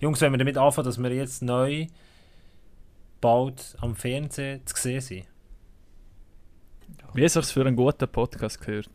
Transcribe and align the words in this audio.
Jungs, 0.00 0.20
wenn 0.20 0.32
wir 0.32 0.38
damit 0.38 0.58
anfangen, 0.58 0.84
dass 0.84 1.02
wir 1.02 1.12
jetzt 1.12 1.42
neu 1.42 1.86
bald 3.20 3.76
am 3.80 3.96
Fernsehen 3.96 4.60
zu 4.66 4.76
sehen 4.76 5.00
sind. 5.00 5.24
Wie 7.14 7.24
es 7.24 7.32
sich 7.32 7.46
für 7.46 7.62
einen 7.62 7.76
guten 7.76 8.06
Podcast 8.06 8.60
gehört. 8.60 8.90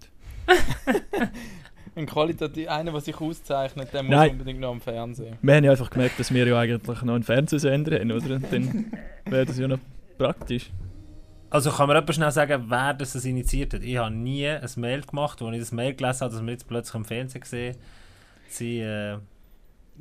Ein 1.96 2.06
qualitativ, 2.06 2.70
einer, 2.70 2.92
der 2.92 3.02
sich 3.02 3.20
auszeichnet, 3.20 3.92
der 3.92 4.04
muss 4.04 4.12
Nein. 4.12 4.32
unbedingt 4.32 4.60
noch 4.62 4.72
am 4.72 4.79
Fernsehen. 4.79 5.38
Wir 5.42 5.56
haben 5.56 5.64
ja 5.66 5.72
einfach 5.72 5.90
gemerkt, 5.90 6.20
dass 6.20 6.34
wir 6.34 6.48
ja 6.48 6.58
eigentlich 6.58 7.02
noch 7.02 7.15
einen 7.15 7.24
Fernsehsender 7.24 7.99
haben, 7.99 8.12
oder? 8.12 8.36
Und 8.36 8.54
dann 8.54 8.94
wäre 9.26 9.46
das 9.46 9.58
ja 9.58 9.68
noch 9.68 9.79
praktisch. 10.18 10.72
Also 11.49 11.70
kann 11.70 11.88
man 11.88 11.97
jemand 11.97 12.15
schnell 12.15 12.31
sagen, 12.31 12.65
wer 12.68 12.94
das 12.94 13.12
das 13.12 13.26
initiiert 13.26 13.74
hat? 13.74 13.83
Ich 13.83 13.97
habe 13.97 14.13
nie 14.15 14.47
ein 14.47 14.70
Mail 14.78 15.02
gemacht, 15.02 15.42
wo 15.42 15.52
ich 15.52 15.60
das 15.60 15.74
Mail 15.74 15.94
gelesen 15.94 16.22
habe, 16.22 16.34
dass 16.34 16.41
wir 16.41 16.52
jetzt 16.52 16.68
plötzlich 16.68 16.95
am 16.95 17.04
Fernsehen 17.04 17.41
gesehen 17.41 17.76
sie 18.48 18.80
äh, 18.80 19.18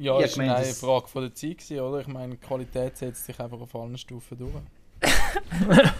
Ja, 0.01 0.15
Ja, 0.15 0.23
das 0.23 0.37
war 0.39 0.45
gemeint, 0.45 0.59
eine 0.61 0.69
das- 0.69 0.81
Frage 0.81 1.09
von 1.09 1.23
der 1.23 1.35
Zeit, 1.35 1.59
gewesen, 1.59 1.81
oder? 1.81 2.01
Ich 2.01 2.07
meine, 2.07 2.31
die 2.35 2.39
Qualität 2.39 2.97
setzt 2.97 3.27
sich 3.27 3.39
einfach 3.39 3.61
auf 3.61 3.75
allen 3.75 3.99
Stufen 3.99 4.39
durch. 4.39 4.55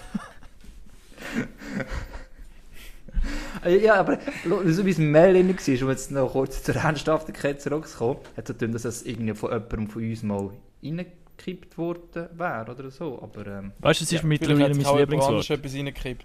Ja, 3.67 3.97
aber 3.97 4.19
so 4.67 4.87
wie 4.87 4.91
es 4.91 4.99
im 4.99 5.11
Mail 5.11 5.35
drin 5.35 5.49
war, 5.49 5.83
um 5.85 5.91
jetzt 5.91 6.11
noch 6.11 6.33
kurz 6.33 6.63
zur 6.63 6.77
Ernsthaftigkeit 6.77 7.61
zurückzukommen, 7.61 8.21
hat 8.37 8.49
es 8.49 8.57
so 8.59 8.67
dass 8.67 8.85
es 8.85 9.03
irgendwie 9.05 9.35
von 9.35 9.51
jemandem 9.53 9.89
von 9.89 10.03
uns 10.03 10.23
mal 10.23 10.51
reingekippt 10.83 11.77
worden 11.77 12.29
wäre 12.33 12.71
oder 12.71 12.91
so. 12.91 13.21
Aber 13.23 13.47
ähm, 13.47 13.73
Weißt 13.81 14.01
du, 14.01 14.05
es 14.05 14.13
ist 14.13 14.21
Vielleicht 14.21 14.25
mittlerweile 14.25 14.75
mein 14.75 14.97
Lieblingswort. 14.99 15.51
etwas 15.51 15.75
reingekippt. 15.75 16.25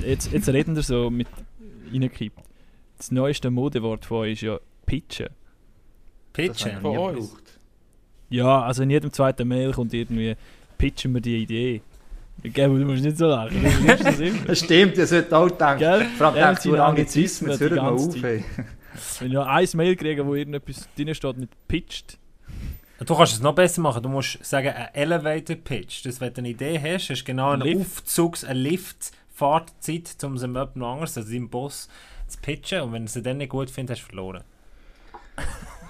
Jetzt, 0.00 0.32
jetzt 0.32 0.48
reden 0.48 0.74
wir 0.74 0.82
so 0.82 1.10
mit 1.10 1.28
reingekippt. 1.92 2.38
Das 2.96 3.10
neueste 3.10 3.50
Modewort 3.50 4.06
von 4.06 4.18
euch 4.18 4.32
ist 4.34 4.40
ja 4.42 4.58
Pitchen. 4.86 5.28
Pitchen. 6.38 6.80
Von 6.80 6.92
gebraucht. 6.94 7.42
Ja, 8.30 8.62
also 8.62 8.82
in 8.82 8.90
jedem 8.90 9.12
zweiten 9.12 9.48
Mail 9.48 9.72
kommt 9.72 9.94
irgendwie 9.94 10.36
pitchen 10.76 11.12
wir 11.14 11.20
die 11.20 11.42
Idee. 11.42 11.82
Gell, 12.42 12.68
du 12.68 12.84
musst 12.84 13.02
nicht 13.02 13.18
so 13.18 13.26
lachen. 13.26 13.64
Das 13.86 14.18
immer. 14.20 14.44
Das 14.46 14.60
stimmt, 14.60 14.96
ihr 14.96 15.06
solltet 15.06 15.32
auch 15.32 15.50
denken. 15.50 15.78
Gell? 15.78 16.06
Vor 16.16 16.28
allem 16.28 16.56
du 16.62 16.82
Anglizismen, 16.82 17.50
jetzt 17.50 17.60
hört 17.60 17.74
mal 17.74 17.92
auf. 17.92 18.22
Ey. 18.22 18.44
Wenn 19.18 19.28
ich 19.28 19.34
noch 19.34 19.46
ein 19.46 19.68
Mail 19.74 19.96
kriege, 19.96 20.24
wo 20.24 20.34
irgendetwas 20.34 20.88
drin 20.96 21.14
steht 21.14 21.36
mit 21.38 21.50
pitched, 21.66 22.18
Du 23.06 23.14
kannst 23.14 23.34
es 23.34 23.40
noch 23.40 23.54
besser 23.54 23.80
machen. 23.80 24.02
Du 24.02 24.08
musst 24.08 24.44
sagen, 24.44 24.68
ein 24.68 24.92
Elevator 24.92 25.54
Pitch. 25.54 26.04
Das, 26.04 26.20
wenn 26.20 26.34
du 26.34 26.40
eine 26.40 26.48
Idee 26.48 26.80
hast, 26.80 27.10
hast 27.10 27.20
du 27.20 27.24
genau 27.24 27.50
eine 27.50 27.62
Lift. 27.62 28.02
Aufzugs-, 28.02 28.44
eine 28.44 28.58
Lift-Fahrtzeit, 28.58 30.16
um 30.24 30.34
es 30.34 30.42
jemand 30.42 30.76
anderes, 30.76 31.16
also 31.16 31.30
deinem 31.30 31.48
Boss, 31.48 31.88
zu 32.26 32.38
pitchen. 32.40 32.80
Und 32.82 32.92
wenn 32.92 33.06
du 33.06 33.12
sie 33.12 33.22
dann 33.22 33.36
nicht 33.36 33.50
gut 33.50 33.70
findest, 33.70 34.00
hast 34.00 34.08
du 34.08 34.16
verloren. 34.16 34.42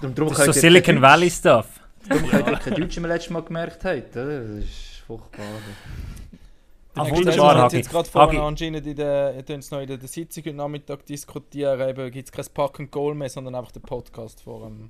Darum, 0.01 0.15
darum 0.15 0.29
Das 0.33 0.39
ist 0.39 0.45
so 0.45 0.51
Silicon 0.53 1.01
Valley 1.01 1.29
Stuff. 1.29 1.67
Deutsch- 2.07 2.09
Darum 2.09 2.29
könnt 2.29 2.47
ihr 2.47 2.57
kein 2.57 2.73
Deutsch 2.75 2.97
im 2.97 3.05
letzten 3.05 3.33
Mal 3.33 3.43
gemerkt 3.43 3.83
habt. 3.85 4.15
oder? 4.15 4.39
Das 4.41 4.49
ist 4.63 5.03
furchtbar. 5.05 5.45
Ah, 6.95 7.09
wunderbar, 7.09 7.55
haben 7.55 7.61
Hagi. 7.63 7.77
Jetzt 7.77 7.89
gerade 7.91 8.09
vorne 8.09 8.41
anscheinend 8.41 8.85
in 8.87 8.95
der, 8.95 9.35
tun 9.35 9.71
noch 9.71 9.79
in 9.81 9.87
der, 9.87 9.97
der 9.97 10.07
Sitzung 10.07 10.43
heute 10.45 10.55
Nachmittag 10.55 11.05
diskutieren, 11.05 11.79
eben 11.87 12.11
gibt 12.11 12.27
es 12.27 12.31
kein 12.31 12.45
Pack 12.53 12.79
and 12.79 12.91
Goal 12.91 13.13
mehr, 13.15 13.29
sondern 13.29 13.55
einfach 13.55 13.71
den 13.71 13.81
Podcast 13.83 14.41
vor 14.41 14.65
dem 14.67 14.89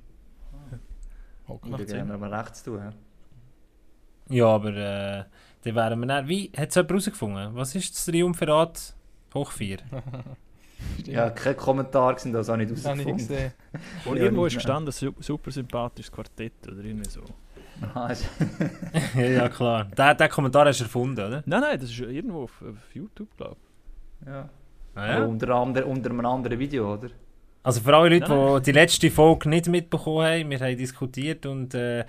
Hocken. 1.48 1.72
Ich 1.72 1.78
würde 1.78 1.92
gerne 1.92 2.16
mal 2.18 2.32
rechts 2.34 2.62
tun. 2.62 2.80
hä? 2.82 4.34
Ja, 4.34 4.46
aber 4.46 4.70
äh, 4.70 5.24
dann 5.64 5.74
wären 5.74 6.00
wir 6.00 6.06
dann... 6.06 6.28
Wie, 6.28 6.50
hat 6.56 6.68
es 6.70 6.74
jemand 6.76 6.90
herausgefunden? 6.90 7.54
Was 7.54 7.74
ist 7.74 7.94
das 7.94 8.04
Triumvirat 8.06 8.94
hoch 9.34 9.50
4? 9.52 9.78
Ja, 11.06 11.30
kein 11.30 11.56
Kommentar 11.56 12.18
sind 12.18 12.32
das 12.32 12.48
auch 12.48 12.56
nicht 12.56 12.70
Das 12.70 12.84
habe 12.84 13.00
ich 13.00 13.06
rausgefunden. 13.06 13.36
gesehen. 13.36 13.52
wo 14.04 14.14
Ja, 14.14 14.22
irgendwo 14.22 14.46
ist 14.46 14.52
nein. 14.54 14.58
gestanden, 14.58 14.92
su 14.92 15.12
super 15.20 15.50
sympathisches 15.50 16.12
Quartett 16.12 16.52
oder 16.68 16.84
irgendwie 16.84 17.08
so. 17.10 17.20
Aha, 17.82 18.12
ja, 19.14 19.20
ja, 19.22 19.48
klar. 19.48 19.84
Den, 19.84 20.16
den 20.16 20.28
Kommentar 20.28 20.66
hast 20.66 20.80
du 20.80 20.84
erfunden, 20.84 21.20
oder? 21.26 21.42
Nein, 21.46 21.60
nein, 21.60 21.80
das 21.80 21.90
ist 21.90 21.98
irgendwo 22.00 22.42
auf, 22.44 22.62
auf 22.62 22.94
YouTube, 22.94 23.34
glaube 23.36 23.56
ja. 24.26 24.48
Ah, 24.94 25.02
Aber 25.04 25.12
ja. 25.20 25.24
unter, 25.24 25.48
ander, 25.50 25.86
unter 25.86 26.10
einem 26.10 26.26
anderen 26.26 26.58
Video, 26.58 26.92
oder? 26.94 27.08
Also 27.62 27.80
für 27.80 27.96
alle 27.96 28.18
Leute, 28.18 28.28
Nein, 28.34 28.56
die 28.56 28.62
die 28.64 28.72
letzte 28.72 29.10
Folge 29.10 29.48
nicht 29.48 29.68
mitbekommen 29.68 30.26
haben, 30.26 30.50
wir 30.50 30.58
haben 30.60 30.76
diskutiert 30.76 31.46
und 31.46 31.74
äh, 31.74 32.04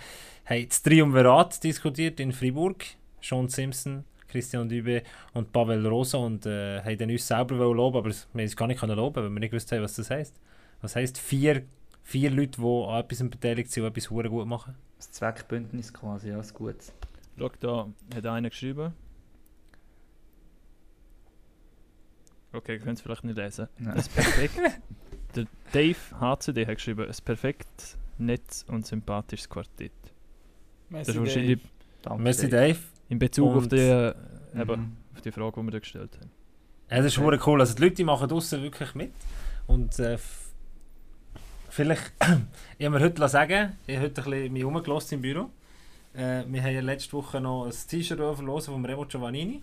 haben 0.45 0.67
das 0.67 0.81
Triumvirat 0.81 1.63
diskutiert 1.63 2.19
in 2.19 2.31
Fribourg. 2.31 2.83
Sean 3.21 3.47
Simpson, 3.49 4.03
Christian 4.31 4.69
Dübe 4.69 5.03
und 5.33 5.51
Pavel 5.51 5.85
Rosa 5.85 6.17
und 6.17 6.45
äh, 6.45 6.81
haben 6.81 6.97
dann 6.97 7.11
uns 7.11 7.27
selber 7.27 7.55
loben, 7.55 7.97
aber 7.97 8.09
wir 8.09 8.15
haben 8.15 8.41
uns 8.41 8.55
gar 8.55 8.67
nicht 8.67 8.79
können 8.79 8.95
loben, 8.95 9.23
weil 9.23 9.29
wir 9.29 9.39
nicht 9.39 9.51
gewusst 9.51 9.71
haben, 9.71 9.83
was 9.83 9.95
das 9.95 10.09
heisst. 10.09 10.39
Was 10.81 10.95
heisst 10.95 11.17
vier, 11.17 11.63
vier 12.03 12.31
Leute, 12.31 12.59
die 12.61 12.87
an 12.87 12.99
etwas 12.99 13.29
beteiligt 13.29 13.71
sind 13.71 13.83
und 13.83 13.89
etwas 13.89 14.09
hure 14.09 14.29
gut 14.29 14.47
machen? 14.47 14.75
Das 14.97 15.11
Zweckbündnis 15.11 15.93
quasi, 15.93 16.29
ja, 16.29 16.39
ist 16.39 16.53
gut. 16.53 16.75
ich. 16.79 16.91
Schau, 17.37 17.49
da 17.59 17.87
hat 18.15 18.25
einer 18.25 18.49
geschrieben. 18.49 18.93
Okay, 22.53 22.73
ihr 22.73 22.79
könnt 22.79 22.97
es 22.97 23.01
vielleicht 23.01 23.23
nicht 23.23 23.37
lesen. 23.37 23.67
Nein. 23.77 23.97
Es 23.97 24.09
perfekt. 24.09 24.55
Der 25.35 25.45
Dave 25.71 25.97
HCD 26.19 26.65
hat 26.65 26.75
geschrieben, 26.75 27.07
ein 27.07 27.15
perfekt 27.23 27.97
netz 28.17 28.65
und 28.67 28.85
sympathisches 28.85 29.47
Quartett. 29.47 29.93
Das 30.03 30.11
Merci, 30.89 31.11
ist 31.11 31.19
wahrscheinlich 31.19 31.59
Danke, 32.01 32.23
Merci 32.23 32.49
Dave. 32.49 32.73
Dave. 32.73 32.90
In 33.11 33.19
Bezug 33.19 33.55
auf 33.55 33.67
die, 33.67 33.75
äh, 33.77 34.13
eben, 34.55 34.81
Mhm. 34.81 34.97
auf 35.13 35.21
die 35.21 35.31
Frage, 35.31 35.59
die 35.59 35.65
wir 35.67 35.71
da 35.71 35.79
gestellt 35.79 36.17
haben. 36.19 36.31
Ja, 36.89 36.97
das 36.97 37.05
ist 37.07 37.17
Okay. 37.19 37.39
cool. 37.45 37.59
Also 37.61 37.75
die 37.75 37.81
Leute 37.83 37.95
die 37.95 38.03
machen 38.03 38.27
draussen 38.27 38.61
wirklich 38.63 38.95
mit. 38.95 39.11
Und 39.67 39.97
äh, 39.99 40.17
vielleicht, 41.69 42.11
ich 42.77 42.85
habe 42.85 42.97
mir 42.97 43.03
heute 43.03 43.27
sagen, 43.29 43.77
ich 43.87 43.95
habe 43.95 44.05
heute 44.07 44.21
ein 44.23 44.29
bisschen 44.31 44.53
mich 44.53 44.63
rumgelassen 44.65 45.15
im 45.15 45.21
Büro. 45.21 45.49
Äh, 46.13 46.43
wir 46.47 46.61
haben 46.63 46.73
ja 46.73 46.81
letzte 46.81 47.13
Woche 47.13 47.39
noch 47.39 47.65
ein 47.65 47.71
T-Shirt 47.87 48.17
verlosen 48.17 48.73
vom 48.73 48.83
Remo 48.85 49.05
Giovannini, 49.05 49.61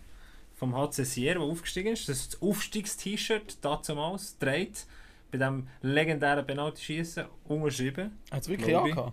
vom 0.56 0.74
HC 0.74 1.04
Sierra, 1.04 1.34
der 1.40 1.42
aufgestiegen 1.48 1.92
ist. 1.92 2.08
Das 2.08 2.18
ist 2.20 2.34
das 2.34 2.42
Aufstiegs-T-Shirt, 2.42 3.58
damals, 3.62 4.38
dreht, 4.38 4.86
bei 5.30 5.38
diesem 5.38 5.68
legendären 5.82 6.46
Penalty-Schießen, 6.46 7.24
unterschrieben. 7.44 8.12
Hat 8.30 8.42
es 8.42 8.48
wirklich 8.48 8.74
angehabt? 8.76 9.12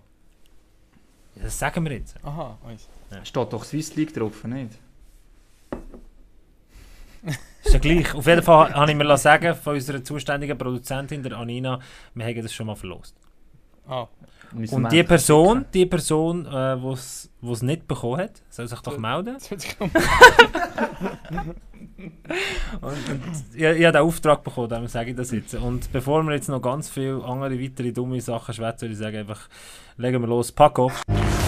Ja, 1.36 1.42
das 1.44 1.58
sagen 1.58 1.84
wir 1.84 1.92
jetzt. 1.92 2.16
Aha, 2.24 2.58
weiss. 2.64 2.88
Steht 3.24 3.52
doch 3.52 3.64
Swiss 3.64 3.94
League 3.94 4.12
drauf, 4.12 4.44
nicht? 4.44 4.72
Ist 7.64 7.72
ja 7.72 7.78
gleich. 7.78 8.14
Auf 8.14 8.26
jeden 8.26 8.42
Fall 8.42 8.72
habe 8.74 8.90
ich 8.90 8.96
mir 8.96 9.16
sagen 9.18 9.54
von 9.54 9.74
unserer 9.74 10.02
zuständigen 10.02 10.56
Produzentin, 10.56 11.22
der 11.22 11.32
Anina, 11.32 11.80
wir 12.14 12.24
haben 12.24 12.42
das 12.42 12.52
schon 12.52 12.66
mal 12.66 12.76
verlost. 12.76 13.14
Ah, 13.88 14.06
Und 14.70 14.92
die 14.92 15.02
Person, 15.02 15.46
gucken. 15.48 15.66
die 15.74 15.86
Person, 15.86 16.46
äh, 16.46 16.82
es 17.52 17.62
nicht 17.62 17.86
bekommen 17.86 18.20
hat, 18.22 18.42
soll 18.50 18.66
sich 18.68 18.80
doch 18.80 18.92
Ja. 18.94 18.98
melden. 18.98 19.36
Und, 22.80 22.92
und 23.08 23.22
ich, 23.54 23.62
ich 23.62 23.84
habe 23.84 23.92
den 23.92 23.96
Auftrag 24.02 24.44
bekommen, 24.44 24.68
darum 24.68 24.86
sage 24.86 25.10
ich 25.10 25.16
das 25.16 25.30
jetzt. 25.30 25.54
Und 25.54 25.90
bevor 25.92 26.22
wir 26.24 26.34
jetzt 26.34 26.48
noch 26.48 26.60
ganz 26.60 26.90
viele 26.90 27.24
andere 27.24 27.58
weitere 27.60 27.90
dumme 27.92 28.20
Sachen 28.20 28.52
schwätzen, 28.54 28.82
würde 28.82 28.92
ich 28.92 28.98
sagen, 28.98 29.16
einfach 29.16 29.48
legen 29.96 30.20
wir 30.20 30.28
los. 30.28 30.52
Paco. 30.52 30.86
Und 31.08 31.45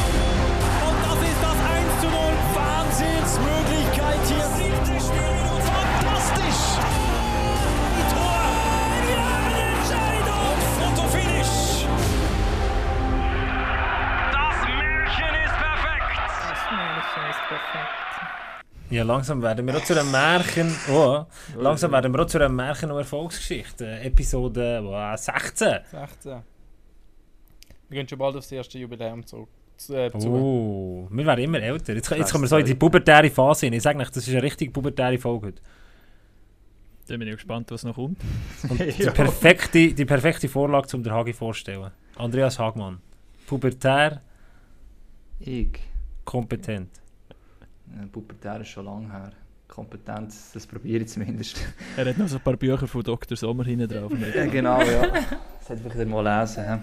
Ja, 18.90 19.02
langsam 19.04 19.42
werden 19.42 19.66
wir 19.66 19.76
auch 19.76 19.84
zu 19.84 19.98
einem 19.98 20.10
Märchen. 20.10 20.74
Oh, 20.90 21.24
langsam 21.58 21.92
werden 21.92 22.12
wir 22.12 22.20
auch 22.22 22.26
zu 22.26 22.38
einer 22.38 22.48
Märchen- 22.48 22.90
und 22.90 22.98
Erfolgsgeschichte. 22.98 23.86
Episode 24.00 24.80
wow, 24.82 25.18
16. 25.18 25.80
16. 25.90 26.32
Wir 27.90 27.96
gehen 27.98 28.08
schon 28.08 28.18
bald 28.18 28.36
aufs 28.36 28.50
erste 28.52 28.78
Jubiläum 28.78 29.24
zurück. 29.26 29.48
Zu, 29.76 29.94
äh, 29.94 30.10
zu. 30.18 30.28
Oh, 30.28 31.08
wir 31.10 31.26
werden 31.26 31.44
immer 31.44 31.60
älter. 31.60 31.94
Jetzt, 31.94 32.10
jetzt 32.10 32.32
kommen 32.32 32.44
wir 32.44 32.48
so 32.48 32.56
in 32.56 32.66
die 32.66 32.74
pubertäre 32.74 33.30
Phase 33.30 33.66
hin. 33.66 33.74
Ich 33.74 33.82
sage 33.82 33.98
nicht, 33.98 34.14
das 34.14 34.26
ist 34.26 34.32
eine 34.32 34.42
richtig 34.42 34.72
pubertäre 34.72 35.18
Folge 35.18 35.48
heute. 35.48 35.62
Dann 37.06 37.18
bin 37.20 37.28
ich 37.28 37.34
gespannt, 37.34 37.70
was 37.70 37.84
noch 37.84 37.94
kommt. 37.94 38.18
Und 38.68 38.80
die 38.98 39.04
perfekte, 39.10 39.92
die 39.94 40.04
perfekte 40.04 40.48
Vorlage, 40.48 40.94
um 40.96 41.02
den 41.02 41.12
Hagi 41.12 41.32
vorzustellen. 41.32 41.90
Andreas 42.16 42.58
Hagmann. 42.58 42.98
Pubertär, 43.46 44.20
Ich. 45.40 45.78
kompetent. 46.24 46.90
Äh, 47.96 48.06
Pubertär 48.06 48.60
ist 48.60 48.68
schon 48.68 48.84
lange 48.84 49.10
her. 49.12 49.30
Kompetenz, 49.68 50.52
das 50.52 50.66
probiere 50.66 51.02
ich 51.02 51.08
zumindest. 51.08 51.60
Er 51.96 52.06
hat 52.06 52.18
noch 52.18 52.26
so 52.26 52.36
ein 52.36 52.42
paar 52.42 52.56
Bücher 52.56 52.86
von 52.86 53.02
Dr. 53.02 53.36
Sommer 53.36 53.64
hinten 53.64 53.88
drauf. 53.88 54.10
ja, 54.34 54.46
genau, 54.46 54.80
ja. 54.80 55.02
Das 55.58 55.68
hätte 55.68 55.86
ich 55.86 55.94
wieder 55.94 56.06
mal 56.06 56.40
lesen. 56.40 56.64
hä? 56.64 56.78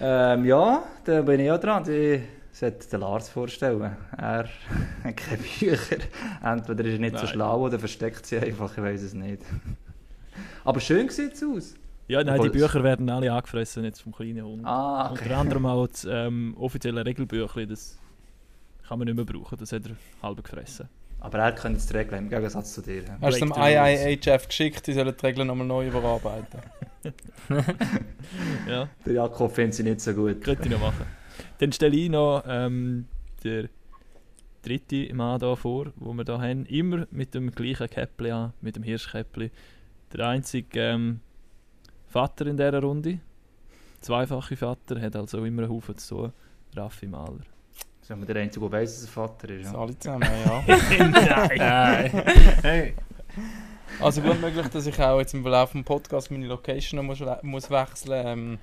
Ähm, 0.00 0.44
ja, 0.44 0.82
da 1.04 1.22
bin 1.22 1.40
ich 1.40 1.50
auch 1.50 1.60
dran. 1.60 1.88
Ich 1.88 2.22
sollte 2.50 2.88
den 2.88 3.00
Lars 3.00 3.28
vorstellen. 3.28 3.96
Er 4.16 4.48
hat 5.04 5.16
keine 5.16 5.38
Bücher. 5.38 5.96
Entweder 6.42 6.84
ist 6.84 6.92
er 6.92 6.98
nicht 6.98 7.16
so 7.16 7.24
Nein. 7.24 7.32
schlau 7.32 7.60
oder 7.66 7.78
versteckt 7.78 8.26
sie 8.26 8.38
einfach, 8.38 8.72
ich 8.76 8.82
weiß 8.82 9.02
es 9.02 9.14
nicht. 9.14 9.42
Aber 10.64 10.80
schön 10.80 11.08
sieht 11.08 11.34
es 11.34 11.44
aus. 11.44 11.74
Ja, 12.08 12.22
nein, 12.24 12.42
die 12.42 12.50
Bücher 12.50 12.82
werden 12.82 13.08
alle 13.08 13.32
angefressen 13.32 13.84
jetzt 13.84 14.02
vom 14.02 14.12
kleinen 14.12 14.44
Hund. 14.44 14.66
Ah, 14.66 15.10
okay. 15.10 15.22
Unter 15.22 15.36
anderem 15.38 15.66
auch 15.66 15.86
das 15.86 16.06
ähm, 16.10 16.54
offizielle 16.58 17.06
Regelbüchlein, 17.06 17.68
das 17.68 17.98
kann 18.92 18.98
man 18.98 19.06
nicht 19.06 19.16
mehr 19.16 19.24
brauchen, 19.24 19.56
das 19.56 19.72
hat 19.72 19.86
er 19.86 19.96
halb 20.22 20.44
gefressen. 20.44 20.86
Aber 21.18 21.38
er 21.38 21.52
kann 21.52 21.72
jetzt 21.72 21.88
die 21.88 21.96
Regeln 21.96 22.24
im 22.24 22.28
Gegensatz 22.28 22.74
zu 22.74 22.82
dir. 22.82 23.04
Hast 23.22 23.40
du 23.40 23.46
dem. 23.46 23.54
IIHF 23.56 24.48
geschickt, 24.48 24.86
die 24.86 24.92
sollen 24.92 25.14
die 25.18 25.26
Regeln 25.26 25.46
nochmal 25.46 25.66
neu 25.66 25.86
überarbeiten? 25.88 26.60
Ja, 28.68 28.88
Der 29.06 29.12
Jakob 29.14 29.52
findet 29.52 29.74
sie 29.74 29.82
nicht 29.82 30.00
so 30.02 30.12
gut. 30.12 30.42
könnte 30.42 30.64
ich 30.64 30.70
noch 30.70 30.80
machen. 30.80 31.06
Dann 31.58 31.72
stelle 31.72 31.96
ich 31.96 32.10
noch 32.10 32.44
ähm, 32.46 33.06
der 33.42 33.70
dritte 34.62 35.12
Mann 35.14 35.40
hier 35.40 35.56
vor, 35.56 35.86
wo 35.96 36.12
wir 36.12 36.24
hier 36.24 36.38
haben. 36.38 36.66
Immer 36.66 37.06
mit 37.10 37.34
dem 37.34 37.50
gleichen 37.50 37.88
Käppli 37.88 38.30
an, 38.30 38.52
mit 38.60 38.76
dem 38.76 38.82
Hirschkäppli. 38.82 39.50
Der 40.12 40.28
einzige 40.28 40.80
ähm, 40.80 41.20
Vater 42.08 42.46
in 42.46 42.58
dieser 42.58 42.80
Runde. 42.80 43.20
Zweifache 44.00 44.56
Vater, 44.56 45.00
hat 45.00 45.16
also 45.16 45.44
immer 45.44 45.62
einen 45.62 45.70
Haufen 45.72 45.96
zu 45.96 46.14
tun. 46.14 46.32
Raffi 46.76 47.06
Mahler. 47.06 47.44
Sind 48.02 48.18
wir 48.18 48.26
der 48.34 48.42
Einzige, 48.42 48.68
der 48.68 48.80
weiss, 48.80 48.94
dass 48.94 49.04
er 49.04 49.10
Vater 49.12 49.48
ist. 49.50 49.72
Ja. 49.72 49.78
alle 49.78 49.96
zusammen, 49.96 50.28
ja. 50.44 50.64
Nein. 51.56 52.10
hey. 52.62 52.94
Also 54.00 54.20
gut 54.20 54.40
möglich, 54.40 54.66
dass 54.68 54.86
ich 54.86 55.00
auch 55.00 55.20
jetzt 55.20 55.34
im 55.34 55.42
Verlauf 55.42 55.70
des 55.70 55.84
Podcasts 55.84 56.30
meine 56.30 56.46
Location 56.46 56.96
noch 56.98 57.04
muss, 57.04 57.22
muss 57.42 57.70
wechseln 57.70 58.26
ähm, 58.26 58.58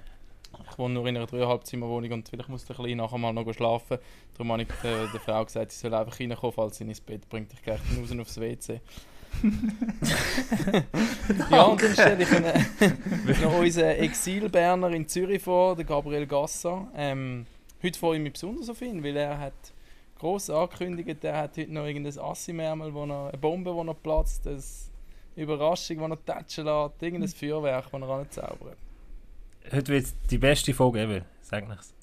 Ich 0.69 0.77
wohne 0.77 0.95
nur 0.95 1.07
in 1.07 1.15
einer 1.15 1.25
dreieinhalb 1.25 1.65
Zimmer 1.65 1.87
Wohnung 1.87 2.11
und 2.11 2.27
vielleicht 2.27 2.49
muss 2.49 2.65
der 2.65 2.75
Kleine 2.75 2.97
nachher 2.97 3.17
mal 3.17 3.31
noch 3.31 3.49
schlafen. 3.53 3.99
Darum 4.33 4.51
habe 4.51 4.63
ich 4.63 4.67
der, 4.83 5.07
der 5.07 5.19
Frau 5.21 5.45
gesagt, 5.45 5.71
sie 5.71 5.79
soll 5.79 5.93
einfach 5.93 6.19
reinkommen, 6.19 6.53
falls 6.53 6.77
sie 6.77 6.83
ihn 6.83 6.89
ins 6.89 6.99
Bett 6.99 7.29
bringt. 7.29 7.53
Ich 7.53 7.61
gehe 7.61 7.75
raus 7.75 8.19
aufs 8.19 8.39
WC. 8.39 8.81
ja, 11.51 11.61
und 11.61 11.81
dann 11.81 11.93
stelle 11.93 12.23
ich 12.23 12.31
einen, 12.31 13.37
noch 13.41 13.57
unseren 13.57 13.91
Exil-Berner 13.91 14.89
in 14.89 15.07
Zürich 15.07 15.41
vor, 15.41 15.77
den 15.77 15.85
Gabriel 15.85 16.27
Gasser. 16.27 16.87
Ähm, 16.95 17.45
heute 17.81 17.99
freue 17.99 18.17
ich 18.17 18.23
mich 18.23 18.33
besonders 18.33 18.69
auf 18.69 18.81
ihn, 18.81 19.03
weil 19.03 19.15
er 19.17 19.37
hat 19.37 19.73
gross 20.17 20.49
angekündigt, 20.49 21.23
er 21.23 21.37
hat 21.37 21.57
heute 21.57 21.71
noch 21.71 21.85
irgendein 21.85 22.17
Assi-Märmel, 22.19 22.93
wo 22.93 23.03
eine 23.03 23.31
Bombe, 23.39 23.73
die 23.73 23.83
noch 23.83 24.01
platzt, 24.01 24.47
eine 24.47 24.61
Überraschung, 25.35 25.97
die 25.99 26.07
noch 26.07 26.17
tatschen 26.25 26.65
lässt, 26.65 27.01
irgendein 27.01 27.29
Feuerwerk, 27.29 27.85
das 27.91 28.01
er 28.01 28.09
anzaubert. 28.09 28.77
Heute 29.71 29.87
wird 29.93 30.07
die 30.29 30.37
beste 30.37 30.73
Folge 30.73 31.01
ever, 31.01 31.21
sag 31.41 31.67
ich's. 31.69 31.93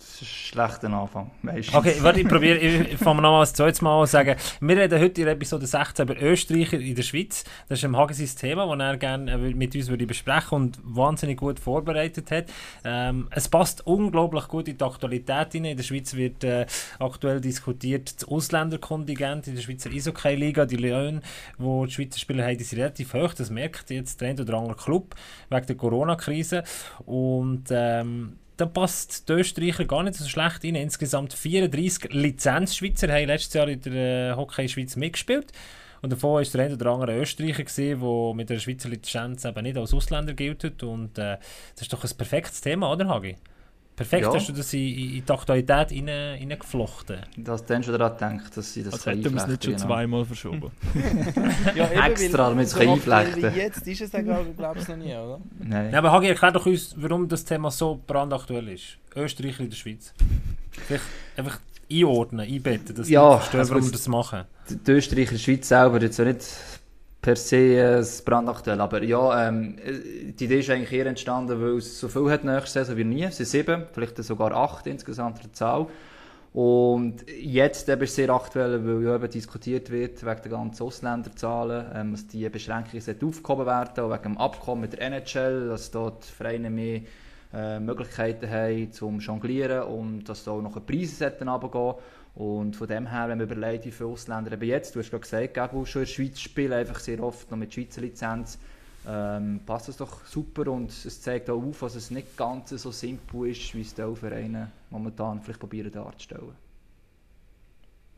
Das 0.00 0.08
ist 0.08 0.22
ein 0.22 0.26
schlechter 0.26 0.90
Anfang. 0.90 1.30
Meistens. 1.42 1.74
Okay, 1.74 1.96
warte, 2.00 2.20
ich 2.20 2.26
probiere, 2.26 2.56
ich 2.56 2.96
fange 2.96 3.20
nochmal 3.20 3.42
das 3.42 3.52
zweite 3.52 3.84
Mal 3.84 4.00
an 4.00 4.06
sagen. 4.06 4.34
Wir 4.58 4.76
reden 4.78 4.98
heute 4.98 5.20
in 5.20 5.28
Episode 5.28 5.66
16 5.66 6.04
über 6.08 6.22
Österreicher 6.22 6.80
in 6.80 6.94
der 6.94 7.02
Schweiz. 7.02 7.44
Das 7.68 7.80
ist 7.80 7.84
im 7.84 7.94
Hagen 7.94 8.14
sein 8.14 8.26
Thema, 8.34 8.74
das 8.74 8.86
er 8.86 8.96
gerne 8.96 9.30
äh, 9.30 9.36
mit 9.36 9.74
uns 9.74 9.88
würde 9.88 10.06
besprechen 10.06 10.56
und 10.56 10.78
wahnsinnig 10.82 11.36
gut 11.36 11.60
vorbereitet 11.60 12.30
hat. 12.30 12.46
Ähm, 12.82 13.28
es 13.30 13.50
passt 13.50 13.86
unglaublich 13.86 14.48
gut 14.48 14.68
in 14.68 14.78
die 14.78 14.84
Aktualität 14.84 15.52
hinein. 15.52 15.72
In 15.72 15.76
der 15.76 15.84
Schweiz 15.84 16.14
wird 16.14 16.44
äh, 16.44 16.64
aktuell 16.98 17.42
diskutiert 17.42 18.22
das 18.22 18.26
Ausländerkontingent 18.26 19.48
in 19.48 19.54
der 19.54 19.62
Schweizer 19.62 19.90
Eishockey-Liga. 19.90 20.64
Die 20.64 20.76
Löhne, 20.76 21.20
die 21.58 21.86
die 21.86 21.92
Schweizer 21.92 22.18
Spieler 22.18 22.46
haben, 22.46 22.58
sind 22.58 22.78
relativ 22.80 23.12
hoch. 23.12 23.34
Das 23.34 23.50
merkt 23.50 23.90
jetzt 23.90 24.18
der 24.22 24.32
oder 24.40 24.54
andere 24.54 24.76
Club 24.76 25.14
wegen 25.50 25.66
der 25.66 25.76
Corona-Krise. 25.76 26.64
Und 27.04 27.64
ähm, 27.70 28.38
da 28.60 28.66
passt 28.66 29.28
die 29.28 29.32
Österreicher 29.32 29.86
gar 29.86 30.02
nicht 30.02 30.16
so 30.16 30.28
schlecht 30.28 30.64
rein. 30.64 30.74
Insgesamt 30.74 31.32
34 31.32 32.12
Lizenzschweizer 32.12 33.08
haben 33.08 33.26
letztes 33.26 33.54
Jahr 33.54 33.68
in 33.68 33.80
der 33.80 34.32
äh, 34.32 34.36
Hockey-Schweiz 34.36 34.96
mitgespielt. 34.96 35.52
Und 36.02 36.12
davon 36.12 36.34
war 36.34 36.42
der 36.42 36.64
eine 36.64 36.74
oder 36.74 36.90
andere 36.90 37.18
Österreicher, 37.18 37.64
der 37.64 38.34
mit 38.34 38.50
der 38.50 38.58
Schweizer 38.58 38.88
Lizenz 38.88 39.44
eben 39.44 39.62
nicht 39.62 39.76
als 39.76 39.94
Ausländer 39.94 40.34
gilt. 40.34 40.64
Und 40.82 41.18
äh, 41.18 41.38
das 41.74 41.82
ist 41.82 41.92
doch 41.92 42.04
ein 42.04 42.16
perfektes 42.16 42.60
Thema, 42.60 42.92
oder 42.92 43.08
Hagi? 43.08 43.36
Perfekt 43.96 44.22
Ja. 44.24 44.32
hast 44.32 44.48
du 44.48 44.52
das 44.54 44.72
in, 44.72 44.80
in 44.80 45.10
in 45.16 45.24
die 45.26 45.32
Aktualität 45.32 45.90
rein- 45.92 46.08
reingeflochten. 46.08 47.18
Dass 47.36 47.64
du 47.66 47.74
dann 47.74 47.82
schon 47.82 47.98
daran 47.98 48.16
denkst, 48.16 48.50
dass 48.54 48.72
sie 48.72 48.82
das 48.82 48.94
Als 48.94 49.04
können 49.04 49.22
hätten 49.22 49.34
wir 49.34 49.42
es 49.42 49.48
nicht 49.48 49.64
schon 49.64 49.74
genau. 49.74 49.86
zweimal 49.86 50.24
verschoben. 50.24 50.70
Ja, 51.74 51.86
Extra, 52.06 52.48
damit 52.48 52.66
es 52.66 52.72
so 52.72 52.80
einflechten 52.80 53.54
Jetzt 53.54 53.86
ist 53.86 54.00
es 54.00 54.12
ja, 54.12 54.22
glaube 54.22 54.46
ich, 54.80 54.88
noch 54.88 54.96
nie, 54.96 55.12
oder? 55.14 55.40
Nein. 55.58 55.92
Ja, 55.92 55.98
aber 55.98 56.12
Hagi, 56.12 56.28
erklär 56.28 56.52
doch 56.52 56.64
uns, 56.64 56.94
warum 56.96 57.28
das 57.28 57.44
Thema 57.44 57.70
so 57.70 58.00
brandaktuell 58.06 58.68
ist. 58.68 58.96
Österreicher 59.14 59.60
in 59.64 59.70
der 59.70 59.76
Schweiz. 59.76 60.14
Vielleicht 60.70 61.04
einfach 61.36 61.58
einordnen, 61.92 62.46
einbetten, 62.48 62.94
dass 62.94 63.08
Ja, 63.08 63.22
wir 63.32 63.36
verstehen, 63.38 63.60
also 63.60 63.74
warum 63.74 63.84
wir 63.86 63.92
das 63.92 64.08
machen. 64.08 64.44
Die 64.86 64.90
Österreicher 64.92 65.36
Schweiz 65.38 65.68
selber 65.68 66.00
jetzt 66.00 66.18
ja 66.18 66.24
nicht 66.24 66.46
per 67.20 67.36
se 67.36 67.56
äh, 67.56 68.04
brandaktuell, 68.24 68.80
aber 68.80 69.02
ja, 69.02 69.48
ähm, 69.48 69.76
äh, 69.84 70.32
die 70.32 70.44
Idee 70.44 70.60
ist 70.60 70.70
eigentlich 70.70 70.92
eher 70.92 71.06
entstanden, 71.06 71.60
weil 71.60 71.76
es 71.76 72.00
so 72.00 72.08
viel 72.08 72.30
hat 72.30 72.44
nächste 72.44 72.80
Saison 72.80 72.96
wie 72.96 73.04
nie. 73.04 73.24
Es 73.24 73.36
sind 73.36 73.46
sieben, 73.46 73.84
vielleicht 73.92 74.16
sogar 74.24 74.52
acht 74.52 74.86
insgesamt 74.86 75.42
der 75.42 75.52
Zahl. 75.52 75.86
Und 76.52 77.24
jetzt 77.30 77.88
eben 77.88 78.02
ist 78.02 78.10
es 78.10 78.16
sehr 78.16 78.30
aktuell, 78.30 78.84
weil 78.84 79.04
ja 79.04 79.14
eben 79.14 79.30
diskutiert 79.30 79.90
wird 79.90 80.24
wegen 80.24 80.42
der 80.42 80.50
ganzen 80.50 80.82
Ausländerzahlen, 80.82 81.86
ähm, 81.94 82.12
dass 82.12 82.26
die 82.26 82.48
Beschränkungen 82.48 83.16
aufgehoben 83.22 83.66
werden, 83.66 84.04
auch 84.04 84.12
wegen 84.12 84.22
dem 84.22 84.38
Abkommen 84.38 84.80
mit 84.80 84.94
der 84.94 85.02
NHL, 85.02 85.68
dass 85.68 85.90
dort 85.90 86.24
Vereine 86.24 86.70
mehr 86.70 87.02
äh, 87.52 87.78
Möglichkeiten 87.78 88.48
haben 88.48 88.92
zum 88.92 89.20
Jonglieren 89.20 89.82
und 89.82 90.24
dass 90.24 90.44
da 90.44 90.52
auch 90.52 90.62
noch 90.62 90.84
Preise 90.84 91.32
runtergehen. 91.40 91.94
Und 92.34 92.76
von 92.76 92.86
dem 92.86 93.06
her, 93.08 93.28
wenn 93.28 93.38
man 93.38 93.46
überlegt, 93.46 93.84
wie 93.84 93.90
viele 93.90 94.10
Ausländer 94.10 94.52
eben 94.52 94.64
jetzt, 94.64 94.94
du 94.94 95.00
hast 95.00 95.10
gerade 95.10 95.22
gesagt, 95.22 95.54
Gabu, 95.54 95.84
schon 95.84 96.02
in 96.02 96.06
der 96.06 96.12
Schweiz 96.12 96.40
spielen, 96.40 96.72
einfach 96.72 97.00
sehr 97.00 97.22
oft 97.22 97.50
noch 97.50 97.58
mit 97.58 97.74
Schweizer 97.74 98.00
Lizenz, 98.00 98.58
ähm, 99.08 99.60
passt 99.66 99.88
das 99.88 99.96
doch 99.96 100.26
super 100.26 100.70
und 100.70 100.90
es 100.90 101.20
zeigt 101.22 101.48
auch 101.50 101.62
auf, 101.62 101.80
dass 101.80 101.94
es 101.94 102.10
nicht 102.10 102.36
ganz 102.36 102.70
so 102.70 102.90
simpel 102.90 103.48
ist, 103.48 103.74
wie 103.74 103.80
es 103.80 103.94
die 103.94 104.14
Vereine 104.14 104.70
momentan 104.90 105.40
vielleicht 105.42 105.60
probieren 105.60 105.90
darzustellen. 105.90 106.52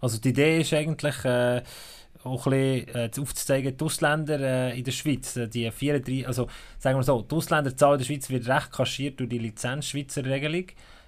Also 0.00 0.18
die 0.18 0.30
Idee 0.30 0.60
ist 0.60 0.72
eigentlich 0.72 1.24
äh, 1.24 1.62
auch 2.24 2.46
ein 2.46 2.50
bisschen 2.50 2.94
äh, 2.94 3.20
aufzuzeigen, 3.20 3.76
die 3.76 3.84
Ausländer 3.84 4.40
äh, 4.40 4.78
in 4.78 4.84
der 4.84 4.92
Schweiz, 4.92 5.36
äh, 5.36 5.48
die 5.48 5.70
34, 5.70 6.26
also 6.26 6.48
sagen 6.78 6.98
wir 6.98 7.04
so, 7.04 7.22
die 7.22 7.34
Ausländerzahl 7.34 7.94
in 7.94 7.98
der 7.98 8.04
Schweiz 8.06 8.28
wird 8.30 8.48
recht 8.48 8.72
kaschiert 8.72 9.20
durch 9.20 9.30
die 9.30 9.38
Lizenz-Schweizer 9.38 10.24
Regelung. 10.24 10.66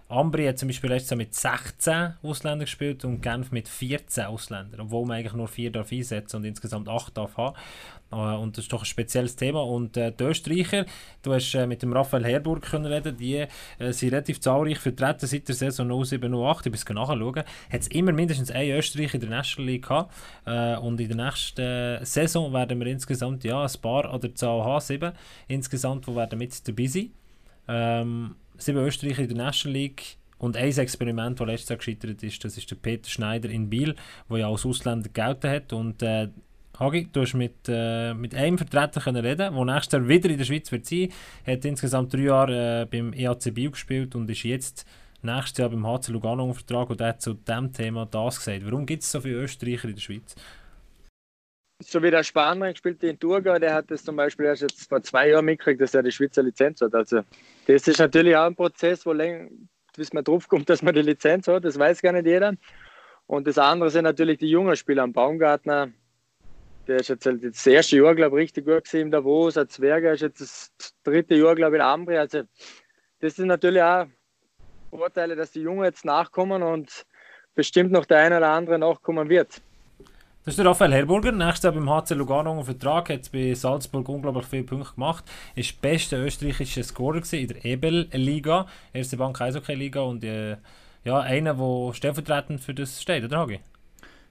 Ambri 0.09 0.47
hat 0.47 0.59
zum 0.59 0.69
Beispiel 0.69 0.91
letztes 0.91 1.11
Jahr 1.11 1.17
mit 1.17 1.35
16 1.35 2.15
Ausländern 2.23 2.67
gespielt 2.67 3.05
und 3.05 3.23
Genf 3.23 3.53
mit 3.53 3.69
14 3.69 4.27
Ausländern, 4.27 4.83
obwohl 4.83 5.06
man 5.06 5.17
eigentlich 5.17 5.33
nur 5.33 5.49
4 5.49 5.73
darf 5.73 5.93
einsetzen 5.93 6.37
und 6.37 6.45
insgesamt 6.45 6.89
8 6.89 7.17
darf 7.17 7.37
haben. 7.39 7.56
Äh, 8.12 8.17
und 8.17 8.56
das 8.56 8.67
ist 8.67 8.73
doch 8.73 8.83
ein 8.83 8.87
spezielles 8.87 9.35
Thema. 9.37 9.62
Und 9.62 9.97
äh, 9.97 10.12
die 10.12 10.25
Österreicher, 10.25 10.85
du 11.23 11.33
hast 11.33 11.55
äh, 11.55 11.67
mit 11.67 11.83
dem 11.83 11.93
Raphael 11.93 12.25
Herburg 12.25 12.62
können 12.62 12.87
reden, 12.87 13.17
die 13.17 13.47
äh, 13.79 13.93
sind 13.93 14.12
relativ 14.12 14.41
zahlreich 14.41 14.79
vertreten 14.79 15.27
seit 15.27 15.49
der 15.49 15.55
Saison 15.55 16.05
07, 16.05 16.35
08. 16.35 16.67
Ich 16.67 16.73
muss 16.73 16.89
nachschauen. 16.89 17.37
Hat 17.37 17.81
es 17.81 17.89
immer 17.89 18.13
mindestens 18.13 18.51
ein 18.51 18.70
Österreich 18.70 19.15
in 19.15 19.20
der 19.20 19.31
National 19.31 19.73
League 19.73 19.89
gehabt. 19.89 20.15
Äh, 20.44 20.77
und 20.77 21.01
in 21.01 21.08
der 21.08 21.25
nächsten 21.27 22.05
Saison 22.05 22.53
werden 22.53 22.79
wir 22.79 22.87
insgesamt 22.87 23.43
ja, 23.43 23.65
ein 23.65 23.81
paar 23.81 24.05
an 24.13 24.20
der 24.20 24.34
Zahl 24.34 24.63
haben, 24.63 24.81
sieben 24.81 25.13
insgesamt, 25.49 26.06
die 26.06 26.15
werden 26.15 26.39
mit 26.39 26.69
dabei 26.69 26.87
sein. 26.87 27.11
Ähm, 27.67 28.37
sieben 28.65 28.79
Österreicher 28.79 29.23
in 29.23 29.29
der 29.29 29.37
National 29.37 29.79
League. 29.79 30.17
Und 30.39 30.56
ein 30.56 30.77
Experiment, 30.77 31.41
das 31.41 31.47
letztes 31.47 31.69
Jahr 31.71 31.79
gescheitert 31.79 32.23
ist, 32.23 32.44
das 32.44 32.59
ist 32.59 32.71
der 32.71 32.77
Peter 32.77 33.09
Schneider 33.09 33.49
in 33.49 33.71
Biel, 33.71 33.94
der 34.29 34.39
ja 34.39 34.49
als 34.49 34.67
Ausländer 34.67 35.09
gelten 35.09 35.49
hat. 35.49 35.73
Und 35.73 36.03
äh, 36.03 36.29
Hagi, 36.79 37.09
du 37.13 37.23
hast 37.23 37.35
mit, 37.35 37.55
äh, 37.69 38.13
mit 38.15 38.35
einem 38.35 38.59
Vertreter 38.59 39.01
können 39.01 39.25
reden, 39.25 39.55
der 39.55 39.65
nächstes 39.65 39.93
Jahr 39.93 40.09
wieder 40.09 40.29
in 40.29 40.39
der 40.39 40.44
Schweiz 40.44 40.71
wird 40.73 40.87
sein. 40.87 41.13
Er 41.44 41.55
hat 41.55 41.65
insgesamt 41.65 42.13
drei 42.13 42.23
Jahre 42.23 42.83
äh, 42.83 42.87
beim 42.87 43.13
EAC 43.13 43.55
Biel 43.55 43.71
gespielt 43.71 44.15
und 44.17 44.29
ist 44.29 44.43
jetzt 44.43 44.87
nächstes 45.23 45.56
Jahr 45.59 45.71
beim 45.71 45.87
HC 45.87 46.13
Lugano 46.13 46.44
unter 46.44 46.56
Vertrag 46.56 46.91
und 46.91 47.01
hat 47.01 47.23
zu 47.23 47.35
diesem 47.35 47.73
Thema 47.73 48.06
das 48.06 48.39
gesagt. 48.39 48.67
Warum 48.67 48.87
gibt 48.87 49.03
es 49.03 49.13
so 49.13 49.21
viele 49.21 49.37
Österreicher 49.37 49.89
in 49.89 49.94
der 49.94 50.03
Schweiz? 50.03 50.35
so 51.81 52.03
wie 52.03 52.11
der 52.11 52.23
Spanier 52.23 52.73
gespielt 52.73 53.03
in 53.03 53.19
Thurgau, 53.19 53.59
der 53.59 53.75
hat 53.75 53.91
das 53.91 54.05
zum 54.05 54.17
Beispiel 54.17 54.47
erst 54.47 54.63
jetzt 54.63 54.89
vor 54.89 55.03
zwei 55.03 55.29
Jahren 55.29 55.44
mitgekriegt, 55.44 55.81
dass 55.81 55.94
er 55.94 56.03
die 56.03 56.13
Schweizer 56.13 56.43
Lizenz 56.43 56.81
hat. 56.81 56.94
Also 56.94 57.23
das 57.67 57.89
ist 57.89 57.99
natürlich 57.99 58.37
auch 58.37 58.47
ein 58.47 58.56
Prozess, 58.56 59.05
wo 59.06 59.13
länger, 59.13 59.49
bis 59.97 60.13
man 60.13 60.25
drauf 60.25 60.49
kommt, 60.49 60.69
dass 60.69 60.83
man 60.83 60.94
die 60.94 61.03
Lizenz 61.03 61.49
hat, 61.49 61.65
das 61.65 61.79
weiß 61.79 62.03
gar 62.03 62.13
nicht 62.13 62.27
jeder. 62.27 62.55
Und 63.27 63.47
das 63.47 63.59
andere 63.59 63.91
sind 63.91 64.05
natürlich 64.05 64.39
die 64.39 64.51
jungen 64.51 64.77
Spieler 64.77 65.03
am 65.03 65.13
Baumgartner. 65.13 65.91
Der 66.87 66.97
ist 66.97 67.09
jetzt 67.09 67.25
halt 67.25 67.43
das 67.43 67.67
erste 67.67 67.97
Jahr, 67.97 68.15
glaube 68.15 68.37
ich, 68.37 68.44
richtig 68.44 68.67
gut 68.67 68.85
gewesen 68.85 69.01
im 69.01 69.11
Davos. 69.11 69.56
Ein 69.56 69.69
Zwerger 69.69 70.13
ist 70.13 70.21
jetzt 70.21 70.41
das 70.41 70.73
dritte 71.03 71.35
Jahr, 71.35 71.55
glaube 71.55 71.77
ich, 71.77 71.81
in 71.81 71.87
Ambri. 71.87 72.19
Also 72.19 72.43
das 73.21 73.37
sind 73.37 73.47
natürlich 73.47 73.83
auch 73.83 74.06
Vorteile, 74.91 75.35
dass 75.35 75.53
die 75.53 75.63
Jungen 75.63 75.85
jetzt 75.85 76.05
nachkommen 76.05 76.63
und 76.63 77.06
bestimmt 77.55 77.91
noch 77.91 78.05
der 78.05 78.19
eine 78.19 78.37
oder 78.37 78.51
andere 78.51 78.79
nachkommen 78.79 79.29
wird. 79.29 79.63
Das 80.44 80.53
ist 80.53 80.58
der 80.58 80.67
Raphael 80.67 80.93
Herburger, 80.93 81.32
nächstes 81.32 81.63
Jahr 81.63 81.72
beim 81.72 81.89
HC 81.89 82.13
Lugano 82.17 82.53
unter 82.53 82.67
Vertrag, 82.67 83.08
hat 83.08 83.32
bei 83.32 83.55
Salzburg 83.55 84.06
unglaublich 84.10 84.44
viele 84.44 84.65
Punkte 84.65 84.93
gemacht, 84.93 85.24
ist 85.55 85.82
der 85.82 85.89
beste 85.89 86.22
österreichische 86.22 86.84
Scorer 86.84 87.22
in 87.32 87.48
der 87.48 87.65
Ebel-Liga, 87.65 88.67
erste 88.93 89.17
Bank 89.17 89.41
Eishockey-Liga 89.41 90.03
und 90.03 90.22
äh, 90.22 90.58
ja, 91.03 91.20
einer, 91.20 91.55
der 91.55 91.94
stellvertretend 91.94 92.60
für 92.60 92.74
das 92.74 93.01
steht, 93.01 93.24
oder 93.24 93.39
Hagi? 93.39 93.60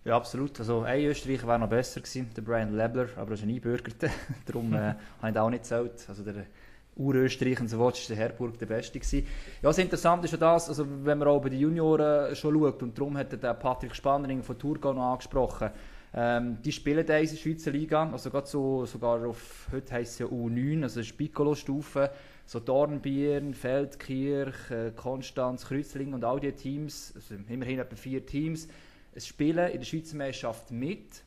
Ja, 0.06 0.16
absolut. 0.16 0.60
Also 0.60 0.82
ein 0.82 1.04
Österreicher 1.04 1.48
wäre 1.48 1.58
noch 1.58 1.70
besser 1.70 2.02
gewesen, 2.02 2.30
der 2.38 2.44
Brian 2.44 2.78
Lebler, 2.78 3.08
aber 3.16 3.32
er 3.32 3.34
ist 3.34 3.44
ein 3.44 3.50
Einbürgerter. 3.50 4.10
Darum 4.46 4.72
äh, 4.76 4.78
habe 4.78 4.98
ich 5.24 5.30
ihn 5.30 5.38
auch 5.40 5.50
nicht 5.50 5.64
gezählt. 5.64 6.06
Also 6.08 6.22
der 6.22 6.46
Urösterreich 6.96 7.60
und 7.60 7.70
so 7.70 7.80
weiter 7.80 7.98
ist 7.98 8.12
der 8.12 8.18
Herburg 8.18 8.60
der 8.60 8.68
Beste 8.68 9.00
gewesen. 9.00 9.26
Ja, 9.64 9.70
das 9.70 9.80
Interessante 9.80 10.26
ist 10.26 10.32
ja 10.34 10.38
das, 10.38 10.70
also 10.70 10.86
wenn 10.88 11.18
man 11.18 11.28
auch 11.28 11.42
bei 11.42 11.50
den 11.50 11.60
Junioren 11.60 12.36
schon 12.36 12.54
schaut, 12.54 12.84
und 12.84 12.96
darum 12.96 13.18
hat 13.18 13.32
der 13.32 13.54
Patrick 13.56 13.96
Spannering 13.96 14.44
von 14.44 14.60
Thurgau 14.60 14.94
noch 14.94 15.14
angesprochen, 15.14 15.72
ähm, 16.16 16.62
die 16.62 16.72
spielen 16.72 17.06
da 17.06 17.18
in 17.18 17.28
der 17.28 17.36
Schweizer 17.36 17.72
Liga, 17.72 18.10
also 18.12 18.30
gerade 18.30 18.48
so, 18.48 18.86
sogar 18.86 19.26
auf, 19.26 19.68
heute 19.72 19.94
heisst 19.94 20.14
es 20.14 20.20
ja 20.20 20.26
U9, 20.28 20.84
also 20.84 21.02
Piccolo-Stufe, 21.02 22.12
so 22.46 22.60
Dornbirn, 22.60 23.54
Feldkirch, 23.54 24.70
äh, 24.70 24.92
Konstanz, 24.96 25.66
Kreuzlingen 25.66 26.14
und 26.14 26.24
all 26.24 26.40
diese 26.40 26.56
Teams, 26.56 27.14
also 27.16 27.36
immerhin 27.50 27.80
etwa 27.80 27.96
vier 27.96 28.26
Teams, 28.26 28.68
spielen 29.18 29.72
in 29.72 29.80
der 29.80 29.86
Schweizer 29.86 30.18
Meisterschaft 30.18 30.72
mit 30.72 31.24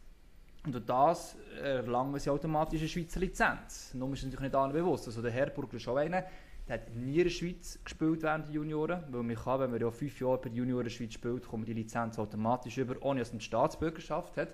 und 0.64 0.72
durch 0.72 0.84
das 0.84 1.36
erlangen 1.62 2.18
sie 2.18 2.28
automatisch 2.28 2.80
eine 2.80 2.88
Schweizer 2.88 3.20
Lizenz. 3.20 3.94
Nur 3.94 4.12
ist 4.12 4.24
natürlich 4.24 4.40
nicht 4.40 4.54
allen 4.54 4.72
bewusst. 4.72 5.06
Also 5.06 5.22
der 5.22 5.30
Herburger 5.30 5.76
ist 5.76 5.86
auch 5.86 5.96
einer, 5.96 6.24
der 6.68 6.74
hat 6.74 6.94
nie 6.94 7.18
in 7.18 7.24
der 7.24 7.30
Schweiz 7.30 7.78
gespielt 7.84 8.22
während 8.22 8.48
der 8.48 8.54
Junioren, 8.54 9.04
weil 9.10 9.22
man 9.22 9.36
kann, 9.36 9.60
wenn 9.60 9.70
man 9.70 9.80
ja 9.80 9.90
fünf 9.90 10.20
Jahre 10.20 10.38
bei 10.38 10.48
der 10.48 10.58
Junioren 10.58 10.90
Schweiz 10.90 11.14
spielt, 11.14 11.46
kommt 11.46 11.68
die 11.68 11.72
Lizenz 11.72 12.18
automatisch 12.18 12.78
über, 12.78 12.96
ohne 13.00 13.20
dass 13.20 13.30
man 13.30 13.38
die 13.38 13.44
Staatsbürgerschaft 13.44 14.36
hat. 14.36 14.48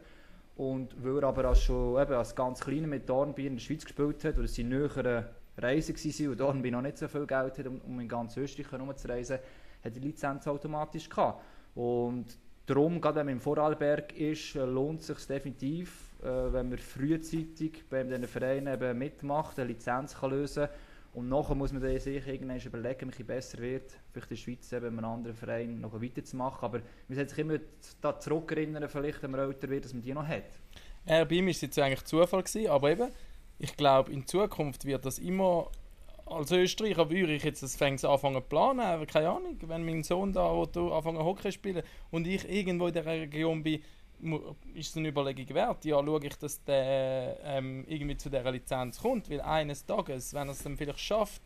Und 0.57 1.03
weil 1.03 1.19
er 1.19 1.29
aber 1.29 1.47
als 1.47 1.63
schon 1.63 2.01
eben 2.01 2.13
als 2.13 2.35
ganz 2.35 2.61
Kleiner 2.61 2.87
mit 2.87 3.09
Dornbirn 3.09 3.49
in 3.49 3.57
der 3.57 3.63
Schweiz 3.63 3.85
gespielt 3.85 4.23
hat, 4.25 4.35
oder 4.35 4.45
es 4.45 4.55
seine 4.55 4.69
näheren 4.69 5.25
Reisen 5.57 5.97
waren 5.97 6.29
und 6.29 6.41
Dornbirn 6.41 6.73
noch 6.73 6.83
nicht 6.83 6.99
so 6.99 7.09
viel 7.09 7.27
Geld 7.27 7.59
hat, 7.59 7.67
um, 7.67 8.01
in 8.01 8.09
ganz 8.09 8.37
Österreich 8.37 8.71
herumzureisen, 8.71 9.37
hat 9.37 9.43
er 9.85 9.91
die 9.91 10.01
Lizenz 10.01 10.47
automatisch 10.47 11.09
gehabt. 11.09 11.43
Und 11.75 12.39
darum, 12.67 13.01
gerade 13.01 13.17
wenn 13.17 13.27
man 13.27 13.35
im 13.35 13.41
Vorarlberg 13.41 14.13
ist, 14.19 14.55
lohnt 14.55 15.01
es 15.01 15.07
sich 15.07 15.27
definitiv, 15.27 16.15
äh, 16.23 16.53
wenn 16.53 16.69
man 16.69 16.79
frühzeitig 16.79 17.85
bei 17.89 18.03
diesen 18.03 18.27
Vereinen 18.27 18.75
eben 18.75 18.99
mitmacht, 18.99 19.59
eine 19.59 19.69
Lizenz 19.69 20.15
kann 20.15 20.31
lösen 20.31 20.69
und 21.15 21.29
nachher 21.29 21.55
muss 21.55 21.73
man 21.73 21.83
sich 21.83 22.27
irgendwann 22.27 22.59
überlegen, 22.59 23.13
wie 23.13 23.21
es 23.21 23.27
besser 23.27 23.59
wird, 23.59 23.93
vielleicht 24.13 24.31
in 24.31 24.37
der 24.37 24.43
Schweiz 24.43 24.73
eben 24.73 24.87
einem 24.87 25.05
anderen 25.05 25.37
Verein 25.37 25.81
noch 25.81 26.01
weiterzumachen. 26.01 26.65
Aber 26.65 26.79
man 27.09 27.17
sollte 27.17 27.31
sich 27.31 27.39
immer 27.39 27.59
da 28.01 28.19
zurückerinnern, 28.19 28.89
vielleicht, 28.89 29.23
wenn 29.23 29.33
man 29.33 29.41
älter 29.41 29.69
wird, 29.69 29.85
dass 29.85 29.93
man 29.93 30.03
die 30.03 30.15
noch 30.15 30.27
hat. 30.27 30.45
Er 31.05 31.27
bei 31.27 31.41
war 31.41 31.49
es 31.49 31.61
jetzt 31.61 31.79
eigentlich 31.79 32.05
Zufall, 32.05 32.43
gewesen, 32.43 32.71
aber 32.71 32.91
eben, 32.91 33.11
ich 33.59 33.77
glaube, 33.77 34.11
in 34.11 34.27
Zukunft 34.27 34.87
wird 34.87 35.05
das 35.05 35.19
immer. 35.19 35.71
Als 36.25 36.51
Österreicher 36.51 37.11
würde 37.11 37.35
ich 37.35 37.43
jetzt 37.43 37.63
das 37.63 37.77
fängt 37.77 38.03
anfangen 38.05 38.37
zu 38.37 38.49
planen, 38.49 38.81
aber 38.81 39.05
keine 39.05 39.29
Ahnung, 39.29 39.59
wenn 39.67 39.85
mein 39.85 40.03
Sohn 40.03 40.33
da 40.33 40.51
anfangen 40.51 41.19
Hockey 41.19 41.53
spielen 41.53 41.83
und 42.11 42.27
ich 42.27 42.49
irgendwo 42.49 42.87
in 42.87 42.95
der 42.95 43.05
Region 43.05 43.63
bin, 43.63 43.83
ist 44.75 44.91
es 44.91 44.97
eine 44.97 45.09
Überlegung 45.09 45.55
wert. 45.55 45.85
Ja, 45.85 46.03
schaue 46.05 46.25
ich, 46.25 46.37
dass 46.37 46.63
der 46.65 47.39
ähm, 47.45 47.85
irgendwie 47.89 48.17
zu 48.17 48.31
dieser 48.31 48.51
Lizenz 48.51 49.01
kommt, 49.01 49.31
weil 49.31 49.41
eines 49.41 49.85
Tages, 49.85 50.33
wenn 50.35 50.49
er 50.49 50.53
es 50.53 50.63
dann 50.63 50.77
vielleicht 50.77 51.01
schafft, 51.01 51.43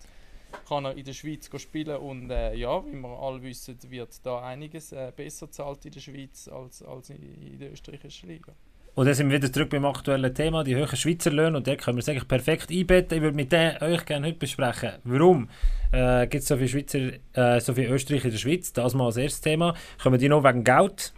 kann 0.69 0.85
er 0.85 0.97
in 0.97 1.05
der 1.05 1.13
Schweiz 1.13 1.51
spielen 1.61 1.97
und 1.97 2.31
äh, 2.31 2.55
ja, 2.55 2.85
wie 2.87 2.95
wir 2.95 3.09
alle 3.09 3.43
wissen, 3.43 3.79
wird 3.89 4.25
da 4.25 4.43
einiges 4.43 4.93
äh, 4.93 5.13
besser 5.15 5.51
zahlt 5.51 5.85
in 5.85 5.93
der 5.93 6.01
Schweiz 6.01 6.49
als, 6.49 6.83
als 6.83 7.11
in, 7.11 7.59
der 7.59 7.73
österreichischen 7.73 8.29
Liga. 8.29 8.53
Und 8.95 9.05
dann 9.05 9.15
sind 9.15 9.29
wir 9.29 9.37
wieder 9.37 9.53
zurück 9.53 9.69
beim 9.69 9.85
aktuellen 9.85 10.35
Thema, 10.35 10.65
die 10.65 10.75
hohen 10.75 10.97
Schweizer 10.97 11.31
Löhne. 11.31 11.59
Und 11.59 11.67
da 11.67 11.77
können 11.77 11.99
wir 11.99 12.01
es 12.01 12.09
eigentlich 12.09 12.27
perfekt 12.27 12.71
einbetten. 12.71 13.19
Ich 13.19 13.23
würde 13.23 13.37
mit 13.37 13.53
dem 13.53 13.73
euch 13.83 14.07
gerne 14.07 14.29
heute 14.29 14.39
besprechen. 14.39 14.93
Warum 15.05 15.51
äh, 15.93 16.27
gibt 16.27 16.43
es 16.43 16.49
so 16.49 16.57
viele 16.57 16.69
Schweizer, 16.69 17.11
äh, 17.35 17.61
so 17.61 17.75
viele 17.75 17.89
Österreicher 17.89 18.25
in 18.25 18.31
der 18.31 18.39
Schweiz? 18.39 18.73
Das 18.73 18.95
mal 18.95 19.05
als 19.05 19.19
erstes 19.19 19.43
Thema. 19.43 19.75
Kommen 20.03 20.19
die 20.19 20.31
noch 20.31 20.43
wegen 20.45 20.65
Geld? 20.65 21.13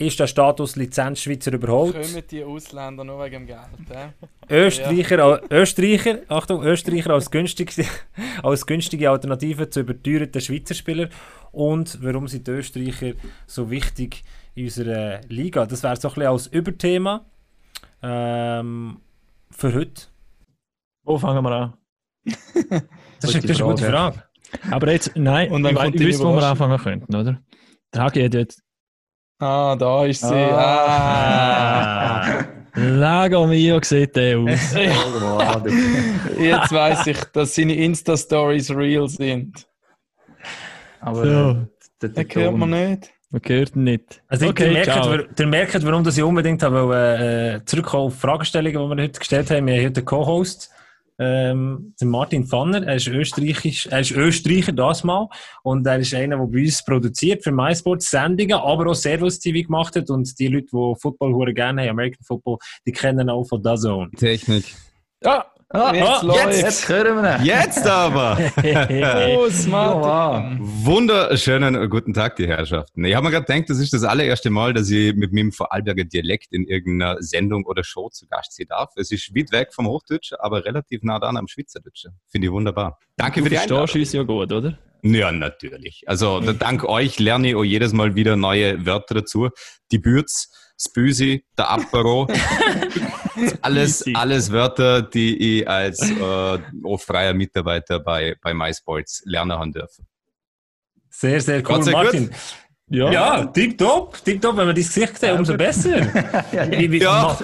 Ist 0.00 0.20
der 0.20 0.28
Status 0.28 0.76
Lizenz 0.76 1.20
Schweizer 1.20 1.52
überholt? 1.52 1.92
Kommen 2.00 2.22
die 2.30 2.44
Ausländer 2.44 3.02
nur 3.02 3.18
wegen 3.24 3.44
dem 3.44 3.46
Geld? 3.46 3.90
Äh? 4.48 4.66
Österreicher, 4.66 5.18
al- 5.24 5.42
Österreicher, 5.50 6.20
Achtung, 6.28 6.62
Österreicher 6.62 7.10
als, 7.10 7.28
günstig, 7.32 7.74
als 8.44 8.64
günstige 8.64 9.10
Alternative 9.10 9.68
zu 9.68 9.80
überteuerten 9.80 10.40
Schweizer 10.40 10.74
Spielern. 10.74 11.10
Und 11.50 11.98
warum 12.00 12.28
sind 12.28 12.46
die 12.46 12.52
Österreicher 12.52 13.14
so 13.48 13.68
wichtig 13.72 14.22
in 14.54 14.66
unserer 14.66 15.20
Liga? 15.28 15.66
Das 15.66 15.82
wäre 15.82 15.96
so 15.96 16.08
ein 16.08 16.14
bisschen 16.14 16.30
als 16.30 16.46
Überthema 16.46 17.26
ähm, 18.00 19.00
für 19.50 19.74
heute. 19.74 20.02
Wo 21.04 21.18
fangen 21.18 21.42
wir 21.42 21.50
an? 21.50 21.74
Das 23.20 23.34
ist, 23.34 23.42
das 23.42 23.50
ist 23.50 23.60
eine 23.62 23.70
gute 23.72 23.84
Frage. 23.84 24.22
Aber 24.70 24.92
jetzt, 24.92 25.10
nein, 25.16 25.50
Und 25.50 25.64
dann 25.64 25.74
ich, 25.74 25.80
kommt 25.80 25.94
ich 25.96 26.00
die 26.00 26.06
wüsste, 26.06 26.24
wo 26.24 26.32
wir 26.36 26.42
anfangen 26.44 26.78
könnten, 26.78 27.16
oder? 27.16 27.42
Der 27.92 28.02
Hagi 28.02 28.22
hat 28.22 28.34
jetzt 28.34 28.62
Ah, 29.40 29.76
da 29.76 30.04
ist 30.04 30.20
sie. 30.22 30.34
Ah. 30.34 32.44
Lago 32.74 33.46
Mio 33.46 33.80
sieht 33.82 34.14
der 34.16 34.38
aus. 34.38 34.74
Jetzt 36.38 36.72
weiß 36.72 37.06
ich, 37.08 37.18
dass 37.32 37.54
seine 37.54 37.74
Insta-Stories 37.74 38.70
real 38.74 39.08
sind. 39.08 39.66
Aber 41.00 41.24
So. 41.24 41.50
äh, 41.50 41.56
der, 42.02 42.08
Den 42.24 42.42
hört 42.42 42.56
man 42.56 42.70
nicht. 42.70 43.10
Man 43.30 43.42
hört 43.44 43.76
ihn 43.76 43.84
nicht. 43.84 44.22
Also 44.28 44.46
ihr, 44.46 44.50
Okay, 44.50 44.84
ihr 45.38 45.46
merkt, 45.46 45.84
warum 45.84 46.02
das 46.04 46.16
ich 46.16 46.22
unbedingt 46.24 46.62
habe, 46.62 46.88
weil, 46.88 47.56
äh, 47.56 47.64
zurückkommen 47.64 48.04
auf 48.06 48.18
Fragestellungen, 48.18 48.90
die 48.90 48.96
wir 48.96 49.02
heute 49.04 49.18
gestellt 49.18 49.50
haben. 49.50 49.66
Wir 49.66 49.74
haben 49.76 49.86
heute 49.86 50.00
einen 50.00 50.06
Co-Host, 50.06 50.70
ähm, 51.18 51.94
Martin 52.02 52.46
Pfanner. 52.46 52.86
Er 52.86 52.96
ist, 52.96 53.08
Österreichisch, 53.08 53.86
er 53.86 54.00
ist 54.00 54.12
Österreicher, 54.12 54.72
das 54.72 55.04
mal. 55.04 55.28
Und 55.62 55.86
er 55.86 55.98
ist 55.98 56.14
einer, 56.14 56.36
der 56.36 56.46
bei 56.46 56.60
uns 56.60 56.84
produziert 56.84 57.42
für 57.42 57.52
MySports 57.52 58.10
Sendungen, 58.10 58.58
aber 58.58 58.90
auch 58.90 58.94
Servus 58.94 59.38
TV 59.38 59.66
gemacht 59.66 59.96
hat. 59.96 60.10
Und 60.10 60.38
die 60.38 60.48
Leute, 60.48 60.66
die 60.72 60.94
Football 61.00 61.54
gerne 61.54 61.82
haben, 61.82 61.90
American 61.90 62.24
Football, 62.24 62.58
die 62.86 62.92
kennen 62.92 63.28
auch 63.30 63.44
von 63.44 63.62
DAZN. 63.62 64.10
Technik. 64.16 64.64
Ja, 65.22 65.44
Ah, 65.70 65.92
Jetzt 65.94 66.02
ah, 66.08 66.22
läuft's. 66.22 66.60
Jetzt 66.62 66.88
hören 66.88 67.22
wir 67.22 67.38
ihn. 67.40 67.44
Jetzt 67.44 67.86
aber! 67.86 68.38
Los, 69.36 69.66
Martin. 69.66 70.60
wow. 70.60 70.86
Wunderschönen 70.86 71.90
guten 71.90 72.14
Tag, 72.14 72.36
die 72.36 72.46
Herrschaften. 72.48 73.04
Ich 73.04 73.14
habe 73.14 73.26
mir 73.26 73.30
gerade 73.32 73.44
gedacht, 73.44 73.68
das 73.68 73.78
ist 73.78 73.92
das 73.92 74.02
allererste 74.02 74.48
Mal, 74.48 74.72
dass 74.72 74.88
ich 74.88 75.14
mit 75.14 75.34
meinem 75.34 75.52
Vorarlberger 75.52 76.04
Dialekt 76.04 76.54
in 76.54 76.64
irgendeiner 76.66 77.20
Sendung 77.20 77.66
oder 77.66 77.84
Show 77.84 78.08
zu 78.08 78.26
Gast 78.28 78.56
sein 78.56 78.64
darf. 78.70 78.92
Es 78.96 79.12
ist 79.12 79.34
weit 79.36 79.52
weg 79.52 79.74
vom 79.74 79.86
Hochdeutsch, 79.88 80.32
aber 80.38 80.64
relativ 80.64 81.02
nah 81.02 81.18
dran 81.18 81.36
am 81.36 81.48
Schweizerdeutsch. 81.48 82.06
Finde 82.28 82.46
ich 82.46 82.52
wunderbar. 82.52 82.98
Danke 83.18 83.40
du 83.40 83.44
für 83.44 83.50
die 83.50 83.58
Einladung. 83.58 83.94
uns 84.00 84.12
ja 84.14 84.22
gut, 84.22 84.50
oder? 84.50 84.78
Ja, 85.02 85.30
natürlich. 85.32 86.04
Also 86.06 86.40
da- 86.40 86.54
dank 86.54 86.84
euch 86.84 87.18
lerne 87.18 87.46
ich 87.50 87.54
auch 87.56 87.62
jedes 87.64 87.92
Mal 87.92 88.14
wieder 88.14 88.36
neue 88.36 88.86
Wörter 88.86 89.16
dazu. 89.16 89.50
Die 89.92 89.98
Bürz, 89.98 90.50
das 90.78 90.92
Büsi, 90.92 91.44
der 91.56 91.70
Apero. 91.70 92.28
alles, 93.62 94.04
alles 94.14 94.50
Wörter, 94.52 95.02
die 95.02 95.58
ich 95.60 95.68
als 95.68 96.08
äh, 96.10 96.58
auch 96.84 96.98
freier 97.00 97.34
Mitarbeiter 97.34 97.98
bei, 98.00 98.36
bei 98.42 98.54
MySports 98.54 99.22
lernen 99.24 99.52
haben 99.58 99.72
dürfen. 99.72 100.06
Sehr, 101.10 101.40
sehr 101.40 101.68
cool, 101.68 101.84
Martin. 101.90 102.30
Ja. 102.90 103.10
Ja, 103.12 103.44
tipptopp, 103.46 104.24
tipptopp. 104.24 104.56
Wenn 104.56 104.66
wir 104.68 104.74
dein 104.74 104.82
Gesicht 104.82 105.18
sehen, 105.18 105.36
umso 105.38 105.56
besser. 105.56 106.00
Wie- 106.70 106.90
wie- 106.92 106.98
Ja. 107.02 107.38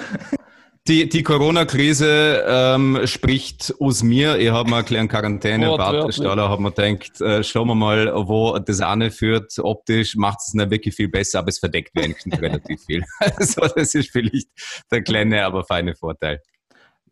Die, 0.87 1.09
die 1.09 1.23
Corona-Krise 1.23 2.45
ähm, 2.47 2.99
spricht 3.05 3.73
aus 3.79 4.03
mir. 4.03 4.37
Ich 4.37 4.51
habe 4.51 4.69
mal 4.69 4.77
eine 4.77 4.85
kleine 4.85 5.07
Quarantäne. 5.07 5.69
Wortwörtlich. 5.69 6.03
Bad 6.03 6.13
Staller 6.13 6.49
hat 6.49 6.59
mir 6.59 6.71
gedacht, 6.71 7.21
äh, 7.21 7.43
schauen 7.43 7.69
wir 7.69 7.75
mal, 7.75 8.13
wo 8.27 8.59
das 8.59 8.81
eine 8.81 9.09
führt. 9.09 9.57
Optisch 9.57 10.15
macht 10.15 10.41
es 10.45 10.53
nicht 10.53 10.69
wirklich 10.69 10.93
viel 10.93 11.07
besser, 11.07 11.39
aber 11.39 11.47
es 11.47 11.57
verdeckt 11.57 11.89
wenigstens 11.95 12.39
relativ 12.41 12.83
viel. 12.85 13.03
Also 13.19 13.61
das 13.61 13.95
ist 13.95 14.11
vielleicht 14.11 14.47
der 14.91 15.01
kleine, 15.01 15.43
aber 15.43 15.63
feine 15.63 15.95
Vorteil. 15.95 16.39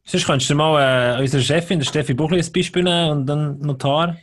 Sonst 0.06 0.28
könntest 0.28 0.52
du 0.52 0.56
mal 0.56 1.18
äh, 1.18 1.22
unsere 1.22 1.42
Chefin, 1.42 1.80
der 1.80 1.88
Steffi 1.88 2.14
Buchli, 2.14 2.38
als 2.38 2.52
Beispiel 2.52 2.84
nehmen 2.84 3.10
und 3.10 3.26
dann 3.26 3.58
Notar. 3.58 4.18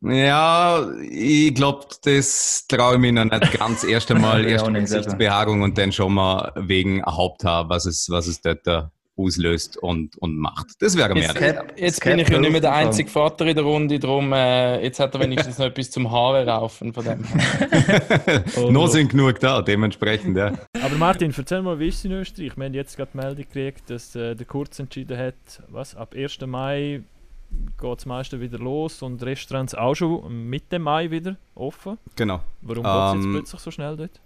Ja, 0.00 0.86
ich 1.10 1.54
glaube, 1.54 1.86
das 2.04 2.66
traue 2.68 2.94
ich 2.94 3.00
mir 3.00 3.12
noch 3.12 3.24
nicht 3.24 3.58
ganz 3.58 3.82
erst 3.84 4.10
einmal. 4.10 4.44
Erst 4.46 4.64
auch 4.64 4.70
mal 4.70 4.78
nicht 4.80 4.88
selber. 4.88 5.04
Gesichtsbehaarung 5.04 5.62
und 5.62 5.76
dann 5.76 5.90
schon 5.92 6.14
mal 6.14 6.52
wegen 6.54 7.04
Haupthaar, 7.04 7.68
was 7.68 7.84
es, 7.86 8.08
was 8.08 8.26
es 8.28 8.40
dort 8.40 8.66
da 8.66 8.92
auslöst 9.16 9.76
und, 9.76 10.16
und 10.18 10.38
macht. 10.38 10.66
Das 10.80 10.96
wäre 10.96 11.12
mehr. 11.12 11.22
Jetzt, 11.24 11.34
Cap- 11.34 11.72
jetzt 11.76 12.04
bin 12.04 12.20
ich 12.20 12.28
ja 12.28 12.38
nicht 12.38 12.52
mehr 12.52 12.60
der 12.60 12.72
einzige 12.72 13.10
Vater 13.10 13.46
in 13.46 13.56
der 13.56 13.64
Runde, 13.64 13.98
darum 13.98 14.32
äh, 14.32 14.80
jetzt 14.80 15.00
hat 15.00 15.12
er 15.14 15.20
wenigstens 15.20 15.58
noch 15.58 15.66
etwas 15.66 15.90
zum 15.90 16.10
Haare 16.12 16.46
raufen 16.46 16.92
von 16.92 17.04
dem. 17.04 17.24
Oh, 18.56 18.60
Noch 18.70 18.70
no. 18.70 18.86
sind 18.86 19.10
genug 19.10 19.40
da, 19.40 19.60
dementsprechend, 19.60 20.36
ja. 20.36 20.52
Aber 20.80 20.94
Martin, 20.96 21.34
erzähl 21.36 21.62
mal, 21.62 21.80
wie 21.80 21.88
ist 21.88 21.96
es 21.98 22.04
in 22.04 22.12
Österreich? 22.12 22.56
Wir 22.56 22.66
haben 22.66 22.74
jetzt 22.74 22.96
gerade 22.96 23.10
die 23.12 23.16
Meldung 23.18 23.36
gekriegt, 23.44 23.90
dass 23.90 24.14
äh, 24.14 24.36
der 24.36 24.46
Kurz 24.46 24.78
entschieden 24.78 25.18
hat, 25.18 25.34
was, 25.68 25.96
ab 25.96 26.14
1. 26.16 26.38
Mai 26.46 27.02
geht 27.50 27.98
das 27.98 28.06
meiste 28.06 28.40
wieder 28.40 28.58
los 28.58 29.02
und 29.02 29.22
Restaurants 29.22 29.74
auch 29.74 29.94
schon 29.94 30.48
Mitte 30.48 30.78
Mai 30.78 31.10
wieder 31.10 31.36
offen. 31.54 31.98
Genau. 32.16 32.40
Warum 32.62 32.84
geht 32.84 32.92
es 32.92 33.12
Ähm, 33.12 33.22
jetzt 33.22 33.32
plötzlich 33.32 33.60
so 33.60 33.70
schnell 33.70 33.96
dort? 33.96 34.20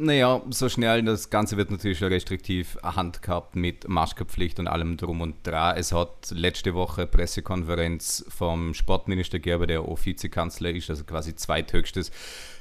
Naja, 0.00 0.40
so 0.50 0.68
schnell, 0.68 1.02
das 1.02 1.28
Ganze 1.28 1.56
wird 1.56 1.72
natürlich 1.72 1.98
schon 1.98 2.06
restriktiv 2.08 2.78
handhabt 2.84 3.56
mit 3.56 3.88
Maskenpflicht 3.88 4.60
und 4.60 4.68
allem 4.68 4.96
drum 4.96 5.20
und 5.20 5.44
dran. 5.44 5.76
Es 5.76 5.90
hat 5.90 6.30
letzte 6.30 6.72
Woche 6.74 7.08
Pressekonferenz 7.08 8.24
vom 8.28 8.74
Sportminister 8.74 9.40
Gerber, 9.40 9.66
der 9.66 9.80
auch 9.80 9.98
Vizekanzler 10.04 10.70
ist, 10.70 10.88
also 10.88 11.02
quasi 11.02 11.34
zweithöchstes 11.34 12.12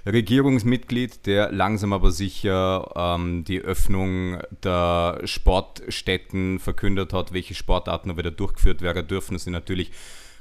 Regierungsmitglied, 0.06 1.26
der 1.26 1.52
langsam 1.52 1.94
aber 1.94 2.12
sicher 2.12 2.92
ähm, 2.96 3.44
die 3.44 3.60
Öffnung 3.60 4.40
der 4.64 5.22
Sportstätten 5.26 6.60
verkündet 6.60 7.14
hat, 7.14 7.34
welche 7.34 7.56
Sportarten 7.56 8.10
noch 8.10 8.18
wieder 8.18 8.32
durchgeführt 8.32 8.82
werden 8.82 9.08
dürfen. 9.08 9.34
Das 9.34 9.44
sind 9.44 9.54
natürlich 9.54 9.92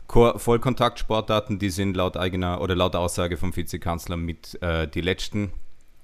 Ko- 0.07 0.39
Vollkontaktsportarten, 0.39 1.59
die 1.59 1.71
sind 1.71 1.97
laut 1.97 2.17
eigener 2.17 2.61
oder 2.61 2.77
laut 2.77 2.95
Aussage 2.95 3.37
vom 3.37 3.55
Vizekanzler 3.57 4.17
mit 4.17 4.61
äh, 4.63 4.87
die 4.87 5.01
letzten. 5.01 5.53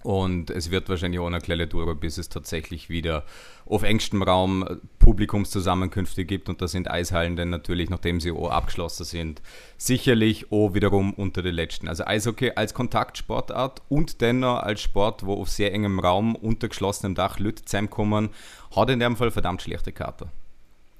Und 0.02 0.50
es 0.50 0.70
wird 0.70 0.88
wahrscheinlich 0.88 1.20
auch 1.20 1.26
eine 1.26 1.40
kleine 1.40 1.68
Tour, 1.68 1.94
bis 1.94 2.18
es 2.18 2.28
tatsächlich 2.28 2.88
wieder 2.88 3.24
auf 3.66 3.84
engstem 3.84 4.22
Raum 4.22 4.80
Publikumszusammenkünfte 4.98 6.24
gibt. 6.24 6.48
Und 6.48 6.60
da 6.60 6.66
sind 6.66 6.90
Eishallen 6.90 7.36
dann 7.36 7.50
natürlich, 7.50 7.88
nachdem 7.88 8.20
sie 8.20 8.32
auch 8.32 8.50
abgeschlossen 8.50 9.04
sind, 9.04 9.42
sicherlich 9.76 10.50
auch 10.50 10.74
wiederum 10.74 11.12
unter 11.14 11.42
den 11.42 11.54
letzten. 11.54 11.86
Also 11.86 12.04
Eishockey 12.04 12.52
als 12.56 12.74
Kontaktsportart 12.74 13.82
und 13.88 14.20
dennoch 14.20 14.58
als 14.58 14.80
Sport, 14.80 15.24
wo 15.24 15.34
auf 15.34 15.48
sehr 15.48 15.72
engem 15.72 16.00
Raum 16.00 16.34
unter 16.34 16.68
geschlossenem 16.68 17.14
Dach 17.14 17.38
Leute 17.38 17.64
zusammenkommen, 17.64 18.30
hat 18.74 18.90
in 18.90 18.98
dem 18.98 19.16
Fall 19.16 19.30
verdammt 19.30 19.62
schlechte 19.62 19.92
Karte. 19.92 20.28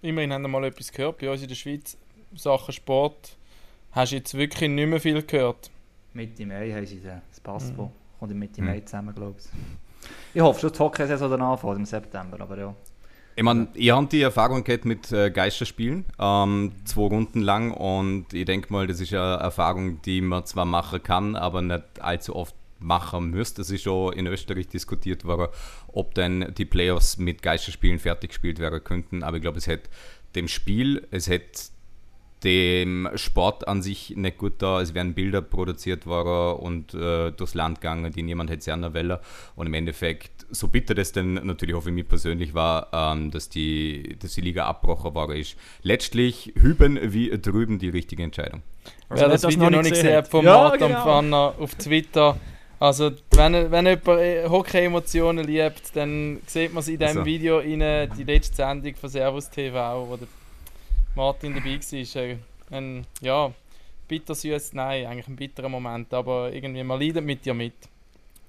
Immerhin 0.00 0.32
haben 0.32 0.42
wir 0.42 0.48
mal 0.48 0.64
etwas 0.64 0.92
gehört. 0.92 1.18
Bei 1.18 1.30
uns 1.30 1.42
in 1.42 1.48
der 1.48 1.54
Schweiz, 1.56 1.96
Sachen 2.34 2.72
Sport, 2.72 3.36
hast 3.92 4.12
du 4.12 4.16
jetzt 4.16 4.34
wirklich 4.34 4.70
nicht 4.70 4.88
mehr 4.88 5.00
viel 5.00 5.22
gehört. 5.22 5.70
Mitte 6.14 6.46
Mai 6.46 6.70
haben 6.72 6.86
sie 6.86 7.00
das 7.00 7.40
Passbo. 7.40 7.86
Mhm. 7.86 8.01
In 8.30 8.38
Mitte 8.38 8.60
Mhm. 8.60 8.66
Mai 8.68 8.80
zusammen, 8.80 9.14
glaube 9.14 9.36
ich. 9.38 9.46
Ich 10.34 10.40
hoffe 10.40 10.60
schon, 10.60 10.72
die 10.72 10.78
Hockey-Saison 10.78 11.30
dann 11.30 11.42
anfängt 11.42 11.76
im 11.76 11.84
September, 11.84 12.40
aber 12.40 12.58
ja. 12.58 12.74
Ich 13.34 13.42
meine, 13.42 13.68
ihr 13.74 13.96
habt 13.96 14.12
die 14.12 14.20
Erfahrung 14.20 14.62
gehabt 14.62 14.84
mit 14.84 15.10
äh, 15.10 15.30
Geisterspielen, 15.30 16.04
ähm, 16.18 16.72
zwei 16.84 17.02
Runden 17.02 17.40
lang 17.40 17.70
und 17.70 18.34
ich 18.34 18.44
denke 18.44 18.70
mal, 18.70 18.86
das 18.86 19.00
ist 19.00 19.14
eine 19.14 19.36
Erfahrung, 19.40 20.02
die 20.02 20.20
man 20.20 20.44
zwar 20.44 20.66
machen 20.66 21.02
kann, 21.02 21.34
aber 21.34 21.62
nicht 21.62 21.82
allzu 22.00 22.36
oft 22.36 22.54
machen 22.78 23.30
müsste. 23.30 23.62
Das 23.62 23.70
ist 23.70 23.82
schon 23.84 24.12
in 24.12 24.26
Österreich 24.26 24.68
diskutiert 24.68 25.24
worden, 25.24 25.48
ob 25.88 26.14
denn 26.14 26.52
die 26.58 26.66
Playoffs 26.66 27.16
mit 27.16 27.42
Geisterspielen 27.42 27.98
fertig 27.98 28.30
gespielt 28.30 28.58
werden 28.58 28.84
könnten, 28.84 29.22
aber 29.22 29.36
ich 29.36 29.42
glaube, 29.42 29.58
es 29.58 29.66
hätte 29.66 29.88
dem 30.34 30.48
Spiel, 30.48 31.06
es 31.10 31.26
hätte 31.28 31.71
dem 32.44 33.08
Sport 33.14 33.68
an 33.68 33.82
sich 33.82 34.16
nicht 34.16 34.38
gut 34.38 34.54
da. 34.58 34.80
Es 34.80 34.94
werden 34.94 35.14
Bilder 35.14 35.42
produziert 35.42 36.06
worden 36.06 36.60
und 36.60 36.94
äh, 36.94 37.30
durchs 37.32 37.54
Land 37.54 37.80
gegangen, 37.80 38.12
die 38.12 38.22
niemand 38.22 38.50
hätte 38.50 38.62
sehen 38.62 38.82
wollen. 38.94 39.18
Und 39.54 39.66
im 39.66 39.74
Endeffekt, 39.74 40.46
so 40.50 40.68
bitter 40.68 40.94
das 40.94 41.12
denn 41.12 41.34
natürlich 41.34 41.74
auch 41.74 41.82
für 41.82 41.92
mich 41.92 42.08
persönlich 42.08 42.54
war, 42.54 42.88
ähm, 42.92 43.30
dass, 43.30 43.48
die, 43.48 44.16
dass 44.18 44.34
die 44.34 44.40
Liga 44.40 44.66
abgebrochen 44.66 45.14
worden 45.14 45.36
ist. 45.36 45.56
Letztlich 45.82 46.52
hüben 46.56 46.98
wie 47.02 47.30
drüben 47.30 47.78
die 47.78 47.88
richtige 47.88 48.22
Entscheidung. 48.22 48.62
Wer 49.08 49.28
das, 49.28 49.42
das 49.42 49.52
Video 49.52 49.70
noch 49.70 49.82
nicht 49.82 49.94
gesehen 49.94 50.16
hat. 50.16 50.28
von 50.28 50.44
Ja, 50.44 50.54
Martin 50.54 50.88
genau. 50.88 51.02
Pfanner 51.02 51.54
auf 51.58 51.74
Twitter. 51.76 52.36
Also, 52.80 53.12
wenn, 53.30 53.70
wenn 53.70 53.86
jemand 53.86 54.08
äh, 54.08 54.48
Hockey-Emotionen 54.48 55.46
liebt, 55.46 55.94
dann 55.94 56.40
sieht 56.46 56.72
man 56.72 56.80
es 56.80 56.88
in 56.88 56.98
diesem 56.98 57.18
Also. 57.18 57.24
Video 57.24 57.58
rein, 57.58 58.10
die 58.18 58.24
letzte 58.24 58.56
Sendung 58.56 58.96
von 58.96 59.08
Servus 59.08 59.48
TV, 59.50 60.08
wo 60.08 60.16
der 60.16 60.26
Martin 61.14 61.54
dabei 61.54 61.78
war. 61.78 62.22
Äh, 62.22 62.36
Ein, 62.70 63.06
ja, 63.20 63.52
bittersüß, 64.08 64.72
nein, 64.74 65.06
eigentlich 65.06 65.28
ein 65.28 65.36
bitterer 65.36 65.68
Moment, 65.68 66.12
aber 66.14 66.52
irgendwie, 66.52 66.82
man 66.82 67.00
leidet 67.00 67.24
mit 67.24 67.44
dir 67.44 67.54
mit. 67.54 67.74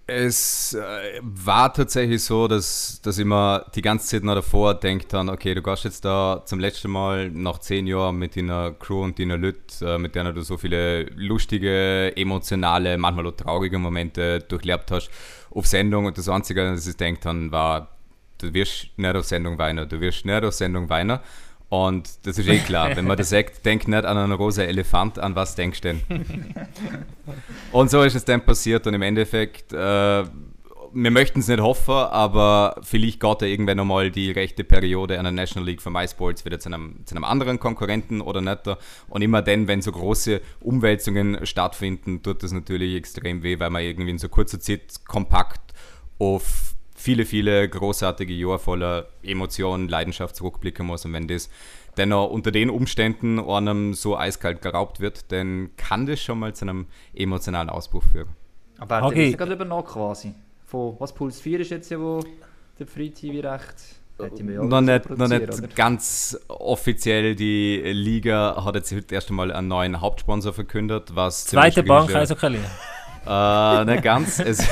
Es 0.05 0.73
äh, 0.73 1.21
war 1.21 1.73
tatsächlich 1.73 2.21
so, 2.21 2.49
dass, 2.49 2.99
dass 3.01 3.17
ich 3.17 3.23
mir 3.23 3.65
die 3.73 3.81
ganze 3.81 4.07
Zeit 4.07 4.23
noch 4.23 4.35
davor 4.35 4.73
denkt 4.73 5.13
dann, 5.13 5.29
okay, 5.29 5.53
du 5.55 5.61
gehst 5.61 5.85
jetzt 5.85 6.03
da 6.03 6.41
zum 6.45 6.59
letzten 6.59 6.91
Mal 6.91 7.29
nach 7.29 7.59
zehn 7.59 7.87
Jahren 7.87 8.17
mit 8.17 8.35
deiner 8.35 8.71
Crew 8.71 9.03
und 9.03 9.17
deiner 9.17 9.37
Lüt, 9.37 9.81
äh, 9.81 9.97
mit 9.97 10.15
denen 10.15 10.35
du 10.35 10.41
so 10.41 10.57
viele 10.57 11.03
lustige, 11.15 12.11
emotionale, 12.17 12.97
manchmal 12.97 13.27
auch 13.27 13.31
traurige 13.31 13.79
Momente 13.79 14.39
durchlebt 14.39 14.91
hast, 14.91 15.09
auf 15.51 15.67
Sendung 15.67 16.05
und 16.05 16.17
das 16.17 16.27
Einzige, 16.27 16.69
was 16.69 16.85
ich 16.85 16.97
denkt 16.97 17.23
dann, 17.23 17.49
war, 17.53 17.87
du 18.39 18.53
wirst 18.53 18.89
nicht 18.97 19.15
auf 19.15 19.23
Sendung 19.23 19.57
weinen, 19.57 19.87
du 19.87 20.01
wirst 20.01 20.25
nicht 20.25 20.43
auf 20.43 20.53
Sendung 20.53 20.89
weinen. 20.89 21.19
Und 21.73 22.27
das 22.27 22.37
ist 22.37 22.47
eh 22.47 22.59
klar, 22.59 22.95
wenn 22.95 23.05
man 23.05 23.17
das 23.17 23.29
sagt, 23.31 23.65
denk 23.65 23.87
nicht 23.87 24.05
an 24.05 24.15
einen 24.15 24.33
rosa 24.33 24.61
Elefant, 24.61 25.17
an 25.17 25.35
was 25.35 25.55
denkst 25.55 25.81
du 25.81 25.87
denn? 25.87 26.01
Und 27.71 27.89
so 27.89 28.03
ist 28.03 28.13
es 28.13 28.23
dann 28.25 28.45
passiert 28.45 28.85
und 28.85 28.93
im 28.93 29.01
Endeffekt, 29.01 29.73
äh, 29.73 29.77
wir 29.77 31.11
möchten 31.11 31.39
es 31.39 31.47
nicht 31.47 31.61
hoffen, 31.61 31.95
aber 31.95 32.75
vielleicht 32.83 33.19
geht 33.19 33.41
ja 33.41 33.47
irgendwann 33.47 33.77
nochmal 33.77 34.11
die 34.11 34.29
rechte 34.29 34.63
Periode 34.63 35.17
an 35.17 35.23
der 35.23 35.31
National 35.31 35.67
League 35.67 35.81
für 35.81 35.89
MySports 35.89 36.45
wieder 36.45 36.59
zu 36.59 36.69
einem, 36.69 36.97
zu 37.05 37.15
einem 37.15 37.23
anderen 37.23 37.59
Konkurrenten 37.59 38.21
oder 38.21 38.41
nicht. 38.41 38.67
Und 39.07 39.23
immer 39.23 39.41
dann, 39.41 39.67
wenn 39.67 39.81
so 39.81 39.91
große 39.91 40.41
Umwälzungen 40.59 41.43
stattfinden, 41.43 42.21
tut 42.21 42.43
das 42.43 42.51
natürlich 42.51 42.95
extrem 42.95 43.41
weh, 43.41 43.57
weil 43.57 43.71
man 43.71 43.81
irgendwie 43.81 44.11
in 44.11 44.19
so 44.19 44.29
kurzer 44.29 44.59
Zeit 44.59 45.01
kompakt 45.07 45.73
auf 46.19 46.72
viele, 47.03 47.25
viele 47.25 47.67
großartige 47.67 48.33
Jahre 48.33 48.59
voller 48.59 49.07
Emotionen, 49.23 49.89
Leidenschaft 49.89 50.37
zurückblicken 50.37 50.85
muss. 50.85 51.03
Und 51.03 51.11
wenn 51.11 51.27
das 51.27 51.49
dennoch 51.97 52.29
unter 52.29 52.49
den 52.51 52.69
Umständen 52.69 53.39
einem 53.39 53.93
so 53.93 54.17
eiskalt 54.17 54.61
geraubt 54.61 55.01
wird, 55.01 55.29
dann 55.33 55.71
kann 55.75 56.05
das 56.05 56.21
schon 56.21 56.39
mal 56.39 56.55
zu 56.55 56.63
einem 56.63 56.87
emotionalen 57.13 57.69
Ausbruch 57.69 58.03
führen. 58.09 58.29
Aber 58.79 58.99
er 58.99 59.05
Okay. 59.07 59.31
hat 59.31 59.37
gerade 59.37 59.53
übernommen 59.53 59.85
quasi. 59.85 60.33
Von, 60.65 60.95
was, 60.97 61.13
Puls 61.13 61.41
4 61.41 61.59
ist 61.59 61.71
jetzt 61.71 61.91
ja, 61.91 61.99
wo 61.99 62.23
der 62.79 62.87
Free 62.87 63.09
TV 63.09 63.45
recht... 63.47 63.75
hätte 64.17 64.43
man 64.45 64.53
ja 64.53 64.61
auch 64.61 64.65
noch 64.65 64.81
nicht, 64.81 65.09
noch 65.09 65.27
nicht 65.27 65.41
oder? 65.41 65.67
ganz 65.75 66.39
offiziell. 66.47 67.35
Die 67.35 67.81
Liga 67.85 68.63
hat 68.63 68.75
jetzt 68.75 68.93
heute 68.93 69.13
erst 69.13 69.29
einmal 69.29 69.51
einen 69.51 69.67
neuen 69.67 69.99
Hauptsponsor 69.99 70.53
verkündet, 70.53 71.11
was 71.13 71.47
Zweite 71.47 71.83
Bank, 71.83 72.09
ist, 72.09 72.15
also 72.15 72.35
Kelly. 72.35 72.59
Äh, 73.25 73.85
nicht 73.85 74.03
ganz. 74.03 74.39
Es, 74.39 74.59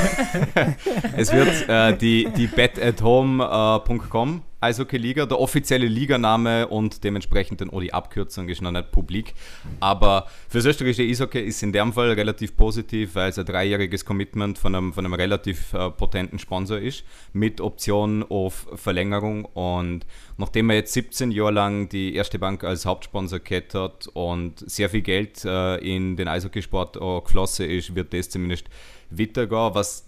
es 1.18 1.32
wird 1.32 1.70
äh, 1.70 1.96
die, 1.96 2.30
die 2.36 2.48
betathome.com 2.48 4.44
Eishockey-Liga, 4.62 5.26
der 5.26 5.40
offizielle 5.40 5.88
Liganame 5.88 6.68
und 6.68 7.04
dementsprechend 7.04 7.62
dann 7.62 7.72
auch 7.72 7.82
die 7.82 7.94
Abkürzung 7.94 8.48
ist 8.48 8.62
noch 8.62 8.72
nicht 8.72 8.92
publik. 8.92 9.34
Aber 9.80 10.28
für 10.48 10.60
das 10.60 10.66
österreichische 10.66 11.04
Eishockey 11.04 11.42
ist 11.42 11.64
in 11.64 11.74
dem 11.74 11.92
Fall 11.94 12.12
relativ 12.12 12.56
positiv, 12.56 13.16
weil 13.16 13.30
es 13.30 13.40
ein 13.40 13.46
dreijähriges 13.46 14.06
Commitment 14.06 14.58
von 14.58 14.76
einem, 14.76 14.94
von 14.94 15.04
einem 15.04 15.16
relativ 15.16 15.74
äh, 15.74 15.90
potenten 15.90 16.38
Sponsor 16.38 16.78
ist, 16.78 17.04
mit 17.34 17.60
Option 17.60 18.24
auf 18.30 18.68
Verlängerung. 18.76 19.46
Und 19.46 20.06
nachdem 20.38 20.70
er 20.70 20.78
jetzt 20.78 20.94
17 20.94 21.32
Jahre 21.32 21.52
lang 21.52 21.90
die 21.90 22.14
erste 22.14 22.38
Bank 22.38 22.64
als 22.64 22.86
Hauptsponsor 22.86 23.40
gehabt 23.40 23.74
hat 23.74 24.08
und 24.14 24.70
sehr 24.70 24.90
viel 24.90 25.02
Geld 25.02 25.44
äh, 25.44 25.78
in 25.78 26.16
den 26.16 26.28
Eishockeysport 26.28 27.00
geflossen 27.26 27.70
ist, 27.70 27.96
wird 27.96 28.14
das 28.14 28.30
zumindest 28.30 28.68
weitergehen. 29.10 29.74
Was 29.74 30.08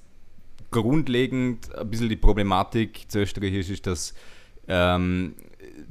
grundlegend 0.74 1.74
ein 1.76 1.90
bisschen 1.90 2.10
die 2.10 2.16
Problematik 2.16 3.06
zu 3.08 3.20
Österreich 3.20 3.54
ist, 3.54 3.70
ist, 3.70 3.88
dass 3.88 4.14
ähm, 4.68 5.36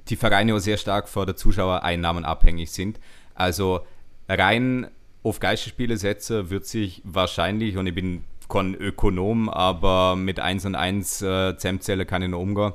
die 0.08 0.16
Vereine 0.16 0.54
auch 0.54 0.58
sehr 0.58 0.76
stark 0.76 1.08
von 1.08 1.26
der 1.26 1.36
Zuschauereinnahmen 1.36 2.24
abhängig 2.24 2.70
sind. 2.70 2.98
Also 3.34 3.80
rein 4.28 4.88
auf 5.22 5.40
Geisterspiele 5.40 5.96
setzen 5.96 6.50
wird 6.50 6.66
sich 6.66 7.00
wahrscheinlich, 7.04 7.76
und 7.76 7.86
ich 7.86 7.94
bin 7.94 8.24
kein 8.48 8.74
Ökonom, 8.74 9.48
aber 9.48 10.16
mit 10.16 10.40
1 10.40 10.66
und 10.66 10.74
1 10.74 11.22
äh, 11.22 11.56
Zemzelle 11.56 12.04
kann 12.04 12.22
ich 12.22 12.28
noch 12.28 12.40
umgehen. 12.40 12.72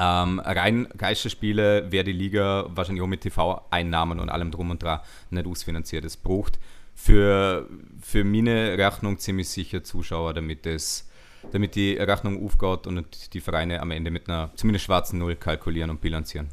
Ähm, 0.00 0.38
rein 0.38 0.86
Geisterspiele 0.96 1.90
wäre 1.90 2.04
die 2.04 2.12
Liga 2.12 2.66
wahrscheinlich 2.68 3.02
auch 3.02 3.08
mit 3.08 3.22
TV-Einnahmen 3.22 4.20
und 4.20 4.28
allem 4.28 4.52
drum 4.52 4.70
und 4.70 4.82
dran 4.82 5.00
nicht 5.30 5.46
ausfinanziert. 5.46 6.04
Es 6.04 6.16
braucht 6.16 6.60
für, 6.94 7.68
für 8.00 8.22
meine 8.22 8.78
Rechnung 8.78 9.18
ziemlich 9.18 9.48
sicher 9.48 9.82
Zuschauer, 9.82 10.34
damit 10.34 10.66
es 10.66 11.07
damit 11.52 11.74
die 11.74 11.92
Rechnung 11.94 12.44
aufgeht 12.44 12.86
und 12.86 13.32
die 13.34 13.40
Vereine 13.40 13.80
am 13.80 13.90
Ende 13.90 14.10
mit 14.10 14.28
einer 14.28 14.50
zumindest 14.56 14.84
schwarzen 14.86 15.18
Null 15.18 15.36
kalkulieren 15.36 15.90
und 15.90 16.00
bilanzieren. 16.00 16.48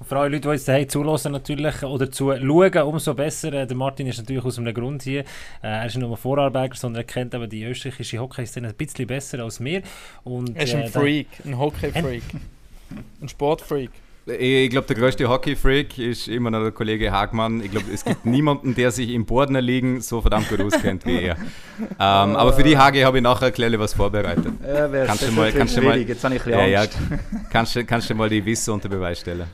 Und 0.00 0.06
für 0.06 0.16
alle 0.16 0.28
Leute, 0.28 0.42
die 0.42 0.48
uns 0.48 0.64
daheim 0.64 0.88
zulassen 0.88 1.32
natürlich, 1.32 1.82
oder 1.82 2.08
zu 2.08 2.32
schauen, 2.32 2.82
umso 2.86 3.14
besser. 3.14 3.52
Äh, 3.52 3.66
Der 3.66 3.76
Martin 3.76 4.06
ist 4.06 4.18
natürlich 4.18 4.44
aus 4.44 4.56
einem 4.58 4.72
Grund 4.72 5.02
hier. 5.02 5.20
Äh, 5.20 5.24
Er 5.62 5.86
ist 5.86 5.96
nicht 5.96 6.06
nur 6.06 6.16
Vorarlberger, 6.16 6.76
sondern 6.76 7.02
er 7.02 7.04
kennt 7.04 7.34
aber 7.34 7.48
die 7.48 7.64
österreichische 7.64 8.18
Hockey-Szene 8.20 8.68
ein 8.68 8.74
bisschen 8.74 9.08
besser 9.08 9.40
als 9.42 9.58
wir. 9.58 9.82
Und, 10.22 10.56
Er 10.56 10.62
ist 10.62 10.74
äh, 10.74 10.76
ein 10.84 10.92
da- 10.92 11.00
Freak, 11.00 11.26
ein 11.44 11.58
Hockey-Freak, 11.58 12.22
ein 13.20 13.28
Sportfreak. 13.28 13.90
Ich 14.38 14.68
glaube, 14.70 14.86
der 14.86 14.96
größte 14.96 15.28
Hockey-Freak 15.28 15.96
ist 15.98 16.28
immer 16.28 16.50
noch 16.50 16.60
der 16.62 16.72
Kollege 16.72 17.10
Hagmann. 17.12 17.62
Ich 17.62 17.70
glaube, 17.70 17.86
es 17.92 18.04
gibt 18.04 18.26
niemanden, 18.26 18.74
der 18.74 18.90
sich 18.90 19.10
im 19.10 19.24
Bordner 19.24 19.60
liegen 19.62 20.00
so 20.00 20.20
verdammt 20.20 20.48
gut 20.48 20.60
auskennt 20.60 21.06
wie 21.06 21.22
er. 21.22 21.36
Ähm, 21.80 21.96
aber 21.98 22.52
für 22.52 22.62
die 22.62 22.76
Hage 22.76 23.04
habe 23.06 23.18
ich 23.18 23.22
nachher 23.22 23.50
gleich 23.50 23.78
was 23.78 23.94
vorbereitet. 23.94 24.52
Ja, 24.66 24.88
Kannst 25.06 25.26
du 25.28 25.32
mal- 25.32 25.52
kannst 25.52 25.76
du 25.76 25.82
mal-. 25.82 25.98
Jetzt 25.98 26.22
habe 26.24 26.34
ich 26.36 26.44
ein 26.46 26.50
Ja, 26.50 26.56
bisschen 26.58 26.72
ja, 26.72 26.80
Angst. 26.82 26.98
kannst, 27.50 27.76
du- 27.76 27.84
kannst 27.84 28.10
du 28.10 28.14
mal 28.14 28.28
die 28.28 28.44
Wissen 28.44 28.74
unter 28.74 28.88
Beweis 28.88 29.20
stellen. 29.20 29.46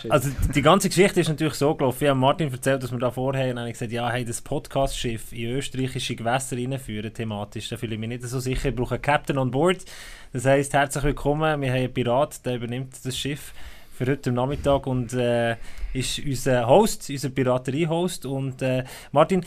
Shit. 0.00 0.10
Also 0.10 0.30
die 0.54 0.62
ganze 0.62 0.88
Geschichte 0.88 1.20
ist 1.20 1.28
natürlich 1.28 1.54
so 1.54 1.74
gelaufen. 1.74 2.04
Ich 2.04 2.08
habe 2.10 2.18
Martin 2.18 2.50
erzählt, 2.52 2.82
dass 2.82 2.92
wir 2.92 2.98
da 2.98 3.10
vorher 3.10 3.54
und 3.54 3.66
gesagt, 3.72 3.92
ja, 3.92 4.08
hey, 4.10 4.24
das 4.24 4.40
Podcast-Schiff 4.40 5.32
in 5.32 5.50
österreichische 5.50 6.14
Gewässer 6.16 6.56
reinführen, 6.56 7.12
thematisch, 7.12 7.68
da 7.68 7.76
fühle 7.76 7.94
ich 7.94 8.00
mich 8.00 8.08
nicht 8.08 8.22
so 8.22 8.40
sicher. 8.40 8.70
Ich 8.70 8.74
brauche 8.76 8.94
einen 8.94 9.02
Captain 9.02 9.36
on 9.38 9.50
board. 9.50 9.84
Das 10.32 10.44
heisst, 10.44 10.72
herzlich 10.74 11.04
willkommen. 11.04 11.60
Wir 11.60 11.68
haben 11.70 11.76
einen 11.78 11.92
Pirat, 11.92 12.44
der 12.46 12.56
übernimmt 12.56 12.94
das 13.04 13.16
Schiff 13.16 13.52
für 13.96 14.06
heute 14.06 14.30
Nachmittag 14.30 14.86
und 14.86 15.14
äh, 15.14 15.56
ist 15.94 16.18
unser 16.18 16.68
Host, 16.68 17.08
unser 17.08 17.30
Piraterie-Host. 17.30 18.26
Und 18.26 18.60
äh, 18.60 18.84
Martin, 19.10 19.44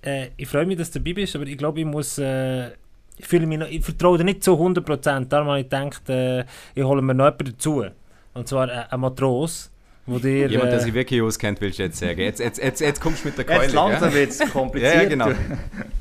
äh, 0.00 0.28
ich 0.38 0.48
freue 0.48 0.64
mich, 0.64 0.78
dass 0.78 0.90
du 0.90 1.00
dabei 1.00 1.12
bist, 1.12 1.36
aber 1.36 1.46
ich 1.46 1.58
glaube, 1.58 1.80
ich 1.80 1.86
muss... 1.86 2.18
Äh, 2.18 2.70
ich, 3.18 3.26
fühle 3.26 3.46
mich 3.46 3.58
noch, 3.58 3.68
ich 3.68 3.84
vertraue 3.84 4.16
dir 4.16 4.24
nicht 4.24 4.42
zu 4.42 4.52
100%. 4.52 5.26
Darum 5.26 5.48
habe 5.48 5.60
ich 5.60 5.68
gedacht, 5.68 6.08
äh, 6.08 6.44
ich 6.74 6.82
hole 6.82 7.02
mir 7.02 7.12
noch 7.12 7.26
jemanden 7.26 7.52
dazu. 7.52 7.84
Und 8.32 8.48
zwar 8.48 8.70
äh, 8.70 8.84
ein 8.88 9.00
Matros, 9.00 9.70
wo 10.06 10.18
dir... 10.18 10.48
Jemand, 10.48 10.72
der 10.72 10.78
äh, 10.78 10.82
sich 10.82 10.94
wirklich 10.94 11.20
auskennt, 11.20 11.60
willst 11.60 11.78
du 11.78 11.82
jetzt 11.82 11.98
sagen. 11.98 12.20
Jetzt, 12.20 12.40
jetzt, 12.40 12.58
jetzt, 12.58 12.80
jetzt 12.80 13.00
kommst 13.02 13.24
du 13.24 13.28
mit 13.28 13.36
der 13.36 13.44
Keule. 13.44 13.64
Jetzt 13.64 13.74
langsam 13.74 14.14
wird 14.14 14.30
es 14.30 14.38
kompliziert. 14.50 14.94
Ja, 14.94 15.02
ja, 15.02 15.08
genau. 15.08 15.28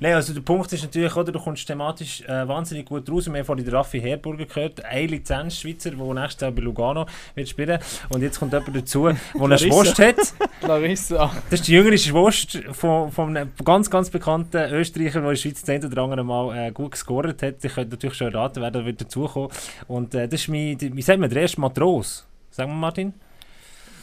Nein, 0.00 0.14
also 0.14 0.32
der 0.32 0.40
Punkt 0.40 0.72
ist 0.72 0.82
natürlich, 0.82 1.14
oder, 1.16 1.32
du 1.32 1.40
kommst 1.40 1.66
thematisch 1.66 2.22
äh, 2.22 2.46
wahnsinnig 2.46 2.86
gut 2.86 3.08
raus. 3.10 3.26
Wir 3.26 3.38
haben 3.38 3.44
vorhin 3.44 3.64
den 3.64 3.74
Raffi 3.74 4.00
Herburger 4.00 4.46
gehört, 4.46 4.84
ein 4.84 5.08
Lizenz-Schweizer, 5.08 5.90
der 5.90 6.14
nächstes 6.14 6.40
Jahr 6.40 6.52
bei 6.52 6.62
Lugano 6.62 7.06
wird 7.34 7.48
spielen. 7.48 7.78
Und 8.08 8.22
jetzt 8.22 8.38
kommt 8.38 8.52
jemand 8.52 8.76
dazu, 8.76 9.08
der 9.08 9.16
eine. 9.40 9.58
Schwurst 9.58 9.98
hat. 9.98 10.16
Larissa. 10.62 11.32
Das 11.50 11.60
ist 11.60 11.68
die 11.68 11.72
jüngere 11.72 11.98
Schwurst 11.98 12.58
von, 12.72 13.10
von 13.10 13.36
einem 13.36 13.52
ganz, 13.64 13.90
ganz 13.90 14.10
bekannten 14.10 14.72
Österreicher, 14.72 15.20
der 15.20 15.30
in 15.30 15.34
der 15.34 15.36
Schweiz 15.36 15.62
das 15.62 15.84
oder 15.84 16.02
andere 16.02 16.24
Mal 16.24 16.68
äh, 16.68 16.70
gut 16.72 16.92
gescored 16.92 17.42
hat. 17.42 17.64
Ich 17.64 17.74
könnte 17.74 17.90
natürlich 17.90 18.16
schon 18.16 18.32
erraten, 18.32 18.62
wer 18.62 18.70
da 18.70 18.84
wird 18.84 19.00
dazukommen. 19.00 19.50
Und 19.88 20.14
äh, 20.14 20.28
das 20.28 20.42
ist 20.42 20.48
mein, 20.48 20.80
wie 20.80 21.02
sagt 21.02 21.18
man, 21.18 21.30
der 21.30 21.42
erste 21.42 21.60
Matros. 21.60 22.26
Sagen 22.50 22.70
wir 22.70 22.76
Martin? 22.76 23.14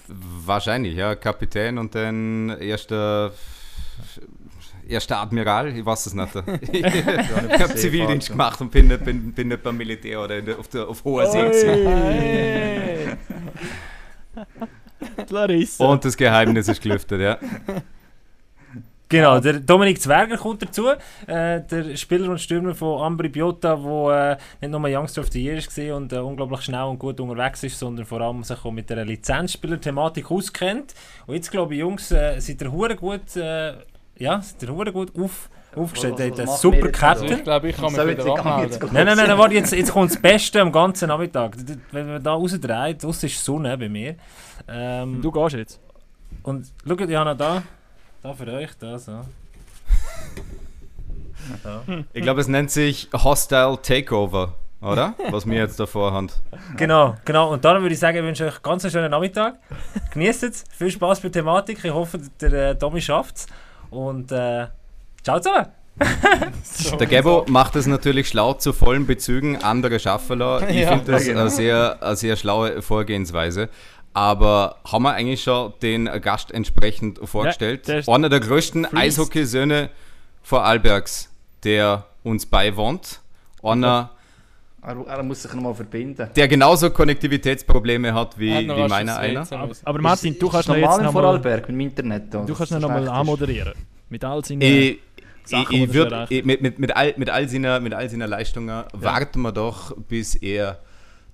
Wahrscheinlich, 0.07 0.95
ja. 0.95 1.15
Kapitän 1.15 1.77
und 1.77 1.93
dann 1.93 2.49
erster, 2.61 3.33
erster 4.89 5.17
Admiral, 5.17 5.75
ich 5.75 5.85
weiß 5.85 6.07
es 6.07 6.13
nicht. 6.13 6.35
ich 6.71 6.83
habe 6.83 7.75
Zivildienst 7.75 8.29
gemacht 8.29 8.59
und 8.61 8.71
bin 8.71 8.87
nicht, 8.87 9.03
bin, 9.03 9.31
bin 9.33 9.49
nicht 9.49 9.63
beim 9.63 9.77
Militär 9.77 10.21
oder 10.21 10.41
der, 10.41 10.59
auf, 10.59 10.67
der, 10.67 10.87
auf 10.87 11.03
hoher 11.03 11.25
See. 11.27 13.17
Larissa. 15.29 15.85
Und 15.85 16.05
das 16.05 16.17
Geheimnis 16.17 16.67
ist 16.67 16.81
gelüftet, 16.81 17.21
ja. 17.21 17.37
Genau, 19.09 19.39
der 19.39 19.61
Dominik 19.61 20.01
Zwerger 20.01 20.35
kommt 20.35 20.61
dazu, 20.61 20.89
äh, 21.27 21.61
der 21.61 21.95
Spieler 21.95 22.29
und 22.29 22.41
Stürmer 22.41 22.75
von 22.75 23.01
Ambri 23.01 23.29
Biota, 23.29 23.77
der 23.77 24.37
äh, 24.61 24.67
nicht 24.67 24.77
nur 24.77 24.81
Youngster 24.89 25.21
of 25.21 25.31
the 25.31 25.41
Year 25.41 25.59
war 25.59 25.95
und 25.95 26.11
äh, 26.11 26.17
unglaublich 26.17 26.59
schnell 26.63 26.83
und 26.83 26.99
gut 26.99 27.17
unterwegs 27.21 27.63
ist, 27.63 27.79
sondern 27.79 28.05
vor 28.05 28.19
allem 28.19 28.43
sich 28.43 28.65
auch 28.65 28.71
mit 28.71 28.89
der 28.89 29.05
Lizenzspieler-Thematik 29.05 30.29
auskennt. 30.29 30.93
Und 31.25 31.35
jetzt 31.35 31.49
glaube 31.49 31.75
ich, 31.75 31.79
Jungs, 31.79 32.11
äh, 32.11 32.37
seid 32.41 32.61
ihr 32.61 32.69
hure 32.69 32.97
gut, 32.97 33.33
äh, 33.37 33.75
ja, 34.19 34.41
ihr 34.61 34.69
hure 34.69 34.91
gut 34.91 35.11
auf, 35.19 35.49
aufgestellt. 35.75 36.13
Habt 36.13 36.21
einen 36.21 36.45
machen 36.45 36.57
super 36.59 36.89
Captain. 36.89 37.37
Ich 37.37 37.43
glaube, 37.43 37.69
ich 37.69 37.75
kann 37.75 37.93
mich 37.93 38.07
wieder 38.07 38.25
abmelden. 38.37 38.89
Nein, 38.91 39.05
nein, 39.05 39.17
nein, 39.17 39.27
nein, 39.27 39.37
warte, 39.37 39.55
jetzt, 39.55 39.73
jetzt 39.73 39.91
kommt 39.91 40.11
das 40.11 40.21
Beste 40.21 40.61
am 40.61 40.71
ganzen 40.71 41.07
Nachmittag. 41.07 41.55
Wenn 41.91 42.07
man 42.07 42.23
da 42.23 42.33
rausdreht, 42.33 43.03
draussen 43.03 43.25
ist 43.27 43.43
Sonne 43.43 43.77
bei 43.77 43.89
mir. 43.89 44.15
Ähm, 44.67 45.21
Du 45.21 45.31
gehst 45.31 45.55
jetzt. 45.55 45.79
Und 46.43 46.67
schaut, 46.87 47.09
Jana, 47.09 47.33
da, 47.33 47.63
da 48.21 48.33
für 48.33 48.47
euch, 48.47 48.69
da 48.79 48.97
so. 48.97 49.21
so. 51.63 51.81
Ich 52.13 52.21
glaube, 52.21 52.41
es 52.41 52.47
nennt 52.47 52.71
sich 52.71 53.09
Hostile 53.13 53.77
Takeover, 53.81 54.53
oder? 54.81 55.13
Was 55.29 55.45
wir 55.45 55.57
jetzt 55.57 55.79
davor 55.79 56.11
haben. 56.11 56.29
Genau, 56.75 57.15
genau. 57.25 57.51
Und 57.53 57.63
darum 57.63 57.81
würde 57.81 57.93
ich 57.93 57.99
sagen, 57.99 58.17
ich 58.17 58.23
wünsche 58.23 58.45
euch 58.45 58.61
ganz 58.61 58.83
einen 58.83 58.91
schönen 58.91 59.11
Nachmittag. 59.11 59.55
Genießt 60.11 60.43
es, 60.43 60.63
viel 60.71 60.91
Spaß 60.91 61.19
bei 61.19 61.29
der 61.29 61.41
Thematik. 61.41 61.83
Ich 61.83 61.91
hoffe, 61.91 62.19
der 62.41 62.53
äh, 62.53 62.77
Tommy 62.77 63.01
schafft 63.01 63.37
es. 63.37 63.47
Und 63.89 64.31
äh, 64.31 64.67
ciao 65.23 65.39
zusammen. 65.39 65.67
Der 66.99 67.07
Gabo 67.07 67.45
macht 67.47 67.75
es 67.75 67.87
natürlich 67.87 68.27
schlau 68.27 68.53
zu 68.53 68.71
vollen 68.71 69.07
Bezügen, 69.07 69.57
andere 69.63 69.99
schaffen 69.99 70.39
lassen. 70.39 70.69
Ich 70.69 70.75
Ja. 70.81 70.89
finde 70.89 71.11
das 71.11 71.23
Ja, 71.25 71.29
genau. 71.33 71.41
eine, 71.41 71.49
sehr, 71.49 71.97
eine 72.03 72.15
sehr 72.15 72.35
schlaue 72.35 72.81
Vorgehensweise. 72.83 73.69
Aber 74.13 74.77
haben 74.91 75.03
wir 75.03 75.13
eigentlich 75.13 75.41
schon 75.43 75.73
den 75.81 76.05
Gast 76.21 76.51
entsprechend 76.51 77.19
vorgestellt? 77.23 77.87
der 77.87 77.99
ist- 77.99 78.09
Einer 78.09 78.29
der 78.29 78.39
größten. 78.41 78.95
Eishockeysöhne 78.95 79.89
Vorarlbergs, 80.43 81.29
der 81.63 82.05
uns 82.23 82.45
beiwohnt. 82.45 83.19
Einer, 83.63 84.11
Er, 84.81 84.95
er 85.07 85.23
muss 85.23 85.41
sich 85.41 85.53
nochmal 85.53 85.73
verbinden. 85.73 86.29
der 86.35 86.47
genauso 86.47 86.89
Konnektivitätsprobleme 86.91 88.13
hat 88.13 88.37
wie, 88.39 88.53
hat 88.53 88.63
wie 88.77 88.87
meiner 88.87 89.17
einer. 89.17 89.51
Aber, 89.51 89.73
aber 89.83 90.01
Martin, 90.01 90.33
Ist- 90.33 90.41
du 90.41 90.49
kannst 90.49 90.67
noch 90.69 90.75
normal 90.75 90.91
jetzt 90.91 90.99
in 90.99 91.05
noch 91.05 91.13
mal, 91.13 91.21
Vorarlberg 91.21 91.61
mit 91.61 91.69
dem 91.69 91.79
Internet. 91.79 92.33
da, 92.33 92.41
du 92.45 92.53
kannst 92.53 92.71
es 92.71 92.79
noch 92.79 92.81
so 92.81 92.87
mal 92.87 92.93
schlecht 92.99 93.11
ist. 93.13 93.19
anmoderieren. 93.19 93.73
Mit 94.09 94.23
all 94.23 94.45
seinen... 94.45 94.61
Ich, 94.61 94.69
ich, 94.69 94.99
Sachen, 95.45 95.75
ich, 95.75 95.87
du 95.87 95.93
würd, 95.93 96.31
ich, 96.31 96.45
mit, 96.45 96.61
mit, 96.61 96.77
mit, 96.79 96.95
all, 96.95 97.13
mit, 97.17 97.29
all 97.29 97.47
seiner, 97.49 97.79
mit 97.79 97.93
all 97.93 98.09
seiner 98.09 98.27
Leistungen 98.27 98.83
warten 98.93 99.41
wir 99.41 99.51
doch, 99.51 99.95
bis 99.95 100.35
er 100.35 100.79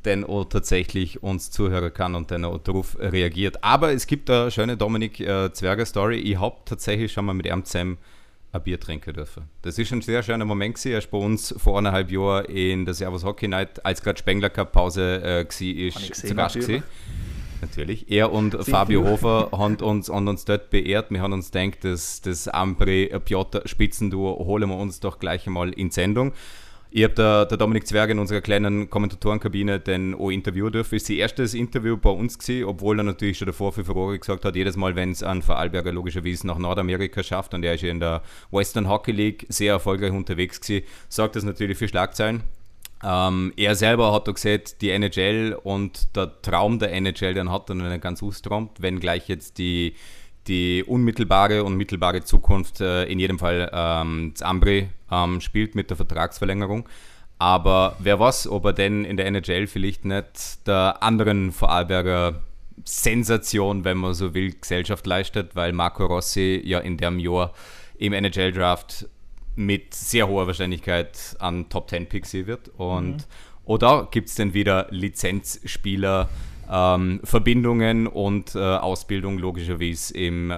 denn 0.05 0.23
auch 0.23 0.45
tatsächlich 0.45 1.23
uns 1.23 1.49
zuhören 1.51 1.93
kann 1.93 2.13
und 2.15 2.29
dann 2.29 2.45
auch 2.45 2.57
darauf 2.59 2.97
reagiert. 2.99 3.63
Aber 3.63 3.91
es 3.93 4.05
gibt 4.07 4.29
eine 4.29 4.51
schöne 4.51 4.77
Dominik 4.77 5.19
äh, 5.19 5.51
Zwerger 5.53 5.85
Story. 5.85 6.17
Ich 6.17 6.39
habe 6.39 6.57
tatsächlich 6.65 7.11
schon 7.11 7.25
mal 7.25 7.33
mit 7.33 7.45
ihm 7.45 7.63
zusammen 7.65 7.97
ein 8.53 8.63
Bier 8.63 8.79
trinken 8.79 9.13
dürfen. 9.13 9.49
Das 9.63 9.77
ist 9.77 9.91
ein 9.91 10.01
sehr 10.01 10.21
schöner 10.23 10.45
Moment 10.45 10.75
gewesen. 10.75 10.91
Er 10.91 10.99
ist 10.99 11.11
bei 11.11 11.17
uns 11.17 11.53
vor 11.57 11.77
eineinhalb 11.77 12.11
Jahren 12.11 12.45
in 12.45 12.85
der 12.85 12.93
Servus 12.93 13.23
Hockey 13.23 13.47
Night, 13.47 13.83
als 13.85 14.01
gerade 14.01 14.19
Spengler 14.19 14.49
Cup 14.49 14.71
Pause 14.71 15.21
äh, 15.23 15.45
war, 15.45 16.03
ist 16.03 16.15
zu 16.15 16.35
Gast 16.35 16.55
gewesen. 16.55 16.83
Natürlich. 17.61 18.11
Er 18.11 18.31
und 18.31 18.57
Fabio 18.65 19.05
Hofer 19.05 19.49
haben 19.53 19.77
uns, 19.77 20.09
haben 20.09 20.27
uns 20.27 20.43
dort 20.43 20.69
beehrt. 20.69 21.11
Wir 21.11 21.21
haben 21.21 21.31
uns 21.31 21.49
gedacht, 21.49 21.79
das, 21.83 22.21
das 22.21 22.49
Ambre-Piotr-Spitzenduo 22.49 24.45
holen 24.45 24.69
wir 24.69 24.77
uns 24.77 24.99
doch 24.99 25.17
gleich 25.17 25.47
einmal 25.47 25.71
in 25.71 25.89
Sendung. 25.89 26.33
Ich 26.95 27.03
habe 27.03 27.15
der, 27.15 27.47
der 27.47 27.57
Dominik 27.57 27.87
Zwerg 27.87 28.11
in 28.11 28.19
unserer 28.19 28.41
kleinen 28.41 28.87
Kommentatorenkabine 28.87 29.79
dann 29.79 30.13
auch 30.13 30.29
interviewen 30.29 30.71
dürfen. 30.71 30.93
Ist 30.93 31.07
sein 31.07 31.17
erstes 31.17 31.55
Interview 31.55 31.97
bei 31.97 32.11
uns 32.11 32.37
gewesen, 32.37 32.65
obwohl 32.65 32.99
er 32.99 33.03
natürlich 33.03 33.39
schon 33.39 33.47
davor 33.47 33.73
für 33.73 33.83
Furore 33.83 34.19
gesagt 34.19 34.45
hat, 34.45 34.55
jedes 34.55 34.75
Mal, 34.75 34.95
wenn 34.95 35.09
es 35.09 35.23
ein 35.23 35.41
Vorarlberger 35.41 35.91
logischerweise 35.91 36.45
nach 36.45 36.59
Nordamerika 36.59 37.23
schafft 37.23 37.55
und 37.55 37.63
er 37.63 37.73
ist 37.73 37.81
ja 37.81 37.89
in 37.89 37.99
der 37.99 38.21
Western 38.51 38.87
Hockey 38.87 39.11
League 39.11 39.47
sehr 39.49 39.73
erfolgreich 39.73 40.11
unterwegs 40.11 40.61
gewesen, 40.61 40.85
sorgt 41.09 41.35
das 41.35 41.43
natürlich 41.43 41.79
für 41.79 41.87
Schlagzeilen. 41.87 42.43
Ähm, 43.03 43.53
er 43.57 43.73
selber 43.73 44.13
hat 44.13 44.29
auch 44.29 44.33
gesagt, 44.35 44.83
die 44.83 44.91
NHL 44.91 45.57
und 45.63 46.15
der 46.15 46.43
Traum 46.43 46.77
der 46.77 46.93
NHL, 46.93 47.33
den 47.33 47.49
hat 47.51 47.69
er 47.69 47.75
noch 47.75 47.89
nicht 47.89 48.03
ganz 48.03 48.21
ausgeräumt, 48.21 48.69
wenn 48.83 48.99
gleich 48.99 49.27
jetzt 49.29 49.57
die, 49.57 49.95
die 50.47 50.83
unmittelbare 50.83 51.63
und 51.63 51.75
mittelbare 51.75 52.23
Zukunft 52.23 52.81
äh, 52.81 53.05
in 53.05 53.19
jedem 53.19 53.39
Fall 53.39 53.69
ähm, 53.73 54.31
das 54.33 54.41
Ambri 54.41 54.89
ähm, 55.11 55.41
spielt 55.41 55.75
mit 55.75 55.89
der 55.89 55.97
Vertragsverlängerung. 55.97 56.87
Aber 57.39 57.95
wer 57.99 58.19
weiß, 58.19 58.47
ob 58.47 58.65
er 58.65 58.73
denn 58.73 59.05
in 59.05 59.17
der 59.17 59.25
NHL 59.27 59.67
vielleicht 59.67 60.05
nicht 60.05 60.67
der 60.67 61.01
anderen 61.01 61.51
Vorarlberger 61.51 62.41
Sensation, 62.85 63.83
wenn 63.85 63.97
man 63.97 64.13
so 64.13 64.33
will, 64.33 64.53
Gesellschaft 64.53 65.05
leistet, 65.05 65.55
weil 65.55 65.73
Marco 65.73 66.05
Rossi 66.05 66.61
ja 66.63 66.79
in 66.79 66.97
dem 66.97 67.19
Jahr 67.19 67.53
im 67.97 68.13
NHL-Draft 68.13 69.07
mit 69.55 69.93
sehr 69.93 70.27
hoher 70.27 70.47
Wahrscheinlichkeit 70.47 71.35
an 71.39 71.69
Top 71.69 71.89
10 71.89 72.07
Pick 72.07 72.25
sein 72.25 72.47
wird. 72.47 72.69
Und 72.77 73.27
oder 73.65 74.07
gibt 74.11 74.29
es 74.29 74.35
denn 74.35 74.53
wieder 74.53 74.87
Lizenzspieler, 74.89 76.29
ähm, 76.73 77.21
Verbindungen 77.23 78.07
und 78.07 78.55
äh, 78.55 78.59
Ausbildung 78.59 79.37
logischerweise 79.37 80.17
im 80.17 80.51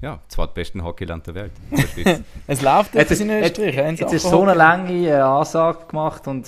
ja, 0.00 0.20
zweitbesten 0.28 0.84
Hockeyland 0.84 1.26
der 1.26 1.34
Welt. 1.34 1.52
der. 1.96 2.20
Es 2.46 2.62
läuft 2.62 2.94
Jetzt 2.94 3.10
jetzt 3.10 3.12
ist, 3.12 3.20
in 3.20 3.30
jetzt, 3.30 3.58
Österreich. 3.58 3.96
sie 3.96 4.04
jetzt 4.04 4.12
ist 4.12 4.22
so 4.22 4.42
eine 4.42 4.54
lange 4.54 5.08
äh, 5.08 5.14
Ansage 5.14 5.86
gemacht 5.88 6.28
und 6.28 6.46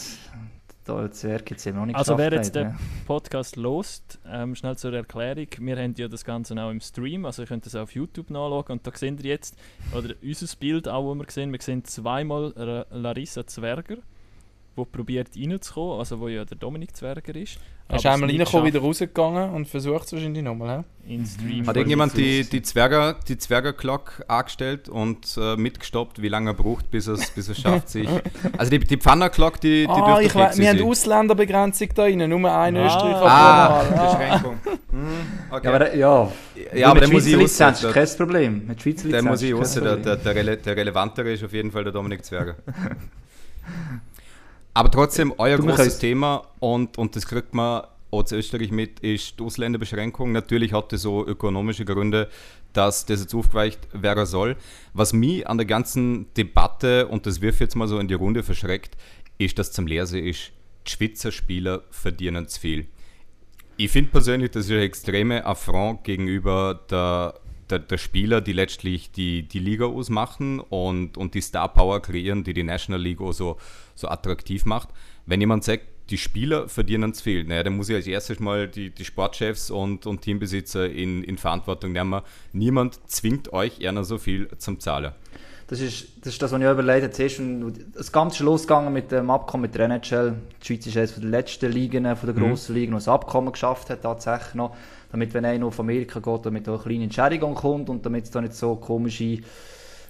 da 0.85 1.07
das 1.07 1.25
Werk 1.25 1.51
jetzt 1.51 1.67
noch 1.67 1.85
nicht 1.85 1.97
Also 1.97 2.17
wer 2.17 2.33
jetzt 2.33 2.57
hat, 2.57 2.67
den 2.67 2.79
Podcast 3.07 3.57
lost, 3.57 4.19
ähm, 4.31 4.55
schnell 4.55 4.77
zur 4.77 4.95
Erklärung, 4.95 5.49
wir 5.59 5.77
haben 5.77 5.95
ja 5.97 6.09
das 6.09 6.25
Ganze 6.25 6.55
auch 6.63 6.71
im 6.71 6.81
Stream, 6.81 7.25
also 7.25 7.43
ihr 7.43 7.49
könnt 7.49 7.67
das 7.67 7.75
auch 7.75 7.83
auf 7.83 7.95
YouTube 7.95 8.31
nachschauen 8.31 8.65
und 8.69 8.87
da 8.87 8.91
seht 8.95 9.21
ihr 9.23 9.31
jetzt, 9.31 9.59
oder 9.95 10.15
unser 10.23 10.57
Bild 10.57 10.89
auch, 10.89 11.05
wo 11.05 11.15
wir 11.15 11.27
sehen, 11.29 11.53
wir 11.53 11.61
sehen 11.61 11.85
zweimal 11.85 12.87
Larissa 12.91 13.47
Zwerger, 13.47 13.97
wo 14.77 14.85
probiert 14.85 15.29
reinzukommen, 15.37 15.99
also 15.99 16.21
wo 16.21 16.29
ja 16.29 16.45
der 16.45 16.57
Dominik 16.57 16.97
Zwerger 16.97 17.35
ist, 17.35 17.59
ist 17.91 18.05
Aber 18.05 18.15
einmal 18.15 18.29
es 18.31 18.35
reingekommen, 18.39 18.67
wieder 18.67 18.81
rausgegangen 18.81 19.51
und 19.51 19.67
versucht 19.67 20.05
es 20.07 20.13
wahrscheinlich 20.13 20.43
nochmal. 20.45 20.85
Hat 21.67 21.77
irgendjemand 21.77 22.15
die, 22.19 22.45
die 22.45 22.61
Zwerger, 22.61 23.17
die 23.27 23.39
Zwerger-Clock 23.39 24.25
angestellt 24.29 24.91
und 24.91 25.39
äh, 25.41 25.57
mitgestoppt, 25.57 26.21
wie 26.21 26.29
lange 26.29 26.51
er 26.51 26.55
braucht, 26.55 26.91
bis 26.91 27.07
er 27.07 27.15
es 27.15 27.31
bis 27.31 27.49
er's 27.49 27.59
schafft, 27.61 27.89
sich. 27.95 28.07
Also 28.59 28.71
die, 28.71 28.81
die 28.81 28.99
Pfanner-Clock, 28.99 29.59
die, 29.63 29.85
die 29.87 29.89
Ah, 29.89 30.21
dürfte 30.21 30.25
ich 30.27 30.59
wir 30.59 30.69
haben. 30.69 30.83
Ausländerbegrenzung 30.83 31.89
da 31.95 32.03
rein, 32.03 32.29
nur 32.29 32.53
ein 32.53 32.77
Ah. 32.77 32.87
Österreicher 32.87 33.23
Ah, 33.23 33.85
Mal. 33.91 33.99
Ah. 33.99 34.15
Beschränkung. 34.15 34.55
Hm, 34.91 35.07
okay. 35.51 35.67
Ja, 35.69 35.75
aber, 35.75 35.95
ja, 35.95 36.33
Ja, 36.75 36.87
aber 36.89 36.95
mit 37.01 37.03
der 37.09 37.13
muss 37.15 37.27
ich 37.27 37.37
raus. 37.37 37.61
ist 37.61 37.93
kein 37.93 38.09
Problem. 38.17 38.67
Mit 38.67 38.81
Schweizer 38.83 39.09
Der 39.09 39.23
muss 39.23 39.43
ich 39.43 39.51
ist 39.51 39.57
raus. 39.59 39.75
Der, 39.75 39.81
Problem. 39.83 40.03
der, 40.03 40.17
der, 40.17 40.35
Rele 40.35 40.57
der 40.57 40.77
relevantere 40.77 41.33
ist 41.33 41.45
auf 41.45 41.53
jeden 41.53 41.71
Fall 41.71 41.85
der 41.85 41.93
Dominik 41.93 42.25
Zwerger. 42.25 42.57
Aber 44.75 44.91
trotzdem, 44.91 45.35
euer 45.39 45.57
Du, 45.57 45.67
großes 45.67 45.99
Thema 45.99 46.47
und, 46.61 46.99
und 46.99 47.17
das 47.17 47.27
kriegt 47.27 47.55
man 47.55 47.83
zu 48.25 48.37
Österreich 48.37 48.71
mit, 48.71 49.01
ist 49.01 49.39
die 49.39 49.45
Ausländerbeschränkung. 49.45 50.33
Natürlich 50.33 50.73
hat 50.73 50.93
das 50.93 51.03
so 51.03 51.27
ökonomische 51.27 51.85
Gründe, 51.85 52.29
dass 52.73 53.05
das 53.07 53.21
jetzt 53.21 53.35
aufgeweicht 53.35 53.81
werden 53.93 54.25
soll. 54.27 54.57
Was 54.95 55.13
mich 55.13 55.47
an 55.47 55.59
der 55.59 55.67
ganzen 55.67 56.33
Debatte, 56.35 57.09
und 57.09 57.27
das 57.27 57.41
wirft 57.41 57.61
jetzt 57.61 57.75
mal 57.75 57.89
so 57.89 57.99
in 57.99 58.09
die 58.09 58.15
Runde 58.15 58.43
verschreckt, 58.43 58.97
ist, 59.39 59.59
dass 59.59 59.73
zum 59.73 59.87
Lesen 59.87 60.25
ist, 60.25 60.53
die 60.87 60.91
Schweizer 60.91 61.33
Spieler 61.33 61.83
verdienen 61.91 62.49
zu 62.49 62.61
viel. 62.61 62.87
Ich 63.77 63.91
finde 63.91 64.11
persönlich, 64.11 64.51
das 64.51 64.67
ist 64.67 64.73
ein 64.73 64.79
extreme 64.79 65.45
Affront 65.45 66.03
gegenüber 66.03 66.81
der, 66.91 67.35
der, 67.71 67.79
der 67.79 67.99
Spieler, 67.99 68.41
die 68.41 68.53
letztlich 68.53 69.11
die, 69.11 69.43
die 69.43 69.59
Liga 69.59 69.87
ausmachen 69.87 70.61
und, 70.61 71.17
und 71.17 71.35
die 71.35 71.41
Star 71.41 71.69
Power 71.69 72.01
kreieren, 72.01 72.45
die 72.45 72.55
die 72.55 72.63
National 72.63 73.01
League 73.01 73.21
auch 73.21 73.33
so, 73.33 73.57
so 73.95 74.09
attraktiv 74.09 74.65
macht. 74.65 74.89
Wenn 75.27 75.41
jemand 75.41 75.65
sagt, 75.65 75.85
die 76.11 76.19
Spieler 76.19 76.69
verdienen 76.69 77.13
zu 77.13 77.23
viel, 77.23 77.45
naja, 77.45 77.63
dann 77.63 77.77
muss 77.77 77.89
ich 77.89 77.95
als 77.95 78.07
erstes 78.07 78.41
mal 78.41 78.67
die, 78.67 78.91
die 78.91 79.05
Sportchefs 79.05 79.71
und, 79.71 80.07
und 80.07 80.23
Teambesitzer 80.23 80.91
in, 80.91 81.23
in 81.23 81.37
Verantwortung 81.37 81.93
nehmen. 81.93 82.23
Niemand 82.53 82.99
zwingt 83.11 83.53
euch 83.53 83.81
eher 83.81 84.03
so 84.05 84.17
viel 84.17 84.49
zum 84.57 84.81
Zahlen. 84.81 85.13
Das 85.69 85.81
ist, 85.81 86.09
das 86.23 86.33
ist 86.33 86.41
das, 86.41 86.51
was 86.51 86.61
ich 86.61 86.67
auch 86.67 86.73
überlegt 86.73 87.03
habe. 87.03 87.13
Zuerst, 87.13 87.41
das 87.95 88.11
Ganze 88.11 88.37
ist 88.37 88.41
losgegangen 88.41 88.91
mit 88.91 89.13
dem 89.13 89.31
Abkommen 89.31 89.63
mit 89.63 89.75
der 89.75 89.85
NHL. 89.85 90.35
Die 90.63 90.67
Schweiz 90.67 90.87
ist 90.87 90.97
eines 90.97 91.15
der 91.15 91.25
letzten 91.25 91.71
Ligen, 91.71 92.17
von 92.17 92.35
der 92.35 92.43
grossen 92.43 92.75
Ligen, 92.75 92.99
die 92.99 93.05
ein 93.05 93.13
Abkommen 93.13 93.53
geschafft 93.53 93.91
hat, 93.91 94.01
tatsächlich 94.01 94.55
noch. 94.55 94.75
Damit, 95.13 95.35
wenn 95.35 95.45
einer 95.45 95.67
auf 95.67 95.79
Amerika 95.79 96.21
geht, 96.21 96.47
damit 96.47 96.67
da 96.67 96.73
eine 96.73 96.83
kleine 96.83 97.05
Entschädigung 97.05 97.55
kommt 97.55 97.91
und 97.91 98.05
damit 98.05 98.25
es 98.25 98.31
da 98.31 98.41
nicht 98.41 98.55
so 98.55 98.77
komische 98.77 99.41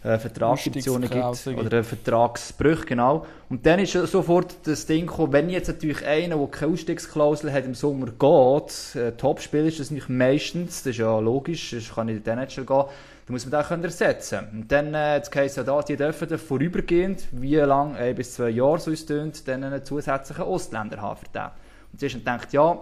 äh, 0.04 0.18
Vertragsoptionen 0.18 1.10
gibt. 1.10 1.44
Gibt. 1.44 1.58
Oder 1.58 1.78
äh, 1.78 1.82
Vertragsbrüche, 1.82 2.84
genau. 2.86 3.26
Und 3.48 3.66
dann 3.66 3.80
ist 3.80 3.92
sofort 3.92 4.54
das 4.64 4.86
Ding 4.86 5.06
gekommen, 5.06 5.32
wenn 5.32 5.50
jetzt 5.50 5.68
natürlich 5.68 6.06
einer, 6.06 6.36
der 6.36 6.46
keine 6.46 6.72
Ausstiegsklausel 6.72 7.52
hat, 7.52 7.64
im 7.64 7.74
Sommer 7.74 8.06
geht, 8.06 8.94
äh, 8.94 9.12
Topspieler 9.12 9.64
ist 9.64 9.80
das 9.80 9.90
nicht 9.90 10.08
meistens, 10.08 10.84
das 10.84 10.92
ist 10.92 10.98
ja 10.98 11.18
logisch, 11.18 11.72
das 11.72 11.92
kann 11.92 12.06
nicht 12.06 12.18
in 12.18 12.22
den 12.22 12.38
NHL 12.38 12.64
gehen, 12.64 12.84
dann 13.28 13.34
muss 13.34 13.44
man 13.44 13.60
den 13.60 13.68
können 13.68 13.84
ersetzen. 13.84 14.48
Und 14.52 14.72
dann, 14.72 14.94
äh, 14.94 15.16
jetzt 15.16 15.34
heisst 15.36 15.58
ja 15.58 15.82
die 15.82 15.96
dürfen 15.96 16.28
dann 16.28 16.38
vorübergehend, 16.38 17.28
wie 17.32 17.56
lang, 17.56 17.94
ein 17.94 18.14
bis 18.14 18.32
zwei 18.32 18.48
Jahre, 18.48 18.78
so 18.78 18.90
uns 18.90 19.04
tönt, 19.04 19.46
dann 19.46 19.62
einen 19.64 19.84
zusätzlichen 19.84 20.44
Ausländer 20.44 21.02
haben 21.02 21.18
für 21.18 21.28
den. 21.28 21.50
Und 21.92 22.00
zuerst 22.00 22.26
denkt 22.26 22.52
ja, 22.54 22.78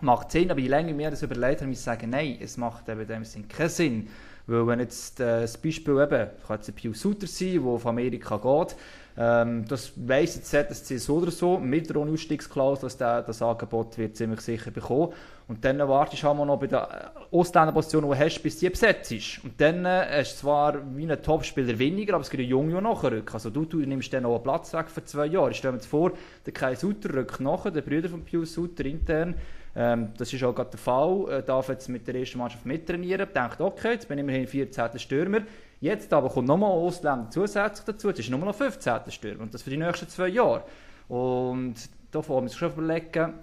macht 0.00 0.30
Sinn, 0.30 0.50
aber 0.50 0.60
je 0.60 0.68
länger 0.68 0.94
mir 0.94 1.10
das 1.10 1.22
überlegt 1.22 1.60
habe, 1.60 1.68
muss 1.68 1.80
ich 1.80 1.84
sagen, 1.84 2.08
nein, 2.08 2.38
es 2.40 2.56
macht 2.56 2.88
eben 2.88 3.02
in 3.02 3.08
dem 3.08 3.24
Sinn 3.26 3.46
keinen 3.46 3.68
Sinn. 3.68 4.08
Weil 4.46 4.66
wenn 4.66 4.80
jetzt 4.80 5.20
äh, 5.20 5.42
das 5.42 5.58
Beispiel 5.58 6.00
eben, 6.00 6.30
kann 6.46 6.56
jetzt 6.56 6.68
ein 6.68 6.74
Pius 6.74 7.02
Suter 7.02 7.26
sein, 7.26 7.52
der 7.52 7.64
auf 7.64 7.86
Amerika 7.86 8.38
geht, 8.38 8.76
ähm, 9.16 9.64
das 9.68 9.92
weiss 9.96 10.34
jetzt 10.34 10.50
ZSC 10.50 10.98
so 10.98 11.16
oder 11.16 11.30
so, 11.30 11.58
mit 11.58 11.94
ohne 11.94 12.10
Ausstiegsklausel, 12.10 12.86
dass 12.86 12.96
der, 12.96 13.22
das 13.22 13.40
Angebot 13.42 13.96
wird 13.96 14.16
ziemlich 14.16 14.40
sicher 14.40 14.72
bekommen. 14.72 15.12
Und 15.46 15.64
dann 15.64 15.78
wartest 15.78 16.22
du 16.22 16.26
halt 16.26 16.38
noch 16.38 16.58
bei 16.58 16.66
der 16.66 17.12
äh, 17.14 17.36
Ausländerposition, 17.36 18.02
die 18.02 18.08
du 18.08 18.18
hast, 18.18 18.42
bis 18.42 18.58
die 18.58 18.70
besetzt 18.70 19.12
ist. 19.12 19.44
Und 19.44 19.60
dann 19.60 19.84
äh, 19.84 20.06
hast 20.18 20.34
du 20.34 20.40
zwar 20.40 20.96
wie 20.96 21.10
ein 21.10 21.22
Topspieler 21.22 21.78
weniger, 21.78 22.14
aber 22.14 22.22
es 22.22 22.30
gibt 22.30 22.40
einen 22.40 22.50
Jungen, 22.50 22.70
der 22.70 22.80
nachrückt. 22.80 23.32
Also 23.32 23.50
du, 23.50 23.64
du 23.64 23.78
nimmst 23.78 24.12
dann 24.12 24.24
noch 24.24 24.34
einen 24.34 24.42
Platz 24.42 24.72
weg 24.72 24.88
für 24.88 25.04
zwei 25.04 25.26
Jahre. 25.26 25.50
Ich 25.50 25.58
stelle 25.58 25.72
mir 25.72 25.78
jetzt 25.78 25.86
vor, 25.86 26.12
der 26.44 26.52
Kai 26.52 26.74
Suter 26.74 27.14
rückt 27.14 27.40
nach, 27.40 27.70
der 27.70 27.82
Brüder 27.82 28.08
von 28.08 28.24
Pius 28.24 28.54
Suter 28.54 28.84
intern. 28.84 29.36
Ähm, 29.76 30.12
das 30.16 30.32
ist 30.32 30.42
auch 30.42 30.54
gerade 30.54 30.70
der 30.70 30.78
Fall. 30.78 31.26
Er 31.28 31.42
darf 31.42 31.68
jetzt 31.68 31.88
mit 31.88 32.06
der 32.06 32.14
ersten 32.14 32.38
Mannschaft 32.38 32.64
mittrainieren. 32.64 33.28
Denkt, 33.34 33.60
okay, 33.60 33.92
jetzt 33.92 34.08
bin 34.08 34.18
ich 34.18 34.22
immerhin 34.22 34.46
14. 34.46 34.98
Stürmer. 34.98 35.42
Jetzt 35.84 36.10
aber 36.14 36.30
kommt 36.30 36.48
nochmal 36.48 36.70
ein 36.72 36.78
Ausländer 36.78 37.28
zusätzlich 37.28 37.84
dazu. 37.84 38.08
Jetzt 38.08 38.20
ist 38.20 38.30
nur 38.30 38.38
noch 38.38 38.54
15. 38.54 39.00
Stürmer. 39.10 39.42
Und 39.42 39.52
das 39.52 39.60
für 39.60 39.68
die 39.68 39.76
nächsten 39.76 40.08
zwei 40.08 40.28
Jahre. 40.28 40.64
Und 41.08 41.74
da 42.10 42.22
vor 42.22 42.38
allem 42.38 42.48
schon 42.48 42.72
überlegen, 42.72 43.34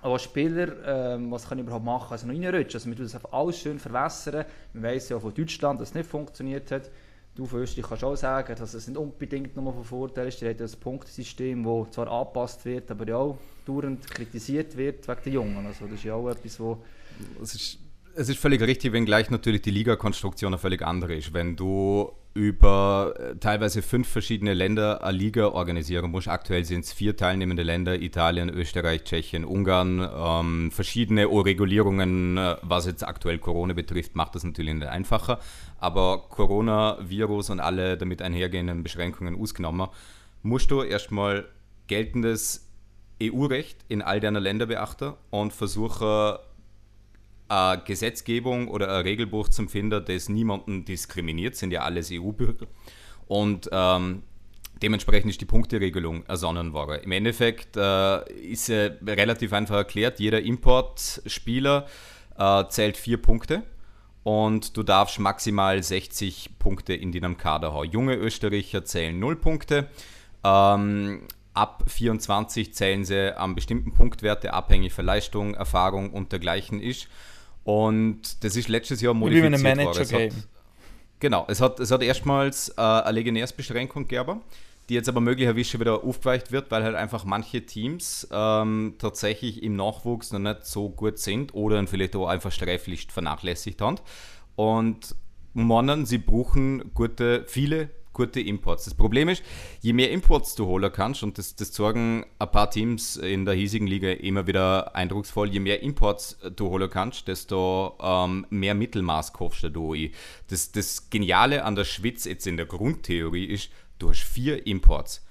als 0.00 0.22
Spieler, 0.22 0.68
ähm, 0.86 1.30
was 1.30 1.46
kann 1.46 1.58
ich 1.58 1.64
überhaupt 1.64 1.84
machen, 1.84 2.10
also 2.10 2.26
noch 2.26 2.32
reinrutschen. 2.32 2.78
Also, 2.78 2.88
wir 2.88 2.96
tun 2.96 3.04
das 3.04 3.14
einfach 3.14 3.32
alles 3.32 3.58
schön 3.58 3.78
verwässern. 3.78 4.46
Wir 4.72 4.82
wissen 4.90 5.12
ja 5.12 5.20
von 5.20 5.34
Deutschland, 5.34 5.82
dass 5.82 5.90
es 5.90 5.94
nicht 5.94 6.08
funktioniert 6.08 6.70
hat. 6.70 6.90
Du 7.34 7.44
von 7.44 7.60
Österreich 7.60 7.86
kannst 7.86 8.04
auch 8.04 8.16
sagen, 8.16 8.56
dass 8.58 8.72
es 8.72 8.88
nicht 8.88 8.96
unbedingt 8.96 9.54
nur 9.54 9.74
von 9.74 9.84
Vorteil 9.84 10.28
ist. 10.28 10.40
Hat 10.40 10.60
ja 10.60 10.66
ein 10.66 10.80
Punktesystem, 10.80 11.62
das 11.62 11.90
zwar 11.90 12.10
angepasst 12.10 12.64
wird, 12.64 12.90
aber 12.90 13.06
ja 13.06 13.16
auch 13.16 13.36
dauernd 13.66 14.10
kritisiert 14.10 14.74
wird 14.78 15.06
wegen 15.06 15.20
der 15.26 15.32
Jungen. 15.34 15.66
Also 15.66 15.84
das 15.84 15.96
ist 15.96 16.04
ja 16.04 16.14
auch 16.14 16.30
etwas, 16.30 16.58
wo 16.58 16.78
Es 17.42 17.54
ist, 17.54 17.78
es 18.14 18.28
ist 18.28 18.38
völlig 18.38 18.60
richtig, 18.62 18.92
wenngleich 18.92 19.30
natürlich 19.30 19.62
die 19.62 19.70
Liga-Konstruktion 19.70 20.52
eine 20.52 20.58
völlig 20.58 20.82
andere 20.82 21.14
ist. 21.14 21.32
Wenn 21.32 21.56
du 21.56 22.12
über 22.34 23.14
äh, 23.18 23.36
teilweise 23.36 23.82
fünf 23.82 24.08
verschiedene 24.08 24.54
Länder 24.54 25.04
eine 25.04 25.16
Liga 25.16 25.48
organisieren 25.48 26.10
musst, 26.10 26.28
aktuell 26.28 26.64
sind 26.64 26.84
es 26.84 26.92
vier 26.92 27.16
teilnehmende 27.16 27.62
Länder, 27.62 28.00
Italien, 28.00 28.48
Österreich, 28.48 29.04
Tschechien, 29.04 29.44
Ungarn, 29.44 30.08
ähm, 30.14 30.70
verschiedene 30.70 31.26
Regulierungen, 31.26 32.38
äh, 32.38 32.56
was 32.62 32.86
jetzt 32.86 33.06
aktuell 33.06 33.38
Corona 33.38 33.74
betrifft, 33.74 34.16
macht 34.16 34.34
das 34.34 34.44
natürlich 34.44 34.74
nicht 34.74 34.86
einfacher. 34.86 35.40
Aber 35.78 36.26
Coronavirus 36.30 37.50
und 37.50 37.60
alle 37.60 37.98
damit 37.98 38.22
einhergehenden 38.22 38.82
Beschränkungen 38.82 39.38
ausgenommen, 39.38 39.88
musst 40.42 40.70
du 40.70 40.82
erstmal 40.82 41.46
geltendes 41.86 42.68
EU-Recht 43.22 43.76
in 43.88 44.02
all 44.02 44.20
deiner 44.20 44.40
Länder 44.40 44.66
beachten 44.66 45.14
und 45.30 45.52
versuche 45.52 46.40
eine 47.52 47.82
Gesetzgebung 47.82 48.68
oder 48.68 48.96
ein 48.96 49.02
Regelbuch 49.02 49.48
zum 49.48 49.68
Finden, 49.68 50.04
das 50.04 50.28
niemanden 50.28 50.84
diskriminiert, 50.84 51.54
sind 51.56 51.70
ja 51.70 51.82
alles 51.82 52.10
EU-Bürger. 52.10 52.66
Und 53.26 53.68
ähm, 53.72 54.22
dementsprechend 54.82 55.30
ist 55.30 55.40
die 55.40 55.46
Punkteregelung 55.46 56.24
ersonnen 56.26 56.72
worden. 56.72 57.00
Im 57.02 57.12
Endeffekt 57.12 57.76
äh, 57.76 58.32
ist 58.32 58.70
äh, 58.70 58.92
relativ 59.06 59.52
einfach 59.52 59.76
erklärt, 59.76 60.18
jeder 60.18 60.40
Importspieler 60.40 61.86
äh, 62.38 62.64
zählt 62.68 62.96
vier 62.96 63.20
Punkte 63.20 63.62
und 64.22 64.76
du 64.76 64.82
darfst 64.82 65.18
maximal 65.18 65.82
60 65.82 66.58
Punkte 66.58 66.94
in 66.94 67.12
deinem 67.12 67.36
Kader 67.36 67.74
haben. 67.74 67.90
Junge 67.90 68.14
Österreicher 68.14 68.84
zählen 68.84 69.18
0 69.18 69.36
Punkte. 69.36 69.88
Ähm, 70.42 71.28
ab 71.54 71.84
24 71.86 72.72
zählen 72.72 73.04
sie 73.04 73.36
an 73.36 73.54
bestimmten 73.54 73.92
Punktwerte, 73.92 74.54
abhängig 74.54 74.92
von 74.92 75.04
Leistung, 75.04 75.54
Erfahrung 75.54 76.12
und 76.12 76.32
dergleichen 76.32 76.80
ist. 76.80 77.08
Und 77.64 78.42
das 78.44 78.56
ist 78.56 78.68
letztes 78.68 79.00
Jahr 79.00 79.14
modifiziert 79.14 79.62
worden. 79.62 80.02
Es 80.02 80.12
hat-. 80.12 80.48
Genau, 81.20 81.44
es 81.48 81.60
hat, 81.60 81.78
es 81.78 81.90
hat 81.92 82.02
erstmals 82.02 82.70
äh, 82.70 82.80
eine 82.80 83.12
Legionärsbeschränkung 83.12 84.08
gegeben, 84.08 84.40
die 84.88 84.94
jetzt 84.94 85.08
aber 85.08 85.20
möglicherweise 85.20 85.70
schon 85.70 85.80
wieder 85.80 86.02
aufgeweicht 86.02 86.50
wird, 86.50 86.70
weil 86.72 86.82
halt 86.82 86.96
einfach 86.96 87.24
manche 87.24 87.64
Teams 87.64 88.26
ähm, 88.32 88.96
tatsächlich 88.98 89.62
im 89.62 89.76
Nachwuchs 89.76 90.32
noch 90.32 90.40
nicht 90.40 90.66
so 90.66 90.88
gut 90.88 91.18
sind 91.18 91.54
oder 91.54 91.86
vielleicht 91.86 92.16
auch 92.16 92.26
einfach 92.26 92.50
sträflich 92.50 93.06
vernachlässigt 93.12 93.80
haben. 93.80 93.98
Und 94.56 95.14
meinen, 95.54 96.06
sie 96.06 96.18
brauchen 96.18 96.92
gute, 96.92 97.44
viele 97.46 97.90
gute 98.12 98.40
Imports. 98.40 98.84
Das 98.84 98.94
Problem 98.94 99.28
ist, 99.28 99.42
je 99.80 99.92
mehr 99.92 100.10
Imports 100.10 100.54
du 100.54 100.66
holen 100.66 100.92
kannst, 100.92 101.22
und 101.22 101.38
das, 101.38 101.56
das 101.56 101.74
sorgen 101.74 102.24
ein 102.38 102.50
paar 102.50 102.70
Teams 102.70 103.16
in 103.16 103.44
der 103.44 103.54
hiesigen 103.54 103.86
Liga 103.86 104.10
immer 104.10 104.46
wieder 104.46 104.94
eindrucksvoll, 104.94 105.50
je 105.50 105.60
mehr 105.60 105.82
Imports 105.82 106.38
du 106.56 106.68
holen 106.68 106.90
kannst, 106.90 107.28
desto 107.28 107.96
ähm, 108.02 108.46
mehr 108.50 108.74
Mittelmaß 108.74 109.32
kaufst 109.32 109.64
du 109.72 109.94
ein. 109.94 110.10
Das, 110.48 110.72
das 110.72 111.10
Geniale 111.10 111.64
an 111.64 111.74
der 111.74 111.84
Schweiz 111.84 112.24
jetzt 112.24 112.46
in 112.46 112.56
der 112.56 112.66
Grundtheorie 112.66 113.46
ist, 113.46 113.70
du 113.98 114.10
hast 114.10 114.22
vier 114.22 114.66
Imports. 114.66 115.24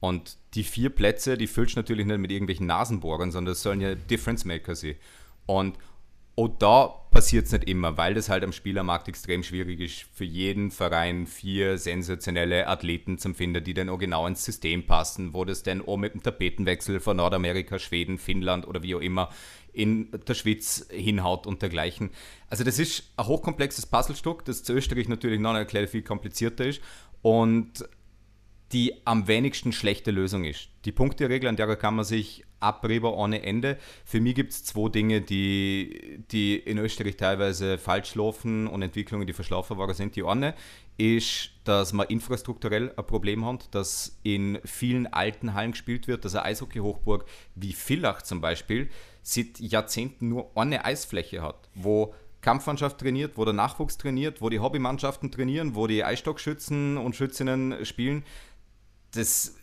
Und 0.00 0.36
die 0.54 0.62
vier 0.62 0.90
Plätze, 0.90 1.36
die 1.36 1.48
füllst 1.48 1.74
du 1.74 1.80
natürlich 1.80 2.06
nicht 2.06 2.18
mit 2.18 2.30
irgendwelchen 2.30 2.66
Nasenbohrern, 2.66 3.32
sondern 3.32 3.52
das 3.52 3.62
sollen 3.62 3.80
ja 3.80 3.94
Difference 3.94 4.44
Maker 4.44 4.76
sein. 4.76 4.94
Und 5.46 5.76
und 6.38 6.62
da 6.62 6.86
passiert 7.10 7.46
es 7.46 7.52
nicht 7.52 7.68
immer, 7.68 7.96
weil 7.96 8.14
das 8.14 8.28
halt 8.28 8.44
am 8.44 8.52
Spielermarkt 8.52 9.08
extrem 9.08 9.42
schwierig 9.42 9.80
ist, 9.80 10.06
für 10.14 10.22
jeden 10.22 10.70
Verein 10.70 11.26
vier 11.26 11.78
sensationelle 11.78 12.68
Athleten 12.68 13.18
zu 13.18 13.34
finden, 13.34 13.64
die 13.64 13.74
dann 13.74 13.88
auch 13.88 13.98
genau 13.98 14.24
ins 14.24 14.44
System 14.44 14.86
passen, 14.86 15.34
wo 15.34 15.44
das 15.44 15.64
dann 15.64 15.84
auch 15.84 15.96
mit 15.96 16.14
dem 16.14 16.22
Tapetenwechsel 16.22 17.00
von 17.00 17.16
Nordamerika, 17.16 17.80
Schweden, 17.80 18.18
Finnland 18.18 18.68
oder 18.68 18.84
wie 18.84 18.94
auch 18.94 19.00
immer 19.00 19.30
in 19.72 20.12
der 20.12 20.34
Schweiz 20.34 20.86
hinhaut 20.90 21.48
und 21.48 21.60
dergleichen. 21.60 22.10
Also 22.48 22.62
das 22.62 22.78
ist 22.78 23.10
ein 23.16 23.26
hochkomplexes 23.26 23.86
Puzzlestück, 23.86 24.44
das 24.44 24.62
zu 24.62 24.74
Österreich 24.74 25.08
natürlich 25.08 25.40
noch 25.40 25.54
erklärt 25.54 25.90
viel 25.90 26.02
komplizierter 26.02 26.66
ist. 26.66 26.80
Und 27.20 27.84
die 28.70 28.94
am 29.06 29.26
wenigsten 29.26 29.72
schlechte 29.72 30.12
Lösung 30.12 30.44
ist. 30.44 30.68
Die 30.84 30.92
Punkteregel, 30.92 31.48
an 31.48 31.56
der 31.56 31.74
kann 31.74 31.96
man 31.96 32.04
sich 32.04 32.44
abreden 32.60 33.06
ohne 33.06 33.42
Ende. 33.42 33.78
Für 34.04 34.20
mich 34.20 34.34
gibt 34.34 34.52
es 34.52 34.64
zwei 34.64 34.88
Dinge, 34.88 35.20
die, 35.20 36.24
die 36.30 36.56
in 36.56 36.78
Österreich 36.78 37.16
teilweise 37.16 37.78
falsch 37.78 38.14
laufen 38.14 38.66
und 38.66 38.82
Entwicklungen, 38.82 39.26
die 39.26 39.32
verschlafen 39.32 39.78
waren 39.78 39.94
sind. 39.94 40.16
Die 40.16 40.24
eine 40.24 40.54
ist, 40.96 41.50
dass 41.64 41.92
man 41.92 42.08
infrastrukturell 42.08 42.92
ein 42.96 43.06
Problem 43.06 43.44
hat, 43.46 43.72
dass 43.74 44.18
in 44.22 44.58
vielen 44.64 45.06
alten 45.06 45.54
Hallen 45.54 45.72
gespielt 45.72 46.08
wird, 46.08 46.24
dass 46.24 46.34
eine 46.34 46.44
Eishockey-Hochburg 46.46 47.24
wie 47.54 47.72
Villach 47.72 48.22
zum 48.22 48.40
Beispiel 48.40 48.88
seit 49.22 49.60
Jahrzehnten 49.60 50.28
nur 50.28 50.50
eine 50.56 50.84
Eisfläche 50.84 51.42
hat, 51.42 51.68
wo 51.74 52.14
Kampfmannschaft 52.40 52.98
trainiert, 52.98 53.36
wo 53.36 53.44
der 53.44 53.54
Nachwuchs 53.54 53.98
trainiert, 53.98 54.40
wo 54.40 54.48
die 54.48 54.60
Hobbymannschaften 54.60 55.30
trainieren, 55.30 55.74
wo 55.74 55.86
die 55.86 56.04
Eisstockschützen 56.04 56.96
und 56.96 57.14
Schützinnen 57.14 57.84
spielen. 57.84 58.24
Das 59.12 59.57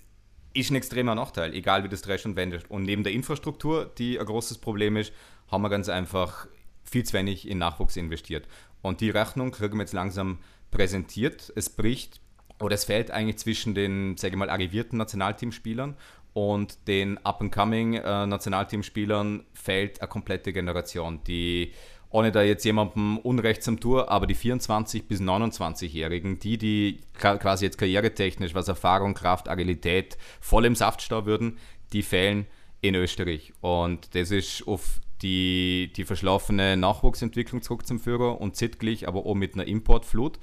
ist 0.56 0.72
ein 0.72 0.76
extremer 0.76 1.16
Nachteil, 1.16 1.54
egal 1.54 1.84
wie 1.84 1.90
das 1.90 2.02
dresch 2.02 2.26
und 2.26 2.36
wendet. 2.36 2.70
Und 2.70 2.84
neben 2.84 3.04
der 3.04 3.14
Infrastruktur, 3.14 3.92
die 3.98 4.20
ein 4.20 4.26
großes 4.26 4.58
Problem 4.58 4.98
ist, 4.98 5.14
haben 5.52 5.62
wir 5.62 5.70
ganz 5.70 5.90
einfach 5.90 6.48
viel 6.84 7.04
zu 7.04 7.14
wenig 7.14 7.48
in 7.48 7.58
Nachwuchs 7.58 7.98
investiert. 7.98 8.48
Und 8.82 9.02
die 9.02 9.10
Rechnung 9.10 9.52
kriegen 9.52 9.78
wir 9.78 9.82
jetzt 9.82 9.94
langsam 9.94 10.40
präsentiert. 10.72 11.52
Es 11.56 11.70
bricht 11.70 12.22
oder 12.60 12.76
es 12.76 12.86
fällt 12.86 13.12
eigentlich 13.12 13.38
zwischen 13.38 13.76
den, 13.76 14.16
sage 14.18 14.36
ich 14.36 14.40
mal, 14.40 14.50
arrivierten 14.50 14.98
Nationalteamspielern 14.98 15.96
und 16.34 16.88
den 16.88 17.18
Up-and-Coming 17.26 17.96
äh, 17.96 18.26
Nationalteamspielern 18.26 19.46
fällt 19.54 20.02
eine 20.02 20.10
komplette 20.10 20.54
Generation, 20.54 21.22
die 21.26 21.74
ohne 22.16 22.32
da 22.32 22.42
jetzt 22.42 22.64
jemandem 22.64 23.18
Unrecht 23.18 23.62
zum 23.62 23.82
Tour, 23.82 24.10
aber 24.10 24.26
die 24.26 24.38
24- 24.38 25.04
bis 25.04 25.20
29-Jährigen, 25.20 26.40
die, 26.40 26.58
die 26.58 27.02
quasi 27.14 27.66
jetzt 27.66 27.78
karrieretechnisch, 27.78 28.56
was 28.56 28.70
Erfahrung, 28.70 29.16
Kraft, 29.16 29.50
Agilität 29.50 30.18
voll 30.40 30.64
im 30.64 30.76
Saft 30.76 31.02
stehen 31.02 31.26
würden, 31.26 31.58
die 31.92 32.04
fehlen 32.04 32.48
in 32.80 32.96
Österreich. 32.96 33.52
Und 33.60 34.16
das 34.16 34.32
ist 34.32 34.66
auf 34.66 35.02
die, 35.22 35.92
die 35.98 36.06
verschlafene 36.06 36.78
Nachwuchsentwicklung 36.78 37.62
zurückzuführen 37.62 38.38
und 38.38 38.56
zeitgleich 38.56 39.10
aber 39.10 39.26
auch 39.26 39.36
mit 39.36 39.56
einer 39.56 39.68
Importflut, 39.68 40.40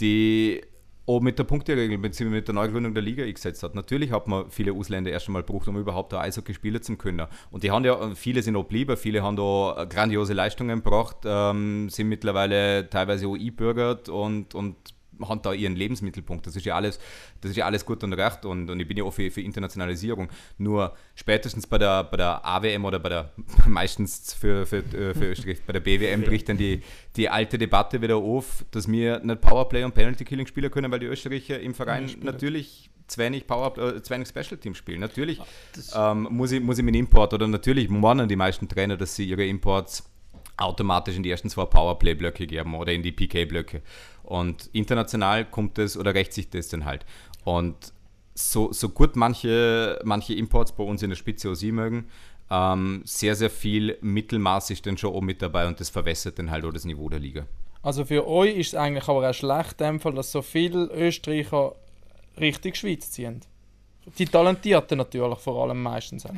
die 0.00 0.60
auch 1.06 1.20
mit 1.20 1.38
der 1.38 1.44
Punkteregel 1.44 1.98
bzw. 1.98 2.24
mit 2.30 2.48
der 2.48 2.54
Neugründung 2.54 2.94
der 2.94 3.02
Liga 3.02 3.24
eingesetzt 3.24 3.62
hat. 3.62 3.74
Natürlich 3.74 4.10
hat 4.10 4.26
man 4.26 4.50
viele 4.50 4.72
Ausländer 4.72 5.10
erst 5.10 5.28
einmal 5.28 5.42
gebraucht, 5.42 5.68
um 5.68 5.76
überhaupt 5.76 6.12
da 6.12 6.20
Eishockey 6.20 6.54
spielen 6.54 6.82
zu 6.82 6.96
können. 6.96 7.26
Und 7.50 7.62
die 7.62 7.70
haben 7.70 7.84
ja, 7.84 8.14
viele 8.14 8.42
sind 8.42 8.56
auch 8.56 8.62
geblieben, 8.62 8.96
viele 8.96 9.22
haben 9.22 9.36
da 9.36 9.86
grandiose 9.88 10.32
Leistungen 10.32 10.82
gebracht, 10.82 11.18
ähm, 11.24 11.88
sind 11.90 12.08
mittlerweile 12.08 12.88
teilweise 12.88 13.28
auch 13.28 13.36
einbürgert 13.36 14.08
und, 14.08 14.54
und 14.54 14.76
haben 15.22 15.42
da 15.42 15.52
ihren 15.52 15.76
Lebensmittelpunkt. 15.76 16.46
Das 16.46 16.56
ist 16.56 16.64
ja 16.64 16.76
alles, 16.76 16.98
das 17.40 17.50
ist 17.50 17.56
ja 17.56 17.66
alles 17.66 17.84
gut 17.84 18.02
und 18.04 18.12
recht 18.12 18.44
und, 18.44 18.70
und 18.70 18.80
ich 18.80 18.88
bin 18.88 18.96
ja 18.96 19.04
auch 19.04 19.12
für, 19.12 19.30
für 19.30 19.40
Internationalisierung. 19.40 20.28
Nur 20.58 20.94
spätestens 21.14 21.66
bei 21.66 21.78
der, 21.78 22.04
bei 22.04 22.16
der 22.16 22.44
AWM 22.44 22.84
oder 22.84 22.98
bei 22.98 23.08
der 23.08 23.32
meistens 23.66 24.34
für, 24.34 24.66
für, 24.66 24.78
äh, 24.78 25.14
für 25.14 25.30
Österreich, 25.30 25.62
bei 25.66 25.72
der 25.72 25.80
BWM 25.80 26.22
bricht 26.22 26.48
dann 26.48 26.56
die, 26.56 26.82
die 27.16 27.28
alte 27.28 27.58
Debatte 27.58 28.00
wieder 28.00 28.16
auf, 28.16 28.64
dass 28.70 28.90
wir 28.90 29.20
nicht 29.20 29.40
Powerplay 29.40 29.84
und 29.84 29.94
Penalty 29.94 30.24
Killing 30.24 30.46
spielen 30.46 30.70
können, 30.70 30.90
weil 30.90 31.00
die 31.00 31.06
Österreicher 31.06 31.60
im 31.60 31.74
Verein 31.74 32.10
natürlich 32.22 32.90
zu 33.06 33.18
wenig 33.18 33.46
Power, 33.46 33.76
äh, 33.78 34.02
zu 34.02 34.12
wenig 34.12 34.28
Special 34.28 34.56
Team 34.56 34.74
spielen. 34.74 35.00
Natürlich 35.00 35.40
ähm, 35.94 36.28
muss, 36.30 36.52
ich, 36.52 36.62
muss 36.62 36.78
ich 36.78 36.84
mit 36.84 36.96
Import 36.96 37.34
oder 37.34 37.46
natürlich 37.46 37.88
meinen 37.88 38.28
die 38.28 38.36
meisten 38.36 38.68
Trainer, 38.68 38.96
dass 38.96 39.14
sie 39.16 39.24
ihre 39.28 39.44
Imports 39.44 40.04
automatisch 40.56 41.16
in 41.16 41.22
die 41.22 41.30
ersten 41.30 41.50
zwei 41.50 41.64
Powerplay-Blöcke 41.64 42.46
geben 42.46 42.74
oder 42.74 42.92
in 42.92 43.02
die 43.02 43.12
PK-Blöcke. 43.12 43.82
Und 44.24 44.70
international 44.72 45.44
kommt 45.44 45.78
es 45.78 45.96
oder 45.96 46.14
rächt 46.14 46.32
sich 46.32 46.50
das 46.50 46.68
dann 46.68 46.84
halt. 46.84 47.04
Und 47.44 47.92
so, 48.34 48.72
so 48.72 48.88
gut 48.88 49.16
manche, 49.16 50.00
manche 50.04 50.34
Imports 50.34 50.72
bei 50.72 50.82
uns 50.82 51.02
in 51.02 51.10
der 51.10 51.16
Spitze 51.16 51.54
sie 51.54 51.72
mögen, 51.72 52.08
ähm, 52.50 53.02
sehr, 53.04 53.36
sehr 53.36 53.50
viel 53.50 53.96
Mittelmaß 54.00 54.70
ist 54.70 54.86
dann 54.86 54.98
schon 54.98 55.14
auch 55.14 55.20
mit 55.20 55.40
dabei 55.40 55.66
und 55.66 55.80
das 55.80 55.88
verwässert 55.90 56.38
dann 56.38 56.50
halt 56.50 56.64
auch 56.64 56.72
das 56.72 56.84
Niveau 56.84 57.08
der 57.08 57.20
Liga. 57.20 57.46
Also 57.82 58.04
für 58.04 58.26
euch 58.26 58.56
ist 58.56 58.68
es 58.68 58.74
eigentlich 58.74 59.08
aber 59.08 59.28
auch 59.28 59.34
schlecht, 59.34 59.80
Fall, 60.00 60.14
dass 60.14 60.32
so 60.32 60.42
viele 60.42 60.86
Österreicher 60.86 61.74
richtig 62.40 62.76
Schweiz 62.76 63.10
ziehen. 63.10 63.40
Die 64.18 64.26
Talentierten 64.26 64.98
natürlich 64.98 65.38
vor 65.38 65.62
allem 65.62 65.82
meistens 65.82 66.26
auch. 66.26 66.32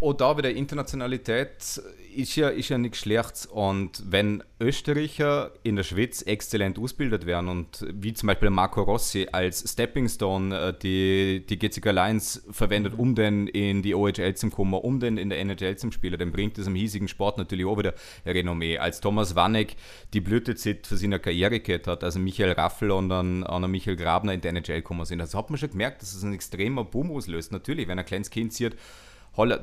Auch 0.00 0.14
da 0.14 0.36
wieder 0.38 0.50
Internationalität 0.50 1.80
ist 2.14 2.36
ja, 2.36 2.48
ist 2.48 2.70
ja 2.70 2.78
nichts 2.78 2.98
Schlechtes. 2.98 3.46
Und 3.46 4.02
wenn 4.06 4.42
Österreicher 4.58 5.52
in 5.62 5.76
der 5.76 5.82
Schweiz 5.82 6.22
exzellent 6.22 6.78
ausgebildet 6.78 7.26
werden 7.26 7.48
und 7.48 7.86
wie 7.92 8.14
zum 8.14 8.28
Beispiel 8.28 8.50
Marco 8.50 8.82
Rossi 8.82 9.28
als 9.30 9.70
Stepping 9.70 10.08
Stone 10.08 10.58
äh, 10.58 10.74
die, 10.78 11.44
die 11.46 11.58
GCK 11.58 11.92
Lions 11.92 12.46
verwendet, 12.50 12.94
um 12.96 13.14
dann 13.14 13.46
in 13.48 13.82
die 13.82 13.94
OHL 13.94 14.34
zu 14.34 14.50
kommen, 14.50 14.74
um 14.74 14.98
dann 14.98 15.18
in 15.18 15.28
der 15.28 15.38
NHL 15.40 15.76
zu 15.76 15.92
spielen, 15.92 16.18
dann 16.18 16.32
bringt 16.32 16.56
das 16.56 16.66
im 16.66 16.74
hiesigen 16.74 17.08
Sport 17.08 17.36
natürlich 17.36 17.66
auch 17.66 17.78
wieder 17.78 17.94
Renommee. 18.24 18.78
Als 18.78 19.00
Thomas 19.00 19.36
Wanek 19.36 19.76
die 20.14 20.20
Blütezeit 20.20 20.86
für 20.86 20.96
seine 20.96 21.20
Karriere 21.20 21.60
gehabt 21.60 21.86
hat, 21.86 22.02
also 22.02 22.18
Michael 22.18 22.52
Raffel 22.52 22.90
und 22.90 23.10
dann 23.10 23.44
Anna 23.44 23.68
Michael 23.68 23.96
Grabner 23.96 24.32
in 24.32 24.40
die 24.40 24.48
NHL 24.48 24.76
gekommen 24.76 25.04
sind, 25.04 25.18
das 25.18 25.34
hat 25.34 25.50
man 25.50 25.58
schon 25.58 25.70
gemerkt, 25.70 26.00
dass 26.00 26.14
es 26.14 26.22
ein 26.22 26.32
extremer 26.32 26.84
Boom 26.84 27.10
auslöst. 27.10 27.52
Natürlich, 27.52 27.88
wenn 27.88 27.98
ein 27.98 28.06
kleines 28.06 28.30
Kind 28.30 28.54
sieht, 28.54 28.76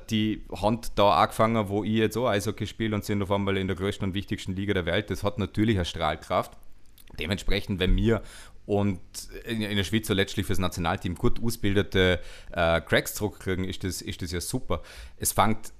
die 0.09 0.43
Hand 0.61 0.91
da 0.95 1.21
angefangen, 1.21 1.69
wo 1.69 1.83
ich 1.83 1.93
jetzt 1.93 2.17
auch 2.17 2.27
Eishockey 2.27 2.67
spiele 2.67 2.95
und 2.95 3.03
sind 3.03 3.21
auf 3.21 3.31
einmal 3.31 3.57
in 3.57 3.67
der 3.67 3.75
größten 3.75 4.09
und 4.09 4.13
wichtigsten 4.13 4.55
Liga 4.55 4.73
der 4.73 4.85
Welt. 4.85 5.09
Das 5.09 5.23
hat 5.23 5.39
natürlich 5.39 5.77
eine 5.77 5.85
Strahlkraft. 5.85 6.57
Dementsprechend, 7.19 7.79
wenn 7.79 7.95
wir 7.95 8.21
und 8.65 9.01
in, 9.45 9.59
der 9.59 9.83
Schweiz 9.83 10.07
so 10.07 10.13
letztlich 10.13 10.45
fürs 10.45 10.59
Nationalteam 10.59 11.15
gut 11.15 11.43
ausgebildete 11.43 12.19
äh, 12.51 12.81
Cracks 12.81 13.13
zurückkriegen, 13.15 13.65
ist 13.65 13.83
das, 13.83 14.01
ist 14.01 14.21
das 14.21 14.31
ja 14.31 14.39
super. 14.39 14.81
Es 15.17 15.33
fängt 15.33 15.73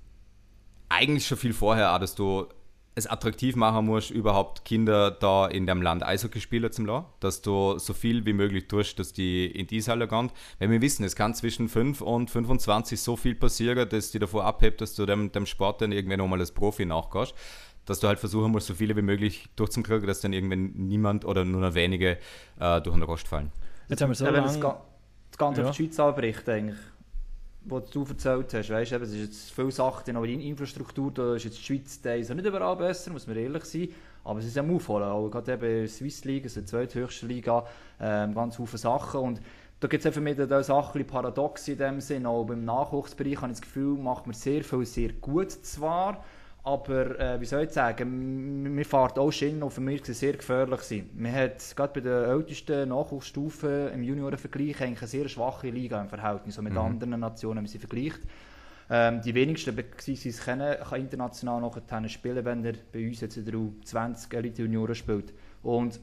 eigentlich 0.90 1.26
schon 1.26 1.38
viel 1.38 1.54
vorher 1.54 1.92
an, 1.92 2.02
dass 2.02 2.16
du 2.16 2.48
es 2.96 3.08
attraktiv 3.08 3.56
machen 3.56 3.86
musst, 3.86 4.12
überhaupt 4.12 4.66
Kinder 4.66 5.10
da 5.12 5.48
in 5.48 5.66
dem 5.66 5.82
Land 5.82 6.04
Eishockey 6.04 6.40
spielen 6.40 6.72
zu 6.72 6.84
lassen, 6.84 7.06
dass 7.20 7.42
du 7.42 7.78
so 7.80 7.94
viel 7.94 8.26
wie 8.26 8.34
möglich 8.34 8.68
tust, 8.68 9.00
dass 9.00 9.14
die 9.14 9.48
in 9.48 9.66
die 9.68 9.82
Halle 9.82 10.08
gehen. 10.08 10.32
Weil 10.60 10.70
wir 10.70 10.82
wissen, 10.82 11.04
es 11.04 11.16
kann 11.16 11.34
zwischen 11.34 11.70
5 11.70 12.02
und 12.02 12.30
25 12.30 13.02
so 13.02 13.16
viel 13.16 13.34
passieren, 13.36 13.90
dass 13.90 14.12
die 14.12 14.20
davor 14.20 14.46
abhebt, 14.46 14.82
dass 14.82 14.94
du 14.96 15.06
dem, 15.06 15.32
dem 15.32 15.46
Sport 15.48 15.82
dann 15.82 15.92
irgendwann 15.92 16.20
nochmal 16.20 16.40
als 16.40 16.52
Profi 16.52 16.86
nachgehst. 16.86 17.34
Dass 17.86 18.00
du 18.00 18.08
halt 18.08 18.20
versuchen 18.20 18.52
musst, 18.52 18.68
so 18.68 18.76
viele 18.76 18.96
wie 18.96 19.02
möglich 19.02 19.50
durchzukriegen, 19.56 20.08
dass 20.08 20.22
dann 20.22 20.32
irgendwann 20.32 20.72
niemand 20.76 21.26
oder 21.26 21.44
nur 21.44 21.62
noch 21.62 21.74
wenige 21.74 22.18
äh, 22.60 22.80
durch 22.82 22.96
den 22.96 23.04
Rost 23.04 23.28
fallen. 23.28 23.52
Jetzt 23.90 24.02
haben 24.02 24.10
wir 24.12 24.16
so 24.16 24.24
Ja, 24.26 24.34
wenn 24.34 24.44
das, 24.44 24.54
lange... 24.58 24.66
Ga- 24.76 24.82
das 25.32 25.38
Ganze 25.40 25.62
Ja. 25.64 25.70
auf 25.70 25.76
die 25.76 25.84
Schweiz 25.84 26.00
anbricht, 26.00 26.48
eigentlich, 26.48 26.78
was 27.66 27.90
du 27.90 28.04
erzählt 28.04 28.54
hast, 28.54 28.70
weißt 28.70 28.92
eben, 28.92 29.04
es 29.04 29.12
ist 29.12 29.20
jetzt 29.20 29.52
viele 29.52 29.72
Sachen, 29.72 30.16
aber 30.16 30.28
die 30.28 30.48
Infrastruktur, 30.48 31.12
da 31.12 31.36
ist 31.36 31.46
jetzt 31.46 31.58
die 31.58 31.64
Schweiz 31.64 32.02
teilweise 32.02 32.36
nicht 32.36 32.46
überall 32.46 32.76
besser, 32.76 33.12
muss 33.12 33.28
man 33.28 33.38
ehrlich 33.38 33.64
sein, 33.66 33.90
aber 34.24 34.40
es 34.40 34.46
ist 34.46 34.58
am 34.58 34.76
Aufholen, 34.76 35.08
auch 35.08 35.30
gerade 35.30 35.54
eben 35.54 35.64
in 35.64 35.78
der 35.80 35.88
Swiss 35.88 36.26
League, 36.26 36.44
also 36.44 36.62
die 36.62 36.66
zweithöchste 36.66 37.26
Liga, 37.26 37.66
ähm, 38.00 38.34
ganz 38.34 38.56
viele 38.56 38.68
Sachen. 38.68 39.22
Und 39.22 39.42
da 39.80 39.88
gibt 39.88 40.06
es 40.06 40.14
für 40.14 40.22
mich 40.22 40.38
da 40.38 40.64
Sachen 40.64 41.06
paradox 41.06 41.68
in 41.68 41.78
dem 41.78 42.02
Sinn, 42.02 42.26
auch 42.26 42.46
beim 42.46 42.64
Nachwuchsbereich 42.66 43.38
habe 43.38 43.48
ich 43.48 43.60
das 43.60 43.62
Gefühl, 43.62 43.98
macht 43.98 44.26
man 44.28 44.34
sehr 44.34 44.64
viel, 44.64 44.86
sehr 44.86 45.14
gut 45.14 45.52
zwar, 45.52 46.24
aber 46.64 47.20
äh, 47.20 47.42
wie 47.42 47.46
soll 47.46 47.64
ich 47.64 47.72
sagen, 47.72 48.74
mir 48.74 48.86
fährt 48.86 49.20
auch 49.20 49.32
Schienen 49.32 49.64
und 49.64 49.72
für 49.72 49.82
mich 49.82 50.06
sehr 50.06 50.34
gefährlich 50.34 50.82
sein. 50.82 51.10
Man 51.14 51.34
hat 51.34 51.76
gerade 51.76 51.94
bei 51.94 52.00
den 52.00 52.24
ältesten 52.24 52.90
Nachwuchsstufen 52.90 53.92
im 53.92 54.04
Juniorenvergleich 54.04 54.82
eigentlich 54.82 55.02
eine 55.02 55.08
sehr 55.08 55.28
schwache 55.28 55.70
Liga 55.70 56.02
im 56.02 56.08
Verhältnis 56.08 56.56
so 56.56 56.62
mit 56.62 56.76
anderen 56.78 57.20
Nationen, 57.20 57.58
wenn 57.58 57.64
man 57.64 57.72
sie 57.72 57.80
vergleicht. 57.80 58.22
Ähm, 58.90 59.22
die 59.22 59.34
wenigsten, 59.34 59.76
beziehungsweise 59.76 60.42
können, 60.42 60.78
kann 60.80 61.02
international 61.02 61.62
nachher 61.62 62.10
spielen, 62.10 62.46
wenn 62.46 62.64
er 62.64 62.74
bei 62.92 63.08
uns 63.08 63.20
jetzt 63.22 63.38
in 63.38 63.46
der 63.46 63.56
U20 63.56 64.34
Elite 64.34 64.62
Junioren 64.62 64.96
spielt. 64.96 65.34
Und 65.64 66.00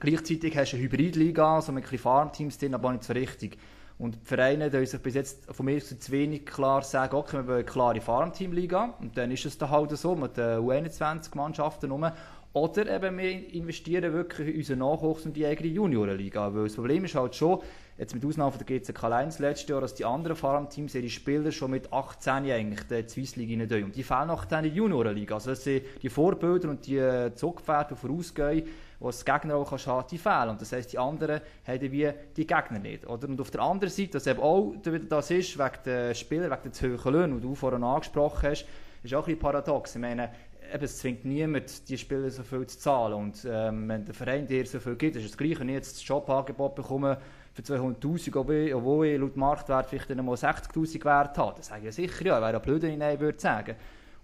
Gleichzeitig 0.00 0.56
hast 0.56 0.72
du 0.72 0.76
eine 0.76 0.84
Hybridliga, 0.86 1.56
also 1.56 1.72
mit 1.72 1.84
ein 1.84 1.90
bisschen 1.90 2.02
Farmteams 2.02 2.56
drin, 2.56 2.74
aber 2.74 2.90
nicht 2.90 3.04
so 3.04 3.12
richtig. 3.12 3.58
Und 4.00 4.14
die 4.14 4.24
Vereine 4.24 4.70
die 4.70 4.86
sich 4.86 5.00
bis 5.00 5.14
jetzt 5.14 5.54
von 5.54 5.66
mir 5.66 5.76
aus 5.76 5.88
zu 5.88 6.12
wenig 6.12 6.46
klar 6.46 6.82
sagen, 6.82 7.14
okay, 7.16 7.36
wir 7.36 7.46
wollen 7.46 7.56
eine 7.56 7.64
klare 7.64 8.00
Farmteamliga. 8.00 8.94
Und 8.98 9.18
dann 9.18 9.30
ist 9.30 9.44
es 9.44 9.58
dann 9.58 9.68
halt 9.68 9.90
so 9.90 10.16
mit 10.16 10.38
den 10.38 10.60
U21-Mannschaften 10.60 11.90
rum. 11.90 12.10
Oder 12.54 12.92
eben 12.92 13.18
wir 13.18 13.54
investieren 13.54 14.12
wirklich 14.14 14.48
in 14.48 14.56
unseren 14.56 14.78
Nachwuchs 14.78 15.26
und 15.26 15.36
die 15.36 15.44
eigene 15.44 15.68
Juniorenliga. 15.68 16.52
Weil 16.54 16.64
das 16.64 16.76
Problem 16.76 17.04
ist 17.04 17.14
halt 17.14 17.34
schon, 17.34 17.60
jetzt 17.98 18.14
mit 18.14 18.24
Ausnahme 18.24 18.52
von 18.52 18.64
der 18.64 18.78
GCK 18.78 19.02
Lions 19.02 19.38
letztes 19.38 19.68
Jahr, 19.68 19.82
dass 19.82 19.94
die 19.94 20.06
anderen 20.06 20.34
Farmteams 20.34 20.94
ihre 20.94 21.10
Spieler 21.10 21.52
schon 21.52 21.72
mit 21.72 21.92
18 21.92 22.50
eigentlich 22.50 22.80
in 22.90 23.04
die 23.04 23.08
Swiss 23.08 23.36
League 23.36 23.70
rein. 23.70 23.84
Und 23.84 23.94
die 23.94 24.02
fehlen 24.02 24.28
nachher 24.28 24.60
in 24.60 24.64
der 24.64 24.72
Juniorenliga. 24.72 25.34
Also 25.34 25.50
das 25.50 25.62
sind 25.62 25.82
die 26.02 26.08
Vorbilder 26.08 26.70
und 26.70 26.86
die 26.86 27.30
Zugpferde, 27.34 27.94
die 27.94 28.00
vorausgehen, 28.00 28.66
wo 29.00 29.08
es 29.08 29.24
Gegner 29.24 29.56
auch 29.56 29.72
haben, 29.72 30.06
die 30.10 30.18
fehlen. 30.18 30.50
Und 30.50 30.60
das 30.60 30.72
heisst, 30.72 30.92
die 30.92 30.98
anderen 30.98 31.40
haben 31.66 31.92
wie 31.92 32.10
die 32.36 32.46
Gegner 32.46 32.78
nicht. 32.78 33.06
Oder? 33.06 33.28
Und 33.28 33.40
auf 33.40 33.50
der 33.50 33.62
anderen 33.62 33.92
Seite, 33.92 34.14
was 34.14 34.26
eben 34.26 34.40
auch 34.40 34.74
das 35.08 35.30
ist, 35.30 35.58
wegen 35.58 35.82
der 35.84 36.14
Spieler, 36.14 36.50
wegen 36.50 36.62
der 36.64 36.72
zu 36.72 37.04
hohen 37.04 37.12
Löhne, 37.12 37.34
die 37.36 37.40
du 37.40 37.54
vorhin 37.54 37.82
angesprochen 37.82 38.50
hast, 38.50 38.66
ist 39.02 39.14
auch 39.14 39.20
ein 39.20 39.24
bisschen 39.24 39.38
paradox. 39.40 39.94
Ich 39.94 40.00
meine, 40.00 40.30
eben, 40.72 40.84
es 40.84 40.98
zwingt 40.98 41.24
niemand, 41.24 41.88
die 41.88 41.96
Spieler 41.96 42.30
so 42.30 42.42
viel 42.42 42.66
zu 42.66 42.78
zahlen. 42.78 43.14
Und 43.14 43.46
ähm, 43.50 43.88
wenn 43.88 44.04
der 44.04 44.14
Verein 44.14 44.46
dir 44.46 44.66
so 44.66 44.78
viel 44.78 44.96
gibt, 44.96 45.16
ist 45.16 45.24
es 45.24 45.36
gleich, 45.36 45.58
wenn 45.58 45.70
ich 45.70 45.76
jetzt 45.76 45.96
das 45.96 46.06
Jobangebot 46.06 46.74
bekomme, 46.74 47.18
für 47.52 47.62
200'000, 47.62 48.74
obwohl 48.74 49.06
ich, 49.06 49.18
laut 49.18 49.36
Marktwert 49.36 49.86
vielleicht 49.86 50.10
dann 50.10 50.24
mal 50.24 50.34
60'000 50.34 51.04
wert 51.04 51.36
habe. 51.36 51.56
Das 51.56 51.66
sage 51.66 51.88
ich 51.88 51.94
sicher 51.94 52.26
ja, 52.26 52.40
wäre 52.40 52.52
ja 52.52 52.58
blöd, 52.58 52.82
wenn 52.82 52.92
ich 52.92 52.98
nein 52.98 53.18
würde 53.18 53.40
sagen. 53.40 53.74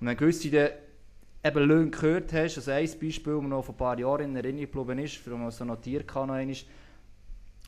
Und 0.00 0.06
wenn 0.06 0.16
gewisse 0.16 0.70
eben 1.46 1.68
Löhne 1.68 1.90
gehört 1.90 2.32
hast, 2.32 2.56
also 2.56 2.70
ein 2.70 2.90
Beispiel, 3.00 3.34
das 3.34 3.42
mir 3.42 3.48
noch 3.48 3.64
vor 3.64 3.74
ein 3.74 3.78
paar 3.78 3.98
Jahren 3.98 4.24
in 4.24 4.36
Erinnerung 4.36 4.70
geblieben 4.70 4.98
ist, 5.04 5.16
für 5.16 5.36
man 5.36 5.50
so 5.50 5.64
notiert 5.64 6.08
kann 6.08 6.28
noch 6.28 6.34
einmal, 6.34 6.56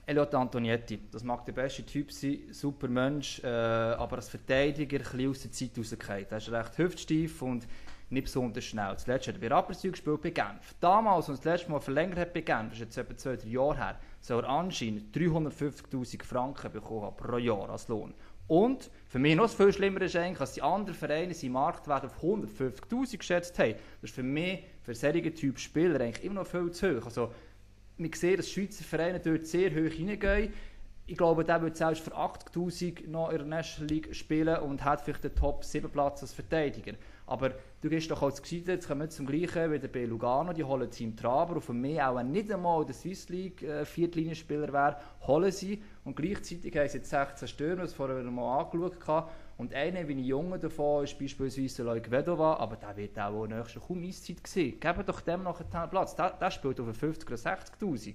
Elliot 0.06 0.34
Antonietti, 0.34 1.00
das 1.12 1.22
mag 1.22 1.44
der 1.44 1.52
beste 1.52 1.84
Typ 1.84 2.10
sein, 2.10 2.38
super 2.50 2.88
Mensch, 2.88 3.44
äh, 3.44 3.46
aber 3.46 4.16
als 4.16 4.30
Verteidiger 4.30 5.00
ein 5.12 5.28
aus 5.28 5.42
der 5.42 5.52
Zeit 5.52 5.72
rausgefallen. 5.76 6.26
Er 6.30 6.38
ist 6.38 6.50
recht 6.50 6.78
hüftsteif 6.78 7.42
und 7.42 7.68
nicht 8.08 8.24
besonders 8.24 8.64
schnell. 8.64 8.96
Zuletzt 8.96 9.28
hat 9.28 9.34
er 9.34 9.40
bei 9.40 9.54
Rapperswil 9.54 9.90
gespielt 9.90 10.22
bei 10.22 10.30
Genf. 10.30 10.74
Damals, 10.80 11.28
als 11.28 11.40
er 11.40 11.44
das 11.44 11.60
letzte 11.60 11.72
Mal 11.72 11.80
verlängert 11.80 12.18
hat 12.18 12.32
bei 12.32 12.40
Genf, 12.40 12.70
das 12.70 12.78
ist 12.78 12.80
jetzt 12.80 12.96
etwa 12.96 13.16
zwei, 13.18 13.36
drei 13.36 13.48
Jahre 13.48 13.76
her, 13.76 13.98
soll 14.22 14.44
er 14.44 14.48
anscheinend 14.48 15.14
350'000 15.14 16.24
Franken 16.24 16.72
bekommen 16.72 17.12
pro 17.14 17.36
Jahr 17.36 17.68
als 17.68 17.88
Lohn. 17.88 18.14
Und 18.48 18.90
für 19.06 19.18
mich 19.18 19.36
noch 19.36 19.48
viel 19.50 19.72
schlimmer 19.72 20.00
ist 20.00 20.16
eigentlich, 20.16 20.38
dass 20.38 20.54
die 20.54 20.62
anderen 20.62 20.98
Vereine 20.98 21.34
seinen 21.34 21.52
Marktwert 21.52 22.04
auf 22.06 22.22
150'000 22.22 23.18
geschätzt 23.18 23.58
haben. 23.58 23.74
Das 24.00 24.10
ist 24.10 24.14
für 24.14 24.22
mich, 24.22 24.64
für 24.82 24.94
solche 24.94 25.32
Typ 25.32 25.58
Spieler, 25.58 26.00
eigentlich 26.00 26.24
immer 26.24 26.36
noch 26.36 26.46
viel 26.46 26.70
zu 26.72 26.96
hoch. 26.96 27.04
Also, 27.04 27.32
wir 27.98 28.10
sehen, 28.14 28.36
dass 28.38 28.50
Schweizer 28.50 28.84
Vereine 28.84 29.20
dort 29.20 29.46
sehr 29.46 29.70
hoch 29.70 29.92
hineingehen. 29.92 30.52
Ich 31.06 31.16
glaube, 31.16 31.44
der 31.44 31.60
wird 31.62 31.76
selbst 31.76 32.02
für 32.02 32.14
80'000 32.14 33.08
noch 33.08 33.30
in 33.30 33.38
der 33.38 33.46
National 33.46 33.88
League 33.88 34.14
spielen 34.14 34.58
und 34.58 34.84
hat 34.84 35.00
vielleicht 35.00 35.24
den 35.24 35.34
Top 35.34 35.64
7 35.64 35.90
Platz 35.90 36.22
als 36.22 36.32
Verteidiger. 36.32 36.92
Aber 37.26 37.52
du 37.82 37.90
gehst 37.90 38.10
doch 38.10 38.22
als 38.22 38.40
Geschichte, 38.40 38.72
jetzt 38.72 38.88
kommen 38.88 39.02
wir 39.02 39.10
zum 39.10 39.26
Gleichen 39.26 39.70
wie 39.70 39.78
bei 39.86 40.04
Lugano, 40.06 40.54
die 40.54 40.64
holen 40.64 40.90
Team 40.90 41.14
Traber, 41.14 41.56
und 41.56 41.60
für 41.62 41.74
mich 41.74 42.00
auch 42.00 42.22
nicht 42.22 42.50
einmal 42.50 42.84
der 42.84 42.94
Swiss 42.94 43.28
League 43.28 43.62
äh, 43.62 43.84
Viertlinienspieler 43.84 44.72
wäre, 44.72 44.96
holen 45.26 45.52
sie. 45.52 45.82
Und 46.08 46.16
gleichzeitig 46.16 46.74
haben 46.74 46.88
sie 46.88 46.96
jetzt 46.96 47.10
16 47.10 47.48
Stürmer, 47.48 47.82
das 47.82 47.92
vorher 47.92 48.22
mal 48.22 48.60
angeschaut. 48.60 49.06
Hatte. 49.06 49.28
Und 49.58 49.74
einer, 49.74 50.08
wie 50.08 50.14
ein 50.14 50.18
Junge 50.20 50.58
davon, 50.58 51.04
ist 51.04 51.18
beispielsweise 51.18 51.82
Leuk 51.82 52.10
Vedova, 52.10 52.54
aber 52.54 52.76
der 52.76 52.96
wird 52.96 53.18
auch 53.18 53.46
nächstes 53.46 53.82
kaum 53.82 54.02
Eiszeit 54.02 54.38
sehen. 54.46 54.80
Geben 54.80 55.04
doch 55.04 55.20
dem 55.20 55.42
noch 55.42 55.60
einen 55.60 55.90
Platz. 55.90 56.16
Der, 56.16 56.30
der 56.30 56.50
spielt 56.50 56.80
auf 56.80 56.96
50 56.96 57.28
oder 57.28 57.36
60'000. 57.36 58.14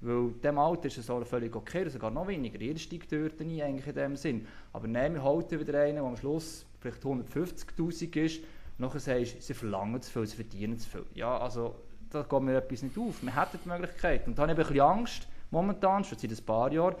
Weil 0.00 0.30
diesem 0.42 0.58
Alter 0.58 0.86
ist 0.86 0.96
es 0.96 1.10
auch 1.10 1.22
völlig 1.26 1.54
okay, 1.54 1.82
oder 1.82 1.90
sogar 1.90 2.10
noch 2.10 2.26
weniger. 2.26 2.58
Jeder 2.58 2.78
steigt 2.78 3.12
dort 3.12 3.38
nie 3.40 3.62
eigentlich 3.62 3.88
in 3.88 3.94
dem 3.94 4.16
Sinn. 4.16 4.46
Aber 4.72 4.88
nehmen 4.88 5.16
wir 5.16 5.22
heute 5.22 5.60
wieder 5.60 5.78
einen, 5.78 5.96
der 5.96 6.04
am 6.04 6.16
Schluss 6.16 6.64
vielleicht 6.80 7.02
150'000 7.02 8.16
ist, 8.24 8.40
nachher 8.78 9.00
sagst 9.00 9.34
du, 9.34 9.40
sie 9.42 9.52
verlangen 9.52 10.00
zu 10.00 10.10
viel, 10.10 10.26
sie 10.26 10.36
verdienen 10.36 10.78
zu 10.78 10.88
viel. 10.88 11.04
Ja, 11.12 11.36
also 11.36 11.74
da 12.08 12.22
geht 12.22 12.40
mir 12.40 12.56
etwas 12.56 12.82
nicht 12.82 12.96
auf. 12.96 13.22
Wir 13.22 13.36
hätten 13.36 13.58
die 13.62 13.68
Möglichkeit. 13.68 14.26
Und 14.26 14.38
da 14.38 14.44
habe 14.44 14.52
ich 14.52 14.58
ein 14.58 14.66
bisschen 14.66 14.80
Angst, 14.80 15.28
momentan, 15.50 16.04
schon 16.04 16.16
seit 16.18 16.30
ein 16.30 16.44
paar 16.46 16.72
Jahren, 16.72 16.96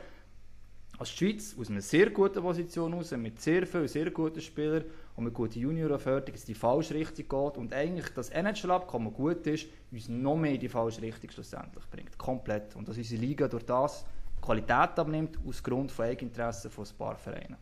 als 0.98 1.10
Schweiz 1.10 1.56
aus 1.58 1.70
einer 1.70 1.80
sehr 1.80 2.10
guten 2.10 2.42
Position 2.42 2.92
heraus, 2.92 3.10
mit 3.12 3.40
sehr 3.40 3.66
vielen, 3.66 3.88
sehr 3.88 4.10
guten 4.10 4.40
Spielern 4.40 4.84
und 5.16 5.24
mit 5.24 5.34
guten 5.34 5.58
Junioren 5.58 5.98
fertig, 5.98 6.34
dass 6.34 6.42
es 6.42 6.48
in 6.48 6.54
die 6.54 6.60
falsche 6.60 6.94
Richtung 6.94 7.28
geht 7.28 7.58
und 7.58 7.72
eigentlich 7.72 8.08
das 8.14 8.30
NHL-Abkommen 8.30 9.12
gut 9.12 9.46
ist, 9.46 9.66
uns 9.90 10.08
noch 10.08 10.36
mehr 10.36 10.52
in 10.52 10.60
die 10.60 10.68
falsche 10.68 11.02
Richtung 11.02 11.30
schlussendlich 11.30 11.84
bringt. 11.90 12.16
Komplett. 12.16 12.76
Und 12.76 12.88
dass 12.88 12.96
unsere 12.96 13.20
Liga 13.20 13.48
durch 13.48 13.64
das 13.64 14.04
Qualität 14.40 14.98
abnimmt, 14.98 15.38
aus 15.46 15.62
Grund 15.62 15.90
von 15.90 16.04
Eigeninteressen 16.04 16.70
von 16.70 16.84
ein 16.84 16.96
paar 16.96 17.16
Vereinen. 17.16 17.56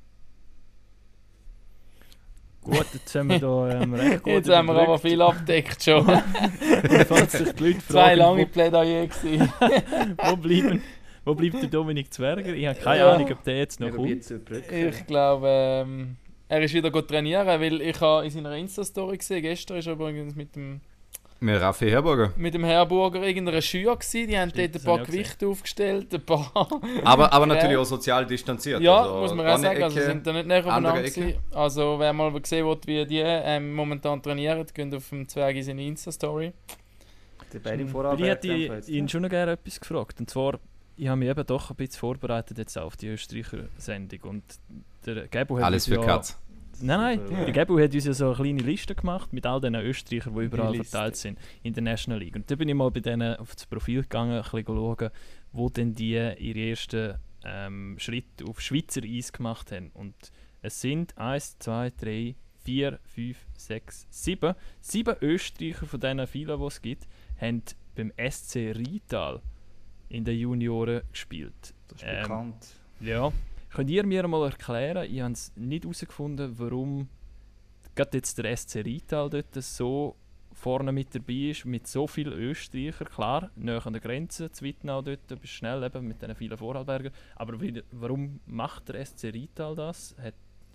Gut, 2.65 2.87
jetzt 2.93 3.15
haben 3.17 3.29
wir 3.29 3.41
da 3.41 3.71
ähm, 3.71 3.95
recht 3.95 4.23
gut 4.23 4.33
Jetzt 4.35 4.49
haben 4.49 4.67
wir 4.67 4.77
aber 4.77 4.99
viel 4.99 5.21
abdeckt 5.21 5.83
schon. 5.83 6.07
Und 6.07 7.07
falls 7.09 7.33
sich 7.33 7.53
die 7.53 7.65
Leute 7.65 7.87
Zwei 7.89 8.15
lange 8.15 8.47
Plädoyer 8.47 9.07
gewesen. 9.07 9.53
wo, 9.59 9.67
wo, 10.31 10.37
bleiben, 10.37 10.83
wo 11.25 11.35
bleibt 11.35 11.63
der 11.63 11.69
Dominik 11.71 12.13
Zwerger? 12.13 12.53
Ich 12.55 12.67
habe 12.67 12.79
keine 12.79 12.99
Ja. 13.01 13.13
Ahnung, 13.13 13.31
ob 13.33 13.43
der 13.45 13.59
jetzt 13.59 13.81
noch 13.81 13.91
kommt. 13.91 14.31
Ich 14.71 15.07
glaube, 15.07 15.47
ähm, 15.49 16.17
er 16.49 16.61
ist 16.63 16.75
wieder 16.75 16.91
gut 16.91 17.09
trainieren, 17.09 17.47
weil 17.47 17.81
ich 17.81 18.01
habe 18.01 18.25
in 18.25 18.31
seiner 18.31 18.57
Insta-Story 18.57 19.19
gesehen, 19.19 19.43
gestern 19.43 19.79
ist 19.79 19.87
er 19.87 19.95
übrigens 19.95 20.35
mit 20.35 20.55
dem, 20.55 20.81
Mit 21.41 21.61
Raffi 21.61 21.89
Herburger. 21.89 22.33
mit 22.37 22.53
dem 22.55 22.65
Herburger 22.65 23.23
irgendeiner 23.23 23.63
Schür 23.63 23.97
gewesen. 23.97 24.29
Die 24.29 24.39
haben 24.39 24.51
Stimmt, 24.51 24.75
dort 24.75 24.83
ein 24.83 24.87
paar 24.87 25.05
Gewichte 25.07 25.47
aufgestellt, 25.47 26.13
ein 26.15 26.21
paar. 26.21 26.53
Aber, 27.05 27.33
aber 27.33 27.47
natürlich 27.55 27.77
auch 27.77 27.85
sozial 27.85 28.27
distanziert. 28.27 28.81
Ja, 28.81 29.03
also 29.03 29.15
muss 29.21 29.35
man 29.35 29.47
auch 29.47 29.59
sagen, 29.59 29.83
also 29.83 29.99
Ecke, 29.99 30.07
sind 30.09 30.27
da 30.27 30.33
nicht 30.33 30.47
näher 30.47 30.67
aufeinander. 30.67 31.03
Also 31.53 31.97
wer 31.99 32.13
mal 32.13 32.33
sehen 32.45 32.67
will, 32.67 32.79
wie 32.87 33.07
die 33.07 33.21
ähm, 33.25 33.73
momentan 33.75 34.23
trainieren, 34.23 34.67
geht 34.75 34.95
auf 34.95 35.09
dem 35.09 35.27
Zwerg 35.29 35.57
in 35.57 35.63
seine 35.63 35.85
Insta-Story. 35.87 36.53
Ich 37.55 38.25
hätte 38.25 38.49
ihn 38.89 39.09
schon 39.09 39.23
noch 39.23 39.29
gerne 39.29 39.53
etwas 39.53 39.79
gefragt. 39.81 40.21
Und 40.21 40.31
zwar, 40.31 40.59
ich 41.03 41.09
habe 41.09 41.19
mich 41.19 41.29
eben 41.29 41.47
doch 41.47 41.71
ein 41.71 41.77
bisschen 41.77 41.99
vorbereitet 41.99 42.59
jetzt 42.59 42.79
auf 42.79 42.97
die 42.97 43.09
Österreicher 43.09 43.69
Sendung. 43.77 44.21
Und 44.21 44.45
der 45.05 45.27
Gabo 45.27 45.57
hat 45.57 45.65
Alles 45.65 45.89
uns 45.89 45.95
für 45.97 46.01
ja, 46.01 46.07
Katz. 46.07 46.41
Nein, 46.81 47.21
nein, 47.29 47.45
der 47.45 47.53
Gabo 47.53 47.77
hat 47.81 47.93
uns 47.93 48.05
ja 48.05 48.13
so 48.13 48.27
eine 48.27 48.35
kleine 48.37 48.63
Liste 48.63 48.95
gemacht 48.95 49.33
mit 49.33 49.45
all 49.45 49.61
den 49.61 49.75
Österreichern, 49.75 50.37
die 50.37 50.45
überall 50.45 50.77
Liste. 50.77 50.91
verteilt 50.91 51.17
sind 51.17 51.41
in 51.65 51.75
der 51.75 51.83
National 51.83 52.21
League. 52.21 52.37
Und 52.37 52.49
da 52.49 52.55
bin 52.55 52.69
ich 52.69 52.75
mal 52.77 52.89
bei 52.93 53.01
denen 53.01 53.35
auf 53.35 53.53
das 53.53 53.67
Profil 53.67 54.03
gegangen, 54.03 54.37
ein 54.37 54.43
bisschen 54.43 54.65
schauen, 54.65 55.11
wo 55.51 55.69
denn 55.69 55.93
die 55.93 56.13
ihre 56.15 56.71
ersten 56.71 57.19
ähm, 57.45 57.97
Schritte 57.99 58.45
auf 58.45 58.61
Schweizer 58.61 59.03
Eis 59.05 59.33
gemacht 59.33 59.73
haben. 59.73 59.91
Und 59.95 60.15
es 60.61 60.81
sind 60.81 61.19
1, 61.19 61.59
2, 61.59 61.95
3, 61.99 62.37
4, 62.65 63.01
5, 63.03 63.37
6, 63.57 64.07
7. 64.09 64.55
Sieben 64.81 65.17
Österreicher 65.21 65.87
von 65.87 65.99
diesen 65.99 66.27
vielen, 66.29 66.61
die 66.61 66.67
es 66.67 66.81
gibt, 66.81 67.09
haben 67.41 67.63
beim 67.97 68.13
SC 68.31 68.73
Rital 68.77 69.43
in 70.13 70.25
den 70.25 70.39
Junioren 70.39 71.03
gespielt. 71.11 71.75
Das 71.89 72.03
ist 72.03 72.07
ähm, 72.07 72.23
bekannt. 72.23 72.75
Ja. 73.01 73.33
Könnt 73.71 73.91
ihr 73.91 74.05
mir 74.05 74.29
mal 74.29 74.51
erklären, 74.51 75.11
ich 75.11 75.21
habe 75.23 75.33
es 75.33 75.53
nicht 75.57 75.85
herausgefunden, 75.85 76.59
warum 76.59 77.09
gerade 77.95 78.19
jetzt 78.19 78.37
der 78.39 78.55
SC 78.55 78.77
Rital 78.77 79.31
dort 79.31 79.55
so 79.55 80.17
vorne 80.53 80.93
mit 80.93 81.15
dabei 81.15 81.51
ist, 81.51 81.65
mit 81.65 81.87
so 81.87 82.07
vielen 82.07 82.35
Österreichern, 82.35 83.09
klar, 83.09 83.51
näher 83.57 83.87
an 83.87 83.95
der 83.95 84.03
Grenze, 84.03 84.53
Zwittnau 84.53 85.01
dort, 85.01 85.27
bist 85.41 85.55
schnell 85.55 85.83
eben 85.83 86.07
mit 86.07 86.21
diesen 86.21 86.35
vielen 86.35 86.59
Vorarlbergern, 86.59 87.13
aber 87.37 87.59
wie, 87.61 87.83
warum 87.91 88.41
macht 88.45 88.91
der 88.91 89.05
SC 89.05 89.25
Rital 89.33 89.75
das? 89.75 90.15
Hat, 90.21 90.35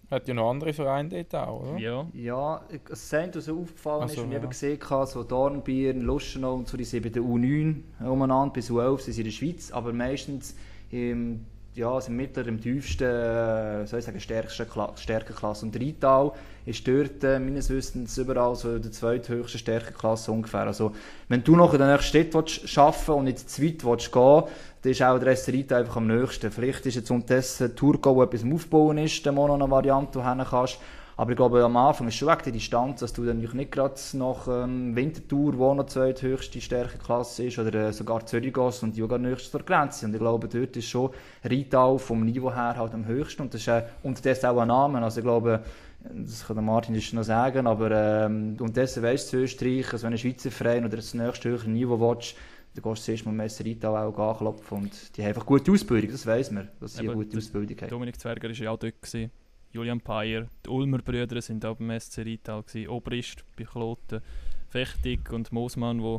Hat 0.09 0.25
ja 0.27 0.33
noch 0.33 0.49
andere 0.49 0.71
Vereine 0.71 1.09
dort 1.09 1.35
auch, 1.35 1.61
oder? 1.61 1.77
ja, 1.77 2.05
Ja, 2.13 2.61
es 2.89 3.09
sind 3.09 3.35
was 3.35 3.45
so 3.45 3.59
aufgefallen 3.59 4.07
so, 4.07 4.13
ist, 4.13 4.19
und 4.19 4.27
ich 4.27 4.33
ja. 4.33 4.39
eben 4.39 4.49
gesehen 4.49 4.79
habe, 4.89 5.05
so 5.05 5.23
Dornbirn, 5.23 6.01
Luschenau 6.01 6.55
und 6.55 6.67
so, 6.67 6.77
die 6.77 6.85
sind 6.85 7.03
bei 7.03 7.09
der 7.09 7.21
U9 7.21 7.75
umeinander, 7.99 8.53
bis 8.53 8.71
U11 8.71 9.01
sind 9.01 9.13
sie 9.13 9.21
in 9.21 9.25
der 9.25 9.31
Schweiz, 9.31 9.71
aber 9.71 9.91
meistens 9.91 10.55
im, 10.91 11.45
ja, 11.73 11.99
sind 11.99 12.15
mittler 12.15 12.47
im 12.47 12.61
tiefsten, 12.61 13.03
äh, 13.03 13.85
soll 13.85 13.99
ich 13.99 14.05
sagen, 14.05 14.19
stärksten 14.21 14.69
Kla 14.69 14.93
Stärkeklasse. 14.95 15.65
Und 15.65 15.77
Rital 15.77 16.31
ist 16.65 16.87
dort, 16.87 17.23
äh, 17.25 17.37
meines 17.37 17.69
Wissens, 17.69 18.17
überall 18.17 18.55
so 18.55 18.75
in 18.75 18.81
der 18.81 18.93
zweithöchsten 18.93 19.59
Stärkeklasse 19.59 20.31
ungefähr. 20.31 20.61
Also, 20.61 20.93
wenn 21.27 21.43
du 21.43 21.57
noch 21.57 21.73
in 21.73 21.79
der 21.79 21.91
nächsten 21.91 22.23
Stadt 22.23 22.33
willst 22.33 22.77
arbeiten 22.77 23.11
und 23.11 23.25
nicht 23.25 23.49
zu 23.49 23.61
weit 23.61 23.83
willst 23.83 24.11
gehen 24.11 24.43
dann 24.87 24.91
ist 24.93 25.01
auch 25.01 25.19
der 25.19 25.27
Rest 25.27 25.49
Rital 25.49 25.81
einfach 25.81 25.97
am 25.97 26.07
nächsten. 26.07 26.49
Vielleicht 26.49 26.85
ist 26.85 26.95
jetzt 26.95 27.11
unterdessen 27.11 27.75
Tourgo, 27.75 28.15
wo 28.15 28.23
etwas 28.23 28.43
am 28.43 28.53
Aufbauen 28.53 28.97
ist, 28.99 29.25
der 29.25 29.33
noch 29.33 29.53
eine 29.53 29.69
Variante, 29.69 30.17
wo 30.17 30.23
du 30.23 30.45
kannst. 30.45 30.79
Aber 31.17 31.31
ich 31.31 31.35
glaube, 31.35 31.61
am 31.61 31.75
Anfang 31.75 32.07
ist 32.07 32.15
schon 32.15 32.29
wegen 32.29 32.43
der 32.45 32.53
Distanz, 32.53 33.01
dass 33.01 33.11
du 33.11 33.25
dann 33.25 33.39
nicht 33.39 33.71
gerade 33.71 33.95
nach 34.13 34.47
ähm, 34.47 34.95
Winterthur, 34.95 35.57
wo 35.57 35.73
noch 35.73 35.87
die 35.87 35.91
zweithöchste 35.91 36.61
Stärkeklasse 36.61 37.47
ist, 37.47 37.59
oder 37.59 37.73
äh, 37.73 37.91
sogar 37.91 38.25
Zürich 38.25 38.53
gehst 38.53 38.83
und 38.83 38.95
die 38.95 39.03
auch 39.03 39.17
nächstes 39.17 39.51
zur 39.51 39.63
Grenze. 39.63 40.05
Und 40.05 40.13
ich 40.13 40.19
glaube, 40.19 40.47
dort 40.47 40.77
ist 40.77 40.87
schon 40.87 41.09
Rital 41.43 41.99
vom 41.99 42.23
Niveau 42.23 42.53
her 42.53 42.75
halt 42.77 42.93
am 42.93 43.05
höchsten. 43.07 43.41
Und 43.41 43.53
das 43.53 43.61
ist 43.61 43.67
äh, 43.67 43.83
unterdessen 44.03 44.45
auch 44.45 44.59
ein 44.59 44.69
Name. 44.69 45.01
Also 45.01 45.19
ich 45.19 45.25
glaube, 45.25 45.63
das 45.99 46.47
kann 46.47 46.55
der 46.55 46.63
Martin 46.63 46.95
jetzt 46.95 47.13
noch 47.13 47.23
sagen, 47.23 47.67
aber 47.67 47.91
ähm, 47.91 48.55
unterdessen 48.57 49.03
weisst 49.03 49.33
du 49.33 49.37
Österreich, 49.37 49.91
also 49.91 50.05
wenn 50.05 50.13
ein 50.13 50.17
Schweizer 50.17 50.51
Verein 50.51 50.85
oder 50.85 50.95
das 50.95 51.13
nächste 51.13 51.49
höhere 51.49 51.69
Niveau 51.69 51.99
willst, 51.99 52.35
dann 52.81 52.91
gehst 52.93 53.01
du 53.03 53.05
zuerst 53.05 53.25
mal 53.25 53.31
Messer 53.31 53.65
Rital 53.65 53.95
auch 54.07 54.17
anklopfen. 54.17 54.77
Und 54.79 55.17
die 55.17 55.21
haben 55.21 55.29
einfach 55.29 55.45
gute 55.45 55.71
Ausbildung, 55.71 56.11
das 56.11 56.25
weiss 56.25 56.51
man, 56.51 56.69
dass 56.79 56.95
sie 56.95 57.01
eine 57.01 57.13
gute 57.13 57.35
das- 57.35 57.45
Ausbildung 57.45 57.77
haben. 57.81 57.89
Dominik 57.89 58.19
Zwerger 58.19 58.49
war 58.49 58.55
ja 58.55 58.71
auch 58.71 58.77
dort. 58.79 59.01
Gewesen. 59.01 59.31
Julian 59.71 59.99
Payer, 59.99 60.47
die 60.65 60.69
Ulmer 60.69 60.99
Brüder 60.99 61.41
sind 61.41 61.65
auch 61.65 61.75
beim 61.75 61.91
SC 61.99 62.19
Rital. 62.19 62.63
Gewesen. 62.63 62.87
Obrist 62.89 63.43
bei 63.57 63.63
Kloten, 63.65 64.21
Fechtig 64.69 65.31
und 65.31 65.51
Moosmann, 65.51 65.99
die 65.99 66.15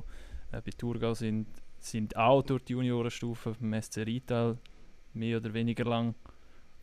äh, 0.57 0.61
bei 0.65 0.71
Thurgau 0.77 1.15
sind, 1.15 1.47
sind 1.79 2.17
auch 2.17 2.43
durch 2.43 2.65
die 2.65 2.73
Juniorenstufe 2.75 3.55
beim 3.59 3.81
SC 3.81 3.99
Rital 3.99 4.59
mehr 5.15 5.39
oder 5.39 5.53
weniger 5.55 5.85
lang. 5.85 6.15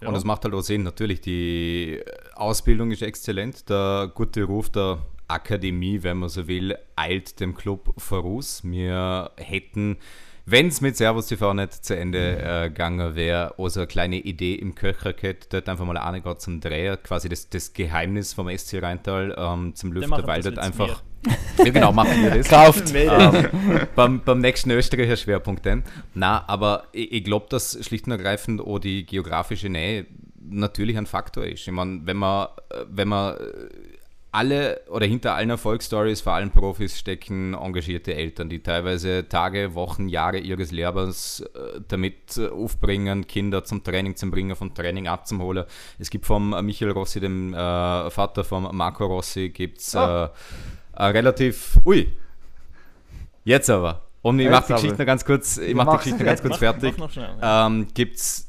Ja. 0.01 0.09
Und 0.09 0.15
es 0.15 0.23
macht 0.23 0.43
halt 0.43 0.53
auch 0.53 0.61
Sinn, 0.61 0.83
natürlich, 0.83 1.21
die 1.21 2.01
Ausbildung 2.35 2.91
ist 2.91 3.01
exzellent. 3.01 3.69
Der 3.69 4.11
gute 4.13 4.43
Ruf 4.43 4.69
der 4.69 5.05
Akademie, 5.27 6.03
wenn 6.03 6.17
man 6.17 6.29
so 6.29 6.47
will, 6.47 6.77
eilt 6.95 7.39
dem 7.39 7.55
Club 7.55 7.93
voraus. 7.97 8.61
Wir 8.63 9.31
hätten 9.37 9.97
wenn 10.47 10.67
es 10.67 10.79
mit 10.79 10.95
Servus 10.95 11.25
TV 11.25 11.55
nicht 11.55 11.73
zu 11.73 11.97
Ende 11.97 12.37
äh, 12.37 12.69
gegangen 12.69 13.15
wäre, 13.15 13.57
auch 13.57 13.67
so 13.69 13.79
eine 13.79 13.87
kleine 13.87 14.17
Idee 14.17 14.53
im 14.53 14.75
Köcher 14.75 15.13
gehabt, 15.13 15.51
dort 15.51 15.67
einfach 15.67 15.85
mal 15.85 15.97
eine 15.97 16.21
gerade 16.21 16.37
zum 16.37 16.61
Drehen, 16.61 16.97
quasi 17.01 17.29
das, 17.29 17.49
das 17.49 17.73
Geheimnis 17.73 18.33
vom 18.33 18.55
SC 18.55 18.81
Rheintal 18.81 19.35
ähm, 19.37 19.73
zum 19.73 19.91
Lüfter, 19.91 20.25
weil 20.27 20.41
dort 20.41 20.59
einfach. 20.59 21.01
Ja, 21.57 21.71
genau, 21.71 21.91
machen 21.91 22.21
wir 22.21 22.29
das. 22.29 22.47
Kauft! 22.49 22.93
ähm, 22.93 23.49
beim, 23.95 24.21
beim 24.23 24.41
nächsten 24.41 24.69
Österreicher 24.69 25.17
Schwerpunkt 25.17 25.65
dann. 25.65 25.83
Na, 26.13 26.47
aber 26.47 26.83
ich, 26.91 27.13
ich 27.13 27.23
glaube, 27.23 27.47
dass 27.49 27.83
schlicht 27.83 28.05
und 28.05 28.11
ergreifend 28.11 28.61
auch 28.61 28.77
die 28.77 29.07
geografische 29.07 29.67
Nähe 29.67 30.05
natürlich 30.39 30.99
ein 30.99 31.07
Faktor 31.07 31.45
ist. 31.45 31.65
Ich 31.65 31.73
meine, 31.73 32.01
wenn 32.03 32.17
man, 32.17 32.49
äh, 32.69 32.85
wenn 32.91 33.07
man 33.07 33.37
äh, 33.37 33.39
alle 34.35 34.81
oder 34.89 35.05
hinter 35.05 35.33
allen 35.33 35.49
Erfolgsstories, 35.49 36.21
vor 36.21 36.33
allem 36.33 36.51
Profis, 36.51 36.99
stecken 36.99 37.53
engagierte 37.53 38.13
Eltern, 38.13 38.49
die 38.49 38.59
teilweise 38.61 39.27
Tage, 39.29 39.73
Wochen, 39.75 40.09
Jahre 40.09 40.37
ihres 40.37 40.71
Lebens 40.71 41.39
äh, 41.55 41.79
damit 41.87 42.37
äh, 42.37 42.49
aufbringen, 42.49 43.25
Kinder 43.27 43.63
zum 43.63 43.83
Training 43.83 44.15
zu 44.15 44.29
bringen, 44.29 44.55
vom 44.55 44.73
Training 44.73 45.07
abzuholen. 45.07 45.65
Es 45.99 46.09
gibt 46.09 46.25
vom 46.25 46.49
Michael 46.65 46.91
Rossi, 46.91 47.19
dem 47.19 47.53
äh, 47.53 47.57
Vater 48.11 48.43
von 48.43 48.75
Marco 48.75 49.05
Rossi, 49.05 49.49
gibt 49.49 49.79
es 49.79 49.95
Ah. 49.95 50.31
äh, 50.93 51.03
relativ. 51.05 51.79
Ui! 51.85 52.11
Jetzt 53.43 53.69
aber. 53.69 54.01
Und 54.21 54.39
ich 54.39 54.49
mache 54.49 54.67
die. 54.67 54.73
Geschichte 54.73 54.97
noch 54.99 55.05
ganz 55.05 55.23
kurz, 55.23 55.57
ich 55.57 55.75
mach 55.75 55.89
die 55.91 55.97
Geschichte 55.97 56.23
ganz 56.23 56.41
kurz 56.41 56.57
fertig 56.57 56.97
Mach 56.97 57.11
schnell. 57.11 57.29
Ja. 57.41 57.67
ähm, 57.67 57.87
gibt 57.93 58.15
es 58.17 58.47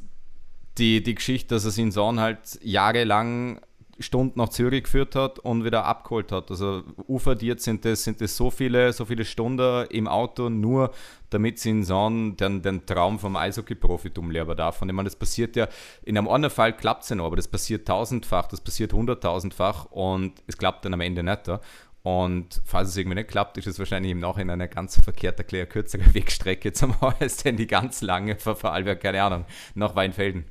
die, 0.78 1.02
die 1.02 1.14
Geschichte, 1.14 1.54
dass 1.54 1.64
er 1.64 1.70
seinen 1.70 1.92
Sohn 1.92 2.18
halt 2.20 2.58
jahrelang 2.62 3.60
Stunden 3.98 4.38
nach 4.38 4.50
Zürich 4.50 4.84
geführt 4.84 5.14
hat 5.14 5.38
und 5.38 5.64
wieder 5.64 5.84
abgeholt 5.84 6.32
hat. 6.32 6.50
Also 6.50 6.82
uferdiert 7.08 7.60
sind 7.60 7.84
das, 7.84 8.04
sind 8.04 8.20
das 8.20 8.36
so 8.36 8.50
viele, 8.50 8.92
so 8.92 9.04
viele 9.04 9.24
Stunden 9.24 9.86
im 9.90 10.06
Auto, 10.08 10.48
nur 10.48 10.92
damit 11.30 11.58
sein 11.58 11.82
Sohn 11.82 12.36
den, 12.36 12.62
den 12.62 12.86
Traum 12.86 13.18
vom 13.18 13.36
Eishockey-Profitum 13.36 14.30
lernen 14.30 14.56
darf. 14.56 14.82
Und 14.82 14.88
ich 14.88 14.94
meine, 14.94 15.08
das 15.08 15.16
passiert 15.16 15.56
ja, 15.56 15.68
in 16.02 16.16
einem 16.16 16.28
anderen 16.28 16.54
Fall 16.54 16.76
klappt 16.76 17.04
es 17.04 17.08
ja 17.08 17.16
noch, 17.16 17.26
aber 17.26 17.36
das 17.36 17.48
passiert 17.48 17.88
tausendfach, 17.88 18.46
das 18.48 18.60
passiert 18.60 18.92
hunderttausendfach 18.92 19.86
und 19.86 20.42
es 20.46 20.56
klappt 20.56 20.84
dann 20.84 20.94
am 20.94 21.00
Ende 21.00 21.22
nicht. 21.22 21.48
Ja? 21.48 21.60
Und 22.02 22.62
falls 22.64 22.90
es 22.90 22.96
irgendwie 22.96 23.16
nicht 23.16 23.28
klappt, 23.28 23.58
ist 23.58 23.66
es 23.66 23.80
wahrscheinlich 23.80 24.12
im 24.12 24.20
Nachhinein 24.20 24.60
eine 24.60 24.68
ganz 24.68 25.00
verkehrt 25.00 25.40
erklärt 25.40 25.70
kürzere 25.70 26.02
Wegstrecke 26.14 26.72
zum 26.72 26.94
denn 27.44 27.56
die 27.56 27.66
ganz 27.66 28.00
lange 28.00 28.36
für 28.36 28.54
Vorarlberg, 28.54 29.00
keine 29.00 29.22
Ahnung, 29.22 29.44
nach 29.74 29.96
Weinfelden. 29.96 30.44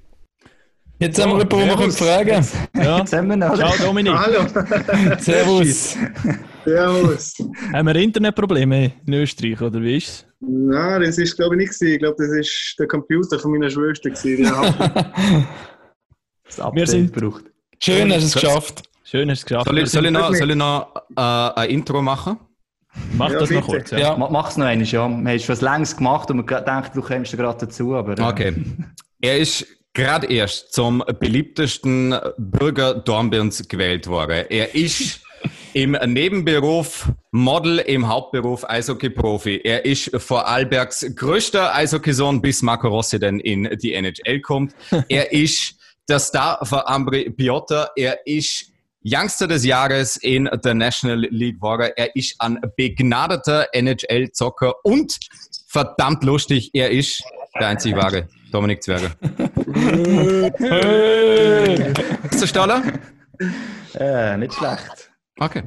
Jetzt 0.99 1.21
haben 1.21 1.31
wir 1.31 1.39
jemanden, 1.39 1.59
den 1.59 1.67
wir 1.69 1.75
können 1.75 1.91
fragen 1.91 2.45
Ja. 2.75 2.97
Jetzt 2.99 3.13
haben 3.13 3.27
wir 3.27 3.35
noch. 3.35 3.55
Ciao 3.55 3.73
Dominik. 3.85 4.13
Hallo, 4.17 4.45
Servus! 5.19 5.97
Servus. 6.63 7.33
Haben 7.73 7.87
wir 7.87 7.95
Internetprobleme 7.97 8.93
in 9.05 9.13
Österreich 9.13 9.61
oder 9.61 9.81
wie 9.81 9.97
ist 9.97 10.07
es? 10.07 10.25
Nein, 10.39 11.01
das 11.01 11.17
ist 11.17 11.35
glaube 11.35 11.55
ich 11.55 11.59
nicht 11.67 11.79
gewesen. 11.79 11.93
Ich 11.93 11.99
glaube, 11.99 12.15
das 12.17 12.29
ist 12.29 12.75
der 12.79 12.87
Computer 12.87 13.37
von 13.39 13.51
meiner 13.51 13.69
Schwester 13.69 14.09
gewesen. 14.09 14.45
Das 16.47 16.59
Update 16.59 16.75
Wir 16.79 16.87
sind- 16.87 17.13
gebraucht. 17.13 17.43
Schön, 17.79 18.11
hast 18.13 18.21
du 18.21 18.25
es 18.27 18.33
geschafft. 18.35 18.83
Schön, 19.03 19.29
hast 19.31 19.41
du 19.41 19.41
es 19.41 19.45
geschafft. 19.47 19.65
Soll 19.67 19.79
ich, 19.79 19.89
soll 19.89 20.05
ich 20.05 20.11
noch, 20.11 20.33
soll 20.35 20.49
ich 20.51 20.55
noch 20.55 20.95
äh, 21.17 21.21
ein 21.21 21.69
Intro 21.71 22.01
machen? 22.03 22.37
Mach 23.17 23.31
Ja, 23.31 23.39
das 23.39 23.49
noch 23.49 23.65
bitte. 23.65 23.77
kurz. 23.79 23.91
Ja. 23.91 23.97
Ja. 23.97 24.15
Ma- 24.17 24.29
Mach's 24.29 24.55
noch 24.55 24.67
einmal, 24.67 24.85
ja. 24.85 25.09
Wir 25.09 25.31
haben 25.31 25.39
schon 25.39 25.57
längst 25.59 25.97
gemacht 25.97 26.29
und 26.29 26.37
wir 26.47 26.61
denken, 26.61 26.91
du 26.93 27.01
kommst 27.01 27.33
da 27.33 27.37
gerade 27.37 27.65
dazu, 27.65 27.95
aber... 27.95 28.17
äh, 28.17 28.21
Okay. 28.21 28.53
Er 29.21 29.39
ist 29.39 29.65
gerade 29.95 30.27
erst 30.27 30.73
zum 30.73 31.03
beliebtesten 31.19 32.15
Bürger 32.37 32.93
Dornbirns 32.93 33.67
gewählt 33.67 34.05
worden. 34.05 34.45
Er 34.49 34.75
ist 34.75 35.21
im 35.73 35.97
Nebenberuf 36.05 37.09
Model, 37.31 37.79
im 37.79 38.07
Hauptberuf 38.07 38.69
Eishockey-Profi. 38.69 39.61
Er 39.63 39.85
ist 39.85 40.11
Vorarlbergs 40.15 41.15
größter 41.15 41.73
Eishockeysohn, 41.73 42.41
bis 42.41 42.61
Marco 42.61 42.89
Rossi 42.89 43.19
denn 43.19 43.39
in 43.39 43.69
die 43.81 43.93
NHL 43.93 44.41
kommt. 44.41 44.75
Er 45.09 45.31
ist 45.31 45.75
der 46.07 46.19
Star 46.19 46.63
von 46.65 46.81
Ambri 46.85 47.29
Piotta. 47.31 47.89
Er 47.95 48.27
ist 48.27 48.71
Youngster 49.03 49.47
des 49.47 49.65
Jahres 49.65 50.17
in 50.17 50.49
der 50.63 50.73
National 50.73 51.27
League 51.29 51.55
geworden. 51.55 51.91
Er 51.95 52.15
ist 52.15 52.35
ein 52.39 52.59
begnadeter 52.75 53.67
NHL-Zocker 53.73 54.73
und 54.83 55.19
verdammt 55.67 56.23
lustig. 56.23 56.71
Er 56.73 56.91
ist 56.91 57.23
der 57.59 57.67
einzig 57.67 57.95
wahre 57.95 58.27
Dominik 58.51 58.83
Zwerger. 58.83 59.11
Ist 62.31 62.41
der 62.41 62.47
Staller? 62.47 62.83
Äh, 63.95 64.37
nicht 64.37 64.53
schlecht. 64.53 65.11
Okay. 65.39 65.63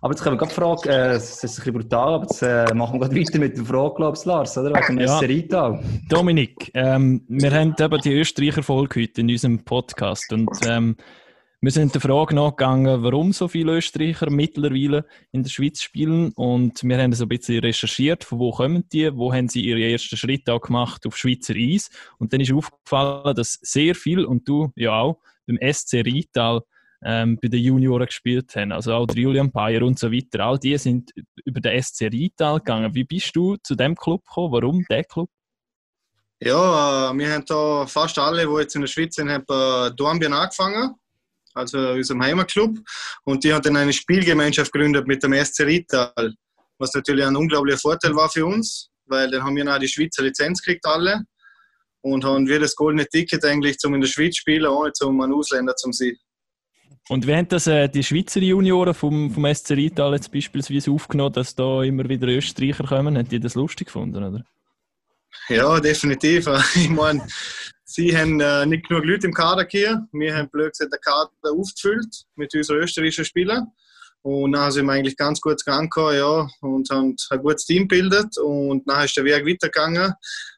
Aber 0.00 0.12
jetzt 0.12 0.22
können 0.22 0.34
wir 0.34 0.38
gerade 0.46 0.52
fragen, 0.54 0.88
äh, 0.88 1.12
es 1.12 1.42
ist 1.42 1.44
ein 1.44 1.48
bisschen 1.64 1.72
brutal, 1.74 2.14
aber 2.14 2.24
jetzt 2.24 2.42
äh, 2.42 2.74
machen 2.74 3.00
wir 3.00 3.08
gerade 3.08 3.18
weiter 3.18 3.38
mit 3.38 3.56
der 3.56 3.64
Frage, 3.64 3.94
glaube 3.94 4.16
ich, 4.18 4.24
Lars, 4.26 4.58
oder? 4.58 4.70
Wegen 4.74 4.98
dem 4.98 5.06
Ja. 5.06 5.16
SC 5.18 5.22
Rheintal. 5.24 5.82
Dominik, 6.10 6.70
ähm, 6.74 7.22
wir 7.28 7.50
haben 7.52 7.74
eben 7.78 8.00
die 8.02 8.12
Österreicher 8.12 8.62
Folge 8.62 9.00
heute 9.00 9.20
in 9.22 9.30
unserem 9.30 9.64
Podcast 9.64 10.30
und 10.32 10.50
ähm, 10.66 10.96
wir 11.64 11.70
sind 11.70 11.94
der 11.94 12.02
Frage 12.02 12.34
nachgegangen, 12.34 13.02
warum 13.02 13.32
so 13.32 13.48
viele 13.48 13.76
Österreicher 13.76 14.28
mittlerweile 14.28 15.06
in 15.32 15.44
der 15.44 15.48
Schweiz 15.48 15.80
spielen 15.80 16.30
und 16.32 16.82
wir 16.82 16.98
haben 16.98 17.14
so 17.14 17.24
ein 17.24 17.28
bisschen 17.30 17.60
recherchiert, 17.60 18.22
von 18.22 18.38
wo 18.38 18.50
kommen 18.50 18.86
die, 18.92 19.16
wo 19.16 19.32
haben 19.32 19.48
sie 19.48 19.64
ihre 19.64 19.80
ersten 19.80 20.18
Schritte 20.18 20.52
auch 20.52 20.60
gemacht 20.60 21.06
auf 21.06 21.16
Schweizer 21.16 21.54
Eis 21.56 21.88
und 22.18 22.34
dann 22.34 22.42
ist 22.42 22.52
aufgefallen, 22.52 23.34
dass 23.34 23.54
sehr 23.62 23.94
viel 23.94 24.26
und 24.26 24.46
du 24.46 24.72
ja 24.76 24.92
auch 25.00 25.22
beim 25.46 25.58
SC 25.72 26.04
Rheintal 26.04 26.60
ähm, 27.02 27.38
bei 27.40 27.48
den 27.48 27.62
Junioren 27.62 28.06
gespielt 28.08 28.54
haben, 28.56 28.70
also 28.70 28.92
auch 28.92 29.06
der 29.06 29.16
Julian 29.16 29.50
Bayer 29.50 29.84
und 29.84 29.98
so 29.98 30.12
weiter, 30.12 30.44
all 30.44 30.58
die 30.58 30.76
sind 30.76 31.12
über 31.46 31.60
den 31.60 31.82
SC 31.82 32.10
Rheintal 32.12 32.58
gegangen. 32.58 32.94
Wie 32.94 33.04
bist 33.04 33.34
du 33.34 33.56
zu 33.62 33.74
dem 33.74 33.94
Club 33.94 34.22
gekommen? 34.26 34.52
Warum 34.52 34.84
der 34.90 35.04
Club? 35.04 35.30
Ja, 36.40 37.10
äh, 37.10 37.14
wir 37.16 37.32
haben 37.32 37.44
da 37.46 37.86
fast 37.86 38.18
alle, 38.18 38.46
die 38.46 38.60
jetzt 38.60 38.74
in 38.74 38.82
der 38.82 38.88
Schweiz 38.88 39.14
sind, 39.14 39.30
haben 39.30 39.46
bei 39.46 39.88
Dornbirn 39.96 40.34
angefangen, 40.34 40.94
also 41.54 41.78
unserem 41.78 42.22
Heimatclub. 42.22 42.78
Und 43.24 43.44
die 43.44 43.52
haben 43.52 43.62
dann 43.62 43.76
eine 43.76 43.92
Spielgemeinschaft 43.92 44.72
gegründet 44.72 45.06
mit 45.06 45.22
dem 45.22 45.32
SC 45.32 45.60
Rital, 45.60 46.34
was 46.78 46.92
natürlich 46.94 47.24
ein 47.24 47.36
unglaublicher 47.36 47.78
Vorteil 47.78 48.14
war 48.14 48.28
für 48.28 48.44
uns, 48.44 48.90
weil 49.06 49.30
dann 49.30 49.42
haben 49.44 49.56
wir 49.56 49.72
auch 49.72 49.78
die 49.78 49.88
Schweizer 49.88 50.22
Lizenz 50.22 50.60
gekriegt 50.60 50.84
alle 50.86 51.22
und 52.02 52.24
haben 52.24 52.46
wir 52.46 52.60
das 52.60 52.76
goldene 52.76 53.06
Ticket 53.06 53.44
eigentlich 53.44 53.78
zum 53.78 53.94
in 53.94 54.00
der 54.00 54.08
Schweiz 54.08 54.36
spielen, 54.36 54.66
ohne 54.66 54.92
zum 54.92 55.20
einen 55.20 55.32
Ausländer 55.32 55.74
zum 55.76 55.92
sein. 55.92 56.16
Und 57.08 57.26
wie 57.26 57.34
haben 57.34 57.48
das 57.48 57.66
äh, 57.66 57.88
die 57.88 58.02
Schweizer 58.02 58.40
Junioren 58.40 58.94
vom, 58.94 59.30
vom 59.30 59.54
SC 59.54 59.72
Rital 59.72 60.14
jetzt 60.14 60.32
beispielsweise 60.32 60.90
aufgenommen, 60.90 61.34
dass 61.34 61.54
da 61.54 61.82
immer 61.82 62.08
wieder 62.08 62.28
Österreicher 62.28 62.84
kommen? 62.84 63.18
Haben 63.18 63.28
die 63.28 63.40
das 63.40 63.54
lustig 63.54 63.88
gefunden, 63.88 64.24
oder? 64.24 64.44
Ja, 65.48 65.80
definitiv. 65.80 66.46
Ich 66.74 66.88
meine, 66.88 67.26
sie 67.94 68.16
haben 68.16 68.40
äh, 68.40 68.66
nicht 68.66 68.88
genug 68.88 69.04
Leute 69.04 69.28
im 69.28 69.32
Kader 69.32 69.66
hier. 69.70 70.06
Wir 70.12 70.36
haben 70.36 70.50
blöd 70.50 70.72
gesagt, 70.72 70.92
den 70.92 71.00
Kader 71.00 71.30
aufgefüllt 71.44 72.24
mit 72.34 72.52
unseren 72.54 72.78
österreichischen 72.78 73.24
Spielern. 73.24 73.68
Und 74.22 74.52
dann 74.52 74.72
sind 74.72 74.86
wir 74.86 74.92
eigentlich 74.92 75.16
ganz 75.16 75.40
gut 75.40 75.64
gegangen, 75.64 75.90
ja, 75.96 76.48
und 76.60 76.90
haben 76.90 77.14
ein 77.30 77.38
gutes 77.40 77.66
Team 77.66 77.86
gebildet. 77.86 78.36
Und 78.38 78.88
dann 78.88 79.04
ist 79.04 79.16
der 79.16 79.24
Weg 79.24 79.46
weitergegangen. 79.46 80.12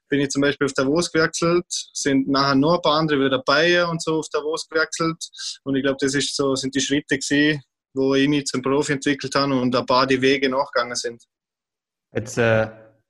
Bin 0.08 0.20
ich 0.20 0.30
zum 0.30 0.40
Beispiel 0.40 0.66
auf 0.66 0.72
Davos 0.72 1.10
gewechselt, 1.10 1.66
sind 1.92 2.28
nachher 2.28 2.54
noch 2.54 2.76
ein 2.76 2.82
paar 2.82 3.00
andere 3.00 3.18
wieder 3.18 3.42
Bayern 3.42 3.90
und 3.90 4.02
so 4.02 4.20
auf 4.20 4.28
Davos 4.30 4.68
gewechselt. 4.68 5.18
Und 5.64 5.74
ich 5.74 5.82
glaube, 5.82 5.98
das 6.00 6.14
ist 6.14 6.34
so, 6.36 6.54
sind 6.54 6.74
die 6.76 6.80
Schritte 6.80 7.18
gewesen, 7.18 7.60
wo 7.92 8.14
ich 8.14 8.28
mich 8.28 8.46
zum 8.46 8.62
Profi 8.62 8.92
entwickelt 8.92 9.34
habe 9.34 9.60
und 9.60 9.74
ein 9.74 9.84
paar 9.84 10.06
die 10.06 10.22
Wege 10.22 10.48
nachgegangen 10.48 10.94
sind. 10.94 11.24
Jetzt, 12.14 12.38
äh, 12.38 12.68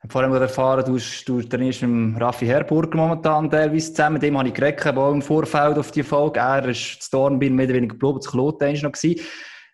vorhin 0.09 0.31
gerade 0.31 0.45
erfahren, 0.45 0.85
du, 0.85 0.99
du 1.27 1.43
trainierst 1.43 1.83
mit 1.83 2.21
Raffi 2.21 2.47
Herburger 2.47 2.97
momentan 2.97 3.51
teilweise 3.51 3.93
zusammen. 3.93 4.15
Mit 4.15 4.23
dem 4.23 4.39
habe 4.39 4.49
ich 4.49 4.55
geredet, 4.55 4.87
aber 4.87 5.07
auch 5.07 5.13
im 5.13 5.23
Vorfeld 5.23 5.79
auf 5.79 5.91
die 5.91 6.03
Folge. 6.03 6.41
Er 6.41 6.69
ist 6.69 7.03
zu 7.03 7.11
Dornbirn 7.11 7.55
mehr 7.55 7.67
oder 7.67 7.75
weniger 7.75 7.95
geblieben, 7.95 8.21
zu 8.21 8.31
Kloten 8.31 8.75
war 8.75 8.83
noch. 8.83 8.93
gewesen. 8.93 9.21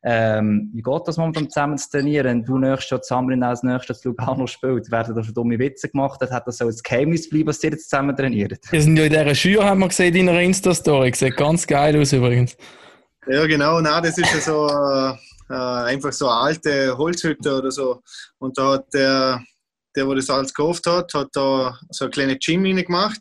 Ähm, 0.05 0.71
wie 0.75 0.83
geht 0.83 1.03
das 1.07 1.17
momentan 1.17 1.49
zusammen 1.49 1.79
zu 1.79 1.89
trainieren? 1.91 2.27
Wenn 2.27 2.45
du 2.45 2.59
nächstes 2.59 2.91
Jahr 2.91 3.03
zusammen 3.03 3.43
als 3.43 3.63
nächstes 3.63 4.01
zu 4.01 4.09
Lugano 4.09 4.49
spielt, 4.49 4.91
werden 4.91 5.15
da 5.15 5.23
schon 5.23 5.35
dumme 5.35 5.59
Witze 5.59 5.89
gemacht? 5.89 6.21
Hat 6.21 6.47
das 6.47 6.59
so 6.59 6.67
ein 6.67 6.75
Geheimnis 6.83 7.31
bleiben, 7.31 7.47
was 7.47 7.63
ihr 7.63 7.71
jetzt 7.71 7.89
zusammen 7.89 8.17
trainiert? 8.17 8.59
Wir 8.71 8.83
sind 8.83 8.97
ja 8.97 9.05
in 9.05 9.13
dieser 9.13 9.35
Schür, 9.35 9.65
haben 9.65 9.79
wir 9.79 9.89
gesehen, 9.89 10.17
in 10.17 10.29
einer 10.29 10.41
Insta-Story. 10.41 11.13
Sieht 11.15 11.37
ganz 11.37 11.67
geil 11.67 12.01
aus 12.01 12.13
übrigens. 12.13 12.57
Ja, 13.29 13.47
genau. 13.47 13.81
Nein, 13.81 14.03
das 14.03 14.19
ist 14.19 14.35
ja 14.35 14.41
so 14.41 14.67
äh, 14.67 15.15
äh, 15.53 15.55
einfach 15.55 16.13
so 16.13 16.29
eine 16.29 16.41
alte 16.41 16.97
Holzhütte 16.97 17.57
oder 17.57 17.71
so. 17.71 18.03
Und 18.39 18.59
da 18.59 18.73
hat 18.73 18.93
der, 18.93 19.41
der, 19.97 20.07
der 20.07 20.15
das 20.17 20.31
alles 20.31 20.55
gekauft 20.55 20.87
hat, 20.87 21.13
hat 21.15 21.29
da 21.33 21.79
so 21.91 22.05
eine 22.05 22.11
kleine 22.11 22.39
Gym 22.39 22.65
gemacht, 22.65 23.21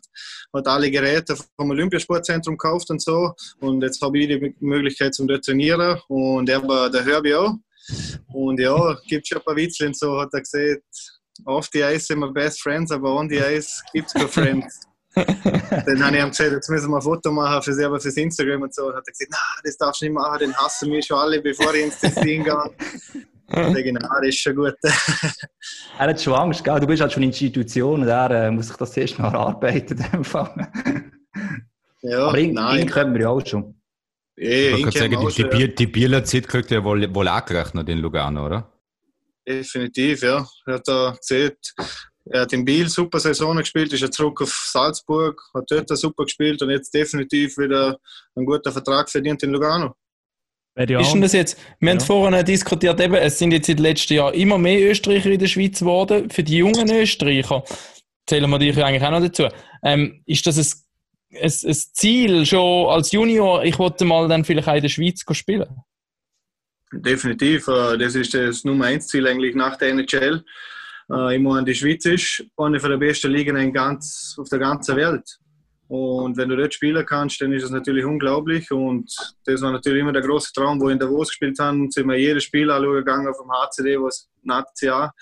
hat 0.54 0.66
alle 0.66 0.90
Geräte 0.90 1.36
vom 1.56 1.70
Olympiasportzentrum 1.70 2.56
gekauft 2.56 2.90
und 2.90 3.02
so. 3.02 3.32
Und 3.60 3.82
jetzt 3.82 4.00
habe 4.02 4.18
ich 4.18 4.28
die 4.28 4.54
Möglichkeit 4.60 5.14
zum 5.14 5.28
trainieren. 5.28 6.00
Und 6.08 6.48
er 6.48 6.66
war 6.66 6.90
der 6.90 7.04
Herbie 7.04 7.34
auch. 7.34 7.54
Und 8.32 8.60
ja, 8.60 8.96
gibt 9.06 9.26
schon 9.26 9.38
ein 9.38 9.44
paar 9.44 9.56
Witzel 9.56 9.88
und 9.88 9.96
so, 9.96 10.20
hat 10.20 10.32
er 10.32 10.40
gesagt, 10.40 10.82
off 11.44 11.68
the 11.72 11.80
ice 11.80 12.06
sind 12.06 12.20
wir 12.20 12.32
best 12.32 12.60
friends, 12.62 12.92
aber 12.92 13.14
on 13.14 13.28
the 13.28 13.38
ice 13.38 13.82
gibt 13.92 14.06
es 14.08 14.14
keine 14.14 14.28
Friends. 14.28 14.80
dann 15.14 16.04
habe 16.04 16.16
ich 16.16 16.22
ihm 16.22 16.30
gesagt, 16.30 16.52
jetzt 16.52 16.70
müssen 16.70 16.90
wir 16.90 16.96
ein 16.96 17.02
Foto 17.02 17.30
machen 17.30 17.62
für 17.62 17.74
selber 17.74 18.00
fürs 18.00 18.16
Instagram 18.16 18.62
und 18.62 18.74
so. 18.74 18.86
Und 18.86 18.94
hat 18.94 19.06
er 19.06 19.12
gesagt, 19.12 19.30
nein, 19.30 19.60
das 19.64 19.76
darfst 19.76 20.00
du 20.00 20.06
nicht 20.06 20.14
machen, 20.14 20.38
den 20.38 20.56
hassen 20.56 20.90
wir 20.90 21.02
schon 21.02 21.18
alle, 21.18 21.42
bevor 21.42 21.74
ich 21.74 21.84
ins 21.84 21.98
Tessin 21.98 22.44
gehe. 22.44 22.70
Regional 23.48 24.26
ist 24.26 24.38
schon 24.38 24.56
gut. 24.56 24.74
Er 25.98 26.08
hat 26.08 26.20
schon 26.20 26.34
Angst, 26.34 26.64
gell? 26.64 26.80
du 26.80 26.86
bist 26.86 27.02
halt 27.02 27.12
schon 27.12 27.22
Institution 27.22 28.02
und 28.02 28.08
er 28.08 28.30
äh, 28.30 28.50
muss 28.50 28.68
sich 28.68 28.76
das 28.76 28.96
erst 28.96 29.18
noch 29.18 29.32
erarbeiten. 29.32 29.98
ja, 32.02 32.26
Aber 32.26 32.38
ihn, 32.38 32.48
ihn 32.48 32.54
nein. 32.54 32.88
können 32.88 33.12
wir 33.14 33.20
ja 33.22 33.28
auch 33.28 33.46
schon. 33.46 33.74
Eh, 34.36 34.70
Ich 34.70 34.78
ihn 34.78 34.84
kann 34.84 34.92
kennen 34.92 35.12
sagen, 35.12 35.28
die, 35.28 35.34
die, 35.42 35.48
Bier, 35.48 35.74
die 35.74 35.86
Bieler-Zeit 35.86 36.48
kriegt 36.48 36.72
er 36.72 36.82
wohl, 36.82 37.14
wohl 37.14 37.28
auch 37.28 37.44
gerechnet 37.44 37.88
in 37.88 37.98
Lugano, 37.98 38.46
oder? 38.46 38.72
Definitiv, 39.46 40.22
ja. 40.22 40.46
Er 40.66 40.74
hat 40.74 40.88
da 40.88 41.14
gesehen, 41.18 41.52
er 42.24 42.42
hat 42.42 42.52
in 42.52 42.64
Biel 42.64 42.88
super 42.88 43.20
Saison 43.20 43.56
gespielt, 43.56 43.92
ist 43.92 44.00
ja 44.00 44.10
zurück 44.10 44.40
auf 44.42 44.50
Salzburg, 44.50 45.40
hat 45.54 45.64
dort 45.68 45.88
super 45.98 46.24
gespielt 46.24 46.62
und 46.62 46.70
jetzt 46.70 46.94
definitiv 46.94 47.58
wieder 47.58 47.98
einen 48.34 48.46
guten 48.46 48.72
Vertrag 48.72 49.10
verdient 49.10 49.42
in 49.42 49.50
Lugano. 49.50 49.94
Ist 50.74 51.12
denn 51.12 51.20
das 51.20 51.32
jetzt? 51.34 51.58
Wir 51.80 51.90
haben 51.90 51.98
Ja. 51.98 52.04
vorhin 52.04 52.44
diskutiert, 52.46 52.98
eben, 53.00 53.14
es 53.14 53.38
sind 53.38 53.52
jetzt 53.52 53.68
in 53.68 53.76
den 53.76 53.82
letzten 53.84 54.14
Jahren 54.14 54.34
immer 54.34 54.56
mehr 54.56 54.90
Österreicher 54.90 55.30
in 55.30 55.38
der 55.38 55.46
Schweiz 55.46 55.80
geworden. 55.80 56.30
Für 56.30 56.42
die 56.42 56.56
jungen 56.58 56.90
Österreicher 56.90 57.62
zählen 58.26 58.48
wir 58.48 58.58
dich 58.58 58.82
eigentlich 58.82 59.02
auch 59.02 59.10
noch 59.10 59.20
dazu. 59.20 59.48
Ähm, 59.82 60.22
ist 60.24 60.46
das 60.46 60.56
ein, 60.56 61.38
ein, 61.42 61.52
ein 61.70 61.74
Ziel 61.74 62.46
schon 62.46 62.88
als 62.88 63.12
Junior? 63.12 63.64
Ich 63.64 63.78
wollte 63.78 64.06
mal 64.06 64.26
dann 64.28 64.44
vielleicht 64.44 64.68
auch 64.68 64.74
in 64.76 64.82
der 64.82 64.88
Schweiz 64.88 65.22
spielen. 65.32 65.68
Definitiv, 66.92 67.68
äh, 67.68 67.98
das 67.98 68.14
ist 68.14 68.32
das 68.34 68.64
Nummer 68.64 68.86
1 68.86 69.08
Ziel 69.08 69.26
eigentlich 69.26 69.54
nach 69.54 69.76
der 69.76 69.90
NHL. 69.90 70.42
Äh, 71.10 71.36
Ich 71.36 71.42
meine, 71.42 71.64
die 71.64 71.74
Schweiz 71.74 72.04
ist 72.06 72.44
eine 72.56 72.78
der 72.78 72.96
besten 72.96 73.30
Ligen 73.30 73.56
in 73.56 73.72
ganz, 73.72 74.36
auf 74.38 74.48
der 74.48 74.58
ganzen 74.58 74.96
Welt. 74.96 75.38
Und 75.92 76.38
wenn 76.38 76.48
du 76.48 76.56
dort 76.56 76.72
spielen 76.72 77.04
kannst, 77.04 77.38
dann 77.42 77.52
ist 77.52 77.64
es 77.64 77.70
natürlich 77.70 78.06
unglaublich. 78.06 78.70
Und 78.70 79.14
das 79.44 79.60
war 79.60 79.72
natürlich 79.72 80.00
immer 80.00 80.14
der 80.14 80.22
große 80.22 80.50
Traum, 80.54 80.80
wo 80.80 80.86
wir 80.86 80.92
in 80.92 80.98
Davos 80.98 81.28
gespielt 81.28 81.58
haben, 81.58 81.90
sind 81.90 82.08
wir 82.08 82.16
jedes 82.16 82.44
Spiel 82.44 82.70
anschauen 82.70 82.94
gegangen 82.94 83.28
auf 83.28 83.36
dem 83.36 83.50
HCD, 83.52 84.00
was 84.00 84.26
NACA. 84.42 85.12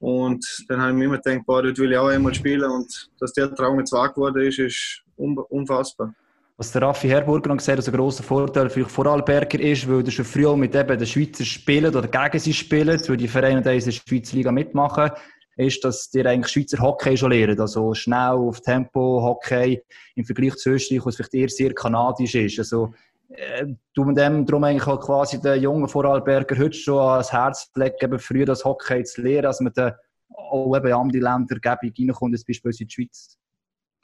Und 0.00 0.44
dann 0.66 0.80
habe 0.80 0.90
ich 0.90 0.96
mir 0.98 1.04
immer 1.04 1.18
gedacht, 1.18 1.46
boah, 1.46 1.62
dort 1.62 1.78
will 1.78 1.92
ich 1.92 1.98
auch 1.98 2.08
einmal 2.08 2.34
spielen. 2.34 2.68
Und 2.68 3.08
dass 3.20 3.32
der 3.32 3.54
Traum 3.54 3.78
jetzt 3.78 3.92
wahr 3.92 4.12
geworden 4.12 4.42
ist, 4.42 4.58
ist 4.58 5.02
un- 5.16 5.38
unfassbar. 5.38 6.12
Was 6.56 6.72
der 6.72 6.82
Raffi 6.82 7.06
Herburger 7.06 7.50
noch 7.50 7.58
gesagt 7.58 7.78
hat, 7.78 7.86
dass 7.86 7.88
ein 7.88 7.96
grosser 7.96 8.24
Vorteil 8.24 8.70
für 8.70 8.86
Vorarlberger 8.86 9.60
ist, 9.60 9.88
weil 9.88 10.02
du 10.02 10.10
schon 10.10 10.24
früher 10.24 10.56
mit 10.56 10.74
eben 10.74 10.98
den 10.98 11.06
Schweizer 11.06 11.44
spielen 11.44 11.94
oder 11.94 12.08
gegen 12.08 12.40
sie 12.40 12.52
spielen, 12.52 13.00
weil 13.06 13.16
die 13.16 13.28
Vereine 13.28 13.58
in 13.58 13.62
der 13.62 13.92
Schweizer 13.92 14.36
Liga 14.36 14.50
mitmachen, 14.50 15.12
ist, 15.58 15.84
dass 15.84 16.08
die 16.10 16.24
eigentlich 16.24 16.52
Schweizer 16.52 16.80
Hockey 16.80 17.16
schon 17.16 17.32
lernen. 17.32 17.60
Also 17.60 17.92
schnell 17.92 18.30
auf 18.30 18.60
Tempo, 18.60 19.22
Hockey 19.22 19.82
im 20.14 20.24
Vergleich 20.24 20.54
zu 20.56 20.70
Österreich, 20.70 21.04
was 21.04 21.16
vielleicht 21.16 21.34
eher 21.34 21.48
sehr 21.48 21.74
kanadisch 21.74 22.34
ist. 22.36 22.58
Also, 22.60 22.94
äh, 23.30 23.66
du 23.92 24.04
mit 24.04 24.16
dem 24.16 24.46
darum 24.46 24.64
eigentlich 24.64 24.86
auch 24.86 25.00
quasi 25.00 25.40
den 25.40 25.60
jungen 25.60 25.88
Vorarlberger 25.88 26.56
heute 26.56 26.76
schon 26.76 27.00
ans 27.00 27.32
Herz 27.32 27.70
legen, 27.74 27.96
eben 28.00 28.18
früher 28.18 28.46
das 28.46 28.64
Hockey 28.64 29.02
zu 29.02 29.20
lernen, 29.20 29.42
dass 29.42 29.60
man 29.60 29.72
dann 29.74 29.94
auch 30.30 30.76
eben 30.76 30.86
in 30.86 30.92
andere 30.92 31.22
Länder 31.22 31.56
reinkommt, 31.62 32.32
jetzt 32.32 32.46
beispielsweise 32.46 32.84
in 32.84 32.88
die 32.88 32.94
Schweiz. 32.94 33.38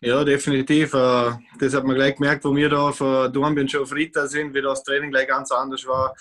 Ja, 0.01 0.25
definitiv. 0.25 0.93
Äh, 0.95 1.33
Das 1.61 1.75
hat 1.75 1.85
man 1.85 1.95
gleich 1.95 2.17
gemerkt, 2.17 2.45
wo 2.45 2.55
wir 2.55 2.69
da 2.69 2.91
von 2.91 3.33
Dornbirn 3.33 3.69
schon 3.69 3.83
auf 3.83 3.95
Rita 3.95 4.27
sind, 4.27 4.53
wie 4.55 4.61
das 4.61 4.83
Training 4.83 5.11
gleich 5.11 5.29
ganz 5.29 5.53
anders 5.53 5.87
war. 5.87 6.15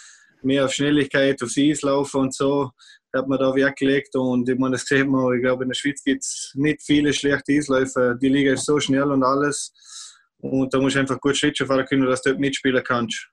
Mehr 0.44 0.66
auf 0.66 0.74
Schnelligkeit, 0.74 1.42
aufs 1.42 1.58
Eislaufen 1.58 2.22
und 2.22 2.34
so 2.34 2.72
hat 3.14 3.28
man 3.28 3.40
da 3.40 3.54
Wert 3.56 3.78
gelegt. 3.78 4.16
Und 4.16 4.50
ich 4.50 4.58
meine, 4.58 4.74
das 4.74 4.86
sieht 4.86 5.08
man, 5.08 5.34
ich 5.36 5.42
glaube, 5.42 5.64
in 5.64 5.70
der 5.70 5.76
Schweiz 5.76 6.04
gibt 6.04 6.24
es 6.24 6.52
nicht 6.56 6.82
viele 6.82 7.14
schlechte 7.14 7.54
Eisläufe. 7.54 8.18
Die 8.22 8.30
Liga 8.30 8.54
ist 8.54 8.66
so 8.66 8.80
schnell 8.80 9.12
und 9.12 9.24
alles. 9.24 9.72
Und 10.40 10.74
da 10.74 10.80
musst 10.80 10.96
du 10.96 11.00
einfach 11.00 11.22
gut 11.22 11.38
Schlittschuh 11.38 11.66
fahren 11.66 11.86
können, 11.86 12.06
dass 12.06 12.22
du 12.22 12.32
dort 12.32 12.40
mitspielen 12.40 12.84
kannst. 12.84 13.30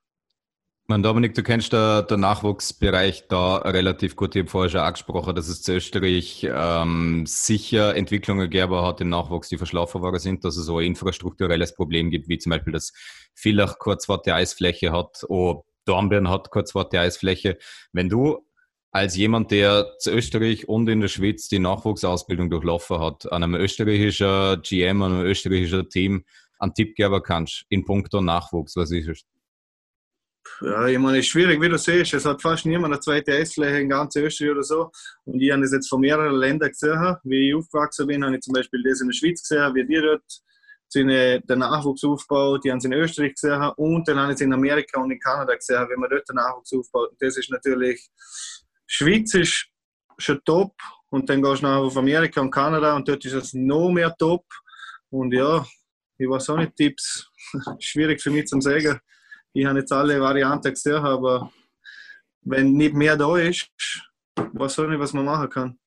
Man, 0.91 1.05
Dominik, 1.05 1.35
du 1.35 1.45
kennst 1.45 1.72
der, 1.72 2.03
der 2.03 2.16
Nachwuchsbereich 2.16 3.28
da 3.28 3.59
relativ 3.59 4.16
gut. 4.16 4.35
Ich 4.35 4.41
habe 4.41 4.51
vorher 4.51 4.70
schon 4.70 4.81
angesprochen, 4.81 5.37
dass 5.37 5.47
es 5.47 5.62
zu 5.62 5.74
Österreich 5.74 6.45
ähm, 6.51 7.26
sicher 7.26 7.95
Entwicklungen 7.95 8.51
gegeben 8.51 8.74
hat 8.74 9.01
im 9.01 9.09
Nachwuchs, 9.09 9.49
die 9.49 9.57
verschlafen 9.57 10.03
worden 10.03 10.18
sind, 10.18 10.45
dass 10.45 10.57
es 10.57 10.66
so 10.66 10.78
ein 10.78 10.87
infrastrukturelles 10.87 11.76
Problem 11.76 12.11
gibt, 12.11 12.28
wie 12.28 12.39
zum 12.39 12.51
Beispiel, 12.51 12.72
dass 12.72 12.93
Villach 13.37 13.78
kurzwarte 13.78 14.35
Eisfläche 14.35 14.91
hat, 14.91 15.24
oh, 15.28 15.62
Dornbirn 15.85 16.28
hat 16.28 16.51
kurzwarte 16.51 16.99
Eisfläche. 16.99 17.59
Wenn 17.93 18.09
du 18.09 18.45
als 18.93 19.16
jemand, 19.16 19.51
der 19.51 19.97
zu 19.99 20.11
Österreich 20.11 20.68
und 20.68 20.88
in 20.88 21.01
der 21.01 21.09
Schweiz 21.09 21.49
die 21.49 21.59
Nachwuchsausbildung 21.59 22.51
durchlaufen 22.51 22.99
hat, 22.99 23.30
an 23.30 23.43
einem 23.45 23.55
österreichischen 23.55 24.61
GM, 24.62 25.03
an 25.03 25.12
einem 25.12 25.26
österreichischen 25.26 25.88
Team 25.88 26.24
einen 26.59 26.74
Tipp 26.74 26.95
geben 26.97 27.22
kannst 27.22 27.64
in 27.68 27.84
puncto 27.84 28.20
Nachwuchs, 28.20 28.76
was 28.76 28.91
ist 28.91 29.09
es? 29.09 29.24
Ja, 30.62 30.86
ich 30.86 30.99
meine, 30.99 31.18
es 31.18 31.26
ist 31.26 31.30
schwierig, 31.30 31.61
wie 31.61 31.68
du 31.68 31.78
siehst. 31.78 32.12
Es 32.14 32.24
hat 32.24 32.43
fast 32.43 32.66
niemand 32.66 32.93
eine 32.93 33.01
zweite 33.01 33.32
Eisfläche 33.32 33.80
in 33.80 33.88
ganz 33.88 34.16
Österreich 34.16 34.51
oder 34.51 34.62
so. 34.62 34.91
Und 35.24 35.41
ich 35.41 35.51
habe 35.53 35.62
das 35.62 35.72
jetzt 35.72 35.88
von 35.88 36.01
mehreren 36.01 36.34
Ländern 36.34 36.70
gesehen. 36.70 37.16
Wie 37.24 37.49
ich 37.49 37.55
aufgewachsen 37.55 38.07
bin, 38.07 38.24
habe 38.24 38.34
ich 38.34 38.43
zum 38.43 38.55
Beispiel 38.55 38.82
das 38.82 39.01
in 39.01 39.09
der 39.09 39.14
Schweiz 39.14 39.43
gesehen, 39.43 39.74
wie 39.74 39.86
die 39.86 40.01
dort 40.01 40.22
den 40.93 41.59
Nachwuchs 41.59 42.05
aufbaut. 42.05 42.64
Die 42.64 42.70
haben 42.70 42.78
es 42.78 42.84
in 42.84 42.93
Österreich 42.93 43.34
gesehen. 43.34 43.62
Und 43.76 44.09
dann 44.09 44.18
habe 44.18 44.32
ich 44.32 44.36
es 44.36 44.41
in 44.41 44.53
Amerika 44.53 45.01
und 45.01 45.11
in 45.11 45.20
Kanada 45.20 45.55
gesehen, 45.55 45.86
wie 45.88 45.99
man 45.99 46.11
dort 46.11 46.28
den 46.28 46.36
Nachwuchs 46.36 46.72
aufbaut. 46.72 47.11
Und 47.11 47.22
das 47.22 47.36
ist 47.36 47.51
natürlich, 47.51 48.09
Schweiz 48.91 49.34
ist 49.34 49.68
schon 50.18 50.41
top. 50.45 50.74
Und 51.11 51.28
dann 51.28 51.43
gehst 51.43 51.62
du 51.62 51.66
nachher 51.66 51.80
auf 51.80 51.97
Amerika 51.97 52.41
und 52.41 52.51
Kanada 52.51 52.95
und 52.97 53.09
dort 53.09 53.24
ist 53.24 53.32
es 53.32 53.55
noch 53.55 53.91
mehr 53.91 54.14
top. 54.16 54.45
Und 55.11 55.32
ja, 55.32 55.64
ich 56.18 56.28
weiß 56.28 56.51
auch 56.51 56.57
nicht, 56.57 56.76
Tipps. 56.76 57.28
Schwierig 57.78 58.20
für 58.20 58.30
mich 58.30 58.47
zu 58.47 58.61
sagen. 58.61 58.99
Ich 59.53 59.64
habe 59.64 59.78
jetzt 59.78 59.93
alle 59.93 60.20
Varianten 60.20 60.70
gesehen, 60.70 61.05
aber 61.05 61.51
wenn 62.43 62.72
nicht 62.72 62.95
mehr 62.95 63.16
da 63.16 63.36
ist, 63.36 63.70
weiß 64.36 64.78
auch 64.80 64.88
nicht, 64.88 65.01
was 65.01 65.12
man 65.12 65.24
machen 65.24 65.49
kann. 65.49 65.78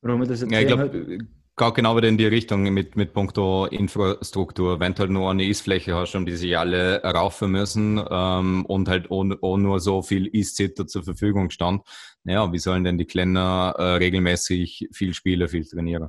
Warum 0.00 0.26
das 0.26 0.40
jetzt 0.40 0.50
Ja, 0.52 0.60
ich 0.60 0.66
glaube, 0.66 1.18
geht 1.56 1.74
genau 1.74 1.96
wieder 1.96 2.08
in 2.08 2.18
die 2.18 2.26
Richtung 2.26 2.64
mit, 2.64 2.96
mit 2.96 3.12
Punkto 3.12 3.66
Infrastruktur. 3.66 4.80
Wenn 4.80 4.94
du 4.94 5.00
halt 5.00 5.10
nur 5.10 5.30
eine 5.30 5.44
Eisfläche 5.44 5.94
hast, 5.94 6.14
um 6.16 6.26
die 6.26 6.36
sich 6.36 6.58
alle 6.58 7.02
raufen 7.02 7.52
müssen 7.52 8.04
ähm, 8.10 8.66
und 8.66 8.88
halt 8.88 9.10
auch, 9.10 9.56
nur 9.56 9.80
so 9.80 10.02
viel 10.02 10.30
Eiszitter 10.34 10.86
zur 10.86 11.04
Verfügung 11.04 11.50
stand, 11.50 11.82
naja, 12.24 12.50
wie 12.52 12.58
sollen 12.58 12.82
denn 12.82 12.98
die 12.98 13.04
Kleiner 13.04 13.74
äh, 13.78 13.82
regelmäßig 13.96 14.88
viel 14.92 15.14
spielen, 15.14 15.48
viel 15.48 15.64
trainieren? 15.64 16.08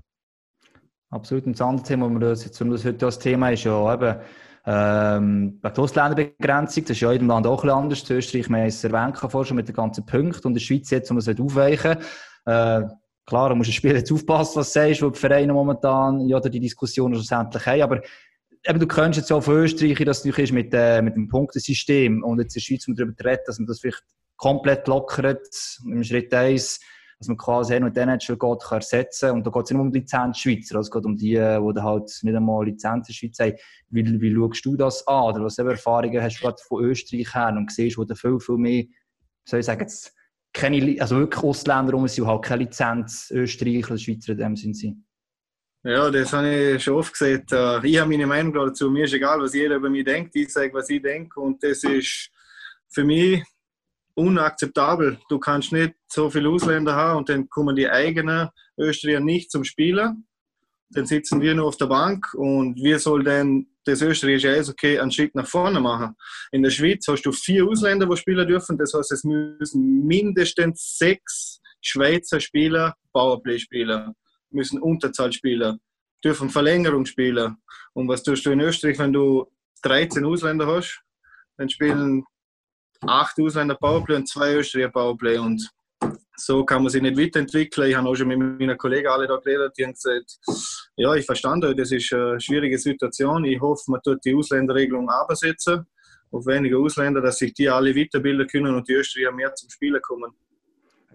Absolut. 1.12 1.46
Und 1.46 1.54
das 1.54 1.62
andere 1.62 1.86
Thema, 1.86 2.10
wo 2.10 2.14
wir 2.14 2.20
das 2.20 2.44
jetzt, 2.44 2.60
das 2.60 2.86
heute 2.86 2.94
das 2.94 3.20
Thema 3.20 3.52
ist 3.52 3.64
ja 3.64 3.94
eben, 3.94 4.20
ähm, 4.66 5.62
die 5.62 5.80
Ausländerbegrenzung, 5.80 6.84
das 6.84 6.92
ist 6.92 7.02
ja 7.02 7.10
in 7.10 7.14
jedem 7.14 7.28
Land 7.28 7.46
auch 7.46 7.64
ein 7.64 7.68
bisschen 7.68 7.84
anders. 7.84 8.10
In 8.10 8.16
Österreich, 8.18 8.46
haben 8.50 8.56
es 8.56 8.84
erwähnt 8.84 9.18
vorher 9.18 9.46
schon 9.46 9.58
mit 9.58 9.68
den 9.68 9.76
ganzen 9.76 10.06
Punkten 10.08 10.48
und 10.48 10.52
in 10.52 10.54
der 10.56 10.62
Schweiz 10.62 10.90
jetzt, 10.90 11.12
um 11.12 11.18
das 11.18 11.28
halt 11.28 11.40
aufweichen. 11.40 11.98
Äh, 12.46 12.82
klar, 13.26 13.50
du 13.50 13.56
musst 13.56 13.70
ein 13.70 13.74
Spiel 13.74 13.96
jetzt 13.96 14.12
aufpassen, 14.12 14.58
was 14.58 14.72
du 14.72 14.80
sagst, 14.80 15.02
wo 15.02 15.10
die 15.10 15.20
Vereine 15.20 15.54
momentan 15.54 16.28
ja, 16.28 16.40
die 16.40 16.60
Diskussionen 16.60 17.16
schlussendlich 17.16 17.66
haben, 17.66 17.82
aber 17.82 18.02
eben, 18.68 18.80
du 18.80 18.88
kennst 18.88 19.18
jetzt 19.18 19.30
ja 19.30 19.40
von 19.40 19.56
Österreich, 19.56 19.98
dass 20.06 20.26
es 20.26 20.38
ist 20.38 20.52
mit, 20.52 20.74
äh, 20.74 21.02
mit 21.02 21.16
dem 21.16 21.28
Punktesystem 21.28 22.24
und 22.24 22.40
jetzt 22.40 22.56
in 22.56 22.60
der 22.60 22.66
Schweiz, 22.66 22.88
um 22.88 22.96
darüber 22.96 23.16
zu 23.16 23.24
reden, 23.24 23.44
dass 23.46 23.60
man 23.60 23.68
das 23.68 23.80
vielleicht 23.80 24.04
komplett 24.38 24.88
lockert, 24.88 25.48
im 25.86 26.04
Schritt 26.04 26.34
1, 26.34 26.80
dass 27.20 27.28
man 27.28 27.38
quasi 27.38 27.80
nur 27.80 27.92
den 27.92 28.10
NHL 28.10 28.38
geht, 28.38 28.64
kann 28.64 28.78
ersetzen 28.80 29.32
Und 29.32 29.48
da 29.48 29.52
geht 29.52 29.64
es 29.64 29.72
nicht 29.72 29.80
um 29.80 29.92
die 29.92 30.00
Lizenz-Schweizer, 30.00 30.76
also 30.76 30.88
es 30.88 30.92
geht 30.92 31.06
um 31.06 31.16
die, 31.16 31.36
die 31.36 31.74
da 31.74 31.84
halt 31.84 32.12
nicht 32.22 32.36
einmal 32.36 32.66
Lizenz 32.66 33.08
in 33.08 33.14
der 33.14 33.14
Schweiz 33.14 33.40
haben. 33.40 33.54
Wie, 33.90 34.22
wie 34.22 34.36
schaust 34.36 34.66
du 34.66 34.76
das 34.76 35.08
an? 35.08 35.24
Oder 35.24 35.46
was 35.46 35.56
für 35.56 35.70
Erfahrungen 35.70 36.22
hast 36.22 36.38
du 36.38 36.42
gerade 36.42 36.62
von 36.68 36.84
Österreich 36.84 37.34
her 37.34 37.54
und 37.56 37.72
siehst, 37.72 37.98
wo 37.98 38.04
da 38.04 38.16
viel, 38.16 38.40
viel 38.40 38.58
mehr, 38.58 38.84
soll 39.46 39.62
ich 39.62 39.66
sagen, 39.66 39.82
jetzt 39.82 40.14
keine, 40.56 41.00
also 41.02 41.20
wirklich 41.20 41.44
Ausländer 41.44 41.94
rum 41.94 42.08
sind, 42.08 42.24
die 42.24 42.28
halt 42.30 42.46
keine 42.46 42.64
Lizenz 42.64 43.30
Österreicher 43.30 43.90
oder 43.92 43.98
Schweizer 43.98 44.32
in 44.32 44.38
dem 44.38 44.56
sind. 44.56 45.06
Ja, 45.84 46.10
das 46.10 46.34
habe 46.34 46.50
ich 46.50 46.84
schon 46.84 46.96
oft 46.96 47.14
gesagt. 47.14 47.52
Äh, 47.52 47.86
Ich 47.86 48.00
habe 48.00 48.10
meine 48.10 48.26
Meinung 48.26 48.54
dazu. 48.54 48.90
Mir 48.90 49.04
ist 49.04 49.14
egal, 49.14 49.40
was 49.40 49.54
jeder 49.54 49.76
über 49.76 49.90
mich 49.90 50.06
denkt. 50.06 50.36
Ich 50.36 50.52
sage, 50.52 50.74
was 50.74 50.90
ich 50.90 51.02
denke. 51.02 51.40
Und 51.40 51.62
das 51.62 51.84
ist 51.84 52.32
für 52.90 53.04
mich 53.04 53.44
unakzeptabel. 54.16 55.20
Du 55.30 55.38
kannst 55.40 55.74
nicht 55.74 55.94
so 56.08 56.30
viele 56.30 56.50
Ausländer 56.50 56.96
haben 56.96 57.18
und 57.20 57.30
dann 57.30 57.50
kommen 57.50 57.76
die 57.76 57.90
eigenen 57.90 58.50
Österreicher 58.78 59.20
nicht 59.20 59.52
zum 59.52 59.64
Spielen. 59.64 60.26
Dann 60.90 61.06
sitzen 61.06 61.42
wir 61.42 61.56
nur 61.56 61.66
auf 61.66 61.78
der 61.78 61.88
Bank 61.88 62.34
und 62.36 62.76
wir 62.78 63.00
soll 63.00 63.24
denn 63.24 63.68
das 63.86 64.02
österreichische 64.02 64.52
Eishockey 64.52 65.00
einen 65.00 65.12
Schritt 65.12 65.36
nach 65.36 65.48
vorne 65.48 65.80
machen. 65.80 66.16
In 66.52 66.64
der 66.64 66.70
Schweiz 66.70 67.06
hast 67.08 67.24
du 67.24 67.32
vier 67.32 67.66
Ausländer, 67.66 68.08
die 68.08 68.18
spielen 68.18 68.48
dürfen. 68.48 68.78
Das 68.78 68.94
heißt, 68.94 69.12
es 69.12 69.24
müssen 69.24 70.06
mindestens 70.06 70.98
sechs 70.98 71.62
Schweizer 71.82 72.40
Spieler 72.40 72.96
Powerplay 73.14 73.60
spielen, 73.60 74.14
müssen 74.50 74.82
Unterzahl 74.82 75.32
spielen, 75.32 75.80
dürfen 76.24 76.50
Verlängerung 76.50 77.06
spielen. 77.06 77.58
Und 77.94 78.08
was 78.08 78.24
tust 78.24 78.46
du 78.46 78.52
in 78.52 78.60
Österreich, 78.60 78.98
wenn 79.00 79.14
du 79.14 79.46
13 79.84 80.26
Ausländer 80.26 80.68
hast? 80.68 81.02
Dann 81.58 81.70
spielen 81.70 82.26
acht 83.02 83.40
Ausländer 83.40 83.76
Powerplay 83.76 84.16
und 84.16 84.28
zwei 84.28 84.56
Österreicher 84.56 84.90
Powerplay. 84.90 85.38
Und 85.38 85.70
so 86.38 86.66
kann 86.66 86.84
man 86.84 86.92
sich 86.92 87.02
nicht 87.02 87.18
weiterentwickeln. 87.18 87.90
Ich 87.90 87.96
habe 87.96 88.10
auch 88.10 88.16
schon 88.16 88.28
mit 88.28 88.38
meinen 88.38 88.78
Kollegen 88.78 89.08
alle 89.08 89.28
da 89.28 89.38
geredet, 89.38 89.74
die 89.78 89.86
haben 89.86 89.94
gesagt, 89.94 90.38
ja, 90.98 91.14
ich 91.16 91.26
verstand 91.26 91.64
euch, 91.66 91.76
das 91.76 91.92
ist 91.92 92.12
eine 92.14 92.40
schwierige 92.40 92.78
Situation. 92.78 93.46
Ich 93.46 93.60
hoffe, 93.60 93.84
man 93.92 94.02
tut 94.02 94.24
die 94.26 94.36
Ausländerregelung 94.36 95.10
absetzen 95.10 95.86
auf 96.32 96.46
weniger 96.46 96.80
Ausländer, 96.80 97.22
dass 97.22 97.38
sich 97.38 97.54
die 97.54 97.70
alle 97.70 97.96
weiterbilden 97.96 98.48
können 98.48 98.76
und 98.76 98.88
die 98.88 98.94
Österreicher 98.94 99.32
mehr 99.32 99.54
zum 99.56 99.70
Spielen 99.70 100.02
kommen. 100.02 100.32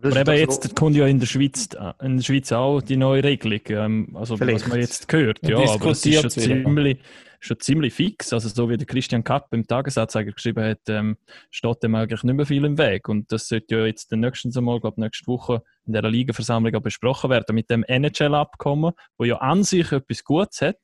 Das 0.02 0.16
Aber 0.16 0.34
ist 0.34 0.40
eben 0.40 0.46
das, 0.46 0.64
jetzt 0.64 0.76
kommt 0.76 0.96
ja 0.96 1.06
in 1.06 1.18
der 1.18 1.26
Schweiz, 1.26 1.68
äh, 1.74 1.92
in 2.04 2.16
der 2.16 2.24
Schweiz 2.24 2.52
auch 2.52 2.80
die 2.80 2.96
neue 2.96 3.22
Regelung. 3.22 3.60
Ähm, 3.68 4.16
also 4.16 4.36
Vielleicht. 4.36 4.64
was 4.64 4.68
man 4.68 4.80
jetzt 4.80 5.12
hört, 5.12 5.38
Ja, 5.46 5.58
aber 5.58 5.90
es 5.90 6.06
ist 6.06 6.20
schon 6.20 6.30
ziemlich, 6.30 6.98
schon 7.38 7.60
ziemlich 7.60 7.94
fix. 7.94 8.32
Also 8.32 8.48
so 8.48 8.70
wie 8.70 8.76
der 8.76 8.86
Christian 8.86 9.24
Kapp 9.24 9.48
im 9.52 9.66
Tagesanzeiger 9.66 10.32
geschrieben 10.32 10.64
hat, 10.64 10.80
ähm, 10.88 11.16
steht 11.50 11.82
dem 11.82 11.94
eigentlich 11.94 12.22
nicht 12.22 12.34
mehr 12.34 12.46
viel 12.46 12.64
im 12.64 12.78
Weg. 12.78 13.08
Und 13.08 13.30
das 13.30 13.48
sollte 13.48 13.76
ja 13.76 13.86
jetzt 13.86 14.10
den 14.10 14.20
nächsten 14.20 14.52
Mal, 14.64 14.80
glaube 14.80 15.00
nächste 15.00 15.26
Woche 15.26 15.62
in 15.86 15.92
der 15.92 16.02
Ligaversammlung 16.02 16.74
auch 16.74 16.82
besprochen 16.82 17.30
werden 17.30 17.54
mit 17.54 17.68
dem 17.68 17.84
NHL-Abkommen, 17.84 18.92
wo 19.18 19.24
ja 19.24 19.36
an 19.36 19.64
sich 19.64 19.92
etwas 19.92 20.24
Gutes 20.24 20.62
hat. 20.62 20.78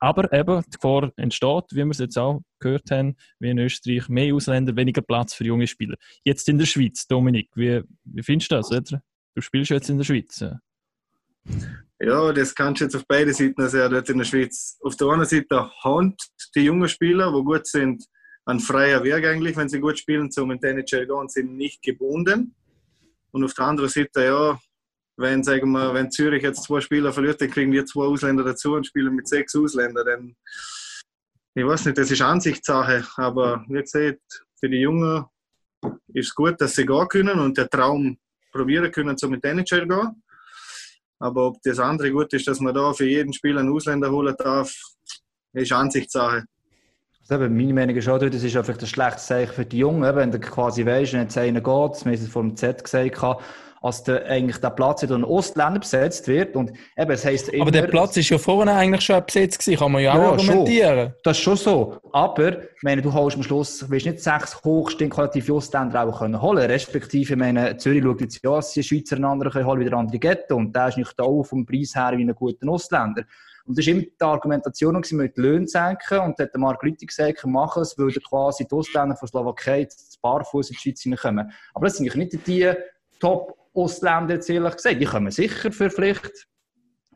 Aber 0.00 0.32
eben 0.32 0.62
die 0.62 0.70
Gefahr 0.70 1.12
entsteht, 1.16 1.64
wie 1.72 1.84
wir 1.84 1.90
es 1.90 1.98
jetzt 1.98 2.18
auch 2.18 2.40
gehört 2.58 2.90
haben, 2.90 3.16
wie 3.38 3.50
in 3.50 3.58
Österreich, 3.58 4.08
mehr 4.08 4.34
Ausländer, 4.34 4.74
weniger 4.74 5.02
Platz 5.02 5.34
für 5.34 5.44
junge 5.44 5.66
Spieler. 5.66 5.96
Jetzt 6.24 6.48
in 6.48 6.58
der 6.58 6.66
Schweiz, 6.66 7.06
Dominik, 7.06 7.50
wie, 7.54 7.82
wie 8.04 8.22
findest 8.22 8.50
du 8.50 8.56
das? 8.56 8.72
Oder? 8.72 9.02
Du 9.34 9.42
spielst 9.42 9.70
jetzt 9.70 9.90
in 9.90 9.98
der 9.98 10.04
Schweiz. 10.04 10.40
ja. 10.40 10.58
Ja, 12.02 12.32
das 12.32 12.54
kannst 12.54 12.80
du 12.80 12.84
jetzt 12.84 12.96
auf 12.96 13.04
beide 13.06 13.34
Seiten 13.34 13.68
sehen, 13.68 13.90
dort 13.90 14.08
in 14.08 14.18
der 14.18 14.24
Schweiz. 14.24 14.78
Auf 14.82 14.96
der 14.96 15.08
einen 15.08 15.26
Seite 15.26 15.70
haben 15.84 16.16
die 16.54 16.62
jungen 16.62 16.88
Spieler, 16.88 17.30
die 17.30 17.44
gut 17.44 17.66
sind, 17.66 18.06
einen 18.46 18.60
freien 18.60 19.04
Weg 19.04 19.26
eigentlich, 19.26 19.54
wenn 19.56 19.68
sie 19.68 19.80
gut 19.80 19.98
spielen, 19.98 20.30
zum 20.30 20.50
NHL 20.50 21.06
gehen, 21.06 21.28
sind 21.28 21.56
nicht 21.56 21.82
gebunden. 21.82 22.54
Und 23.32 23.44
auf 23.44 23.52
der 23.52 23.66
anderen 23.66 23.90
Seite, 23.90 24.24
ja, 24.24 24.58
wenn, 25.20 25.44
sagen 25.44 25.70
wir, 25.72 25.92
wenn 25.94 26.10
Zürich 26.10 26.42
jetzt 26.42 26.64
zwei 26.64 26.80
Spieler 26.80 27.12
verliert, 27.12 27.40
dann 27.40 27.50
kriegen 27.50 27.72
wir 27.72 27.84
zwei 27.84 28.04
Ausländer 28.04 28.42
dazu 28.42 28.74
und 28.74 28.86
spielen 28.86 29.14
mit 29.14 29.28
sechs 29.28 29.54
Ausländern. 29.54 30.06
Dann, 30.06 30.36
ich 31.54 31.66
weiß 31.66 31.86
nicht, 31.86 31.98
das 31.98 32.10
ist 32.10 32.22
Ansichtssache, 32.22 33.06
aber 33.16 33.64
wie 33.68 33.80
gesagt, 33.80 34.44
für 34.58 34.68
die 34.68 34.80
Jungen 34.80 35.24
ist 36.14 36.28
es 36.28 36.34
gut, 36.34 36.60
dass 36.60 36.74
sie 36.74 36.86
gehen 36.86 37.08
können 37.08 37.38
und 37.38 37.56
der 37.58 37.68
Traum 37.68 38.18
probieren 38.52 38.90
können, 38.90 39.16
zum 39.16 39.34
in 39.34 39.40
die 39.40 39.48
NHL 39.48 39.86
gehen. 39.86 40.22
Aber 41.18 41.48
ob 41.48 41.62
das 41.62 41.78
andere 41.78 42.10
gut 42.10 42.32
ist, 42.32 42.48
dass 42.48 42.60
man 42.60 42.74
da 42.74 42.92
für 42.92 43.06
jeden 43.06 43.32
Spieler 43.32 43.60
einen 43.60 43.72
Ausländer 43.72 44.10
holen 44.10 44.34
darf, 44.38 44.74
ist 45.52 45.72
Ansichtssache. 45.72 46.44
Eben, 47.30 47.56
meine 47.56 47.72
Meinung 47.72 47.96
ist 47.96 48.08
auch, 48.08 48.18
das 48.18 48.42
ist 48.42 48.52
vielleicht 48.52 48.80
ein 48.80 48.86
schlechtes 48.86 49.26
Zeichen 49.26 49.52
für 49.52 49.64
die 49.64 49.78
Jungen, 49.78 50.04
eben, 50.04 50.16
wenn 50.16 50.30
du 50.32 50.40
quasi 50.40 50.84
weißt, 50.84 51.12
wenn 51.12 51.22
jetzt 51.22 51.38
einer 51.38 51.60
geht, 51.60 51.64
wir 51.64 51.80
haben 51.80 52.12
es 52.12 52.28
vor 52.28 52.42
dem 52.42 52.56
Z 52.56 52.82
gesagt, 52.82 53.20
als 53.82 54.02
der, 54.02 54.26
eigentlich 54.26 54.58
der 54.58 54.70
Platz 54.70 55.00
durch 55.00 55.12
einen 55.12 55.24
Ostländer 55.24 55.80
besetzt 55.80 56.28
wird 56.28 56.54
und 56.54 56.72
eben, 56.98 57.10
es 57.10 57.24
heisst 57.24 57.48
immer, 57.48 57.62
Aber 57.62 57.70
der 57.70 57.86
Platz 57.86 58.16
ist 58.16 58.28
ja 58.28 58.36
vorne 58.36 58.72
eigentlich 58.72 59.00
schon 59.02 59.24
besetzt 59.24 59.58
gewesen, 59.58 59.78
kann 59.78 59.92
man 59.92 60.02
ja, 60.02 60.14
Ja, 60.14 60.20
auch 60.20 60.32
argumentieren. 60.32 61.14
Das 61.22 61.38
ist 61.38 61.42
schon 61.42 61.56
so. 61.56 61.96
Aber, 62.12 62.62
ich 62.62 62.82
meine, 62.82 63.00
du 63.00 63.12
holst 63.12 63.36
am 63.36 63.42
Schluss, 63.42 63.88
willst 63.88 64.06
nicht 64.06 64.20
sechs 64.20 64.62
hochstehende 64.62 65.14
qualitative 65.14 65.54
Ostländer 65.54 66.04
auch 66.04 66.18
können 66.18 66.42
holen. 66.42 66.70
Respektive, 66.70 67.32
ich 67.32 67.38
meine, 67.38 67.76
Zürich 67.78 68.02
schaut 68.02 68.20
jetzt 68.20 68.40
ja, 68.42 68.60
die 68.60 68.82
Schweizer 68.82 69.16
einen 69.16 69.24
anderen 69.24 69.52
können 69.52 69.66
holen 69.66 69.80
wie 69.80 69.84
der 69.84 69.94
andere 69.94 70.18
Ghetto. 70.18 70.56
Und 70.56 70.76
der 70.76 70.88
ist 70.88 70.98
nicht 70.98 71.18
auch 71.18 71.42
vom 71.42 71.64
Preis 71.64 71.94
her 71.94 72.12
wie 72.16 72.22
ein 72.22 72.34
guter 72.34 72.68
Ostländer. 72.68 73.24
Und 73.70 73.78
das 73.78 73.86
war 73.86 73.92
immer 73.92 74.02
die 74.02 74.24
Argumentation, 74.24 74.94
gewesen, 75.00 75.20
wir 75.20 75.28
die 75.28 75.40
Löhne 75.40 75.68
senken. 75.68 76.18
Und 76.18 76.40
da 76.40 76.42
hat 76.42 76.56
Mark 76.56 76.82
Lüthi 76.82 77.06
gesagt, 77.06 77.46
machen 77.46 77.82
es, 77.82 77.96
weil 77.96 78.10
dann 78.10 78.24
quasi 78.24 78.66
die 78.66 78.74
Ostländer 78.74 79.14
von 79.14 79.28
Slowakei 79.28 79.84
zu 79.84 80.18
barfuß 80.20 80.70
in 80.70 80.74
die 80.74 80.80
Schweiz 80.80 81.02
hineinkommen. 81.02 81.52
Aber 81.72 81.86
das 81.86 81.96
sind 81.96 82.12
nicht 82.16 82.46
die 82.48 82.72
Top-Ostländer, 83.20 84.34
jetzt 84.34 84.50
ehrlich 84.50 84.74
gesagt. 84.74 85.00
Die 85.00 85.04
kommen 85.04 85.30
sicher 85.30 85.70
für 85.70 85.88
vielleicht, 85.88 86.48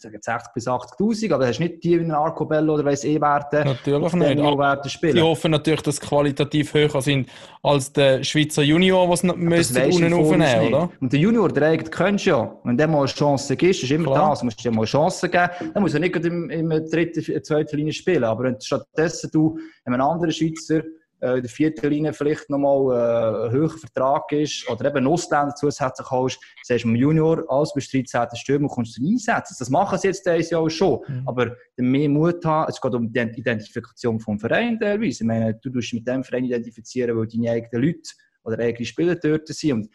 ich 0.04 0.10
sage 0.10 0.16
jetzt 0.16 0.26
60 0.26 0.54
bis 0.54 0.66
80'000, 0.66 1.34
aber 1.34 1.44
das 1.44 1.52
ist 1.52 1.60
nicht 1.60 1.82
die 1.82 2.00
wie 2.00 2.10
Arcobello 2.10 2.74
oder 2.74 2.84
weiss 2.84 3.04
eh 3.04 3.20
Werte. 3.20 3.64
Natürlich 3.64 4.12
nicht. 4.12 4.82
Sie 4.82 4.90
spielen. 4.90 5.22
hoffen 5.22 5.50
natürlich, 5.50 5.82
dass 5.82 5.96
sie 5.96 6.06
qualitativ 6.06 6.74
höher 6.74 7.00
sind 7.00 7.28
als 7.62 7.92
der 7.92 8.22
Schweizer 8.22 8.62
Junior, 8.62 9.08
was 9.08 9.22
müsste 9.22 9.80
du 9.80 9.96
unten 9.96 10.12
aufnehmen, 10.12 10.68
oder? 10.68 10.90
Und 11.00 11.12
der 11.12 11.20
Junior, 11.20 11.48
der 11.50 11.68
eigentlich 11.68 11.90
kennst 11.90 12.26
du 12.26 12.30
ja. 12.30 12.56
Wenn 12.64 12.76
der 12.76 12.88
mal 12.88 12.98
eine 12.98 13.06
Chance 13.06 13.56
gibt, 13.56 13.82
ist 13.82 13.90
immer 13.90 14.12
Klar. 14.12 14.30
das, 14.30 14.42
musst 14.42 14.58
du 14.58 14.62
dir 14.68 14.74
mal 14.74 14.82
eine 14.82 14.86
Chance 14.86 15.28
geben. 15.28 15.50
Dann 15.72 15.82
muss 15.82 15.94
er 15.94 16.00
nicht 16.00 16.16
im, 16.16 16.50
im 16.50 16.68
dritten, 16.90 17.42
zweiten 17.42 17.76
Linie 17.76 17.92
spielen. 17.92 18.24
Aber 18.24 18.44
wenn 18.44 18.60
stattdessen 18.60 19.30
du 19.32 19.58
einem 19.84 20.00
anderen 20.00 20.32
Schweizer 20.32 20.82
in 21.20 21.42
der 21.42 21.50
vierten 21.50 21.88
Linie 21.88 22.12
vielleicht 22.12 22.50
nochmal 22.50 22.92
äh, 22.92 23.46
ein 23.46 23.52
höherer 23.52 23.78
Vertrag 23.78 24.30
ist 24.32 24.68
oder 24.68 24.90
eben 24.90 25.06
Ausländer 25.06 25.54
zusätzlich 25.54 26.10
holst, 26.10 26.38
sagst 26.62 26.84
du 26.84 26.88
dem 26.88 26.96
Junior 26.96 27.44
als 27.48 27.72
bis 27.72 27.90
13. 27.90 28.26
Stürmer 28.34 28.68
kommst 28.68 28.98
du 28.98 29.06
einsetzen. 29.06 29.56
Das 29.58 29.70
machen 29.70 29.98
sie 29.98 30.08
jetzt 30.08 30.26
dieses 30.26 30.50
Jahr 30.50 30.68
schon. 30.68 31.00
Mhm. 31.06 31.22
Aber 31.26 31.56
mehr 31.76 32.08
Mut 32.08 32.44
haben, 32.44 32.70
es 32.70 32.80
geht 32.80 32.94
um 32.94 33.10
die 33.10 33.20
Identifikation 33.20 34.20
vom 34.20 34.38
Verein 34.38 34.78
teilweise. 34.78 35.22
Ich 35.22 35.26
meine, 35.26 35.54
du 35.54 35.70
dich 35.70 35.92
mit 35.92 36.06
dem 36.06 36.24
Verein 36.24 36.44
identifizieren, 36.44 37.16
weil 37.16 37.26
deine 37.26 37.50
eigenen 37.50 37.84
Leute 37.84 38.10
oder 38.44 38.58
eigene 38.58 38.84
Spieler 38.84 39.16
dort 39.16 39.48
sind. 39.48 39.72
Und 39.72 39.90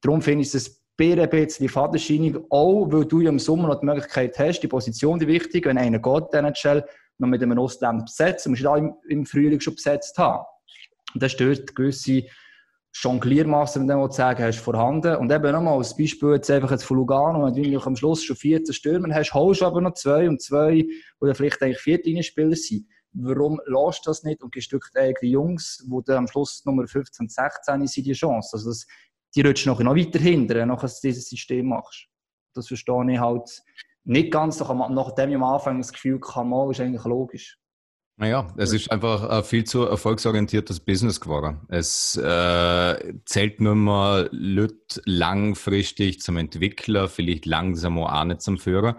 darum 0.00 0.22
finde 0.22 0.42
ich 0.42 0.54
es 0.54 0.82
ein 0.98 1.28
bisschen 1.28 1.68
fadenscheinig, 1.68 2.36
auch 2.50 2.86
weil 2.90 3.04
du 3.04 3.20
ja 3.20 3.30
im 3.30 3.38
Sommer 3.38 3.68
noch 3.68 3.80
die 3.80 3.86
Möglichkeit 3.86 4.38
hast, 4.38 4.60
die 4.60 4.68
Position 4.68 5.18
die 5.18 5.26
wichtig, 5.26 5.66
wenn 5.66 5.78
einer 5.78 5.98
geht, 5.98 6.32
den 6.32 6.46
NHL, 6.46 6.84
noch 7.18 7.28
mit 7.28 7.42
einem 7.42 7.58
Ostländer 7.58 8.04
besetzen, 8.04 8.50
musst 8.50 8.62
du 8.62 8.64
da 8.64 8.76
im, 8.76 8.94
im 9.08 9.24
Frühling 9.24 9.60
schon 9.60 9.74
besetzt 9.74 10.16
haben. 10.18 10.44
Und 11.14 11.22
das 11.22 11.32
stört 11.32 11.74
gewisse 11.74 12.24
Jongliermassen, 12.92 13.82
wenn 13.82 13.88
mal 13.96 14.10
sagen 14.10 14.44
hast, 14.44 14.60
vorhanden. 14.60 15.16
Und 15.16 15.32
eben 15.32 15.52
nochmal 15.52 15.78
als 15.78 15.96
Beispiel 15.96 16.34
jetzt 16.34 16.50
einfach 16.50 16.70
jetzt 16.70 16.84
von 16.84 16.96
Lugano, 16.96 17.44
wenn 17.44 17.54
du 17.54 17.80
am 17.86 17.96
Schluss 17.96 18.22
schon 18.22 18.36
14 18.36 18.72
Stürmer 18.72 19.12
hast, 19.14 19.34
holst 19.34 19.62
du 19.62 19.66
aber 19.66 19.80
noch 19.80 19.94
zwei 19.94 20.28
und 20.28 20.40
zwei, 20.40 20.86
dann 21.20 21.34
vielleicht 21.34 21.62
eigentlich 21.62 21.80
Viertlinien-Spieler 21.80 22.54
sind. 22.54 22.86
Warum 23.12 23.60
lässt 23.66 24.06
du 24.06 24.10
das 24.10 24.22
nicht 24.22 24.42
und 24.42 24.54
du 24.54 24.78
eigentlich 24.94 25.18
die 25.20 25.30
Jungs, 25.30 25.84
die 25.84 26.04
dann 26.04 26.18
am 26.18 26.28
Schluss 26.28 26.64
Nummer 26.64 26.86
15, 26.86 27.28
16 27.28 27.86
sind, 27.86 28.06
die 28.06 28.12
Chance? 28.12 28.50
Also 28.52 28.70
das, 28.70 28.86
die 29.34 29.42
rutschen 29.42 29.72
noch, 29.72 29.80
weiter 29.80 30.18
hinter, 30.18 30.56
wenn 30.56 30.68
du 30.68 30.76
dieses 31.02 31.28
System 31.28 31.68
machst. 31.68 32.06
Das 32.54 32.68
verstehe 32.68 33.12
ich 33.12 33.18
halt 33.18 33.62
nicht 34.04 34.32
ganz, 34.32 34.60
nachdem 34.60 35.30
ich 35.30 35.36
am 35.36 35.44
Anfang 35.44 35.78
das 35.78 35.92
Gefühl 35.92 36.20
hatte, 36.20 36.44
mal, 36.44 36.70
ist 36.70 36.80
eigentlich 36.80 37.04
logisch. 37.04 37.58
Naja, 38.16 38.54
es 38.56 38.72
ist 38.72 38.92
einfach 38.92 39.28
ein 39.28 39.42
viel 39.42 39.64
zu 39.64 39.86
erfolgsorientiertes 39.86 40.78
Business 40.78 41.20
geworden. 41.20 41.62
Es 41.68 42.16
äh, 42.16 43.14
zählt 43.24 43.60
nur 43.60 43.74
mal 43.74 44.28
Leute 44.30 45.02
langfristig 45.04 46.20
zum 46.20 46.36
Entwickler, 46.36 47.08
vielleicht 47.08 47.44
langsam 47.44 47.98
auch 47.98 48.24
nicht 48.24 48.40
zum 48.40 48.58
Führer. 48.58 48.98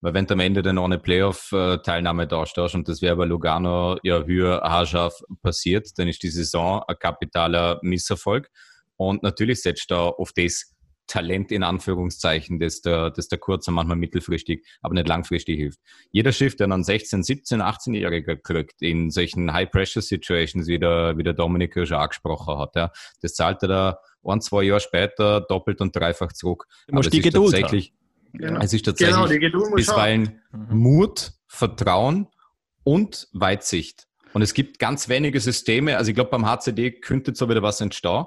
Weil 0.00 0.14
wenn 0.14 0.26
du 0.26 0.34
am 0.34 0.40
Ende 0.40 0.62
dann 0.62 0.78
ohne 0.78 0.98
Playoff-Teilnahme 0.98 2.26
dastehst 2.26 2.74
und 2.74 2.88
das 2.88 3.02
wäre 3.02 3.16
bei 3.16 3.24
Lugano 3.26 3.98
ja 4.02 4.22
höher 4.22 4.62
haarscharf 4.62 5.14
passiert, 5.42 5.98
dann 5.98 6.08
ist 6.08 6.22
die 6.22 6.28
Saison 6.30 6.82
ein 6.86 6.96
kapitaler 6.98 7.78
Misserfolg. 7.82 8.50
Und 8.96 9.22
natürlich 9.22 9.60
setzt 9.60 9.90
da 9.90 10.08
auf 10.08 10.32
das 10.34 10.73
Talent 11.06 11.52
in 11.52 11.62
Anführungszeichen, 11.62 12.58
das 12.58 12.80
der, 12.80 13.10
das 13.10 13.28
der 13.28 13.38
kurz 13.38 13.68
und 13.68 13.74
manchmal 13.74 13.96
mittelfristig, 13.96 14.64
aber 14.82 14.94
nicht 14.94 15.08
langfristig 15.08 15.56
hilft. 15.58 15.80
Jeder 16.10 16.32
Schiff, 16.32 16.56
der 16.56 16.66
dann 16.68 16.84
16, 16.84 17.22
17, 17.22 17.60
18-Jähriger 17.62 18.36
kriegt, 18.36 18.80
in 18.82 19.10
solchen 19.10 19.52
High-Pressure-Situations, 19.52 20.66
wie 20.66 20.78
der, 20.78 21.16
wie 21.16 21.22
der 21.22 21.34
Dominik 21.34 21.74
Hirsch 21.74 21.92
angesprochen 21.92 22.58
hat, 22.58 22.76
ja, 22.76 22.90
das 23.20 23.34
zahlt 23.34 23.62
er 23.62 23.68
da 23.68 23.98
ein, 24.24 24.40
zwei 24.40 24.62
Jahre 24.62 24.80
später 24.80 25.40
doppelt 25.42 25.80
und 25.80 25.94
dreifach 25.94 26.32
zurück. 26.32 26.66
Du 26.86 26.94
musst 26.94 27.08
Aber 27.08 27.10
die 27.10 27.18
es 27.20 27.26
ist 27.26 27.32
Geduld 27.32 27.52
tatsächlich, 27.52 27.92
Genau. 28.32 28.60
es 28.60 28.72
ist 28.72 28.84
Genau, 28.84 28.96
tatsächlich 28.96 29.28
die 29.30 29.38
Geduld 29.46 29.70
muss 29.70 29.70
haben. 29.70 29.76
bisweilen 29.76 30.42
Mut, 30.70 31.32
Vertrauen 31.46 32.28
und 32.82 33.28
Weitsicht. 33.32 34.08
Und 34.32 34.42
es 34.42 34.52
gibt 34.54 34.80
ganz 34.80 35.08
wenige 35.08 35.38
Systeme, 35.38 35.96
also 35.96 36.08
ich 36.08 36.14
glaube 36.16 36.30
beim 36.30 36.44
HCD 36.46 36.90
könnte 36.90 37.30
jetzt 37.30 37.38
so 37.38 37.48
wieder 37.48 37.62
was 37.62 37.80
entstehen, 37.80 38.24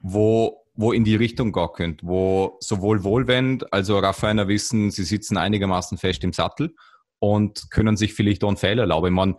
wo, 0.00 0.61
wo 0.74 0.92
in 0.92 1.04
die 1.04 1.16
Richtung 1.16 1.52
gehen 1.52 1.68
könnte, 1.74 2.06
wo 2.06 2.56
sowohl 2.60 3.04
Wohlwend 3.04 3.72
als 3.72 3.90
auch 3.90 4.02
Raffiner 4.02 4.48
wissen, 4.48 4.90
sie 4.90 5.04
sitzen 5.04 5.36
einigermaßen 5.36 5.98
fest 5.98 6.24
im 6.24 6.32
Sattel 6.32 6.74
und 7.18 7.70
können 7.70 7.96
sich 7.96 8.14
vielleicht 8.14 8.42
auch 8.44 8.48
einen 8.48 8.56
Fehler 8.56 8.82
erlauben. 8.82 9.08
Ich 9.08 9.12
meine, 9.12 9.36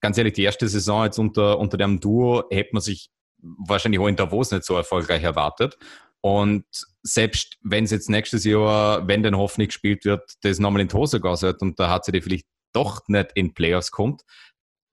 ganz 0.00 0.18
ehrlich, 0.18 0.34
die 0.34 0.42
erste 0.42 0.68
Saison 0.68 1.04
jetzt 1.04 1.18
unter, 1.18 1.58
unter 1.58 1.76
dem 1.76 2.00
Duo 2.00 2.44
hätte 2.50 2.70
man 2.72 2.82
sich 2.82 3.10
wahrscheinlich 3.38 4.00
auch 4.00 4.08
in 4.08 4.16
Davos 4.16 4.50
nicht 4.50 4.64
so 4.64 4.76
erfolgreich 4.76 5.22
erwartet. 5.22 5.78
Und 6.20 6.64
selbst 7.02 7.58
wenn 7.62 7.84
es 7.84 7.90
jetzt 7.90 8.08
nächstes 8.08 8.44
Jahr, 8.44 9.06
wenn 9.08 9.22
denn 9.22 9.36
Hoffnung 9.36 9.66
gespielt 9.66 10.04
wird, 10.04 10.22
das 10.42 10.58
nochmal 10.58 10.82
in 10.82 10.88
die 10.88 10.94
Hose 10.94 11.20
sollte 11.22 11.64
und 11.64 11.78
der 11.78 11.90
HCD 11.90 12.20
vielleicht 12.20 12.46
doch 12.72 13.00
nicht 13.08 13.32
in 13.34 13.54
Playoffs 13.54 13.90
kommt, 13.90 14.22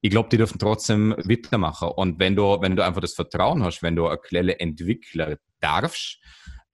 ich 0.01 0.09
glaube, 0.11 0.29
die 0.29 0.37
dürfen 0.37 0.59
trotzdem 0.59 1.15
weitermachen. 1.17 1.89
Und 1.89 2.19
wenn 2.19 2.35
du, 2.35 2.61
wenn 2.61 2.75
du 2.75 2.83
einfach 2.83 3.01
das 3.01 3.13
Vertrauen 3.13 3.63
hast, 3.63 3.83
wenn 3.83 3.95
du 3.95 4.07
eine 4.07 4.17
kleine 4.17 4.59
Entwickler 4.59 5.37
darfst, 5.59 6.19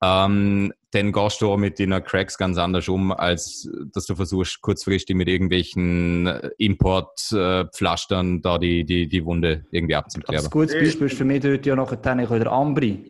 ähm, 0.03 0.73
dann 0.91 1.11
gehst 1.11 1.41
du 1.41 1.51
auch 1.51 1.57
mit 1.57 1.79
den 1.79 1.91
Cracks 2.03 2.37
ganz 2.37 2.57
anders 2.57 2.87
um, 2.87 3.11
als 3.11 3.69
dass 3.93 4.05
du 4.05 4.15
versuchst, 4.15 4.61
kurzfristig 4.61 5.15
mit 5.15 5.27
irgendwelchen 5.27 6.27
Importpflastern 6.57 8.41
da 8.41 8.57
die, 8.57 8.85
die, 8.85 9.07
die 9.07 9.25
Wunde 9.25 9.65
irgendwie 9.71 9.95
Aber 9.95 10.05
abzuklären. 10.05 10.45
ein 10.45 10.49
gutes 10.51 10.75
Beispiel 10.75 11.07
ist 11.07 11.17
für 11.17 11.25
mich 11.25 11.41
dort 11.41 11.65
ja 11.65 11.75
nachher 11.75 11.97
der 11.97 12.51
Ambri. 12.51 13.09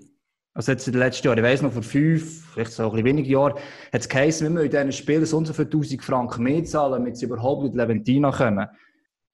Also 0.53 0.71
jetzt 0.71 0.87
in 0.87 0.93
den 0.93 1.01
letzten 1.01 1.27
Jahren, 1.27 1.37
ich 1.37 1.43
weiss 1.43 1.61
noch, 1.61 1.73
vor 1.73 1.83
fünf, 1.83 2.45
vielleicht 2.53 2.71
so 2.71 2.83
ein 2.83 2.91
bisschen 2.91 3.05
weniger 3.05 3.29
Jahren, 3.29 3.53
hat 3.91 4.01
es 4.01 4.07
geheißen, 4.07 4.47
wir 4.47 4.51
müssen 4.51 4.65
in 4.65 4.71
diesen 4.71 4.91
Spielen 4.93 5.25
so 5.25 5.37
und 5.37 5.45
so 5.45 5.53
viele 5.53 5.67
1000 5.67 6.01
Franken 6.01 6.43
mehr 6.43 6.63
zahlen, 6.63 6.93
damit 6.93 7.17
sie 7.17 7.25
überhaupt 7.25 7.63
mit 7.63 7.75
Leventina 7.75 8.31
kommen. 8.31 8.65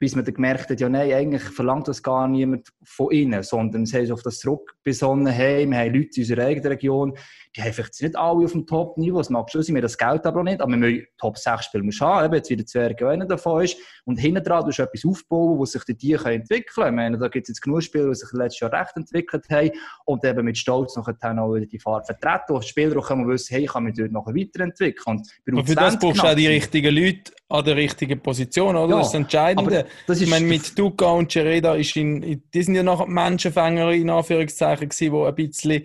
Bis 0.01 0.15
man 0.15 0.25
dann 0.25 0.33
gemerkt 0.33 0.71
hat, 0.71 0.81
ja 0.81 0.89
nein, 0.89 1.13
eigentlich 1.13 1.43
verlangt 1.43 1.87
das 1.87 2.01
gar 2.01 2.27
niemand 2.27 2.69
von 2.83 3.11
ihnen, 3.11 3.43
sondern 3.43 3.81
haben 3.81 3.85
sich 3.85 4.11
auf 4.11 4.23
das 4.23 4.39
zurückbesonnen, 4.39 5.27
hey, 5.27 5.69
wir 5.69 5.77
haben 5.77 5.93
Leute 5.93 6.09
in 6.15 6.23
unserer 6.23 6.45
eigenen 6.47 6.71
Region, 6.71 7.13
die 7.55 7.61
haben 7.61 7.73
vielleicht 7.73 8.01
nicht 8.01 8.15
alle 8.15 8.45
auf 8.45 8.51
dem 8.53 8.65
Top-Niveau, 8.65 9.17
das 9.17 9.29
mag 9.29 9.49
schon 9.51 9.61
sein, 9.61 9.75
wir 9.75 9.81
das 9.81 9.97
Geld 9.97 10.25
aber 10.25 10.43
nicht, 10.43 10.61
aber 10.61 10.71
wir 10.71 10.77
müssen 10.77 11.05
Top 11.17 11.37
6 11.37 11.65
Spieler 11.65 11.83
musst 11.83 11.99
haben, 11.99 12.25
eben 12.25 12.35
jetzt 12.35 12.49
wieder 12.49 12.65
Zwerge 12.65 13.09
einer 13.09 13.25
davon 13.25 13.63
ist 13.63 13.77
und 14.05 14.17
hinten 14.17 14.43
dran 14.43 14.63
du 14.63 14.69
etwas 14.81 15.05
aufbauen, 15.05 15.57
wo 15.59 15.65
sich 15.65 15.83
die 15.83 15.95
die 15.97 16.13
können 16.13 16.41
entwickeln 16.41 16.65
können. 16.73 16.87
Ich 16.87 16.95
meine, 16.95 17.17
da 17.17 17.27
gibt 17.27 17.45
es 17.45 17.49
jetzt 17.49 17.61
genug 17.61 17.83
Spieler, 17.83 18.07
die 18.09 18.15
sich 18.15 18.29
letztes 18.31 18.61
Jahr 18.61 18.71
recht 18.71 18.95
entwickelt 18.95 19.45
haben 19.49 19.71
und 20.05 20.23
eben 20.23 20.45
mit 20.45 20.57
Stolz 20.57 20.95
noch 20.95 21.07
auch 21.07 21.53
wieder 21.55 21.65
die 21.65 21.79
Farbe 21.79 22.05
vertreten, 22.05 22.55
wo 22.55 22.61
Spieler 22.61 22.97
auch 22.97 23.07
können 23.07 23.27
wissen, 23.27 23.53
hey, 23.53 23.65
ich 23.65 23.71
kann 23.71 23.83
mich 23.83 23.95
dort 23.97 24.11
noch 24.11 24.27
weiterentwickeln. 24.27 25.17
Und 25.17 25.27
Aber 25.51 25.65
für 25.65 25.75
das 25.75 25.95
U20 25.95 25.99
brauchst 25.99 26.23
du 26.23 26.27
auch 26.27 26.35
die 26.35 26.47
richtigen 26.47 26.95
Leute 26.95 27.31
an 27.49 27.65
der 27.65 27.75
richtigen 27.75 28.21
Position, 28.21 28.75
oder? 28.77 28.89
Ja, 28.91 28.97
das 28.99 29.07
ist 29.07 29.13
das 29.13 29.21
Entscheidende. 29.21 29.85
das 30.07 30.17
ist- 30.17 30.23
ich 30.23 30.29
meine, 30.29 30.45
mit 30.45 30.77
Duca 30.79 31.07
und 31.11 31.29
Gereda 31.29 31.75
ist 31.75 31.95
in, 31.97 32.43
die 32.53 32.63
sind 32.63 32.75
ja 32.75 32.83
nachher 32.83 33.05
die 33.05 33.11
Menschenfänger 33.11 33.91
in 33.91 34.09
Anführungszeichen 34.09 34.87
gewesen, 34.87 35.13
die 35.13 35.19
ein 35.27 35.35
bisschen 35.35 35.83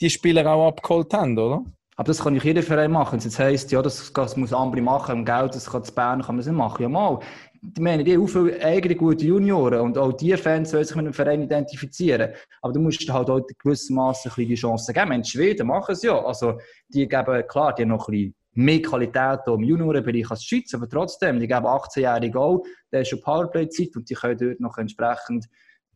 die 0.00 0.10
Spieler 0.10 0.46
auch 0.50 0.68
abgeholt 0.68 1.12
haben, 1.12 1.36
oder? 1.38 1.64
Aber 1.96 2.06
das 2.06 2.22
kann 2.22 2.32
nicht 2.32 2.44
jeder 2.44 2.62
Verein 2.62 2.90
machen. 2.90 3.12
Wenn 3.12 3.20
jetzt 3.20 3.38
heisst, 3.38 3.70
ja, 3.72 3.82
das, 3.82 4.10
das 4.12 4.36
muss 4.36 4.54
andere 4.54 4.80
machen, 4.80 5.18
um 5.18 5.24
Geld, 5.24 5.54
das 5.54 5.68
kann 5.68 5.84
zu 5.84 5.94
Bern, 5.94 6.22
kann 6.22 6.36
man 6.36 6.40
es 6.40 6.46
nicht 6.46 6.56
machen. 6.56 6.82
Ja, 6.82 6.88
mal. 6.88 7.18
Ich 7.62 7.78
meine, 7.78 8.02
die 8.02 8.16
haben 8.16 8.26
viele 8.26 8.58
eigene 8.64 8.96
gute 8.96 9.26
Junioren 9.26 9.80
und 9.80 9.98
auch 9.98 10.12
die 10.12 10.34
Fans 10.38 10.70
sollen 10.70 10.84
sich 10.84 10.96
mit 10.96 11.04
dem 11.04 11.12
Verein 11.12 11.42
identifizieren. 11.42 12.32
Aber 12.62 12.72
du 12.72 12.80
musst 12.80 13.06
halt 13.12 13.28
auch 13.28 13.36
in 13.36 13.44
bisschen 13.62 14.26
die 14.36 14.54
Chance 14.54 14.94
geben. 14.94 15.22
Die 15.22 15.28
Schweden 15.28 15.66
machen 15.66 15.92
es 15.92 16.02
ja. 16.02 16.18
Also, 16.24 16.58
die 16.88 17.06
geben, 17.06 17.44
klar, 17.46 17.74
die 17.74 17.82
haben 17.82 17.90
noch 17.90 18.08
ein 18.08 18.12
bisschen 18.12 18.34
mehr 18.54 18.80
Qualität 18.80 19.40
im 19.46 19.62
Juniorenbereich 19.62 20.30
als 20.30 20.40
die 20.40 20.46
Schweiz, 20.46 20.74
aber 20.74 20.88
trotzdem, 20.88 21.38
die 21.38 21.46
geben 21.46 21.66
18-Jährige 21.66 22.40
auch, 22.40 22.62
der 22.90 23.02
ist 23.02 23.08
schon 23.08 23.20
Powerplay-Zeit 23.20 23.94
und 23.94 24.08
die 24.08 24.14
können 24.14 24.38
dort 24.38 24.60
noch 24.60 24.78
entsprechend 24.78 25.46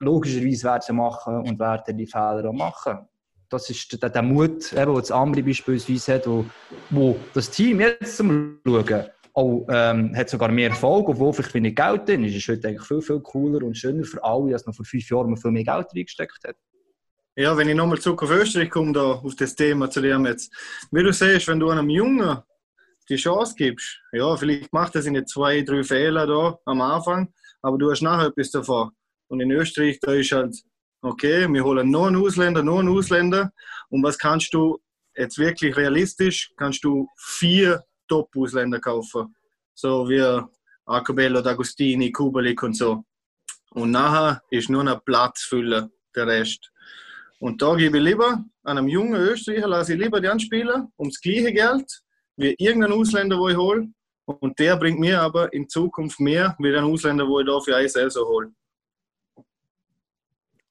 logischerweise 0.01 0.81
sie 0.87 0.93
machen 0.93 1.37
und 1.37 1.59
werden 1.59 1.97
die 1.97 2.07
Fehler 2.07 2.45
auch 2.49 2.53
machen. 2.53 3.09
Das 3.55 3.71
ist 3.71 4.03
der, 4.03 4.11
der 4.11 4.23
Mut, 4.23 4.73
eben, 4.73 4.87
den 4.87 4.95
das 4.95 5.11
andere 5.13 5.43
beispielsweise 5.45 6.15
hat, 6.15 6.27
wo, 6.27 6.45
wo 6.91 7.17
das 7.35 7.51
Team 7.51 7.81
jetzt 7.81 8.17
zum 8.17 8.59
Schauen 8.67 9.05
auch, 9.35 9.67
ähm, 9.69 10.17
hat 10.17 10.29
sogar 10.29 10.51
mehr 10.51 10.71
Erfolg, 10.71 11.09
obwohl 11.09 11.33
vielleicht 11.33 11.55
wenig 11.55 11.75
Geld 11.75 12.09
drin 12.09 12.25
ist. 12.25 12.37
Ist 12.37 12.49
heute 12.49 12.69
eigentlich 12.69 12.87
viel, 12.87 13.03
viel 13.03 13.21
cooler 13.21 13.65
und 13.65 13.77
schöner 13.77 14.05
für 14.05 14.23
alle, 14.23 14.53
als 14.53 14.67
noch 14.67 14.75
vor 14.75 14.85
fünf 14.85 15.09
Jahren 15.11 15.29
man 15.29 15.37
viel 15.37 15.51
mehr 15.51 15.65
Geld 15.65 15.87
reingesteckt 15.95 16.45
hat. 16.47 16.57
Ja, 17.37 17.57
wenn 17.57 17.69
ich 17.69 17.75
nochmal 17.75 17.99
zurück 17.99 18.23
auf 18.23 18.31
Österreich 18.31 18.71
komme, 18.71 18.93
da, 18.93 19.03
auf 19.03 19.35
das 19.35 19.57
Thema 19.57 19.91
zu 19.91 20.01
dem 20.01 20.25
jetzt. 20.27 20.53
Wie 20.93 21.03
du 21.03 21.13
siehst, 21.13 21.49
wenn 21.49 21.59
du 21.59 21.69
einem 21.71 21.91
Jungen 21.91 22.39
die 23.09 23.17
Chance 23.17 23.55
gibst, 23.57 24.01
ja, 24.13 24.37
vielleicht 24.37 24.73
macht 24.73 24.95
er 24.95 25.03
seine 25.03 25.25
zwei, 25.25 25.63
drei 25.63 25.83
Fehler 25.83 26.27
da 26.27 26.59
am 26.65 26.81
Anfang, 26.81 27.33
aber 27.61 27.77
du 27.77 27.91
hast 27.91 28.03
nachher 28.03 28.29
etwas 28.29 28.51
davon. 28.51 28.91
Und 29.29 29.41
in 29.41 29.51
Österreich, 29.51 29.99
da 30.01 30.13
ist 30.13 30.31
halt, 30.31 30.57
okay, 31.05 31.47
wir 31.53 31.65
holen 31.65 31.91
nur 31.91 32.09
einen 32.09 32.17
Ausländer, 32.17 32.63
nur 32.63 32.81
einen 32.81 32.89
Ausländer. 32.89 33.53
Und 33.89 34.03
was 34.03 34.19
kannst 34.19 34.53
du 34.55 34.79
jetzt 35.17 35.39
wirklich 35.39 35.77
realistisch? 35.77 36.53
Kannst 36.57 36.85
du 36.85 37.09
vier 37.17 37.85
Top-Ausländer 38.09 38.81
kaufen. 38.81 39.35
So 39.75 40.09
wie 40.09 40.23
Acabello, 40.87 41.41
D'Agostini, 41.41 42.13
Kubelik 42.13 42.63
und 42.63 42.77
so. 42.77 43.05
Und 43.71 43.91
nachher 43.91 44.43
ist 44.51 44.71
nur 44.71 44.85
noch 44.85 45.05
Platz 45.05 45.43
füllen, 45.43 45.91
der 46.15 46.27
Rest. 46.27 46.71
Und 47.41 47.61
da 47.61 47.75
gebe 47.75 47.99
ich 47.99 48.05
lieber 48.05 48.45
einem 48.63 48.89
jungen 48.89 49.21
Österreicher, 49.21 49.69
lasse 49.69 49.95
ich 49.95 50.01
lieber 50.01 50.21
den 50.21 50.39
spielen, 50.39 50.89
ums 50.99 51.21
gleiche 51.21 51.53
Geld, 51.53 52.03
wie 52.37 52.55
irgendein 52.59 52.93
Ausländer, 52.93 53.39
wo 53.39 53.49
ich 53.49 53.57
hole. 53.57 53.89
Und 54.27 54.59
der 54.59 54.77
bringt 54.77 55.01
mir 55.01 55.21
aber 55.21 55.53
in 55.53 55.69
Zukunft 55.69 56.21
mehr, 56.21 56.57
wie 56.59 56.75
ein 56.75 56.85
Ausländer, 56.85 57.27
wo 57.27 57.41
ich 57.41 57.47
da 57.47 57.61
für 57.61 57.79
ISL 57.83 58.11
so 58.11 58.27
hole. 58.27 58.53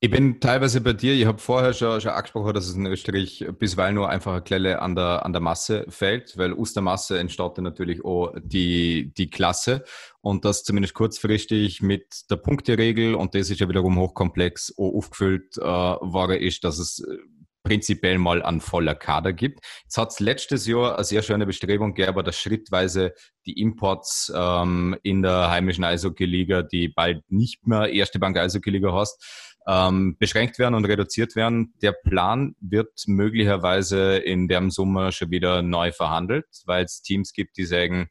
Ich 0.03 0.09
bin 0.09 0.41
teilweise 0.41 0.81
bei 0.81 0.91
dir. 0.91 1.13
Ich 1.13 1.25
habe 1.25 1.37
vorher 1.37 1.71
schon, 1.71 2.01
schon 2.01 2.11
angesprochen, 2.11 2.53
dass 2.53 2.67
es 2.67 2.75
in 2.75 2.85
Österreich 2.85 3.45
bisweilen 3.57 3.95
nur 3.95 4.09
einfach 4.09 4.33
eine 4.33 4.41
Klelle 4.41 4.81
an 4.81 4.95
der, 4.97 5.25
an 5.25 5.31
der 5.31 5.41
Masse 5.41 5.85
fällt, 5.87 6.37
weil 6.37 6.53
aus 6.53 6.73
der 6.73 6.83
Masse 6.83 7.19
entsteht 7.19 7.53
dann 7.55 7.63
natürlich 7.63 8.03
auch 8.03 8.33
die, 8.37 9.13
die 9.13 9.29
Klasse 9.29 9.85
und 10.19 10.43
das 10.43 10.65
zumindest 10.65 10.93
kurzfristig 10.93 11.81
mit 11.81 12.29
der 12.29 12.35
Punkteregel 12.35 13.15
und 13.15 13.33
das 13.33 13.49
ist 13.49 13.61
ja 13.61 13.69
wiederum 13.69 13.97
hochkomplex 13.97 14.73
auch 14.77 14.93
aufgefüllt 14.93 15.55
äh, 15.57 15.61
worden 15.61 16.35
ist, 16.37 16.65
dass 16.65 16.79
es 16.79 16.99
äh, 16.99 17.15
prinzipiell 17.63 18.17
mal 18.17 18.43
ein 18.43 18.59
voller 18.59 18.95
Kader 18.95 19.31
gibt. 19.31 19.61
Jetzt 19.83 19.97
hat 19.97 20.11
es 20.11 20.19
letztes 20.19 20.67
Jahr 20.67 20.95
eine 20.95 21.05
sehr 21.05 21.21
schöne 21.21 21.45
Bestrebung 21.45 21.93
gegeben, 21.93 22.25
dass 22.25 22.37
schrittweise 22.37 23.13
die 23.45 23.59
Imports 23.59 24.31
ähm, 24.35 24.97
in 25.01 25.21
der 25.21 25.49
heimischen 25.49 25.85
Eishockey-Liga, 25.85 26.63
die 26.63 26.89
bald 26.89 27.23
nicht 27.31 27.65
mehr 27.65 27.89
erste 27.89 28.19
Bank 28.19 28.37
Eishockey-Liga 28.37 28.91
hast, 28.91 29.52
ähm, 29.67 30.17
beschränkt 30.17 30.59
werden 30.59 30.75
und 30.75 30.85
reduziert 30.85 31.35
werden. 31.35 31.73
Der 31.81 31.93
Plan 31.93 32.55
wird 32.59 33.03
möglicherweise 33.07 34.17
in 34.17 34.47
dem 34.47 34.69
Sommer 34.71 35.11
schon 35.11 35.31
wieder 35.31 35.61
neu 35.61 35.91
verhandelt, 35.91 36.45
weil 36.65 36.85
es 36.85 37.01
Teams 37.01 37.33
gibt, 37.33 37.57
die 37.57 37.65
sagen, 37.65 38.09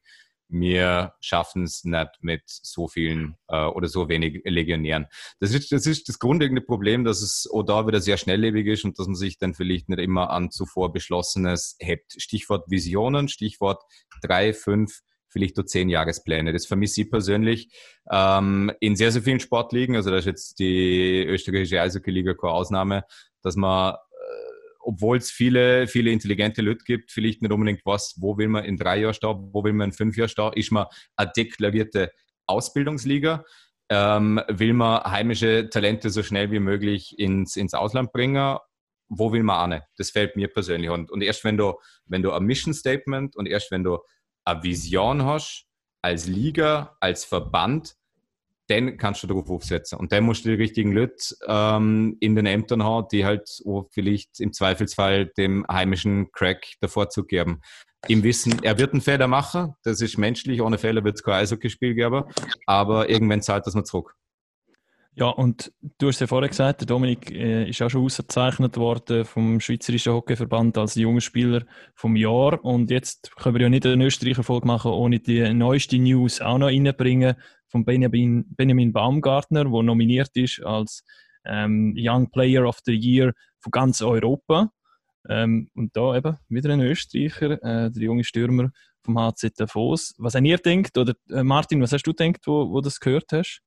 wir 0.53 1.15
schaffen 1.21 1.65
es 1.65 1.83
nicht 1.83 2.11
mit 2.21 2.43
so 2.47 2.87
vielen 2.87 3.37
äh, 3.49 3.65
oder 3.65 3.89
so 3.89 4.09
wenig 4.09 4.43
Legionären. 4.45 5.07
Das 5.41 5.55
ist, 5.55 5.73
das 5.73 5.87
ist 5.87 6.09
das 6.11 6.19
grundlegende 6.19 6.61
Problem, 6.61 7.05
dass 7.05 7.23
es 7.23 7.49
auch 7.51 7.63
da 7.63 7.87
wieder 7.87 8.01
sehr 8.01 8.19
schnelllebig 8.19 8.67
ist 8.67 8.85
und 8.85 8.99
dass 8.99 9.07
man 9.07 9.17
sich 9.17 9.39
dann 9.39 9.55
vielleicht 9.55 9.89
nicht 9.89 9.99
immer 9.99 10.31
an 10.31 10.51
zuvor 10.51 10.93
Beschlossenes 10.93 11.77
hält. 11.81 12.05
Stichwort 12.19 12.71
Visionen, 12.71 13.29
Stichwort 13.29 13.83
drei, 14.21 14.53
fünf, 14.53 15.01
vielleicht 15.33 15.57
nur 15.57 15.67
zehn 15.67 15.89
Jahrespläne. 15.89 16.53
Das 16.53 16.67
vermisse 16.67 17.03
ich 17.03 17.11
persönlich 17.11 17.73
ähm, 18.11 18.71
in 18.81 18.97
sehr, 18.97 19.11
sehr 19.11 19.23
vielen 19.23 19.41
Sportligen. 19.41 19.97
Also 19.97 20.11
da 20.11 20.19
ist 20.19 20.27
jetzt 20.27 20.59
die 20.59 21.25
österreichische 21.25 21.81
Eishockey-Liga 21.81 22.35
keine 22.35 22.53
Ausnahme, 22.53 23.05
dass 23.43 23.57
man 23.57 23.97
obwohl 24.83 25.17
es 25.17 25.31
viele, 25.31 25.87
viele 25.87 26.11
intelligente 26.11 26.61
Leute 26.61 26.85
gibt, 26.85 27.13
vielleicht 27.13 27.43
nicht 27.43 27.53
unbedingt 27.53 27.83
was, 27.85 28.17
wo 28.21 28.37
will 28.37 28.49
man 28.49 28.65
in 28.65 28.77
drei 28.77 28.99
Jahren 28.99 29.15
stehen, 29.15 29.51
wo 29.53 29.65
will 29.65 29.73
man 29.73 29.91
in 29.91 29.93
fünf 29.93 30.17
Jahren 30.17 30.29
stehen, 30.29 30.53
ist 30.55 30.73
man 30.73 30.87
eine 31.17 31.31
deklarierte 31.35 32.13
Ausbildungsliga, 32.47 33.45
ähm, 33.89 34.41
will 34.49 34.73
man 34.73 35.03
heimische 35.05 35.69
Talente 35.71 36.11
so 36.11 36.23
schnell 36.23 36.51
wie 36.51 36.59
möglich 36.59 37.19
ins, 37.19 37.57
ins 37.57 37.75
Ausland 37.75 38.13
bringen, 38.13 38.59
wo 39.09 39.33
will 39.33 39.43
man 39.43 39.61
auch 39.61 39.67
nicht? 39.77 39.85
Das 39.99 40.11
fällt 40.11 40.37
mir 40.37 40.49
persönlich. 40.49 40.91
Und, 40.91 41.11
und 41.11 41.23
erst 41.23 41.45
wenn 41.45 41.57
du, 41.57 41.75
wenn 42.07 42.23
du 42.23 42.33
ein 42.33 42.45
Mission 42.45 42.75
Statement 42.75 43.37
und 43.37 43.47
erst 43.47 43.71
wenn 43.71 43.85
du 43.85 43.99
eine 44.45 44.63
Vision 44.63 45.25
hast, 45.25 45.67
als 46.03 46.27
Liga, 46.27 46.97
als 47.01 47.25
Verband, 47.25 47.95
dann 48.69 48.97
kannst 48.97 49.23
du 49.23 49.27
darauf 49.27 49.51
aufsetzen. 49.51 49.99
Und 49.99 50.13
dann 50.13 50.25
musst 50.25 50.45
du 50.45 50.51
die 50.51 50.55
richtigen 50.55 50.93
Leute 50.93 51.37
ähm, 51.47 52.17
in 52.21 52.35
den 52.35 52.47
Ämtern 52.47 52.83
haben, 52.83 53.07
die 53.13 53.25
halt 53.25 53.49
vielleicht 53.91 54.41
im 54.41 54.53
Zweifelsfall 54.53 55.27
dem 55.27 55.67
heimischen 55.71 56.31
Crack 56.33 56.67
der 56.81 56.89
Vorzug 56.89 57.29
geben. 57.29 57.61
Im 58.09 58.23
Wissen, 58.25 58.63
er 58.63 58.79
wird 58.79 58.93
einen 58.93 59.01
Fehler 59.01 59.29
machen, 59.29 59.75
das 59.85 60.01
ist 60.01 60.19
menschlich, 60.19 60.61
ohne 60.61 60.79
Fehler 60.79 61.05
wird 61.05 61.17
es 61.17 61.23
kein 61.23 61.35
Eishockeyspiel 61.35 61.95
geben, 61.95 62.25
aber 62.67 63.09
irgendwann 63.09 63.43
zahlt 63.43 63.67
das 63.67 63.75
mal 63.75 63.85
zurück. 63.85 64.17
Ja, 65.15 65.27
und 65.27 65.71
du 65.99 66.09
hast 66.09 66.21
ja 66.21 66.27
vorher 66.27 66.49
gesagt, 66.49 66.81
der 66.81 66.87
Dominik 66.87 67.31
äh, 67.31 67.69
ist 67.69 67.83
auch 67.83 67.91
schon 67.91 68.03
ausgezeichnet 68.03 68.79
worden 68.79 69.27
vom 69.27 69.61
Schweizerischen 69.61 70.15
Hockeyverband 70.15 70.79
als 70.79 70.95
junger 70.95 71.21
Spieler 71.21 71.65
vom 71.95 72.17
Jahr. 72.17 72.65
Und 72.65 72.91
jetzt 72.91 73.31
können 73.37 73.57
wir 73.57 73.63
ja 73.63 73.69
nicht 73.69 73.85
eine 73.85 74.07
Österreicher 74.07 74.43
Folge 74.43 74.67
machen, 74.67 74.91
ohne 74.91 75.21
die 75.21 75.53
neueste 75.53 75.99
News 75.99 76.41
auch 76.41 76.57
noch 76.57 76.69
reinbringen 76.69 77.35
von 77.69 77.85
Benjamin, 77.85 78.47
Benjamin 78.57 78.95
Baumgartner, 78.95 79.65
der 79.65 79.83
nominiert 79.83 80.35
ist 80.35 80.63
als 80.65 81.05
ähm, 81.45 81.95
Young 81.95 82.31
Player 82.31 82.67
of 82.67 82.79
the 82.87 82.95
Year 82.95 83.35
von 83.61 83.71
ganz 83.71 84.01
Europa. 84.01 84.71
Ähm, 85.29 85.69
und 85.75 85.95
da 85.95 86.17
eben 86.17 86.39
wieder 86.49 86.73
ein 86.73 86.81
Österreicher, 86.81 87.63
äh, 87.63 87.91
der 87.91 88.03
junge 88.03 88.25
Stürmer 88.25 88.71
vom 89.03 89.19
HC 89.19 89.51
Davos. 89.57 90.15
Was 90.17 90.35
habt 90.35 90.47
ihr 90.47 90.57
denkt, 90.57 90.97
oder 90.97 91.13
äh, 91.29 91.43
Martin, 91.43 91.83
was 91.83 91.93
hast 91.93 92.05
du 92.05 92.15
denkt, 92.15 92.47
wo, 92.47 92.71
wo 92.71 92.81
das 92.81 92.99
gehört 92.99 93.31
hast? 93.33 93.61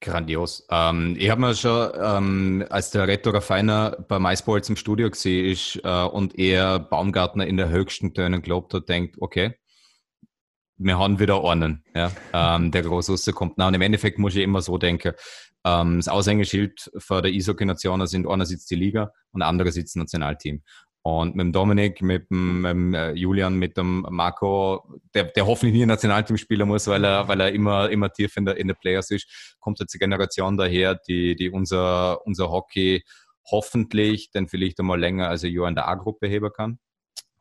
Grandios. 0.00 0.66
Ähm, 0.70 1.16
ich 1.18 1.30
habe 1.30 1.40
mir 1.40 1.54
schon, 1.54 1.90
ähm, 2.00 2.64
als 2.70 2.90
der 2.90 3.08
Rettorer 3.08 3.40
Feiner 3.40 4.04
bei 4.08 4.18
MySports 4.18 4.68
im 4.68 4.76
Studio 4.76 5.10
gesehen 5.10 5.46
ist 5.46 5.80
äh, 5.82 6.04
und 6.04 6.38
er 6.38 6.78
Baumgartner 6.78 7.46
in 7.46 7.56
der 7.56 7.70
höchsten 7.70 8.14
Tönen 8.14 8.42
gelobt 8.42 8.74
hat, 8.74 8.88
denkt, 8.88 9.16
okay, 9.20 9.54
wir 10.76 10.98
haben 10.98 11.18
wieder 11.18 11.44
einen, 11.44 11.84
ja, 11.94 12.10
ähm, 12.32 12.70
der 12.70 12.82
groß 12.82 13.30
kommt. 13.34 13.54
Na, 13.56 13.68
und 13.68 13.74
im 13.74 13.82
Endeffekt 13.82 14.18
muss 14.18 14.34
ich 14.34 14.42
immer 14.42 14.60
so 14.60 14.76
denken, 14.76 15.12
ähm, 15.64 15.96
das 15.96 16.08
Aushängeschild 16.08 16.90
für 16.98 17.22
der 17.22 17.32
Eishockey-Nationen 17.32 18.06
sind 18.06 18.28
einerseits 18.28 18.66
die 18.66 18.74
Liga 18.74 19.12
und 19.32 19.42
andererseits 19.42 19.92
das 19.92 20.00
Nationalteam. 20.00 20.62
Und 21.06 21.36
mit 21.36 21.44
dem 21.44 21.52
Dominik, 21.52 22.00
mit 22.00 22.30
dem, 22.30 22.62
mit 22.62 22.70
dem 22.70 22.94
äh, 22.94 23.12
Julian, 23.12 23.56
mit 23.56 23.76
dem 23.76 24.06
Marco, 24.08 24.82
der, 25.14 25.24
der 25.24 25.46
hoffentlich 25.46 25.74
nie 25.74 25.82
ein 25.82 25.88
Nationalteam 25.88 26.38
spielen 26.38 26.66
muss, 26.66 26.86
weil 26.86 27.04
er, 27.04 27.28
weil 27.28 27.42
er 27.42 27.52
immer, 27.52 27.90
immer 27.90 28.10
tief 28.10 28.38
in 28.38 28.46
der, 28.46 28.56
in 28.56 28.68
der 28.68 28.74
Players 28.74 29.10
ist, 29.10 29.56
kommt 29.60 29.80
jetzt 29.80 29.94
eine 29.94 29.98
Generation 29.98 30.56
daher, 30.56 30.94
die, 30.94 31.36
die 31.36 31.50
unser, 31.50 32.26
unser 32.26 32.50
Hockey 32.50 33.04
hoffentlich 33.50 34.30
dann 34.30 34.48
vielleicht 34.48 34.80
einmal 34.80 34.98
länger 34.98 35.28
als 35.28 35.44
ein 35.44 35.52
Jahr 35.52 35.68
in 35.68 35.74
der 35.74 35.88
A-Gruppe 35.88 36.26
heben 36.26 36.50
kann. 36.50 36.78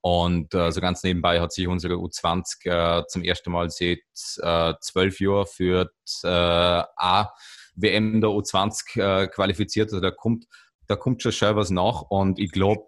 Und 0.01 0.53
äh, 0.53 0.70
so 0.74 0.82
ganz 0.82 1.01
nebenbei 1.03 1.39
hat 1.39 1.53
sich 1.53 1.66
unsere 1.70 1.93
U20 1.93 2.66
äh, 2.66 3.07
zum 3.07 3.24
ersten 3.24 3.49
Mal 3.49 3.70
seit 3.70 3.99
äh, 4.41 4.74
zwölf 4.82 5.22
Jahren 5.22 5.47
für 5.47 5.86
die 5.86 6.28
äh, 6.28 6.84
A-WM 6.97 8.20
der 8.20 8.30
U20 8.30 8.99
äh, 8.99 9.28
qualifiziert. 9.28 9.86
Also 9.86 10.01
da 10.01 10.11
kommt, 10.11 10.47
da 10.88 10.97
kommt 10.97 11.22
schon 11.22 11.32
schön 11.32 11.55
was 11.55 11.70
nach. 11.70 12.01
Und 12.01 12.38
ich 12.39 12.51
glaube, 12.51 12.84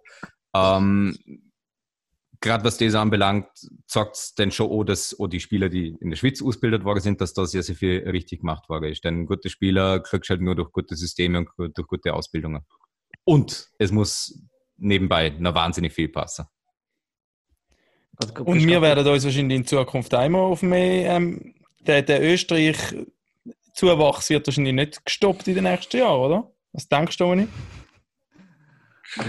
Ähm, 0.56 1.18
Gerade 2.42 2.64
was 2.64 2.78
das 2.78 2.96
anbelangt, 2.96 3.48
sagt 3.88 4.18
es 4.18 4.36
denn 4.36 4.52
schon 4.52 4.70
auch, 4.70 4.84
dass 4.84 5.20
auch 5.20 5.28
die 5.28 5.40
Spieler, 5.40 5.68
die 5.68 5.98
in 6.00 6.12
der 6.12 6.18
Schweiz 6.18 6.44
ausgebildet 6.44 6.84
worden 6.84 7.00
sind, 7.00 7.20
dass 7.20 7.34
da 7.34 7.46
sehr, 7.46 7.64
sehr 7.64 7.74
viel 7.76 8.08
richtig 8.08 8.42
gemacht 8.42 8.70
worden 8.70 8.92
ist. 8.92 9.04
Denn 9.04 9.26
gute 9.26 9.50
Spieler 9.50 10.00
kriegst 10.02 10.30
du 10.30 10.34
halt 10.34 10.42
nur 10.42 10.54
durch 10.54 10.72
gute 10.72 10.96
Systeme 10.96 11.40
und 11.40 11.50
durch 11.76 11.88
gute 11.88 12.14
Ausbildungen. 12.14 12.64
Und 13.24 13.72
es 13.80 13.92
muss 13.92 14.40
nebenbei 14.78 15.30
noch 15.30 15.56
wahnsinnig 15.56 15.94
viel 15.94 16.10
passen. 16.10 16.46
Also, 18.18 18.44
Und 18.44 18.58
das 18.58 18.68
wir 18.68 18.80
werden 18.82 19.08
uns 19.08 19.26
wahrscheinlich 19.26 19.58
in 19.58 19.66
Zukunft 19.66 20.14
einmal 20.14 20.42
auf 20.42 20.62
mehr. 20.62 21.16
Ähm, 21.16 21.56
der, 21.80 22.04
der 22.04 22.22
Österreich-Zuwachs 22.22 24.30
wird 24.30 24.46
wahrscheinlich 24.46 24.76
nicht 24.76 25.04
gestoppt 25.04 25.48
in 25.48 25.56
den 25.56 25.64
nächsten 25.64 25.98
Jahren, 25.98 26.20
oder? 26.20 26.52
Was 26.74 26.88
denkst 26.88 27.18
du, 27.18 27.24
Dominik? 27.24 27.50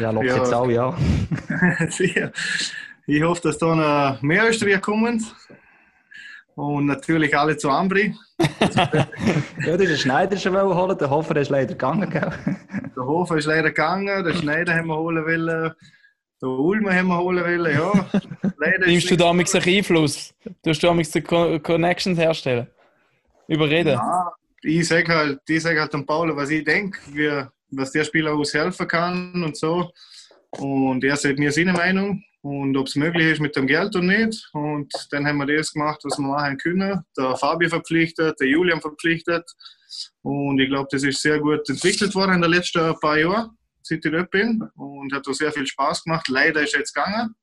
Ja, 0.00 0.10
locker 0.10 0.26
Ja. 0.26 0.36
jetzt 0.36 0.52
auch, 0.54 0.68
ja. 0.70 0.96
Sicher. 1.90 2.32
Ich 3.06 3.22
hoffe, 3.22 3.42
dass 3.42 3.58
da 3.58 3.74
noch 4.14 4.22
mehr 4.22 4.48
Österreicher 4.48 4.80
kommen. 4.80 5.24
Und 6.56 6.86
natürlich 6.86 7.36
alle 7.36 7.56
zu 7.56 7.70
Ambri. 7.70 8.14
Ja, 9.66 9.76
den 9.76 9.96
Schneider 9.96 10.36
schon 10.36 10.52
wollen 10.54 10.74
holen, 10.76 10.96
der 10.98 11.10
Hofer 11.10 11.36
ist 11.36 11.50
leider 11.50 11.68
gegangen, 11.74 12.08
gell? 12.10 12.30
Der 12.96 13.04
Hofer 13.04 13.36
ist 13.36 13.46
leider 13.46 13.68
gegangen, 13.70 14.24
der 14.24 14.34
Schneider 14.34 14.74
haben 14.74 14.86
wir 14.88 14.96
holen 14.96 15.24
wollen, 15.24 15.72
der 16.42 16.48
Ulmer 16.48 16.94
haben 16.94 17.08
wir 17.08 17.18
holen 17.18 17.42
wollen, 17.44 17.74
ja. 17.74 18.06
Leider 18.58 18.86
ist 18.86 18.86
Nimmst 18.86 19.10
du 19.10 19.32
nichts 19.34 19.52
da 19.52 19.58
einen 19.60 19.76
Einfluss? 19.78 20.34
Du 20.62 20.72
damit 20.72 21.26
Co 21.26 21.58
Connections 21.60 22.18
herstellen? 22.18 22.66
Überreden? 23.48 23.94
Ja, 23.94 24.32
ich 24.62 24.86
sage 24.86 25.12
halt, 25.14 25.40
ich 25.48 25.62
sag 25.62 25.78
halt 25.78 25.92
dem 25.92 26.04
Paul, 26.06 26.34
was 26.36 26.50
ich 26.50 26.62
denke, 26.64 26.98
wie- 27.12 27.42
was 27.76 27.92
der 27.92 28.04
Spieler 28.04 28.34
uns 28.34 28.54
helfen 28.54 28.88
kann 28.88 29.42
und 29.42 29.56
so. 29.56 29.90
Und 30.50 31.04
er 31.04 31.16
sagt 31.16 31.38
mir 31.38 31.52
seine 31.52 31.72
Meinung 31.72 32.22
und 32.42 32.76
ob 32.76 32.86
es 32.86 32.96
möglich 32.96 33.32
ist 33.32 33.40
mit 33.40 33.56
dem 33.56 33.66
Geld 33.66 33.94
oder 33.96 34.04
nicht. 34.04 34.48
Und 34.52 34.92
dann 35.10 35.26
haben 35.26 35.38
wir 35.38 35.46
das 35.46 35.72
gemacht, 35.72 36.00
was 36.04 36.18
wir 36.18 36.28
machen 36.28 36.56
können. 36.58 37.04
Der 37.16 37.36
Fabi 37.36 37.68
verpflichtet, 37.68 38.38
der 38.40 38.48
Julian 38.48 38.80
verpflichtet. 38.80 39.44
Und 40.22 40.58
ich 40.60 40.68
glaube, 40.68 40.88
das 40.90 41.02
ist 41.02 41.20
sehr 41.20 41.40
gut 41.40 41.68
entwickelt 41.68 42.14
worden 42.14 42.36
in 42.36 42.42
den 42.42 42.52
letzten 42.52 42.94
paar 43.00 43.18
Jahren, 43.18 43.50
seit 43.82 44.04
ich 44.04 44.12
dort 44.12 44.30
bin. 44.30 44.62
Und 44.76 45.12
hat 45.12 45.26
auch 45.28 45.32
sehr 45.32 45.52
viel 45.52 45.66
Spaß 45.66 46.04
gemacht. 46.04 46.28
Leider 46.28 46.62
ist 46.62 46.74
er 46.74 46.80
jetzt 46.80 46.94
gegangen. 46.94 47.34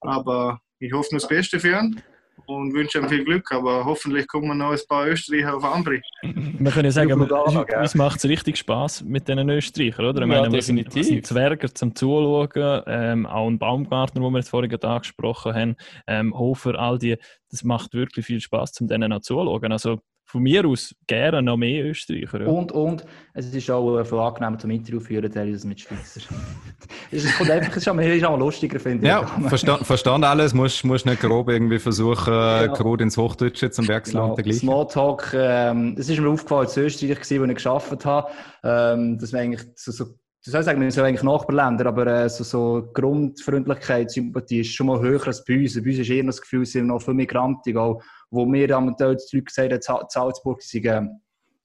Aber 0.00 0.60
ich 0.78 0.92
hoffe 0.92 1.08
nur 1.12 1.20
das 1.20 1.28
Beste 1.28 1.60
für 1.60 1.78
ihn 1.78 2.02
und 2.46 2.74
wünsche 2.74 2.98
ihm 2.98 3.08
viel 3.08 3.24
Glück. 3.24 3.50
Aber 3.52 3.84
hoffentlich 3.84 4.26
kommen 4.28 4.56
noch 4.58 4.70
ein 4.72 4.78
paar 4.88 5.06
Österreicher 5.08 5.56
auf 5.56 5.64
Ambri. 5.64 6.00
Wir 6.22 6.70
können 6.70 6.86
ja 6.86 6.90
sagen, 6.92 7.12
uns- 7.12 7.30
uns 7.76 7.94
macht 7.94 8.18
es 8.18 8.24
richtig 8.28 8.56
Spaß 8.58 9.02
mit 9.04 9.28
diesen 9.28 9.48
Österreichern, 9.50 10.06
oder? 10.06 10.22
Ich 10.22 10.28
Ja, 10.32 10.40
meine, 10.40 10.52
wir 10.52 10.62
sind, 10.62 10.76
definitiv. 10.76 10.94
wir 10.94 11.04
sind 11.04 11.26
Zwerger 11.26 11.74
zum 11.74 11.94
Zuschauen, 11.94 12.82
ähm, 12.86 13.26
auch 13.26 13.46
ein 13.48 13.58
Baumgartner, 13.58 14.20
den 14.22 14.32
wir 14.32 14.38
jetzt 14.38 14.48
vorhin 14.48 14.70
gerade 14.70 14.88
angesprochen 14.88 15.54
haben, 15.54 15.76
ähm, 16.06 16.36
Hofer, 16.36 16.78
all 16.78 16.98
die, 16.98 17.16
das 17.50 17.64
macht 17.64 17.92
wirklich 17.94 18.24
viel 18.26 18.40
Spaß, 18.40 18.80
um 18.80 18.88
denen 18.88 19.12
auch 19.12 19.20
zuzuschauen. 19.20 19.72
Also 19.72 20.00
von 20.34 20.42
mir 20.42 20.66
aus 20.66 20.92
gerne 21.06 21.40
noch 21.42 21.56
mehr 21.56 21.84
Österreicher. 21.84 22.40
Ja. 22.40 22.48
Und, 22.48 22.72
und 22.72 23.04
es 23.34 23.54
ist 23.54 23.70
auch 23.70 24.00
äh, 24.00 24.04
viel 24.04 24.18
angenehmer 24.18 24.58
zum 24.58 24.68
Interview 24.70 24.98
führen, 24.98 25.30
teilweise 25.30 25.68
mit 25.68 25.78
Schweizer. 25.78 26.22
es 27.12 27.24
ist, 27.24 27.38
kommt 27.38 27.50
einfach, 27.52 27.70
es 27.70 27.76
ist 27.76 27.88
auch, 27.88 27.96
es 27.96 28.16
ist 28.16 28.24
auch 28.24 28.36
lustiger, 28.36 28.80
finde 28.80 29.04
ich. 29.04 29.08
Ja, 29.08 29.24
verstand, 29.48 29.86
verstand 29.86 30.24
alles. 30.24 30.52
Musst, 30.52 30.84
musst 30.84 31.06
nicht 31.06 31.20
grob 31.20 31.50
irgendwie 31.50 31.78
versuchen, 31.78 32.32
Ja. 32.34 32.66
grob 32.66 33.00
ins 33.00 33.16
Hochdeutsche 33.16 33.70
zum 33.70 33.86
Wechseln 33.86 34.14
Genau. 34.14 34.30
und 34.30 34.36
dergleichen. 34.38 34.58
Smalltalk, 34.62 35.34
ähm, 35.34 35.94
das 35.94 36.08
ist 36.08 36.18
mir 36.18 36.28
aufgefallen 36.28 36.62
als 36.62 36.76
Österreich, 36.76 37.10
wo 37.40 37.44
ich 37.44 37.62
gearbeitet 37.62 38.04
habe, 38.04 38.30
ähm, 38.64 39.16
dass 39.16 39.30
man 39.30 39.42
eigentlich 39.42 39.62
so, 39.76 39.92
so 39.92 40.06
du 40.44 40.50
sollst 40.50 40.66
sagen, 40.66 40.80
wir 40.80 40.90
sind 40.90 41.04
eigentlich 41.04 41.22
Nachbarländer, 41.22 41.86
aber 41.86 42.06
äh, 42.06 42.28
so, 42.28 42.44
so 42.44 42.88
Grundfreundlichkeit, 42.92 44.10
Sympathie 44.10 44.60
ist 44.60 44.74
schon 44.74 44.86
mal 44.88 45.00
höher 45.00 45.26
als 45.26 45.44
bei 45.44 45.58
uns. 45.60 45.74
Bei 45.74 45.88
uns 45.90 45.98
ist 45.98 46.10
eher 46.10 46.24
das 46.24 46.40
Gefühl, 46.40 46.62
es 46.62 46.72
sind 46.72 46.86
noch 46.88 47.00
viele 47.02 47.14
Migranten, 47.14 47.76
auch, 47.78 48.02
wo 48.30 48.44
mir 48.44 48.70
am 48.76 48.96
Teil 48.96 49.16
die 49.16 49.36
Leute 49.36 49.44
gesagt 49.44 49.72
haben, 49.72 49.80
Sa- 49.82 50.06
Salzburg 50.08 50.62
sie 50.62 50.82
seien, 50.82 51.04
ähm, 51.06 51.20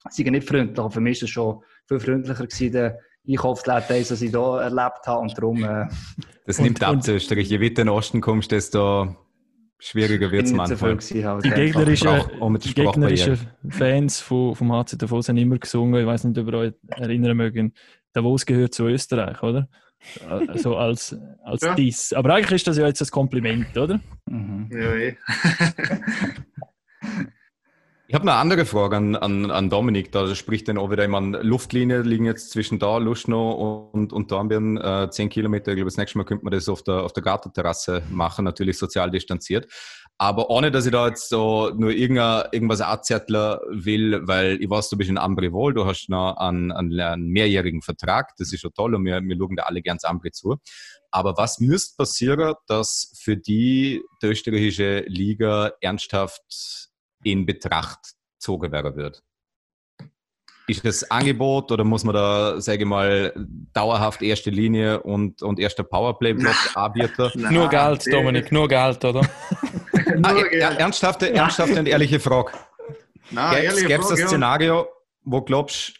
seien 0.08 0.32
nicht 0.32 0.48
freundlich. 0.48 0.78
Aber 0.78 0.90
für 0.90 1.00
mich 1.00 1.18
ist 1.18 1.24
es 1.24 1.30
schon 1.30 1.60
viel 1.86 2.00
freundlicher 2.00 2.46
gewesen, 2.46 2.72
der 2.72 2.98
Einkaufsläden, 3.28 3.96
als 3.96 4.10
ich 4.22 4.30
hier 4.30 4.60
erlebt 4.62 5.06
habe. 5.06 5.20
Und 5.20 5.36
darum 5.36 5.62
äh, 5.62 5.86
Das 6.46 6.58
Und- 6.58 6.64
nimmt 6.64 6.82
ab 6.82 6.94
und- 6.94 7.04
zu 7.04 7.12
Österreich. 7.12 7.48
Je 7.48 7.60
weiter 7.60 7.82
in 7.82 7.86
den 7.86 7.88
Osten 7.90 8.20
kommst, 8.20 8.50
desto 8.50 9.14
schwieriger 9.78 10.30
wird 10.30 10.44
es 10.44 10.50
so 10.50 10.56
manchmal. 10.56 10.96
gewesen. 10.96 11.24
Halt, 11.26 11.44
Die 11.44 11.50
gegnerischen, 11.50 12.08
Sprach- 12.08 12.58
die 12.58 12.74
gegnerischen. 12.74 13.38
Fans 13.68 14.20
von, 14.20 14.54
vom 14.54 14.72
HC 14.72 14.96
Davos 14.96 15.28
haben 15.28 15.36
immer 15.38 15.58
gesungen, 15.58 16.00
ich 16.00 16.06
weiß 16.06 16.24
nicht, 16.24 16.38
ob 16.38 16.46
ihr 16.48 16.54
euch 16.54 16.72
erinnern 16.88 17.36
mögen, 17.36 17.72
Davos 18.12 18.46
gehört 18.46 18.74
zu 18.74 18.86
Österreich, 18.86 19.42
oder? 19.42 19.68
Also 20.28 20.76
als, 20.76 21.16
als 21.44 21.62
Ja. 21.62 21.74
Diss. 21.74 22.12
Aber 22.12 22.34
eigentlich 22.34 22.56
ist 22.56 22.66
das 22.66 22.78
ja 22.78 22.86
jetzt 22.86 23.02
ein 23.02 23.10
Kompliment, 23.10 23.76
oder? 23.76 24.00
Mhm. 24.26 24.68
Ja, 24.72 24.94
eh. 24.94 25.16
Ich 28.10 28.14
habe 28.14 28.22
eine 28.22 28.40
andere 28.40 28.64
Frage 28.64 28.96
an, 28.96 29.14
an, 29.14 29.52
an 29.52 29.70
Dominik. 29.70 30.10
Da 30.10 30.34
spricht 30.34 30.66
dann 30.66 30.78
auch 30.78 30.90
wieder 30.90 31.04
jemand, 31.04 31.44
Luftlinie 31.44 32.02
liegen 32.02 32.24
jetzt 32.24 32.50
zwischen 32.50 32.80
da, 32.80 32.98
Luschno 32.98 33.90
und, 33.92 34.12
und 34.12 34.32
Dornbirn, 34.32 34.78
äh, 34.78 35.08
10 35.08 35.28
Kilometer. 35.28 35.70
Ich 35.70 35.76
glaube, 35.76 35.90
das 35.90 35.96
nächste 35.96 36.18
Mal 36.18 36.24
könnte 36.24 36.44
man 36.44 36.50
das 36.50 36.68
auf 36.68 36.82
der, 36.82 37.04
auf 37.04 37.12
der 37.12 37.22
Gartenterrasse 37.22 38.02
machen, 38.10 38.44
natürlich 38.44 38.78
sozial 38.78 39.12
distanziert. 39.12 39.68
Aber 40.22 40.50
ohne, 40.50 40.70
dass 40.70 40.84
ich 40.84 40.92
da 40.92 41.08
jetzt 41.08 41.30
so 41.30 41.70
nur 41.74 41.92
irgendwas 41.92 42.82
anzetteln 42.82 43.58
will, 43.70 44.20
weil 44.28 44.62
ich 44.62 44.68
weiß, 44.68 44.90
du 44.90 44.98
bist 44.98 45.08
in 45.08 45.16
Ambri 45.16 45.50
wohl, 45.50 45.72
du 45.72 45.86
hast 45.86 46.10
noch 46.10 46.36
einen, 46.36 46.70
einen, 46.72 47.00
einen 47.00 47.28
mehrjährigen 47.28 47.80
Vertrag, 47.80 48.36
das 48.36 48.52
ist 48.52 48.60
schon 48.60 48.74
toll 48.74 48.94
und 48.94 49.06
wir, 49.06 49.22
wir 49.22 49.36
schauen 49.38 49.56
da 49.56 49.62
alle 49.62 49.80
ganz 49.80 50.04
Ambri 50.04 50.30
zu. 50.30 50.58
Aber 51.10 51.38
was 51.38 51.58
müsste 51.58 51.96
passieren, 51.96 52.54
dass 52.66 53.14
für 53.18 53.38
die, 53.38 54.02
die 54.22 54.26
österreichische 54.26 55.04
Liga 55.06 55.72
ernsthaft 55.80 56.90
in 57.24 57.46
Betracht 57.46 58.12
gezogen 58.34 58.72
werden 58.72 58.96
wird? 58.96 59.22
Ist 60.66 60.84
das 60.84 61.10
Angebot 61.10 61.72
oder 61.72 61.82
muss 61.82 62.04
man 62.04 62.14
da, 62.14 62.60
sage 62.60 62.80
ich 62.82 62.86
mal, 62.86 63.32
dauerhaft 63.72 64.20
erste 64.20 64.50
Linie 64.50 65.02
und, 65.02 65.42
und 65.42 65.58
erster 65.58 65.82
Powerplay-Block 65.82 66.54
anbieten? 66.76 67.30
Nur 67.50 67.70
Geld, 67.70 68.06
Dominik, 68.12 68.52
nur 68.52 68.68
Geld, 68.68 69.02
oder? 69.02 69.22
Ah, 70.22 70.32
Nur 70.32 70.52
er, 70.52 70.78
ernsthafte, 70.78 71.32
ernsthafte 71.32 71.78
und 71.78 71.86
ehrliche 71.86 72.20
Frage. 72.20 72.52
Gäbe 73.30 74.02
es 74.02 74.10
ein 74.10 74.18
ja. 74.18 74.26
Szenario, 74.26 74.88
wo 75.22 75.42
glaubst 75.42 75.94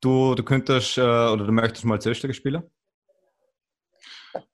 du, 0.00 0.34
du 0.34 0.42
könntest 0.42 0.98
äh, 0.98 1.00
oder 1.00 1.44
du 1.44 1.52
möchtest 1.52 1.84
mal 1.84 2.00
zu 2.00 2.10
Österreich 2.10 2.36
spielen? 2.36 2.62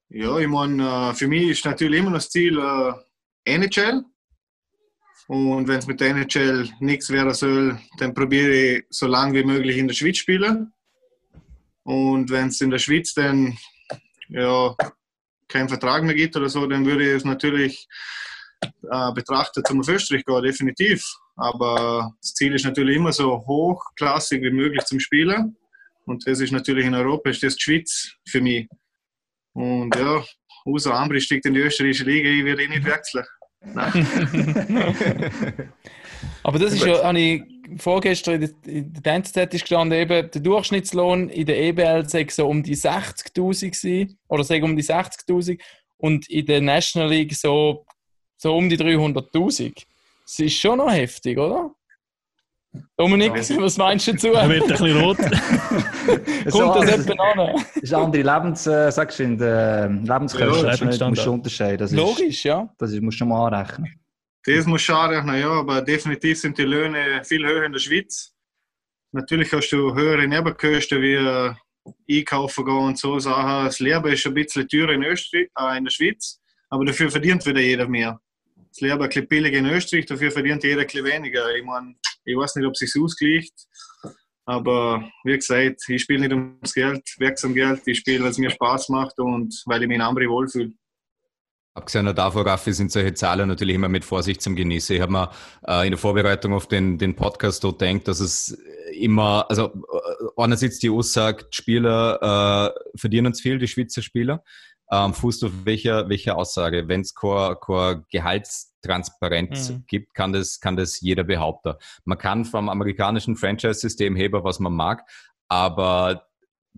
Ja, 0.09 0.39
ich 0.39 0.49
meine, 0.49 1.11
äh, 1.11 1.15
für 1.15 1.29
mich 1.29 1.49
ist 1.49 1.65
natürlich 1.65 2.01
immer 2.01 2.13
das 2.13 2.29
Ziel 2.29 2.59
äh, 2.59 2.93
NHL. 3.55 4.05
Und 5.29 5.69
wenn 5.69 5.79
es 5.79 5.87
mit 5.87 6.01
der 6.01 6.11
NHL 6.11 6.69
nichts 6.81 7.09
werden 7.11 7.33
soll, 7.33 7.79
dann 7.99 8.13
probiere 8.13 8.51
ich 8.51 8.85
so 8.91 9.07
lange 9.07 9.35
wie 9.35 9.45
möglich 9.45 9.79
in 9.79 9.89
der 9.89 9.95
Schweiz 9.95 10.19
spielen. 10.19 10.73
Und 11.85 12.31
wenn 12.31 12.49
es 12.49 12.61
in 12.61 12.71
der 12.71 12.79
Schweiz 12.79 13.15
dann 13.15 13.57
ja, 14.29 14.75
keinen 15.49 15.69
Vertrag 15.69 16.03
mehr 16.03 16.15
gibt 16.15 16.37
oder 16.37 16.49
so, 16.49 16.67
dann 16.67 16.85
würde 16.85 17.09
ich 17.09 17.17
es 17.17 17.25
natürlich 17.25 17.89
äh, 18.63 19.13
betrachten, 19.13 19.65
zum 19.65 19.81
Österreich 19.81 20.25
gehen, 20.25 20.43
definitiv. 20.43 21.05
Aber 21.37 22.15
das 22.21 22.35
Ziel 22.35 22.55
ist 22.55 22.65
natürlich 22.65 22.97
immer 22.97 23.13
so 23.13 23.45
hochklassig 23.47 24.43
wie 24.43 24.51
möglich 24.51 24.85
zum 24.85 25.01
Spielen. 25.01 25.57
Und 26.05 26.27
das 26.27 26.41
ist 26.41 26.53
natürlich 26.53 26.87
in 26.87 26.95
Europa, 26.95 27.31
ist 27.31 27.43
das 27.43 27.57
die 27.57 27.63
Schweiz 27.63 28.13
für 28.29 28.41
mich. 28.41 28.69
Und 29.55 29.95
ja, 29.97 30.23
Uso 30.65 30.91
Ambri 30.91 31.21
steigt 31.21 31.47
in 31.47 31.55
die 31.55 31.61
österreichische 31.61 32.05
Liga, 32.05 32.29
ich 32.29 32.45
werde 32.45 32.65
eh 32.65 32.69
nicht 32.69 32.85
wechseln. 32.85 33.25
Aber 36.43 36.59
das 36.59 36.73
ist 36.73 36.85
ja, 36.85 37.05
habe 37.05 37.19
ich 37.19 37.43
vorgestern 37.79 38.43
in 38.65 38.93
der, 38.93 39.25
ist 39.25 39.51
gestanden, 39.51 39.99
eben, 39.99 40.31
der 40.31 40.41
Durchschnittslohn 40.41 41.29
in 41.29 41.47
der 41.47 41.61
EBL 41.61 42.09
sei 42.09 42.27
so 42.29 42.49
um 42.49 42.63
die 42.63 42.77
60.000 42.77 43.71
gewesen, 43.71 44.19
oder 44.29 44.45
sei 44.45 44.63
um 44.63 44.77
die 44.77 44.83
60.000 44.83 45.61
und 45.99 46.29
in 46.29 46.47
der 46.47 46.61
National 46.61 47.09
League 47.09 47.35
so, 47.35 47.85
so 48.43 48.57
um 48.57 48.69
die 48.69 48.77
300.000. 48.77 49.85
Das 50.25 50.39
ist 50.41 50.59
schon 50.59 50.79
noch 50.79 50.91
heftig, 50.91 51.39
oder? 51.39 51.71
Dominik, 52.97 53.35
was 53.35 53.77
meinst 53.77 54.09
du 54.09 54.13
dazu? 54.13 54.29
Er 54.29 54.49
wird 54.49 54.63
ein 54.63 54.69
bisschen 54.69 55.01
rot. 55.01 55.17
Kommt 56.51 56.77
das 56.77 56.97
ist- 56.99 57.11
etwa 57.11 57.23
an? 57.23 57.63
Es 57.77 57.83
ist 57.83 57.95
eine 57.95 58.05
andere 58.05 58.23
Lebens, 58.23 58.67
äh, 58.67 58.91
sagst 58.91 59.21
du, 59.21 59.23
in 59.25 59.39
der 59.39 59.91
Lebenskosten. 59.91 60.65
Ja, 60.65 60.71
das 60.71 61.01
musst 61.01 61.27
du 61.27 61.33
unterscheiden. 61.33 61.79
Das 61.79 61.93
ist, 61.93 61.97
Logisch, 61.97 62.45
ja. 62.45 62.69
das 62.79 62.91
ist, 62.93 63.01
musst 63.01 63.17
du 63.17 63.19
schon 63.19 63.29
mal 63.29 63.47
anrechnen. 63.47 64.01
Das 64.45 64.67
muss 64.67 64.83
schon 64.83 64.97
anrechnen, 64.97 65.39
ja, 65.39 65.51
aber 65.51 65.83
definitiv 65.83 66.41
sind 66.41 66.59
die 66.59 66.63
Löhne 66.65 67.23
viel 67.25 67.47
höher 67.47 67.65
in 67.65 67.73
der 67.73 67.79
Schweiz. 67.79 68.33
Natürlich 69.13 69.53
hast 69.53 69.71
du 69.71 69.95
höhere 69.95 70.27
Nebenkosten 70.27 71.01
wie 71.01 71.15
äh, 71.15 71.53
einkaufen 72.11 72.65
gehen 72.65 72.75
und 72.75 72.99
so 72.99 73.21
Sachen. 73.21 73.67
Das 73.67 73.79
Leben 73.79 74.13
ist 74.13 74.27
ein 74.27 74.35
bisschen 74.35 74.67
teurer 74.67 74.95
in, 74.95 75.05
Österreich, 75.05 75.49
äh, 75.57 75.79
in 75.79 75.85
der 75.85 75.93
Schweiz, 75.93 76.41
aber 76.71 76.85
dafür 76.87 77.09
verdient 77.09 77.47
wieder 77.47 77.61
jeder 77.61 77.87
mehr. 77.87 78.19
Das 78.73 78.81
Leben 78.81 79.03
ein 79.03 79.09
bisschen 79.09 79.29
billiger 79.29 79.59
in 79.59 79.67
Österreich, 79.67 80.07
dafür 80.07 80.31
verdient 80.31 80.65
jeder 80.65 80.81
ein 80.81 80.87
bisschen 80.87 81.05
weniger. 81.05 81.55
Ich 81.55 81.63
meine, 81.63 81.95
ich 82.25 82.35
weiß 82.35 82.57
nicht, 82.57 82.67
ob 82.67 82.73
es 82.73 82.79
sich 82.79 83.03
ausgleicht, 83.03 83.53
Aber 84.47 85.07
wie 85.25 85.37
gesagt, 85.37 85.83
ich 85.89 86.03
spiele 86.03 86.21
nicht 86.21 86.33
ums 86.33 86.73
Geld, 86.73 87.03
um 87.45 87.55
Geld. 87.55 87.83
Ich 87.85 87.99
spiele, 87.99 88.25
weil 88.25 88.31
es 88.31 88.39
mir 88.39 88.51
Spaß 88.51 88.89
macht 88.89 89.19
und 89.19 89.63
weil 89.67 89.83
ich 89.83 89.89
mich 89.89 89.97
in 89.97 90.01
Ambri 90.01 90.27
wohlfühle. 90.27 90.73
Abgesehen 91.75 92.15
davon, 92.15 92.47
Raffi, 92.47 92.73
sind 92.73 92.93
solche 92.93 93.15
Zahlen 93.15 93.49
natürlich 93.49 93.77
immer 93.77 93.89
mit 93.89 94.05
Vorsicht 94.05 94.43
zum 94.43 94.57
Genießen. 94.57 94.97
Ich 94.97 95.03
habe 95.03 95.13
mir 95.13 95.31
äh, 95.67 95.87
in 95.87 95.93
der 95.93 95.99
Vorbereitung 95.99 96.53
auf 96.53 96.67
den, 96.67 96.99
den 96.99 97.15
Podcast 97.15 97.65
dort 97.65 97.79
gedacht, 97.79 98.09
dass 98.09 98.21
es 98.21 98.59
immer, 98.95 99.47
also 99.49 99.67
äh, 99.67 100.43
einerseits 100.43 100.79
die 100.81 100.91
Aussage, 100.91 101.47
Spieler 101.51 102.75
äh, 102.95 102.99
verdienen 102.99 103.33
zu 103.33 103.43
viel, 103.43 103.59
die 103.59 103.69
Schweizer 103.69 104.03
Spieler. 104.03 104.45
Ähm, 104.93 105.15
fußt 105.15 105.45
auf 105.45 105.53
welcher, 105.65 106.09
welcher 106.11 106.37
Aussage? 106.37 106.87
Wenn 106.87 107.01
es 107.01 107.15
keine, 107.15 107.57
keine 107.65 108.05
Gehaltstransparenz 108.11 109.71
Mhm. 109.71 109.85
gibt, 109.87 110.13
kann 110.15 110.33
das, 110.35 110.61
kann 110.61 110.77
das 110.77 111.01
jeder 111.01 111.25
behaupten. 111.25 111.75
Man 112.05 112.19
kann 112.19 112.45
vom 112.45 112.69
amerikanischen 112.69 113.37
Franchise-System 113.37 114.15
heben, 114.17 114.45
was 114.45 114.61
man 114.61 114.75
mag, 114.75 115.03
aber 115.49 116.27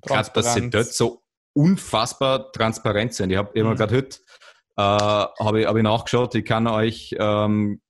gerade, 0.01 0.31
dass 0.33 0.55
sie 0.55 0.71
dort 0.71 0.93
so 0.93 1.23
unfassbar 1.55 2.53
transparent 2.53 3.15
sind. 3.15 3.31
Ich 3.31 3.37
habe 3.37 3.59
immer 3.59 3.73
Mhm. 3.73 3.77
gerade 3.79 3.97
heute 3.97 4.19
äh, 4.77 4.83
habe 4.83 5.61
ich, 5.61 5.67
hab 5.67 5.77
ich 5.77 5.83
nachgeschaut, 5.83 6.35
ich 6.35 6.45
kann 6.45 6.67
euch 6.67 7.15
ähm, 7.19 7.81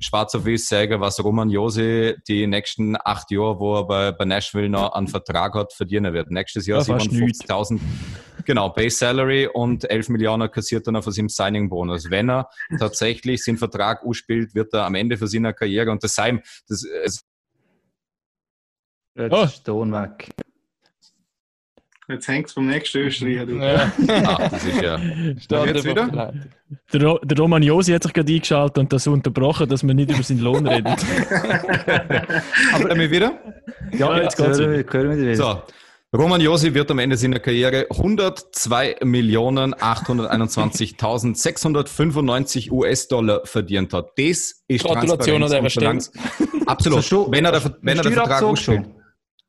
schwarz 0.00 0.34
auf 0.34 0.46
weiß 0.46 0.68
sagen, 0.68 1.00
was 1.00 1.22
Roman 1.22 1.50
Josi 1.50 2.14
die 2.28 2.46
nächsten 2.46 2.96
acht 3.02 3.30
Jahre, 3.30 3.58
wo 3.58 3.76
er 3.76 3.86
bei, 3.86 4.12
bei 4.12 4.24
Nashville 4.24 4.68
noch 4.68 4.92
einen 4.92 5.08
Vertrag 5.08 5.54
hat, 5.54 5.72
verdienen 5.72 6.12
wird. 6.12 6.30
Nächstes 6.30 6.66
Jahr 6.66 6.78
Ja, 6.80 6.84
fast 6.84 7.10
57.000, 7.10 7.80
genau, 8.44 8.70
Base 8.70 8.96
Salary 8.96 9.46
und 9.46 9.88
11 9.88 10.08
Millionen 10.10 10.50
kassiert 10.50 10.86
er 10.86 10.92
noch 10.92 11.04
von 11.04 11.12
seinem 11.12 11.28
Signing-Bonus. 11.28 12.10
Wenn 12.10 12.30
er 12.30 12.48
tatsächlich 12.78 13.44
seinen 13.44 13.58
Vertrag 13.58 14.04
ausspielt, 14.04 14.54
wird 14.54 14.72
er 14.74 14.84
am 14.86 14.94
Ende 14.94 15.16
für 15.16 15.26
seine 15.26 15.54
Karriere 15.54 15.90
und 15.90 16.02
das 16.02 16.14
sein, 16.14 16.42
das, 16.68 16.84
es, 16.84 17.24
Jetzt 19.16 19.32
Oh. 19.32 19.44
ist 19.44 19.64
Ton 19.64 19.92
weg. 19.92 20.28
Jetzt 22.08 22.26
hängt 22.28 22.46
es 22.48 22.52
vom 22.52 22.66
nächsten 22.66 22.98
Österreicher. 22.98 23.48
Ja. 23.50 23.90
ah, 24.26 24.48
das 24.50 24.62
ist 24.64 24.82
ja, 24.82 24.98
Steht 25.40 25.66
Jetzt 25.74 25.84
wieder? 25.86 26.34
Der, 26.92 27.02
Ro 27.02 27.18
der 27.22 27.38
Roman 27.38 27.62
Josi 27.62 27.92
hat 27.92 28.02
sich 28.02 28.12
gerade 28.12 28.30
eingeschaltet 28.32 28.78
und 28.78 28.92
das 28.92 29.06
unterbrochen, 29.06 29.68
dass 29.68 29.86
wir 29.86 29.94
nicht 29.94 30.10
über 30.10 30.22
seinen 30.22 30.40
Lohn 30.40 30.66
reden. 30.66 30.86
aber 32.74 32.96
wir 32.96 33.10
wieder? 33.10 33.32
Ja, 33.96 34.20
jetzt 34.20 34.36
geht's 34.36 34.58
hören 34.58 35.18
wir. 35.18 35.36
So, 35.36 35.62
Roman 36.14 36.40
Josi 36.40 36.72
wird 36.74 36.90
am 36.90 36.98
Ende 36.98 37.16
seiner 37.16 37.38
Karriere 37.40 37.86
102 37.90 38.96
Millionen 39.02 39.74
821.695 39.74 42.70
US-Dollar 42.70 43.40
verdient 43.44 43.92
hat. 43.94 44.10
Das 44.16 44.62
ist 44.68 44.84
Gratulation 44.84 45.42
an 45.42 45.58
und 45.58 45.72
Verlangs- 45.72 46.12
Absolut. 46.66 47.32
Wenn 47.32 47.46
er, 47.46 47.52
der, 47.52 47.62
wenn 47.80 47.96
er 47.96 48.02
den 48.02 48.12
Vertrag. 48.12 48.42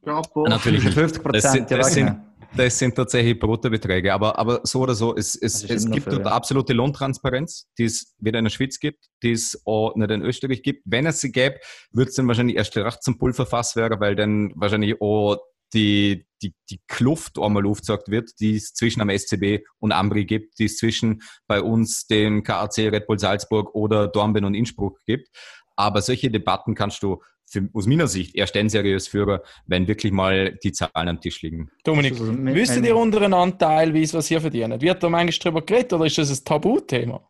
Ja, 0.05 0.21
boah. 0.33 0.47
Natürlich 0.49 0.83
Das 0.85 0.95
nicht. 0.95 0.97
ist 0.97 1.21
50 1.21 1.23
Das 1.23 1.51
sind, 1.51 1.67
Prozent, 1.67 1.71
ja, 1.71 1.77
das, 1.77 1.93
sind. 1.93 2.15
Das 2.57 2.79
sind 2.79 2.95
tatsächlich 2.95 3.39
Bruttobeträge. 3.39 4.13
Aber, 4.13 4.37
aber 4.37 4.61
so 4.63 4.81
oder 4.81 4.95
so, 4.95 5.15
es, 5.15 5.35
es, 5.35 5.63
es 5.63 5.89
gibt 5.89 6.07
dort 6.07 6.25
ja. 6.25 6.31
absolute 6.31 6.73
Lohntransparenz, 6.73 7.67
die 7.77 7.85
es 7.85 8.15
weder 8.19 8.39
in 8.39 8.45
der 8.45 8.51
Schweiz 8.51 8.79
gibt, 8.79 9.05
die 9.23 9.31
es 9.31 9.61
auch 9.65 9.95
nicht 9.95 10.11
in 10.11 10.21
Österreich 10.21 10.63
gibt. 10.63 10.83
Wenn 10.85 11.05
es 11.05 11.21
sie 11.21 11.31
gäbe, 11.31 11.59
würde 11.91 12.09
es 12.09 12.15
dann 12.15 12.27
wahrscheinlich 12.27 12.57
erst 12.57 12.75
recht 12.77 13.03
zum 13.03 13.17
Pulverfass 13.17 13.75
werden, 13.75 13.99
weil 13.99 14.15
dann 14.15 14.51
wahrscheinlich 14.55 15.01
auch 15.01 15.37
die, 15.73 16.25
die, 16.41 16.53
die 16.69 16.79
Kluft 16.87 17.37
einmal 17.39 17.65
aufgezeigt 17.65 18.09
wird, 18.09 18.31
die 18.39 18.55
es 18.55 18.73
zwischen 18.73 19.01
am 19.01 19.09
SCB 19.09 19.65
und 19.79 19.91
Ambri 19.91 20.25
gibt, 20.25 20.59
die 20.59 20.65
es 20.65 20.77
zwischen 20.77 21.21
bei 21.47 21.61
uns, 21.61 22.07
dem 22.07 22.43
KAC 22.43 22.77
Red 22.77 23.07
Bull 23.07 23.19
Salzburg 23.19 23.73
oder 23.73 24.07
Dornbirn 24.07 24.45
und 24.45 24.53
Innsbruck 24.53 24.99
gibt. 25.05 25.29
Aber 25.75 26.01
solche 26.01 26.31
Debatten 26.31 26.75
kannst 26.75 27.03
du 27.03 27.21
für, 27.47 27.69
aus 27.73 27.87
meiner 27.87 28.07
Sicht 28.07 28.35
erst 28.35 28.55
dann 28.55 28.69
seriös 28.69 29.07
führen, 29.07 29.39
wenn 29.67 29.87
wirklich 29.87 30.11
mal 30.11 30.57
die 30.63 30.71
Zahlen 30.71 31.07
am 31.09 31.21
Tisch 31.21 31.41
liegen. 31.41 31.69
Dominik, 31.83 32.13
Also, 32.13 32.31
mit- 32.31 32.55
wisst 32.55 32.75
ihr 32.77 32.95
untereinander 32.95 33.57
teilweise, 33.57 34.17
was 34.17 34.29
ihr 34.31 34.41
verdient? 34.41 34.81
Wird 34.81 35.01
da 35.03 35.09
manchmal 35.09 35.39
darüber 35.53 35.61
geredet 35.65 35.93
oder 35.93 36.05
ist 36.05 36.17
das 36.17 36.31
ein 36.39 36.43
Tabuthema? 36.43 37.21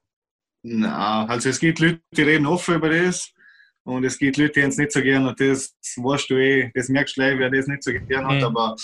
Na, 0.63 1.25
also 1.27 1.49
es 1.49 1.59
gibt 1.59 1.79
Leute, 1.79 1.99
die 2.15 2.21
reden 2.23 2.45
offen 2.47 2.75
über 2.75 2.89
das. 2.89 3.31
Und 3.83 4.03
es 4.03 4.17
gibt 4.17 4.37
Leute, 4.37 4.53
die 4.53 4.59
es 4.61 4.77
nicht 4.77 4.91
so 4.91 5.01
gern. 5.01 5.27
Und 5.27 5.39
das 5.39 5.75
weißt 5.97 6.29
du 6.29 6.37
eh, 6.37 6.71
das 6.73 6.89
merkst 6.89 7.15
du 7.17 7.21
gleich, 7.21 7.37
wer 7.37 7.51
das 7.51 7.67
nicht 7.67 7.83
so 7.83 7.91
gern 7.91 8.25
hat. 8.27 8.37
Mhm. 8.37 8.43
Aber 8.45 8.75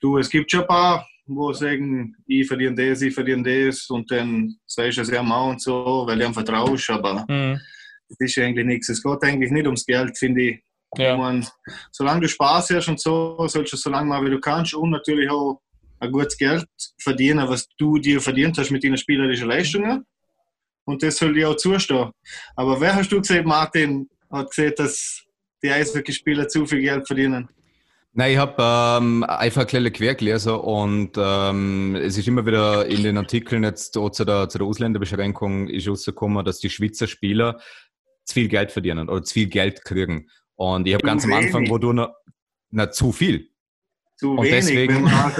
du, 0.00 0.16
es 0.16 0.30
gibt 0.30 0.50
schon 0.50 0.62
ein 0.62 0.66
paar, 0.66 1.06
wo 1.26 1.52
sagen, 1.52 2.16
ich 2.26 2.46
verdiene 2.48 2.74
das, 2.74 3.02
ich 3.02 3.12
verdiene 3.12 3.42
das. 3.66 3.90
Und 3.90 4.10
dann 4.10 4.56
sagst 4.64 4.96
du 4.96 5.02
es 5.02 5.10
ja 5.10 5.22
mal 5.22 5.50
und 5.50 5.60
so, 5.60 6.04
weil 6.06 6.18
du 6.18 6.24
ihm 6.24 6.32
vertraust. 6.32 6.88
Aber 6.88 7.26
Mhm. 7.28 7.60
Das 8.08 8.18
ist 8.20 8.38
eigentlich 8.38 8.66
nichts. 8.66 8.88
Es 8.88 9.02
geht 9.02 9.22
eigentlich 9.22 9.50
nicht 9.50 9.66
ums 9.66 9.84
Geld, 9.84 10.16
finde 10.16 10.42
ich. 10.42 10.62
Ich 10.96 11.02
Ja. 11.02 11.16
mein, 11.16 11.46
solange 11.90 12.22
du 12.22 12.28
Spaß 12.28 12.70
hast 12.70 12.88
und 12.88 13.00
so, 13.00 13.46
sollst 13.48 13.72
du 13.72 13.76
so 13.76 13.90
lange 13.90 14.08
machen, 14.08 14.26
wie 14.26 14.30
du 14.30 14.40
kannst 14.40 14.74
und 14.74 14.90
natürlich 14.90 15.28
auch 15.28 15.60
ein 15.98 16.12
gutes 16.12 16.36
Geld 16.36 16.66
verdienen, 16.98 17.48
was 17.48 17.68
du 17.78 17.98
dir 17.98 18.20
verdient 18.20 18.56
hast 18.58 18.70
mit 18.70 18.84
deinen 18.84 18.96
spielerischen 18.96 19.48
Leistungen. 19.48 20.04
Und 20.84 21.02
das 21.02 21.16
soll 21.16 21.34
dir 21.34 21.50
auch 21.50 21.56
zustehen. 21.56 22.10
Aber 22.54 22.80
wer 22.80 22.94
hast 22.94 23.10
du 23.10 23.20
gesehen, 23.20 23.46
Martin, 23.46 24.08
hat 24.30 24.50
gesehen, 24.50 24.72
dass 24.76 25.24
die 25.62 25.70
Eishockeyspieler 25.70 26.48
zu 26.48 26.64
viel 26.66 26.80
Geld 26.80 27.06
verdienen? 27.06 27.48
Nein, 28.18 28.32
ich 28.32 28.38
habe 28.38 28.56
ähm, 29.04 29.24
einfach 29.24 29.62
ein 29.62 29.66
kleines 29.66 29.92
quer 29.92 30.14
gelesen 30.14 30.54
und 30.54 31.10
ähm, 31.18 31.96
es 31.96 32.16
ist 32.16 32.26
immer 32.26 32.46
wieder 32.46 32.86
in 32.86 33.02
den 33.02 33.18
Artikeln 33.18 33.62
jetzt 33.62 33.98
auch 33.98 34.08
zu 34.08 34.24
der, 34.24 34.48
zu 34.48 34.56
der 34.56 34.66
Ausländerbeschränkung 34.66 35.68
ist 35.68 35.86
rausgekommen, 35.86 36.42
dass 36.42 36.58
die 36.58 36.70
Schweizer 36.70 37.08
Spieler 37.08 37.60
zu 38.26 38.34
viel 38.34 38.48
Geld 38.48 38.72
verdienen 38.72 39.08
oder 39.08 39.22
zu 39.22 39.32
viel 39.32 39.46
Geld 39.46 39.84
kriegen. 39.84 40.28
Und 40.56 40.86
ich 40.86 40.94
habe 40.94 41.06
ganz 41.06 41.24
am 41.24 41.32
Anfang, 41.32 41.70
wo 41.70 41.78
du 41.78 41.92
noch, 41.92 42.14
na, 42.70 42.90
zu 42.90 43.12
viel. 43.12 43.50
Zu 44.18 44.30
Und 44.32 44.46
wenig, 44.46 44.64
deswegen- 44.64 44.94
wenn 44.94 45.02
man 45.02 45.12
Nein, 45.12 45.32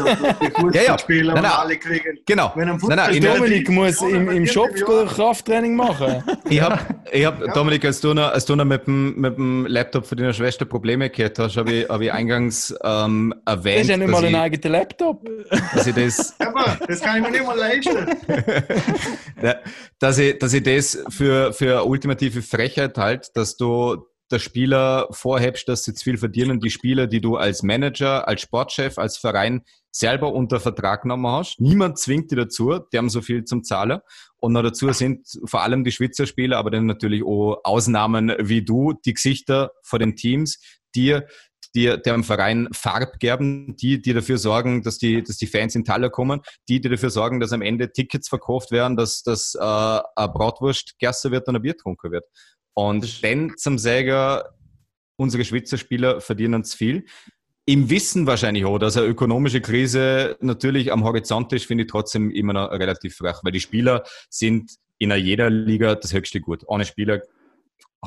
nein. 1.24 1.29
und 1.39 1.45
alle 1.47 1.77
kriegen. 1.79 2.18
Genau. 2.27 2.53
Wenn 2.55 2.68
ein 2.68 2.79
Nein, 2.83 2.97
nein, 2.99 3.20
Dominik 3.22 3.70
muss 3.70 4.03
im, 4.03 4.29
im 4.29 4.47
Shop. 4.47 4.68
Krafttraining 4.74 5.74
machen. 5.74 6.22
Ich 6.51 6.61
habe, 6.61 6.79
ich 7.11 7.24
hab, 7.24 7.55
Dominik, 7.55 7.87
als 7.87 8.03
du 8.03 8.12
noch, 8.12 8.31
als 8.33 8.45
du 8.45 8.55
noch 8.55 8.66
mit, 8.66 8.87
dem, 8.87 9.18
mit 9.18 9.39
dem 9.39 9.64
Laptop 9.66 10.07
von 10.07 10.18
deiner 10.18 10.35
Schwester 10.35 10.66
Probleme 10.66 11.09
gehabt 11.09 11.39
hast, 11.39 11.57
habe 11.57 11.72
ich, 11.72 11.89
hab 11.89 12.03
ich 12.03 12.12
eingangs 12.12 12.74
ähm, 12.85 13.33
Das 13.47 13.55
erwähnt, 13.57 13.81
ist 13.81 13.89
ja 13.89 13.97
nicht 13.97 14.09
mal 14.11 14.24
ein 14.24 14.35
eigener 14.35 14.70
Laptop. 14.70 15.27
dass 15.74 15.87
ich 15.87 15.95
das 15.95 16.35
Aber 16.41 16.77
das 16.87 17.01
kann 17.01 17.16
ich 17.16 17.22
mir 17.22 17.31
nicht 17.31 17.47
mal 17.47 17.57
leisten. 17.59 18.07
Ja, 19.43 19.57
dass 19.99 20.18
ich, 20.18 20.39
dass 20.39 20.53
ich 20.55 20.62
das 20.62 20.99
für, 21.11 21.53
für 21.53 21.85
ultimative 21.87 22.41
Frechheit 22.43 22.97
halt, 22.99 23.37
dass 23.37 23.57
du 23.57 24.07
der 24.31 24.39
Spieler 24.39 25.09
vorhebst, 25.11 25.68
dass 25.68 25.85
sie 25.85 25.95
zu 25.95 26.05
viel 26.05 26.18
verdienen, 26.18 26.61
die 26.61 26.70
Spieler, 26.70 27.07
die 27.07 27.20
du 27.20 27.37
als 27.37 27.62
Manager, 27.62 28.27
als 28.27 28.41
Sportchef, 28.41 28.99
als 28.99 29.18
Verein 29.18 29.62
selber 29.91 30.33
unter 30.33 30.61
Vertrag 30.61 31.03
genommen 31.03 31.27
hast. 31.27 31.61
Niemand 31.61 31.99
zwingt 31.99 32.31
die 32.31 32.37
dazu, 32.37 32.79
die 32.93 32.99
haben 32.99 33.09
so 33.09 33.22
viel 33.22 33.45
zum 33.45 33.64
Zahlen. 33.64 34.01
Und 34.37 34.53
noch 34.53 34.62
dazu 34.62 34.93
sind 34.93 35.27
vor 35.45 35.62
allem 35.62 35.85
die 35.85 35.93
Schweizer 35.93 36.27
Spieler, 36.27 36.59
aber 36.59 36.70
dann 36.70 36.87
natürlich 36.87 37.22
auch 37.24 37.61
Ausnahmen 37.64 38.35
wie 38.39 38.62
du, 38.62 38.93
die 38.93 39.14
Gesichter 39.14 39.72
vor 39.83 39.99
den 39.99 40.16
Teams, 40.16 40.61
die 40.95 41.20
die 41.77 41.95
dem 42.05 42.24
Verein 42.24 42.68
Farb 42.72 43.20
geben, 43.20 43.77
die, 43.77 44.01
die 44.01 44.14
dafür 44.14 44.39
sorgen, 44.39 44.83
dass 44.83 44.99
die, 44.99 45.22
dass 45.22 45.37
die 45.37 45.47
Fans 45.47 45.74
in 45.74 45.85
Taler 45.85 46.11
kommen, 46.11 46.41
die, 46.68 46.81
die 46.81 46.89
dafür 46.89 47.11
sorgen, 47.11 47.39
dass 47.39 47.53
am 47.53 47.62
Ende 47.62 47.93
Tickets 47.93 48.29
verkauft 48.29 48.72
werden, 48.72 48.97
dass, 48.97 49.22
dass 49.22 49.55
äh, 49.55 49.61
eine 49.61 50.29
Bratwurst 50.33 50.99
gegessen 50.99 51.31
wird 51.31 51.47
und 51.47 51.57
ein 51.57 51.62
Bier 51.62 51.74
getrunken 51.74 52.11
wird. 52.11 52.24
Und 52.74 53.22
dann 53.22 53.53
zum 53.57 53.79
Säger, 53.79 54.55
unsere 55.16 55.45
Schweizer 55.45 55.79
Spieler 55.79 56.20
verdienen 56.20 56.64
zu 56.64 56.77
viel. 56.77 57.05
Im 57.66 57.91
Wissen 57.91 58.27
wahrscheinlich 58.27 58.64
auch, 58.64 58.79
dass 58.79 58.97
eine 58.97 59.07
ökonomische 59.07 59.61
Krise 59.61 60.37
natürlich 60.41 60.93
am 60.93 61.05
Horizont 61.05 61.53
ist, 61.53 61.66
finde 61.66 61.85
ich 61.85 61.91
trotzdem 61.91 62.31
immer 62.31 62.53
noch 62.53 62.70
relativ 62.70 63.16
frech, 63.16 63.37
weil 63.43 63.53
die 63.53 63.61
Spieler 63.61 64.05
sind 64.31 64.72
in 64.99 65.11
jeder 65.11 65.51
Liga 65.51 65.95
das 65.95 66.12
höchste 66.12 66.41
Gut. 66.41 66.62
Ohne 66.66 66.85
Spieler 66.85 67.20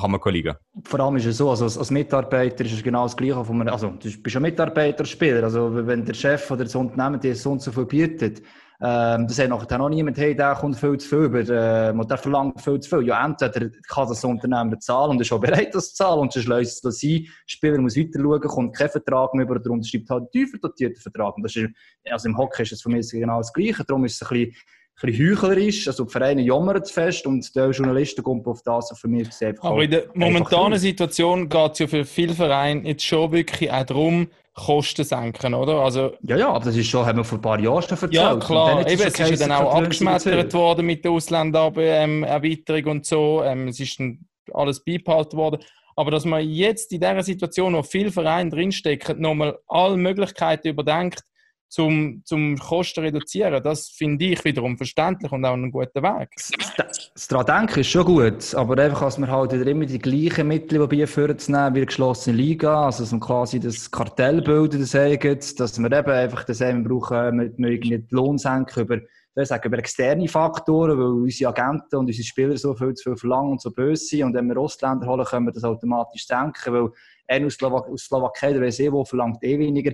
haben 0.00 0.12
wir 0.12 0.20
keine 0.20 0.36
Liga. 0.36 0.58
Vor 0.84 1.00
allem 1.00 1.16
ist 1.16 1.26
es 1.26 1.36
so, 1.36 1.50
also 1.50 1.64
als, 1.64 1.90
Mitarbeiter 1.90 2.64
ist 2.64 2.72
es 2.72 2.82
genau 2.82 3.04
das 3.04 3.16
Gleiche. 3.16 3.44
Von 3.44 3.60
einem, 3.60 3.72
also, 3.72 3.88
du 3.90 4.10
bist 4.22 4.36
ein 4.36 4.42
Mitarbeiter, 4.42 5.04
Spieler. 5.04 5.44
Also, 5.44 5.86
wenn 5.86 6.04
der 6.04 6.14
Chef 6.14 6.50
oder 6.50 6.64
das 6.64 6.74
Unternehmen 6.74 7.20
dir 7.20 7.34
so 7.34 7.52
und 7.52 7.62
so 7.62 7.72
viel 7.72 7.86
bietet, 7.86 8.42
ähm, 8.82 9.26
das 9.26 9.36
sagt 9.36 9.50
nachher 9.50 9.76
noch 9.76 9.90
niemand, 9.90 10.16
hey, 10.16 10.34
der 10.34 10.54
kommt 10.54 10.76
viel 10.76 10.96
zu 10.96 11.06
viel 11.06 11.18
über, 11.24 11.40
oder 11.40 11.92
der 11.92 12.16
verlangt 12.16 12.60
viel 12.62 12.80
zu 12.80 12.88
viel. 12.88 13.08
Ja, 13.08 13.24
entweder 13.26 13.68
kann 13.86 14.08
das 14.08 14.24
Unternehmen 14.24 14.70
bezahlen 14.70 15.10
und 15.10 15.20
ist 15.20 15.30
auch 15.32 15.40
bereit, 15.40 15.74
das 15.74 15.90
zu 15.90 15.96
zahlen, 15.96 16.20
und 16.20 16.32
sonst 16.32 16.48
löst 16.48 16.72
es 16.76 16.80
das 16.80 17.02
ein. 17.02 17.24
Der 17.24 17.30
Spieler 17.46 17.78
muss 17.78 17.96
weiter 17.96 18.20
schauen, 18.20 18.40
kommt 18.40 18.76
kein 18.76 18.88
Vertrag 18.88 19.34
mehr 19.34 19.44
über, 19.44 19.56
oder 19.56 19.70
unterschreibt 19.70 20.08
halt 20.08 20.22
einen 20.22 20.30
tiefer 20.30 20.58
dotierten 20.58 21.00
Vertrag. 21.00 21.36
Und 21.36 21.42
das 21.42 21.56
ist, 21.56 21.68
also 22.10 22.28
im 22.28 22.38
Hockey 22.38 22.62
ist 22.62 22.72
es 22.72 22.80
für 22.80 22.88
mich 22.88 23.10
genau 23.10 23.38
das 23.38 23.52
Gleiche. 23.52 23.84
Darum 23.84 24.04
ist 24.06 24.14
es 24.14 24.22
ein 24.22 24.28
bisschen, 24.28 24.54
bisschen 25.00 25.30
heuchlerisch. 25.30 25.88
Also, 25.88 26.04
die 26.04 26.12
Vereine 26.12 26.42
jammern 26.42 26.84
zu 26.84 26.92
fest 26.92 27.26
und 27.26 27.54
der 27.54 27.70
Journalisten 27.70 28.22
kommt 28.22 28.46
auf 28.46 28.62
das, 28.62 28.92
für 28.98 29.08
mich 29.08 29.28
gesehen, 29.28 29.50
einfach 29.50 29.64
Aber 29.70 29.82
in 29.82 29.90
der 29.90 30.04
momentanen. 30.14 30.78
Situation 30.78 31.48
geht 31.48 31.72
es 31.72 31.78
ja 31.78 31.86
für 31.86 32.04
viele 32.04 32.34
Vereine 32.34 32.86
jetzt 32.88 33.04
schon 33.04 33.32
wirklich 33.32 33.70
auch 33.70 33.84
darum, 33.84 34.28
Kosten 34.54 35.04
senken, 35.04 35.54
oder? 35.54 35.76
Also, 35.80 36.12
Ja, 36.22 36.36
ja, 36.36 36.48
aber 36.50 36.64
das 36.66 36.76
ist 36.76 36.88
schon, 36.88 37.06
haben 37.06 37.18
wir 37.18 37.24
vor 37.24 37.38
ein 37.38 37.42
paar 37.42 37.60
Jahren 37.60 37.82
schon 37.82 37.90
erzählt. 37.92 38.12
ja, 38.12 38.36
klar. 38.36 38.80
Eben, 38.86 39.00
es 39.00 39.18
ist 39.18 39.40
ja 39.40 39.48
dann 39.48 39.52
auch 39.52 39.74
abgeschmettert 39.74 40.52
worden 40.52 40.86
mit 40.86 41.04
der 41.04 41.12
Ausländererweiterung 41.12 42.84
und 42.86 43.06
so. 43.06 43.42
Ähm, 43.44 43.68
es 43.68 43.80
ist 43.80 43.98
dann 44.00 44.26
alles 44.52 44.84
beibehalten 44.84 45.36
worden. 45.36 45.62
Aber 45.96 46.10
dass 46.10 46.24
man 46.24 46.46
jetzt 46.48 46.92
in 46.92 47.00
dieser 47.00 47.22
Situation, 47.22 47.74
wo 47.74 47.82
viele 47.82 48.10
Vereine 48.10 48.50
drinstecken, 48.50 49.20
nochmal 49.20 49.58
alle 49.68 49.96
Möglichkeiten 49.96 50.68
überdenkt, 50.68 51.22
zum, 51.70 52.22
zum 52.24 52.58
Kosten 52.58 53.04
reduzieren, 53.04 53.62
das 53.62 53.88
finde 53.88 54.24
ich 54.26 54.44
wiederum 54.44 54.76
verständlich 54.76 55.30
und 55.30 55.44
auch 55.44 55.52
einen 55.52 55.70
guten 55.70 56.02
Weg. 56.02 56.28
Das 56.76 57.28
denken 57.28 57.80
ist 57.80 57.86
schon 57.88 58.04
gut, 58.04 58.54
aber 58.56 58.82
einfach, 58.82 59.02
dass 59.02 59.18
wir 59.18 59.28
halt 59.28 59.52
immer 59.52 59.86
die 59.86 60.00
gleichen 60.00 60.48
Mittel 60.48 60.80
probieren 60.80 61.06
vorzunehmen 61.06 61.74
wie 61.74 61.78
eine 61.78 61.86
geschlossene 61.86 62.36
Liga, 62.36 62.86
also 62.86 63.04
dass 63.04 63.12
man 63.12 63.20
quasi 63.20 63.60
das 63.60 63.88
Kartell 63.88 64.42
bilden, 64.42 64.80
das 64.80 65.54
dass 65.54 65.78
wir 65.78 65.92
eben 65.92 66.10
einfach 66.10 66.42
das 66.42 66.60
eben 66.60 66.82
brauchen, 66.82 67.36
mit, 67.36 67.58
mit 67.60 67.70
irgendwie 67.70 67.98
die 67.98 68.14
Lohn 68.14 68.36
senken 68.36 68.82
über, 68.82 68.96
über 68.96 69.78
externe 69.78 70.26
Faktoren, 70.26 70.98
weil 70.98 71.22
unsere 71.22 71.50
Agenten 71.50 71.96
und 71.96 72.06
unsere 72.06 72.24
Spieler 72.24 72.56
so 72.56 72.74
viel 72.74 72.94
zu 72.94 73.10
viel 73.10 73.16
verlangen 73.16 73.52
und 73.52 73.62
so 73.62 73.70
böse 73.70 74.06
sind 74.06 74.24
und 74.24 74.34
wenn 74.34 74.48
wir 74.48 74.56
Ostländer 74.56 75.06
holen, 75.06 75.24
können 75.24 75.46
wir 75.46 75.52
das 75.52 75.62
automatisch 75.62 76.26
senken, 76.26 76.74
weil 76.74 76.88
einer 77.28 77.46
aus, 77.46 77.54
Slowak 77.54 77.86
Slowakei, 77.96 78.52
der 78.52 78.62
weiß 78.62 78.80
eh 78.80 78.90
wo, 78.90 79.04
verlangt 79.04 79.44
eh 79.44 79.56
weniger 79.56 79.92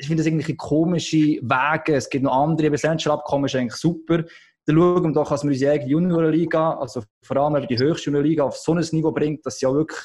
ich 0.00 0.06
finde 0.06 0.22
das 0.22 0.26
irgendwie 0.26 0.56
komische 0.56 1.16
Wege. 1.16 1.94
Es 1.94 2.08
gibt 2.08 2.24
noch 2.24 2.32
andere, 2.32 2.68
aber 2.68 2.76
das 2.76 3.06
Abkommen 3.06 3.44
ist 3.44 3.54
eigentlich 3.54 3.74
super. 3.74 4.24
Dann 4.66 4.76
schauen 4.76 5.04
wir 5.04 5.12
doch, 5.12 5.28
dass 5.28 5.44
wir 5.44 5.50
unsere 5.50 5.72
eigene 5.72 5.90
Juniorenliga, 5.90 6.78
also 6.78 7.02
vor 7.22 7.36
allem 7.36 7.66
die 7.66 7.76
höchste 7.76 8.06
Juniorenliga, 8.06 8.44
auf 8.44 8.56
so 8.56 8.72
ein 8.74 8.84
Niveau 8.92 9.12
bringt, 9.12 9.44
dass 9.44 9.58
sie 9.58 9.66
ja 9.66 9.72
wirklich 9.72 10.00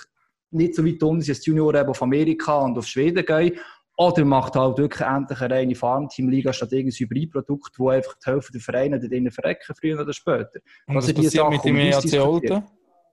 nicht 0.51 0.75
so 0.75 0.85
weit 0.85 1.01
unten 1.01 1.21
sind, 1.21 1.35
als 1.35 1.45
Junioren 1.45 1.87
auf 1.87 2.01
Amerika 2.01 2.57
und 2.59 2.77
auf 2.77 2.85
Schweden 2.85 3.25
gehen. 3.25 3.57
Oder 3.97 4.25
macht 4.25 4.55
halt 4.55 4.77
wirklich 4.77 5.07
endlich 5.07 5.39
eine 5.39 5.53
reine 5.53 5.75
Farmteam-Liga 5.75 6.51
statt 6.51 6.73
irgendein 6.73 6.99
Hybridprodukt, 6.99 7.79
wo 7.79 7.89
einfach 7.89 8.15
die 8.15 8.29
Hälfte 8.29 8.51
der 8.51 8.61
Vereine 8.61 8.99
dort 8.99 9.33
verrecken, 9.33 9.73
früher 9.79 10.01
oder 10.01 10.11
später. 10.11 10.59
Und 10.87 10.95
was 10.95 11.13
passiert 11.13 11.49
mit 11.49 11.63
dem 11.63 11.77
EHC 11.77 12.19
Olten? 12.19 12.63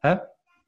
Hä? 0.02 0.16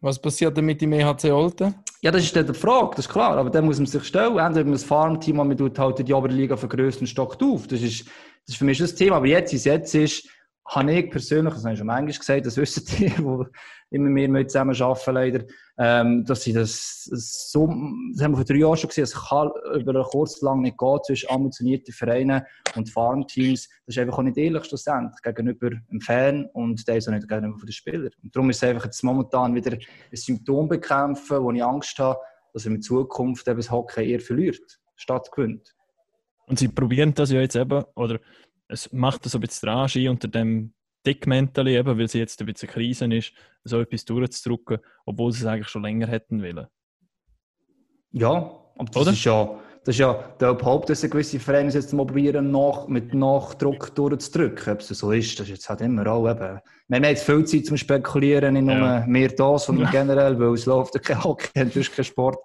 Was 0.04 0.18
passiert 0.18 0.54
denn 0.54 0.66
mit 0.66 0.82
dem 0.82 0.92
EHC 0.92 1.32
Olten? 1.32 1.74
Ja, 2.02 2.10
das 2.10 2.24
ist 2.24 2.36
dann 2.36 2.46
die 2.46 2.52
Frage, 2.52 2.90
das 2.90 3.06
ist 3.06 3.10
klar. 3.10 3.38
Aber 3.38 3.48
dann 3.48 3.64
muss 3.64 3.78
man 3.78 3.86
sich 3.86 4.04
stellen. 4.04 4.36
Entweder 4.36 4.66
man 4.66 4.74
ein 4.74 4.78
Farmteam, 4.78 5.36
man 5.36 5.56
tut 5.56 5.78
halt 5.78 6.06
die 6.06 6.12
Oberliga 6.12 6.58
für 6.58 6.68
größten 6.68 7.06
Stock 7.06 7.42
auf. 7.42 7.66
Das 7.68 7.80
ist, 7.80 8.04
das 8.04 8.48
ist 8.48 8.56
für 8.56 8.66
mich 8.66 8.76
das 8.76 8.94
Thema. 8.94 9.16
Aber 9.16 9.26
jetzt, 9.26 9.54
wie 9.54 9.56
es 9.56 9.64
jetzt 9.64 9.94
ist, 9.94 10.28
habe 10.68 10.92
ich 10.92 11.10
persönlich, 11.10 11.54
das 11.54 11.64
habe 11.64 11.72
ich 11.72 11.78
schon 11.78 11.86
manchmal 11.86 12.18
gesagt, 12.18 12.44
das 12.44 12.58
wissen 12.58 12.84
die, 12.84 13.06
die 13.08 13.14
immer 13.94 14.10
mehr 14.10 14.28
mit 14.28 14.50
zusammen 14.50 14.80
arbeiten, 14.80 15.14
leider, 15.14 15.44
ähm, 15.78 16.24
dass 16.24 16.42
sie 16.42 16.52
das 16.52 17.04
so, 17.04 17.66
das 17.66 18.22
haben 18.22 18.32
wir 18.32 18.36
vor 18.36 18.44
drei 18.44 18.56
Jahren 18.56 18.76
schon 18.76 18.88
gesehen, 18.88 19.04
es 19.04 19.14
kann 19.14 19.50
über 19.74 20.04
kurz 20.04 20.40
lang 20.42 20.60
nicht 20.60 20.78
gehen 20.78 20.98
zwischen 21.04 21.30
ambitionierten 21.30 21.94
Vereinen 21.94 22.42
und 22.76 22.90
Farmteams. 22.90 23.68
Das 23.86 23.96
ist 23.96 23.98
einfach 23.98 24.18
auch 24.18 24.22
nicht 24.22 24.36
ehrlich 24.36 24.64
schlussendlich 24.64 25.22
gegenüber 25.22 25.70
dem 25.70 26.00
Fan 26.00 26.46
und 26.52 26.86
der 26.86 26.96
ist 26.96 27.08
auch 27.08 27.12
nicht 27.12 27.28
gegenüber 27.28 27.64
den 27.64 27.72
Spielern. 27.72 28.10
Und 28.22 28.34
darum 28.34 28.50
ist 28.50 28.56
es 28.56 28.68
einfach 28.68 28.84
jetzt 28.84 29.02
momentan 29.02 29.54
wieder 29.54 29.72
ein 29.72 29.80
Symptom 30.12 30.68
bekämpfen, 30.68 31.42
wo 31.42 31.50
ich 31.52 31.62
Angst 31.62 31.98
habe, 31.98 32.18
dass 32.52 32.66
er 32.66 32.72
in 32.72 32.82
Zukunft 32.82 33.46
eben 33.48 33.58
das 33.58 33.70
Hockey 33.70 34.10
eher 34.10 34.20
verliert, 34.20 34.80
statt 34.96 35.30
gewinnt. 35.32 35.74
Und 36.46 36.58
sie 36.58 36.68
probieren 36.68 37.14
das 37.14 37.30
ja 37.30 37.40
jetzt 37.40 37.56
eben, 37.56 37.84
oder 37.94 38.20
es 38.68 38.92
macht 38.92 39.24
so 39.24 39.38
ein 39.38 39.40
bisschen 39.40 39.68
Rage 39.68 40.10
unter 40.10 40.28
dem 40.28 40.72
Deckmäntel, 41.06 41.68
eben, 41.68 41.98
weil 41.98 42.08
sie 42.08 42.18
jetzt 42.18 42.40
ein 42.40 42.46
bisschen 42.46 42.68
Krise 42.68 43.06
ist, 43.14 43.32
so 43.64 43.80
etwas 43.80 44.04
durchzudrücken, 44.04 44.78
obwohl 45.06 45.32
sie 45.32 45.40
es 45.40 45.46
eigentlich 45.46 45.68
schon 45.68 45.82
länger 45.82 46.06
hätten 46.06 46.42
wollen. 46.42 46.66
Ja, 48.12 48.30
aber 48.76 48.90
das 48.92 49.02
Oder? 49.02 49.10
ist 49.12 49.24
ja, 49.24 49.60
das 49.84 49.96
ist 49.96 49.98
ja 49.98 50.14
der 50.40 50.58
Haupt, 50.62 50.88
dass 50.88 51.02
gewisse 51.02 51.38
Vereine 51.38 51.70
jetzt 51.70 51.92
mal 51.92 52.06
probieren, 52.06 52.50
nach, 52.50 52.88
mit 52.88 53.12
Nachdruck 53.12 53.94
durchzudrücken. 53.94 54.72
Ob 54.72 54.80
es 54.80 54.88
so 54.88 55.12
ist, 55.12 55.38
das 55.38 55.46
ist 55.46 55.52
jetzt 55.52 55.68
halt 55.68 55.80
immer 55.82 56.06
auch 56.06 56.30
eben. 56.30 56.60
Wir 56.88 56.96
haben 56.96 57.04
jetzt 57.04 57.24
viel 57.24 57.44
Zeit 57.44 57.66
zum 57.66 57.76
Spekulieren, 57.76 58.54
nicht 58.54 58.64
nur 58.64 58.76
ja. 58.76 59.04
mehr 59.06 59.28
das, 59.28 59.66
sondern 59.66 59.90
generell, 59.90 60.38
weil 60.38 60.54
es 60.54 60.66
läuft 60.66 61.02
kein 61.02 61.22
Hockey, 61.22 61.50
das 61.54 61.76
ist 61.76 61.94
kein 61.94 62.04
Sport. 62.04 62.38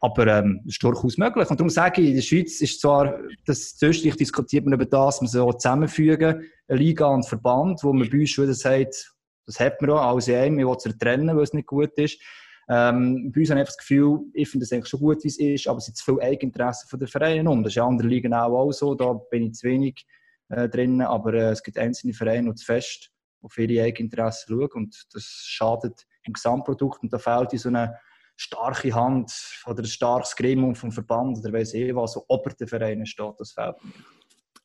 Aber 0.00 0.26
ähm, 0.28 0.62
ist 0.64 0.82
durchaus 0.82 1.18
möglich. 1.18 1.50
Und 1.50 1.58
darum 1.58 1.70
sage 1.70 2.02
ich, 2.02 2.08
in 2.08 2.14
der 2.14 2.22
Schweiz 2.22 2.60
ist 2.60 2.80
zwar, 2.80 3.18
das 3.46 3.76
Österreich 3.82 4.16
diskutiert 4.16 4.64
man 4.64 4.74
über 4.74 4.86
das, 4.86 5.20
man 5.20 5.28
so 5.28 5.52
zusammenfügen, 5.52 6.44
eine 6.68 6.78
Liga 6.78 7.06
und 7.06 7.26
Verband, 7.26 7.82
wo 7.82 7.92
man 7.92 8.08
bei 8.08 8.20
uns 8.20 8.30
schon 8.30 8.52
sagt, 8.54 9.12
das 9.46 9.58
hat 9.58 9.80
man 9.80 9.90
auch, 9.90 10.02
alles 10.02 10.28
in 10.28 10.36
einem, 10.36 10.58
wir 10.58 10.66
wollen 10.66 10.78
es 10.84 10.98
trennen, 10.98 11.36
weil 11.36 11.42
es 11.42 11.52
nicht 11.52 11.66
gut 11.66 11.96
ist. 11.96 12.20
Ähm, 12.68 13.32
bei 13.32 13.40
uns 13.40 13.50
habe 13.50 13.60
ich 13.60 13.66
das 13.66 13.78
Gefühl, 13.78 14.20
ich 14.34 14.48
finde 14.48 14.64
es 14.64 14.72
eigentlich 14.72 14.88
schon 14.88 15.00
gut, 15.00 15.24
wie 15.24 15.28
es 15.28 15.38
ist, 15.38 15.66
aber 15.66 15.78
es 15.78 15.86
sind 15.86 15.96
zu 15.96 16.04
viele 16.04 16.20
Eigeninteressen 16.22 16.88
von 16.88 16.98
den 16.98 17.08
Vereinen 17.08 17.48
um. 17.48 17.62
Das 17.62 17.72
ist 17.72 17.78
in 17.78 17.82
anderen 17.82 18.10
Ligen 18.10 18.34
auch, 18.34 18.52
auch 18.52 18.72
so, 18.72 18.94
da 18.94 19.14
bin 19.30 19.44
ich 19.44 19.54
zu 19.54 19.66
wenig 19.66 20.06
äh, 20.50 20.68
drin, 20.68 21.00
aber 21.00 21.32
äh, 21.32 21.50
es 21.50 21.62
gibt 21.62 21.78
einzelne 21.78 22.12
Vereine, 22.12 22.50
die 22.50 22.56
zu 22.56 22.66
fest 22.66 23.10
auf 23.40 23.56
ihre 23.56 23.84
Eigeninteressen 23.84 24.54
schauen 24.54 24.70
und 24.74 25.06
das 25.14 25.24
schadet 25.24 26.06
im 26.24 26.34
Gesamtprodukt 26.34 27.02
und 27.02 27.12
da 27.12 27.18
fehlt 27.18 27.54
in 27.54 27.58
so 27.58 27.68
eine 27.70 27.96
starke 28.38 28.94
Hand 28.94 29.32
oder 29.66 29.82
ein 29.82 29.86
starkes 29.86 30.36
Gremium 30.36 30.74
vom 30.74 30.92
Verband 30.92 31.38
oder 31.38 31.52
weiß 31.52 31.74
ich 31.74 31.94
was, 31.94 32.12
so 32.12 32.24
ober 32.28 32.50
den 32.50 32.68
Vereinen 32.68 33.04
steht, 33.04 33.34
das 33.38 33.52
fehlt 33.52 33.74
mir. 33.82 33.92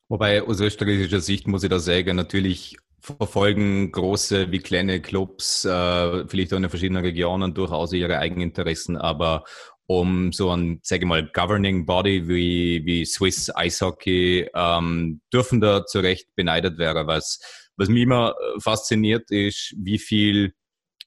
Wobei 0.08 0.42
aus 0.42 0.60
österreichischer 0.60 1.20
Sicht 1.20 1.48
muss 1.48 1.64
ich 1.64 1.70
da 1.70 1.78
sagen, 1.78 2.16
natürlich 2.16 2.76
verfolgen 3.00 3.90
große 3.90 4.50
wie 4.52 4.60
kleine 4.60 5.02
Clubs, 5.02 5.64
äh, 5.64 6.26
vielleicht 6.28 6.54
auch 6.54 6.58
in 6.58 6.68
verschiedenen 6.68 7.04
Regionen 7.04 7.52
durchaus 7.52 7.92
ihre 7.92 8.18
Eigeninteressen, 8.18 8.96
aber 8.96 9.44
um 9.86 10.32
so 10.32 10.50
ein, 10.50 10.78
sage 10.82 11.02
ich 11.02 11.08
mal, 11.08 11.28
Governing 11.32 11.84
Body 11.84 12.28
wie, 12.28 12.82
wie 12.86 13.04
Swiss 13.04 13.54
Eishockey 13.54 14.48
ähm, 14.54 15.20
dürfen 15.32 15.60
da 15.60 15.84
zu 15.84 15.98
Recht 15.98 16.28
beneidet 16.36 16.78
werden. 16.78 17.06
Was, 17.06 17.40
was 17.76 17.88
mich 17.88 18.04
immer 18.04 18.34
fasziniert 18.60 19.30
ist, 19.30 19.74
wie 19.76 19.98
viel 19.98 20.54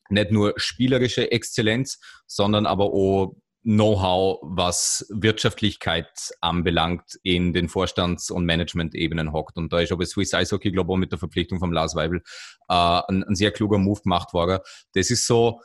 nicht 0.09 0.31
nur 0.31 0.53
spielerische 0.57 1.31
Exzellenz, 1.31 1.99
sondern 2.25 2.65
aber 2.65 2.85
auch 2.85 3.35
Know-how, 3.63 4.39
was 4.43 5.05
Wirtschaftlichkeit 5.09 6.07
anbelangt, 6.39 7.19
in 7.23 7.51
den 7.51 7.67
Vorstands- 7.67 8.31
und 8.31 8.45
Management-Ebenen 8.45 9.33
hockt. 9.33 9.57
Und 9.57 9.73
da 9.73 9.81
ist 9.81 9.91
aber 9.91 10.05
Swiss 10.05 10.33
Eishockey, 10.33 10.71
glaube 10.71 10.93
ich, 10.93 10.99
mit 10.99 11.11
der 11.11 11.19
Verpflichtung 11.19 11.59
von 11.59 11.73
Lars 11.73 11.93
Weibel 11.93 12.21
äh, 12.69 12.73
ein, 13.07 13.23
ein, 13.23 13.35
sehr 13.35 13.51
kluger 13.51 13.77
Move 13.77 13.99
gemacht 14.01 14.33
worden. 14.33 14.59
Das 14.93 15.11
ist 15.11 15.27
so, 15.27 15.59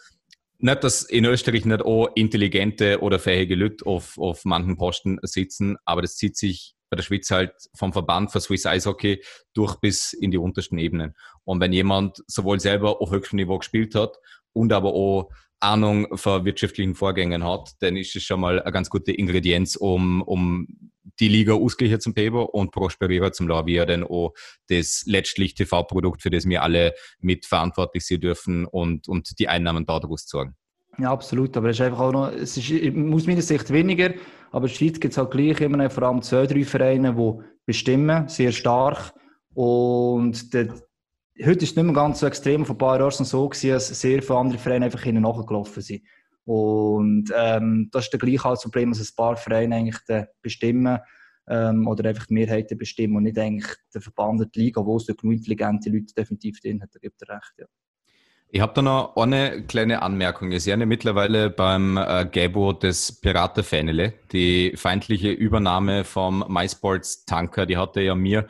nicht, 0.58 0.82
dass 0.82 1.04
in 1.04 1.24
Österreich 1.26 1.64
nicht 1.64 1.82
auch 1.82 2.08
intelligente 2.16 3.00
oder 3.00 3.20
fähige 3.20 3.54
Leute 3.54 3.86
auf, 3.86 4.18
auf 4.18 4.44
manchen 4.44 4.76
Posten 4.76 5.18
sitzen, 5.22 5.76
aber 5.84 6.02
das 6.02 6.16
zieht 6.16 6.36
sich 6.36 6.74
bei 6.92 6.96
der 6.96 7.02
Schweiz 7.04 7.30
halt 7.30 7.54
vom 7.74 7.94
Verband 7.94 8.30
für 8.30 8.40
Swiss 8.40 8.66
Eishockey 8.66 9.24
durch 9.54 9.76
bis 9.76 10.12
in 10.12 10.30
die 10.30 10.36
untersten 10.36 10.76
Ebenen. 10.76 11.14
Und 11.42 11.58
wenn 11.58 11.72
jemand 11.72 12.22
sowohl 12.26 12.60
selber 12.60 13.00
auf 13.00 13.10
höchstem 13.10 13.38
Niveau 13.38 13.56
gespielt 13.56 13.94
hat 13.94 14.18
und 14.52 14.74
aber 14.74 14.92
auch 14.92 15.30
Ahnung 15.58 16.18
von 16.18 16.44
wirtschaftlichen 16.44 16.94
Vorgängen 16.94 17.44
hat, 17.44 17.70
dann 17.80 17.96
ist 17.96 18.14
es 18.14 18.24
schon 18.24 18.40
mal 18.40 18.60
eine 18.60 18.70
ganz 18.72 18.90
gute 18.90 19.10
Ingredienz, 19.10 19.74
um, 19.74 20.20
um 20.20 20.68
die 21.18 21.28
Liga 21.28 21.54
ausgleichen 21.54 21.98
zum 21.98 22.12
Peber 22.12 22.52
und 22.52 22.72
prosperieren 22.72 23.32
zum 23.32 23.48
Law, 23.48 23.64
wie 23.64 23.76
er 23.76 23.86
dann 23.86 24.04
auch 24.04 24.34
das 24.68 25.04
letztlich 25.06 25.54
TV-Produkt, 25.54 26.20
für 26.20 26.28
das 26.28 26.46
wir 26.46 26.62
alle 26.62 26.92
mitverantwortlich 27.20 28.06
sein 28.06 28.20
dürfen 28.20 28.66
und, 28.66 29.08
und 29.08 29.38
die 29.38 29.48
Einnahmen 29.48 29.86
daraus 29.86 30.26
sorgen. 30.28 30.56
Ja, 30.98 31.10
absolut. 31.10 31.56
Aber 31.56 31.70
es 31.70 31.78
ist 31.78 31.86
einfach 31.86 32.00
auch 32.00 32.12
noch, 32.12 32.28
es 32.32 32.58
ist 32.58 32.70
aus 32.70 33.26
meiner 33.26 33.40
Sicht 33.40 33.72
weniger, 33.72 34.12
aber 34.52 34.66
in 34.66 34.68
der 34.68 34.76
Schweiz 34.76 35.00
gibt 35.00 35.12
es 35.12 35.18
halt 35.18 35.30
gleich 35.30 35.60
immer 35.60 35.88
vor 35.88 36.04
allem 36.04 36.22
zwei, 36.22 36.46
drei 36.46 36.62
Vereine, 36.64 37.14
die 37.14 37.42
bestimmen, 37.64 38.28
sehr 38.28 38.52
stark. 38.52 39.14
Und 39.54 40.52
der, 40.52 40.68
heute 41.42 41.64
ist 41.64 41.70
es 41.70 41.76
nicht 41.76 41.84
mehr 41.84 41.94
ganz 41.94 42.20
so 42.20 42.26
extrem. 42.26 42.66
Vor 42.66 42.74
ein 42.74 42.78
paar 42.78 43.00
Jahren 43.00 43.24
so 43.24 43.48
gewesen, 43.48 43.70
dass 43.70 43.88
sehr 43.88 44.22
viele 44.22 44.38
andere 44.38 44.58
Vereine 44.58 44.84
einfach 44.84 45.02
hinten 45.02 45.22
nachgelaufen 45.22 45.82
sind. 45.82 46.02
Und 46.44 47.32
ähm, 47.34 47.88
das 47.92 48.04
ist 48.04 48.12
dann 48.12 48.20
gleich 48.20 48.44
halt 48.44 48.56
das 48.56 48.62
Problem, 48.62 48.90
dass 48.90 49.00
ein 49.00 49.16
paar 49.16 49.36
Vereine 49.36 49.76
eigentlich 49.76 50.26
bestimmen 50.42 50.98
ähm, 51.48 51.86
oder 51.86 52.08
einfach 52.08 52.26
die 52.26 52.34
Mehrheiten 52.34 52.76
bestimmen 52.76 53.16
und 53.16 53.22
nicht 53.22 53.38
eigentlich 53.38 53.74
der 53.94 54.02
Verband 54.02 54.40
der 54.40 54.48
Liga, 54.54 54.84
wo 54.84 54.96
es 54.96 55.06
genug 55.06 55.32
intelligente 55.32 55.88
Leute 55.88 56.14
definitiv 56.14 56.60
drin 56.60 56.82
hat. 56.82 56.90
Da 56.94 56.98
gibt 56.98 57.22
er 57.22 57.36
recht, 57.36 57.52
ja. 57.58 57.66
Ich 58.54 58.60
habe 58.60 58.74
da 58.74 58.82
noch 58.82 59.16
eine 59.16 59.62
kleine 59.62 60.02
Anmerkung. 60.02 60.52
Ich 60.52 60.64
sehe 60.64 60.78
ja 60.78 60.84
mittlerweile 60.84 61.48
beim 61.48 61.96
äh, 61.96 62.26
Gabo 62.30 62.74
des 62.74 63.18
Piratenfänele, 63.18 64.12
die 64.30 64.74
feindliche 64.76 65.30
Übernahme 65.30 66.04
vom 66.04 66.44
MySports 66.46 67.24
Tanker, 67.24 67.64
die 67.64 67.78
hatte 67.78 68.02
ja 68.02 68.14
mir 68.14 68.46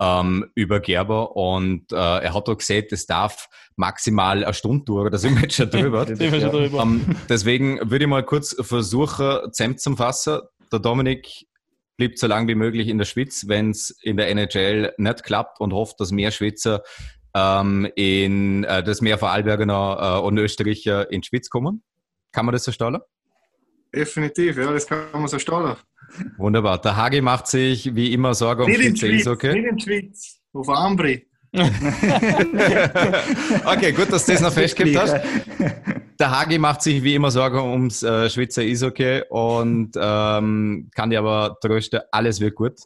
ähm, 0.00 0.46
über 0.54 0.80
Gerber 0.80 1.36
und 1.36 1.92
äh, 1.92 1.96
er 1.96 2.32
hat 2.32 2.48
auch 2.48 2.56
gesagt, 2.56 2.92
es 2.92 3.04
darf 3.04 3.50
maximal 3.76 4.42
eine 4.42 4.54
Stunde 4.54 4.86
dauern, 4.86 5.12
da 5.12 5.18
sind 5.18 5.34
wir 5.34 5.42
jetzt 5.42 5.56
schon 5.56 5.68
drüber. 5.68 6.06
ähm, 6.08 7.14
deswegen 7.28 7.78
würde 7.90 8.06
ich 8.06 8.08
mal 8.08 8.24
kurz 8.24 8.56
versuchen, 8.58 9.52
zusammenzufassen. 9.52 10.40
Der 10.72 10.78
Dominik 10.78 11.46
bleibt 11.98 12.18
so 12.18 12.26
lange 12.26 12.48
wie 12.48 12.54
möglich 12.54 12.88
in 12.88 12.96
der 12.96 13.04
Schweiz, 13.04 13.44
wenn 13.48 13.72
es 13.72 13.90
in 14.00 14.16
der 14.16 14.30
NHL 14.30 14.94
nicht 14.96 15.24
klappt 15.24 15.60
und 15.60 15.74
hofft, 15.74 16.00
dass 16.00 16.10
mehr 16.10 16.30
Schweizer 16.30 16.82
ähm, 17.34 17.88
in 17.96 18.64
äh, 18.64 18.82
das 18.82 19.00
mehr 19.00 19.18
Vorarlberger 19.18 20.18
äh, 20.18 20.20
und 20.20 20.38
Österreicher 20.38 21.10
in 21.10 21.20
die 21.20 21.28
Schweiz 21.28 21.48
kommen. 21.48 21.82
Kann 22.32 22.46
man 22.46 22.52
das 22.52 22.64
so 22.64 22.72
stellen? 22.72 23.00
Definitiv, 23.94 24.56
ja, 24.56 24.72
das 24.72 24.86
kann 24.86 25.04
man 25.12 25.28
so 25.28 25.38
stellen. 25.38 25.76
Wunderbar. 26.38 26.80
Der 26.80 26.96
Hagi 26.96 27.20
macht 27.20 27.46
sich 27.46 27.94
wie 27.94 28.12
immer 28.12 28.34
Sorge 28.34 28.64
um 28.64 28.70
nicht 28.70 28.98
Schweizer 28.98 29.06
Schweiz, 29.06 29.26
okay? 29.26 29.54
Nicht 29.54 29.70
in 29.70 29.80
Schweiz, 29.80 30.40
auf 30.52 30.68
Ambri. 30.68 31.26
okay, 33.64 33.92
gut, 33.92 34.10
dass 34.10 34.24
du 34.24 34.32
das 34.32 34.40
noch 34.40 34.52
festgehalten 34.52 34.98
hast. 34.98 35.16
Der 36.18 36.30
Hagi 36.30 36.56
macht 36.58 36.80
sich 36.80 37.02
wie 37.02 37.14
immer 37.14 37.30
Sorgen 37.30 37.58
ums 37.58 38.02
äh, 38.02 38.30
Schweizer 38.30 38.62
Eishockey 38.62 39.24
und 39.28 39.90
ähm, 39.96 40.90
kann 40.94 41.10
dir 41.10 41.18
aber 41.18 41.58
trösten, 41.60 42.00
alles 42.10 42.40
wird 42.40 42.54
gut. 42.54 42.80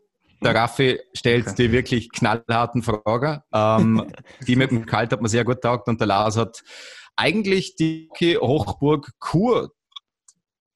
Der 0.47 0.55
Raffi 0.55 1.01
stellt 1.13 1.59
die 1.59 1.73
wirklich 1.73 2.11
knallharten 2.11 2.83
Fragen. 2.83 3.41
Ähm, 3.53 4.13
die 4.47 4.57
mit 4.57 4.71
dem 4.71 4.87
Kalt 4.87 5.13
hat 5.13 5.21
man 5.21 5.29
sehr 5.29 5.45
gut 5.45 5.61
taugt 5.61 5.89
und 5.89 6.01
der 6.01 6.07
Lars 6.07 6.37
hat 6.37 6.63
eigentlich 7.17 7.75
die 7.77 8.09
Hochburg 8.41 9.11
Kur 9.19 9.73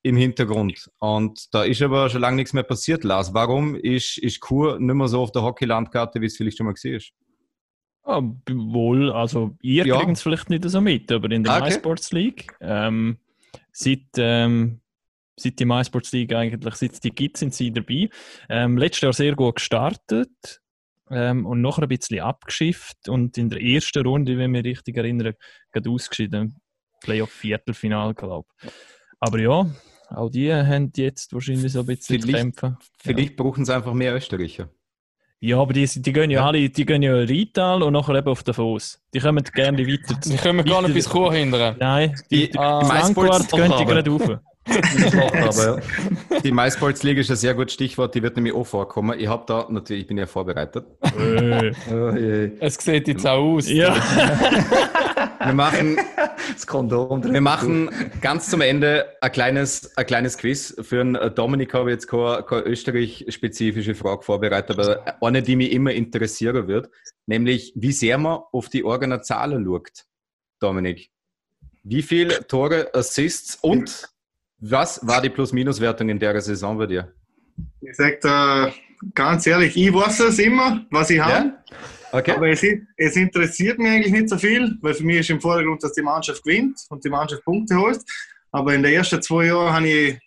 im 0.02 0.16
Hintergrund. 0.16 0.90
Und 0.98 1.54
da 1.54 1.62
ist 1.62 1.82
aber 1.82 2.08
schon 2.08 2.22
lange 2.22 2.36
nichts 2.36 2.52
mehr 2.52 2.62
passiert, 2.62 3.04
Lars. 3.04 3.34
Warum 3.34 3.74
ist, 3.76 4.18
ist 4.18 4.40
Kur 4.40 4.80
nicht 4.80 4.94
mehr 4.94 5.08
so 5.08 5.20
auf 5.20 5.32
der 5.32 5.42
Hockeylandkarte, 5.42 6.20
wie 6.20 6.26
es 6.26 6.36
vielleicht 6.36 6.56
schon 6.56 6.66
mal 6.66 6.72
gesehen 6.72 6.96
ist? 6.96 7.12
Ah, 8.02 8.22
wohl, 8.50 9.12
also 9.12 9.56
ihr 9.62 9.86
Ja. 9.86 9.98
kriegt 9.98 10.12
es 10.16 10.22
vielleicht 10.22 10.48
nicht 10.48 10.64
so 10.68 10.80
mit, 10.80 11.12
aber 11.12 11.30
in 11.30 11.44
der 11.44 11.54
Okay. 11.54 11.64
MySports 11.64 12.12
League, 12.12 12.46
ähm, 12.60 13.18
seit, 13.72 14.00
ähm, 14.16 14.80
seit 15.36 15.58
die 15.58 15.64
MySports 15.64 16.12
League 16.12 16.32
eigentlich, 16.34 16.74
seit 16.74 16.92
es 16.92 17.00
die 17.00 17.10
gibt, 17.10 17.36
sind 17.38 17.54
sie 17.54 17.72
dabei. 17.72 18.08
Ähm, 18.48 18.76
letztes 18.78 19.00
Jahr 19.02 19.12
sehr 19.12 19.34
gut 19.34 19.56
gestartet 19.56 20.60
ähm, 21.10 21.46
und 21.46 21.60
nachher 21.60 21.82
ein 21.82 21.88
bisschen 21.88 22.20
abgeschifft 22.20 23.08
und 23.08 23.36
in 23.38 23.48
der 23.50 23.60
ersten 23.62 24.06
Runde, 24.06 24.36
wenn 24.38 24.54
ich 24.54 24.62
mich 24.62 24.64
richtig 24.76 24.96
erinnere, 24.96 25.34
gerade 25.72 25.90
ausgeschieden. 25.90 26.60
Playoff-Viertelfinal, 27.02 28.14
glaube 28.14 28.48
ich. 28.62 28.70
Aber 29.20 29.38
ja, 29.38 29.66
auch 30.10 30.28
die 30.30 30.52
haben 30.52 30.92
jetzt 30.96 31.32
wahrscheinlich 31.32 31.72
so 31.72 31.80
ein 31.80 31.86
bisschen 31.86 32.20
zu 32.20 32.26
Vielleicht- 32.26 32.42
kämpfen. 32.58 32.76
Vielleicht 32.98 33.36
brauchen 33.36 33.64
sie 33.64 33.74
einfach 33.74 33.94
mehr 33.94 34.14
Österreicher. 34.14 34.68
Ja, 35.42 35.58
aber 35.58 35.72
die, 35.72 35.86
die 35.86 36.12
gehen 36.12 36.30
ja, 36.30 36.40
Ja. 36.40 36.46
alle, 36.48 36.68
die 36.68 36.84
gehen 36.84 37.02
ja 37.02 37.14
Rital 37.14 37.82
und 37.82 37.94
nachher 37.94 38.14
eben 38.16 38.28
auf 38.28 38.42
Davos. 38.42 39.00
Die 39.14 39.20
kommen 39.20 39.42
gerne 39.42 39.86
weiter. 39.86 40.14
Die 40.22 40.36
können 40.36 40.62
gar 40.66 40.82
nicht 40.82 40.92
bis 40.92 41.08
Chur 41.08 41.32
hindern. 41.32 41.76
Nein, 41.78 42.14
die, 42.30 42.40
Die, 42.46 42.50
die 42.50 42.58
Langquart 42.58 43.42
MySports- 43.50 43.56
gehen 43.56 43.72
die 43.78 43.84
gerade 43.86 44.10
rauf. 44.10 44.38
Aber 44.70 45.80
ja. 46.30 46.40
Die 46.40 46.52
League 47.02 47.18
ist 47.18 47.30
ein 47.30 47.36
sehr 47.36 47.54
gutes 47.54 47.74
Stichwort, 47.74 48.14
die 48.14 48.22
wird 48.22 48.36
nämlich 48.36 48.54
auch 48.54 48.66
vorkommen. 48.66 49.18
Ich 49.18 49.26
habe 49.28 49.44
da 49.46 49.66
natürlich, 49.68 50.02
ich 50.02 50.06
bin 50.08 50.18
ja 50.18 50.26
vorbereitet. 50.26 50.86
Äh, 51.18 51.72
Oh. 51.90 52.08
Es 52.60 52.74
sieht 52.76 53.08
jetzt 53.08 53.26
auch 53.26 53.56
aus. 53.56 53.68
ja. 53.68 53.94
Wir 55.44 55.52
machen, 55.54 55.98
Das 56.54 56.66
Kondom 56.66 57.22
drin. 57.22 57.32
wir 57.32 57.40
machen 57.40 57.90
ganz 58.20 58.48
zum 58.50 58.60
Ende 58.60 59.06
ein 59.20 59.32
kleines, 59.32 59.96
ein 59.96 60.06
kleines 60.06 60.36
Quiz. 60.38 60.74
Für 60.80 61.00
einen 61.00 61.34
Dominik 61.34 61.72
habe 61.74 61.90
ich 61.90 61.94
jetzt 61.94 62.06
keine, 62.08 62.42
keine 62.42 62.62
österreich-spezifische 62.62 63.94
Frage 63.94 64.22
vorbereitet, 64.22 64.78
aber 64.78 65.02
eine, 65.20 65.42
die 65.42 65.56
mich 65.56 65.72
immer 65.72 65.92
interessieren 65.92 66.68
wird, 66.68 66.90
nämlich 67.26 67.72
wie 67.74 67.92
sehr 67.92 68.18
man 68.18 68.40
auf 68.52 68.68
die 68.68 68.84
eigenen 68.84 69.22
Zahlen 69.22 69.64
schaut. 69.64 70.04
Dominik, 70.60 71.10
wie 71.82 72.02
viele 72.02 72.46
Tore, 72.46 72.90
Assists 72.94 73.56
und 73.62 74.08
was 74.60 75.00
war 75.06 75.20
die 75.22 75.30
Plus-Minus-Wertung 75.30 76.08
in 76.08 76.18
der 76.18 76.40
Saison 76.40 76.76
bei 76.76 76.86
dir? 76.86 77.12
Ich 77.80 77.96
sag 77.96 78.20
da 78.20 78.72
ganz 79.14 79.46
ehrlich, 79.46 79.76
ich 79.76 79.92
weiß 79.92 80.20
es 80.20 80.38
immer, 80.38 80.84
was 80.90 81.10
ich 81.10 81.20
habe. 81.20 81.52
Okay. 82.12 82.32
Aber 82.32 82.48
es, 82.48 82.64
es 82.96 83.16
interessiert 83.16 83.78
mich 83.78 83.90
eigentlich 83.90 84.12
nicht 84.12 84.28
so 84.28 84.36
viel, 84.36 84.76
weil 84.82 84.94
für 84.94 85.04
mich 85.04 85.20
ist 85.20 85.30
im 85.30 85.40
Vordergrund, 85.40 85.82
dass 85.82 85.92
die 85.92 86.02
Mannschaft 86.02 86.42
gewinnt 86.42 86.80
und 86.88 87.04
die 87.04 87.08
Mannschaft 87.08 87.44
Punkte 87.44 87.76
holt. 87.76 88.00
Aber 88.50 88.74
in 88.74 88.82
den 88.82 88.92
ersten 88.92 89.22
zwei 89.22 89.46
Jahren 89.46 89.72
habe 89.72 89.88
ich, 89.88 90.18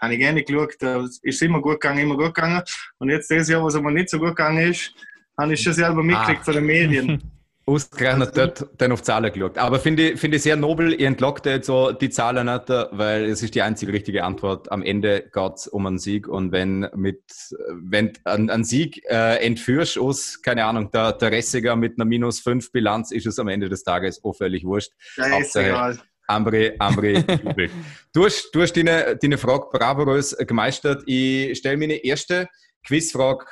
habe 0.00 0.12
ich 0.12 0.18
gerne 0.18 0.44
geschaut, 0.44 0.74
da 0.78 1.02
ist 1.02 1.20
es 1.24 1.42
immer 1.42 1.60
gut 1.60 1.80
gegangen, 1.80 2.00
immer 2.00 2.16
gut 2.16 2.34
gegangen. 2.34 2.62
Und 2.98 3.08
jetzt 3.08 3.30
dieses 3.30 3.48
Jahr, 3.48 3.64
was 3.64 3.74
aber 3.74 3.90
nicht 3.90 4.10
so 4.10 4.18
gut 4.18 4.36
gegangen 4.36 4.70
ist, 4.70 4.92
habe 5.38 5.54
ich 5.54 5.62
schon 5.62 5.72
selber 5.72 6.02
mitgekriegt 6.02 6.44
von 6.44 6.54
den 6.54 6.66
Medien. 6.66 7.22
Ausgerechnet 7.66 8.36
dort 8.36 8.66
dann 8.78 8.90
auf 8.90 9.02
Zahlen 9.02 9.32
geschaut. 9.32 9.58
Aber 9.58 9.78
finde 9.78 10.10
ich, 10.10 10.20
finde 10.20 10.38
ich 10.38 10.42
sehr 10.42 10.56
nobel, 10.56 10.92
ihr 10.92 11.06
entlockt 11.06 11.46
jetzt 11.46 11.66
so 11.66 11.92
die 11.92 12.10
Zahlen 12.10 12.46
nicht, 12.46 12.68
weil 12.68 13.26
es 13.26 13.42
ist 13.42 13.54
die 13.54 13.62
einzige 13.62 13.92
richtige 13.92 14.24
Antwort. 14.24 14.72
Am 14.72 14.82
Ende 14.82 15.30
geht 15.32 15.52
es 15.54 15.68
um 15.68 15.86
einen 15.86 15.98
Sieg 15.98 16.26
und 16.26 16.52
wenn 16.52 16.88
mit 16.96 17.22
wenn 17.70 18.12
ein, 18.24 18.50
ein 18.50 18.64
Sieg 18.64 19.04
äh, 19.08 19.36
entführst 19.44 19.98
aus, 19.98 20.42
keine 20.42 20.64
Ahnung, 20.64 20.90
der, 20.90 21.12
der 21.12 21.30
Ressiger 21.30 21.76
mit 21.76 21.98
einer 21.98 22.06
minus 22.06 22.40
5 22.40 22.72
Bilanz, 22.72 23.12
ist 23.12 23.26
es 23.26 23.38
am 23.38 23.48
Ende 23.48 23.68
des 23.68 23.84
Tages 23.84 24.24
auch 24.24 24.34
völlig 24.34 24.64
wurscht. 24.64 24.92
Ja, 25.16 25.38
ist 25.38 25.54
egal. 25.54 25.98
Ambri, 26.30 26.72
Ambri, 26.78 27.14
jubelt. 27.44 27.72
Du 28.12 28.24
hast, 28.24 28.50
du 28.52 28.62
hast 28.62 28.76
deine, 28.76 29.16
deine 29.20 29.36
Frage 29.36 29.66
bravourös 29.72 30.36
gemeistert. 30.38 31.02
Ich 31.06 31.58
stelle 31.58 31.76
meine 31.76 32.04
erste 32.04 32.48
Quizfrage 32.86 33.44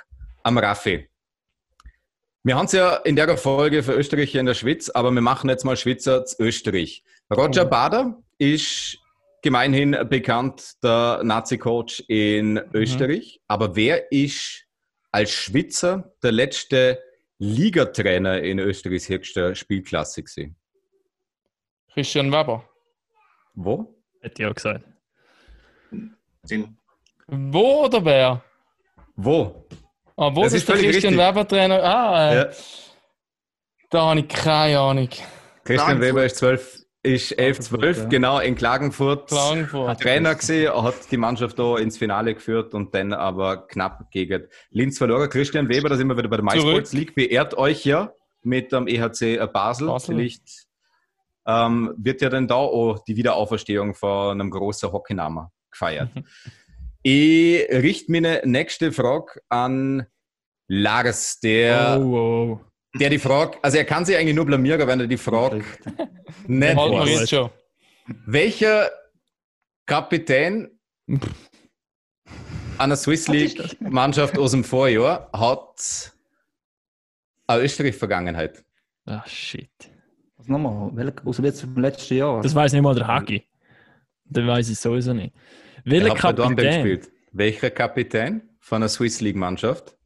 am 0.44 0.58
Raffi. 0.58 1.07
Wir 2.48 2.56
haben 2.56 2.64
es 2.64 2.72
ja 2.72 2.96
in 2.96 3.14
der 3.14 3.36
Folge 3.36 3.82
für 3.82 3.92
Österreicher 3.92 4.40
in 4.40 4.46
der 4.46 4.54
Schweiz, 4.54 4.88
aber 4.88 5.10
wir 5.10 5.20
machen 5.20 5.50
jetzt 5.50 5.66
mal 5.66 5.76
Schweizer 5.76 6.24
zu 6.24 6.42
Österreich. 6.42 7.04
Roger 7.30 7.66
Bader 7.66 8.22
ist 8.38 8.96
gemeinhin 9.42 9.94
bekannt, 10.08 10.82
der 10.82 11.20
Nazi-Coach 11.22 12.04
in 12.08 12.58
Österreich. 12.72 13.42
Aber 13.48 13.76
wer 13.76 14.10
ist 14.10 14.64
als 15.10 15.30
Schweizer 15.30 16.10
der 16.22 16.32
letzte 16.32 17.02
Ligatrainer 17.38 18.40
in 18.40 18.58
Österreichs 18.60 19.10
höchster 19.10 19.54
Spielklasse 19.54 20.22
gewesen? 20.22 20.56
Christian 21.92 22.32
Weber. 22.32 22.66
Wo? 23.56 23.94
Hätte 24.20 24.42
ich 24.42 24.48
auch 24.48 24.54
gesagt. 24.54 24.86
Den- 26.50 26.78
Wo 27.26 27.84
oder 27.84 28.02
wer? 28.02 28.42
Wo? 29.16 29.66
Ah, 30.18 30.34
wo 30.34 30.42
Das 30.42 30.52
ist, 30.52 30.60
ist 30.62 30.68
der 30.68 30.76
Christian 30.78 31.14
richtig. 31.14 31.28
Weber 31.28 31.46
Trainer? 31.46 31.82
Ah, 31.82 32.32
äh, 32.32 32.36
Ja. 32.36 32.48
da 33.90 34.06
habe 34.06 34.20
ich 34.20 34.28
keine 34.28 34.80
Ahnung. 34.80 35.08
Christian. 35.64 36.00
Weber 36.00 36.24
ist 36.24 36.36
12, 36.38 36.80
ist 37.04 37.38
11, 37.38 37.60
12, 37.60 37.98
ja. 37.98 38.04
genau, 38.06 38.40
in 38.40 38.56
Klagenfurt. 38.56 39.28
Klagenfurt. 39.28 40.00
Trainer 40.00 40.34
gesehen, 40.34 40.72
hat 40.82 40.96
die 41.12 41.16
Mannschaft 41.16 41.56
da 41.60 41.76
ins 41.78 41.98
Finale 41.98 42.34
geführt 42.34 42.74
und 42.74 42.92
dann 42.96 43.12
aber 43.12 43.68
knapp 43.68 44.10
gegen 44.10 44.48
Linz 44.70 44.98
verloren. 44.98 45.30
Christian 45.30 45.68
Weber, 45.68 45.88
da 45.88 45.96
sind 45.96 46.08
wir 46.08 46.16
wieder 46.16 46.28
bei 46.28 46.36
der 46.36 46.44
MySports 46.44 46.92
League, 46.94 47.14
beehrt 47.14 47.54
euch 47.54 47.84
ja 47.84 48.12
mit 48.42 48.72
dem 48.72 48.88
EHC 48.88 49.46
Basel. 49.52 49.86
Basel. 49.86 50.16
Vielleicht 50.16 50.66
ähm, 51.46 51.94
wird 51.96 52.22
ja 52.22 52.28
dann 52.28 52.48
da 52.48 52.56
auch 52.56 53.04
die 53.04 53.14
Wiederauferstehung 53.14 53.94
von 53.94 54.32
einem 54.32 54.50
großen 54.50 54.90
Hockeynamen 54.90 55.46
gefeiert. 55.70 56.10
ich 57.10 57.68
richte 57.70 58.12
meine 58.12 58.42
nächste 58.44 58.92
Frage 58.92 59.40
an 59.48 60.06
Lars, 60.66 61.40
der, 61.40 61.98
Oh, 62.00 62.16
oh. 62.16 62.60
der 62.98 63.08
die 63.10 63.18
Frage, 63.18 63.56
also 63.62 63.78
er 63.78 63.84
kann 63.84 64.04
sich 64.04 64.16
eigentlich 64.16 64.34
nur 64.34 64.44
blamieren, 64.46 64.86
wenn 64.86 65.00
er 65.00 65.06
die 65.06 65.16
Frage 65.16 65.64
nicht 66.46 66.76
weiß. 66.76 67.08
jetzt 67.20 67.30
schon. 67.30 67.50
Welcher 68.26 68.90
Kapitän 69.86 70.78
einer 72.78 72.96
Swiss 72.96 73.28
League 73.28 73.80
Mannschaft 73.80 74.36
aus 74.38 74.50
dem 74.50 74.64
Vorjahr 74.64 75.30
hat 75.32 76.12
eine 77.46 77.62
Österreich-Vergangenheit? 77.62 78.62
Ah, 79.06 79.22
shit. 79.26 79.70
Was 80.36 80.48
nochmal? 80.48 80.90
Welcher- 80.94 81.26
Aus 81.26 81.38
jetzt 81.38 81.62
vom 81.62 81.76
letzten 81.78 82.14
Jahr? 82.18 82.42
Das 82.42 82.54
weiß 82.54 82.72
nicht 82.72 82.82
mal 82.82 82.94
der 82.94 83.06
Hagi. 83.06 83.44
Den 84.26 84.46
weiß 84.46 84.68
ich 84.68 84.78
sowieso 84.78 85.14
nicht. 85.14 85.34
Er 85.90 86.04
Welcher 86.04 86.32
Dornbirn 86.32 86.56
Kapitän? 86.66 86.84
gespielt. 86.84 87.12
Welcher 87.32 87.70
Kapitän 87.70 88.48
von 88.60 88.76
einer 88.76 88.88
Swiss 88.88 89.20
League 89.20 89.36
Mannschaft 89.36 89.96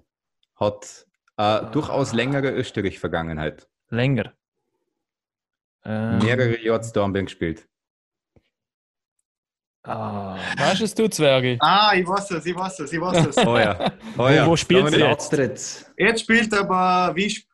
hat 0.56 1.06
eine 1.36 1.70
durchaus 1.72 2.12
längere 2.12 2.50
Österreich-Vergangenheit? 2.50 3.68
Länger. 3.88 4.32
Ähm, 5.84 6.18
Mehrere 6.18 6.60
Jahre 6.62 6.80
zu 6.82 6.92
Dornbirn 6.92 7.24
gespielt. 7.26 7.66
ah. 9.84 10.36
Weißt 10.56 10.80
du 10.80 10.84
es, 10.84 10.94
du 10.94 11.08
Zwerge? 11.08 11.56
Ah, 11.60 11.92
ich 11.94 12.06
weiß 12.06 12.30
es, 12.32 12.46
ich 12.46 12.54
weiß 12.54 12.78
es, 12.80 12.92
ich 12.92 13.00
weiß 13.00 13.26
es. 13.26 13.36
Heuer. 13.44 13.92
Heuer. 14.16 14.46
Wo, 14.46 14.50
wo 14.52 14.56
spielt 14.56 14.92
er 14.92 15.10
jetzt? 15.10 15.32
Jetzt. 15.96 16.20
Spielt 16.20 16.54
aber 16.54 17.14
wie 17.16 17.26
sp- 17.26 17.48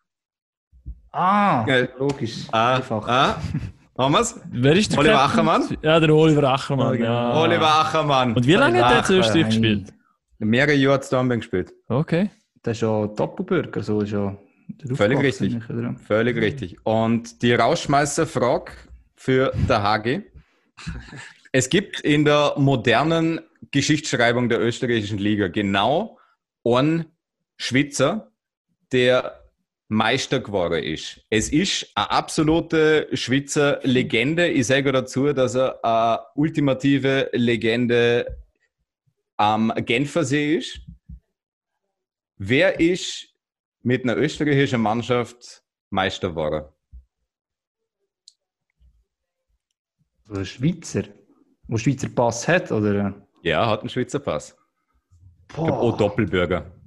Ah, 1.10 1.64
Geil. 1.64 1.88
logisch. 1.98 2.46
Ah, 2.52 2.76
Einfach. 2.76 3.08
ah. 3.08 3.42
Haben 3.98 4.12
wir's? 4.12 4.40
Wer 4.50 4.76
ist 4.76 4.92
der 4.92 5.00
Oliver 5.00 5.14
Captain? 5.14 5.48
Achermann? 5.48 5.78
Ja, 5.82 5.98
der 5.98 6.14
Oliver 6.14 6.48
Achermann. 6.50 6.92
Ja, 6.92 6.96
genau. 6.96 7.10
Ja. 7.10 7.40
Oliver 7.42 7.80
Achermann. 7.80 8.32
Und 8.34 8.46
wie 8.46 8.52
lange 8.54 8.84
hat 8.84 9.10
er 9.10 9.18
Österreich 9.18 9.44
Achermann. 9.46 9.50
gespielt? 9.50 9.94
Mehrere 10.38 10.74
Jahre 10.74 11.00
zu 11.00 11.10
Dornbirn 11.10 11.40
gespielt. 11.40 11.72
Okay. 11.88 12.30
Das 12.62 12.76
ist 12.76 12.82
ja 12.82 13.06
Doppelbürger, 13.08 13.82
so 13.82 14.00
ist 14.00 14.12
ja. 14.12 14.38
der 14.68 14.96
Völlig 14.96 15.18
richtig. 15.20 15.56
Völlig 16.06 16.36
richtig. 16.36 16.76
Und 16.84 17.42
die 17.42 17.54
Rausschmeißer-Frage 17.54 18.72
für 19.16 19.52
der 19.68 19.82
Hagi. 19.82 20.22
Es 21.50 21.68
gibt 21.68 22.00
in 22.00 22.24
der 22.24 22.54
modernen 22.56 23.40
Geschichtsschreibung 23.72 24.48
der 24.48 24.60
österreichischen 24.60 25.18
Liga 25.18 25.48
genau 25.48 26.18
einen 26.64 27.06
Schweizer, 27.56 28.30
der 28.92 29.40
Meister 29.88 30.40
geworden 30.40 30.82
ist. 30.82 31.20
Es 31.30 31.48
ist 31.48 31.90
eine 31.94 32.10
absolute 32.10 33.08
Schweizer 33.14 33.80
Legende. 33.82 34.48
Ich 34.48 34.66
sage 34.66 34.92
dazu, 34.92 35.32
dass 35.32 35.54
er 35.54 35.82
eine 35.82 36.20
ultimative 36.34 37.30
Legende 37.32 38.38
am 39.38 39.72
Genfersee 39.76 40.56
ist. 40.56 40.80
Wer 42.36 42.78
ist 42.78 43.34
mit 43.82 44.04
einer 44.04 44.16
österreichischen 44.16 44.82
Mannschaft 44.82 45.62
Meister 45.88 46.30
geworden? 46.30 46.66
Oder 50.28 50.44
Schweizer? 50.44 51.04
Wo 51.66 51.78
Schweizer 51.78 52.10
Pass 52.10 52.46
hat, 52.46 52.70
oder? 52.70 53.26
Ja, 53.42 53.66
hat 53.66 53.80
einen 53.80 53.88
Schweizer 53.88 54.18
Pass. 54.18 54.54
Ich 55.48 55.56
Boah. 55.56 55.82
Oh, 55.82 55.92
Doppelbürger. 55.92 56.77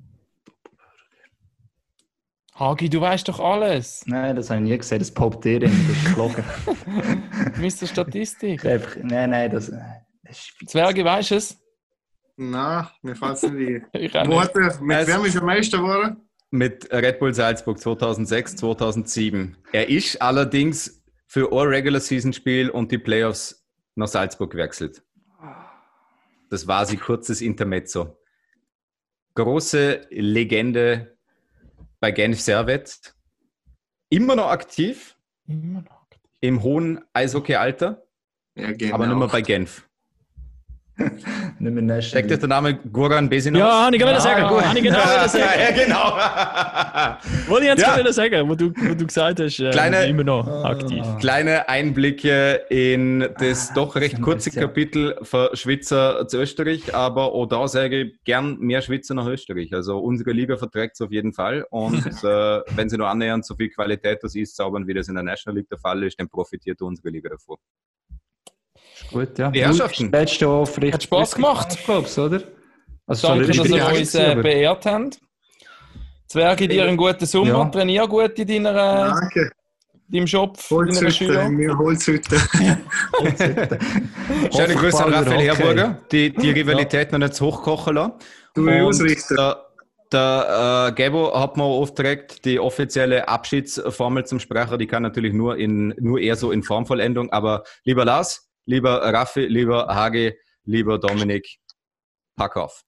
Hagi, 2.61 2.89
du 2.91 3.01
weißt 3.01 3.27
doch 3.27 3.39
alles. 3.39 4.03
Nein, 4.05 4.35
das 4.35 4.51
habe 4.51 4.61
ich 4.61 4.69
nie 4.69 4.77
gesehen, 4.77 4.99
das 4.99 5.11
poppt 5.11 5.45
dir 5.45 5.63
in, 5.63 5.71
das 5.87 5.97
ist 5.97 6.13
gelogen. 6.13 6.43
Mr. 7.59 7.87
Statistik. 7.87 8.63
Einfach, 8.63 8.97
nein, 9.01 9.31
nein, 9.31 9.49
das, 9.49 9.71
das 9.71 9.81
ist. 10.29 10.69
Zwerge, 10.69 11.03
weißt 11.03 11.31
du 11.31 11.35
es? 11.37 11.59
Nein, 12.37 12.85
mir 13.01 13.15
fällt 13.15 13.33
es 13.37 13.43
nicht 13.51 13.85
ein. 13.93 14.01
Mit 14.01 14.15
Also- 14.15 14.79
wem 14.79 15.25
ist 15.25 15.35
er 15.35 15.43
Meister 15.43 15.79
geworden? 15.79 16.17
Mit 16.51 16.87
Red 16.93 17.17
Bull 17.17 17.33
Salzburg 17.33 17.79
2006, 17.79 18.57
2007. 18.57 19.57
Er 19.71 19.89
ist 19.89 20.21
allerdings 20.21 21.03
für 21.25 21.51
ein 21.51 21.67
Regular 21.67 21.99
Season 21.99 22.31
Spiel 22.31 22.69
und 22.69 22.91
die 22.91 22.99
Playoffs 22.99 23.65
nach 23.95 24.07
Salzburg 24.07 24.51
gewechselt. 24.51 25.01
Das 26.51 26.67
war 26.67 26.85
sie 26.85 26.97
kurzes 26.97 27.41
Intermezzo. 27.41 28.19
Große 29.33 30.05
Legende 30.11 31.17
bei 32.01 32.11
Genf 32.11 32.41
Servet. 32.41 33.15
Immer 34.09 34.35
noch 34.35 34.49
aktiv 34.49 35.15
Immer 35.47 35.81
noch. 35.83 36.07
im 36.41 36.61
hohen 36.63 37.01
Eishockey-Alter, 37.13 38.03
Ja, 38.55 38.73
genau. 38.73 38.95
aber 38.95 39.07
nicht 39.07 39.15
mehr 39.17 39.27
bei 39.29 39.41
Genf. 39.41 39.87
Nicht 41.01 41.59
mehr 41.59 41.71
National 41.71 42.01
Steckt 42.01 42.31
dir 42.31 42.37
der 42.37 42.47
Name 42.49 42.75
Goran 42.91 43.29
Besinov? 43.29 43.59
Ja, 43.59 43.85
habe 43.85 43.95
ich 43.95 44.01
gerade 44.01 44.19
sagen. 44.21 44.41
ich 44.75 44.83
genau 44.83 44.97
wollen 44.97 45.29
sagen. 45.29 45.43
ja, 45.59 45.71
genau. 45.83 47.47
Wollte 47.49 47.63
ich 47.65 47.69
jetzt 47.69 47.81
Ja. 47.81 47.95
gerade 47.95 48.13
sagen, 48.13 48.49
wo 48.49 48.55
du, 48.55 48.71
wo 48.75 48.93
du 48.95 49.05
gesagt 49.05 49.39
hast, 49.39 49.59
äh, 49.59 49.69
Kleine- 49.71 50.05
immer 50.05 50.23
noch 50.23 50.47
aktiv. 50.65 51.03
Kleine 51.19 51.67
Einblicke 51.69 52.61
in 52.69 53.27
das 53.39 53.69
Ah, 53.69 53.73
doch 53.75 53.95
recht 53.95 54.13
das 54.13 54.21
kurze 54.21 54.51
Kapitel 54.51 55.17
von 55.21 55.49
Schweizer 55.53 56.27
zu 56.27 56.37
Österreich, 56.39 56.93
aber 56.95 57.31
auch 57.33 57.45
da 57.45 57.67
sage 57.67 58.01
ich 58.01 58.23
gern 58.23 58.57
mehr 58.59 58.81
Schweizer 58.81 59.13
nach 59.13 59.27
Österreich. 59.27 59.73
Also 59.73 59.99
unsere 59.99 60.31
Liga 60.31 60.57
verträgt 60.57 60.95
es 60.95 61.01
auf 61.01 61.11
jeden 61.11 61.33
Fall 61.33 61.65
und 61.69 62.05
äh, 62.23 62.61
wenn 62.75 62.89
sie 62.89 62.97
nur 62.97 63.07
annähernd 63.07 63.45
so 63.45 63.55
viel 63.55 63.69
Qualität 63.69 64.19
das 64.23 64.35
ist, 64.35 64.55
zaubern, 64.55 64.87
wie 64.87 64.93
das 64.93 65.07
in 65.07 65.15
der 65.15 65.23
National 65.23 65.57
League 65.57 65.69
der 65.69 65.77
Fall 65.79 66.03
ist, 66.03 66.19
dann 66.19 66.27
profitiert 66.29 66.81
unsere 66.81 67.09
Liga 67.09 67.29
davon. 67.29 67.57
Gut, 69.09 69.37
ja. 69.37 69.49
Die 69.51 69.61
Herrschaften. 69.61 70.11
Letzte 70.11 70.45
Jahr 70.45 70.61
richtig. 70.61 70.93
Hat 70.93 71.03
Spaß 71.03 71.35
gemacht. 71.35 71.77
Glaubst 71.85 72.17
oder? 72.19 72.41
Also, 73.07 73.27
Danke, 73.27 73.53
schon 73.53 73.69
dass 73.69 73.77
ihr 73.77 73.99
uns 73.99 74.15
äh, 74.15 74.35
beehrt 74.35 74.85
habt. 74.85 75.19
Zwerge, 76.27 76.67
dir 76.67 76.85
einen 76.85 76.95
guten 76.95 77.25
Sommer. 77.25 77.49
Ja. 77.49 77.65
Trainier 77.65 78.07
gut 78.07 78.39
in 78.39 78.63
deiner, 78.63 79.19
Danke. 79.19 79.51
deinem 80.07 80.27
Shop, 80.27 80.57
deiner 80.69 80.79
Holzhütte, 80.85 81.11
Schüler. 81.11 81.49
mir 81.49 81.77
Holzhütte. 81.77 82.37
Schöne 84.55 84.75
Grüße 84.75 85.03
an 85.03 85.13
Raphael. 85.13 85.41
Herburger, 85.41 85.97
die 86.09 86.31
die 86.31 86.51
Rivalität 86.51 87.11
noch 87.11 87.19
nicht 87.19 87.33
zu 87.35 87.47
hochkochen 87.47 87.95
lassen. 87.95 88.13
Du 88.53 88.69
ausrichten. 88.69 89.35
Der, 89.35 89.61
der 90.13 90.87
äh, 90.89 91.03
Gabo 91.03 91.37
hat 91.37 91.57
mir 91.57 91.63
aufgeregt, 91.63 92.45
die 92.45 92.61
offizielle 92.61 93.27
Abschiedsformel 93.27 94.25
zum 94.25 94.39
Sprecher, 94.39 94.77
die 94.77 94.87
kann 94.87 95.03
natürlich 95.03 95.33
nur, 95.33 95.57
in, 95.57 95.93
nur 95.99 96.19
eher 96.19 96.37
so 96.37 96.51
in 96.51 96.63
Formvollendung. 96.63 97.29
Aber 97.33 97.63
lieber 97.83 98.05
Lars, 98.05 98.50
lieber 98.65 99.01
Raffi, 99.01 99.45
lieber 99.45 99.87
Hagi, 99.87 100.33
lieber 100.65 100.99
Dominik, 100.99 101.59
pack 102.35 102.57
auf. 102.57 102.83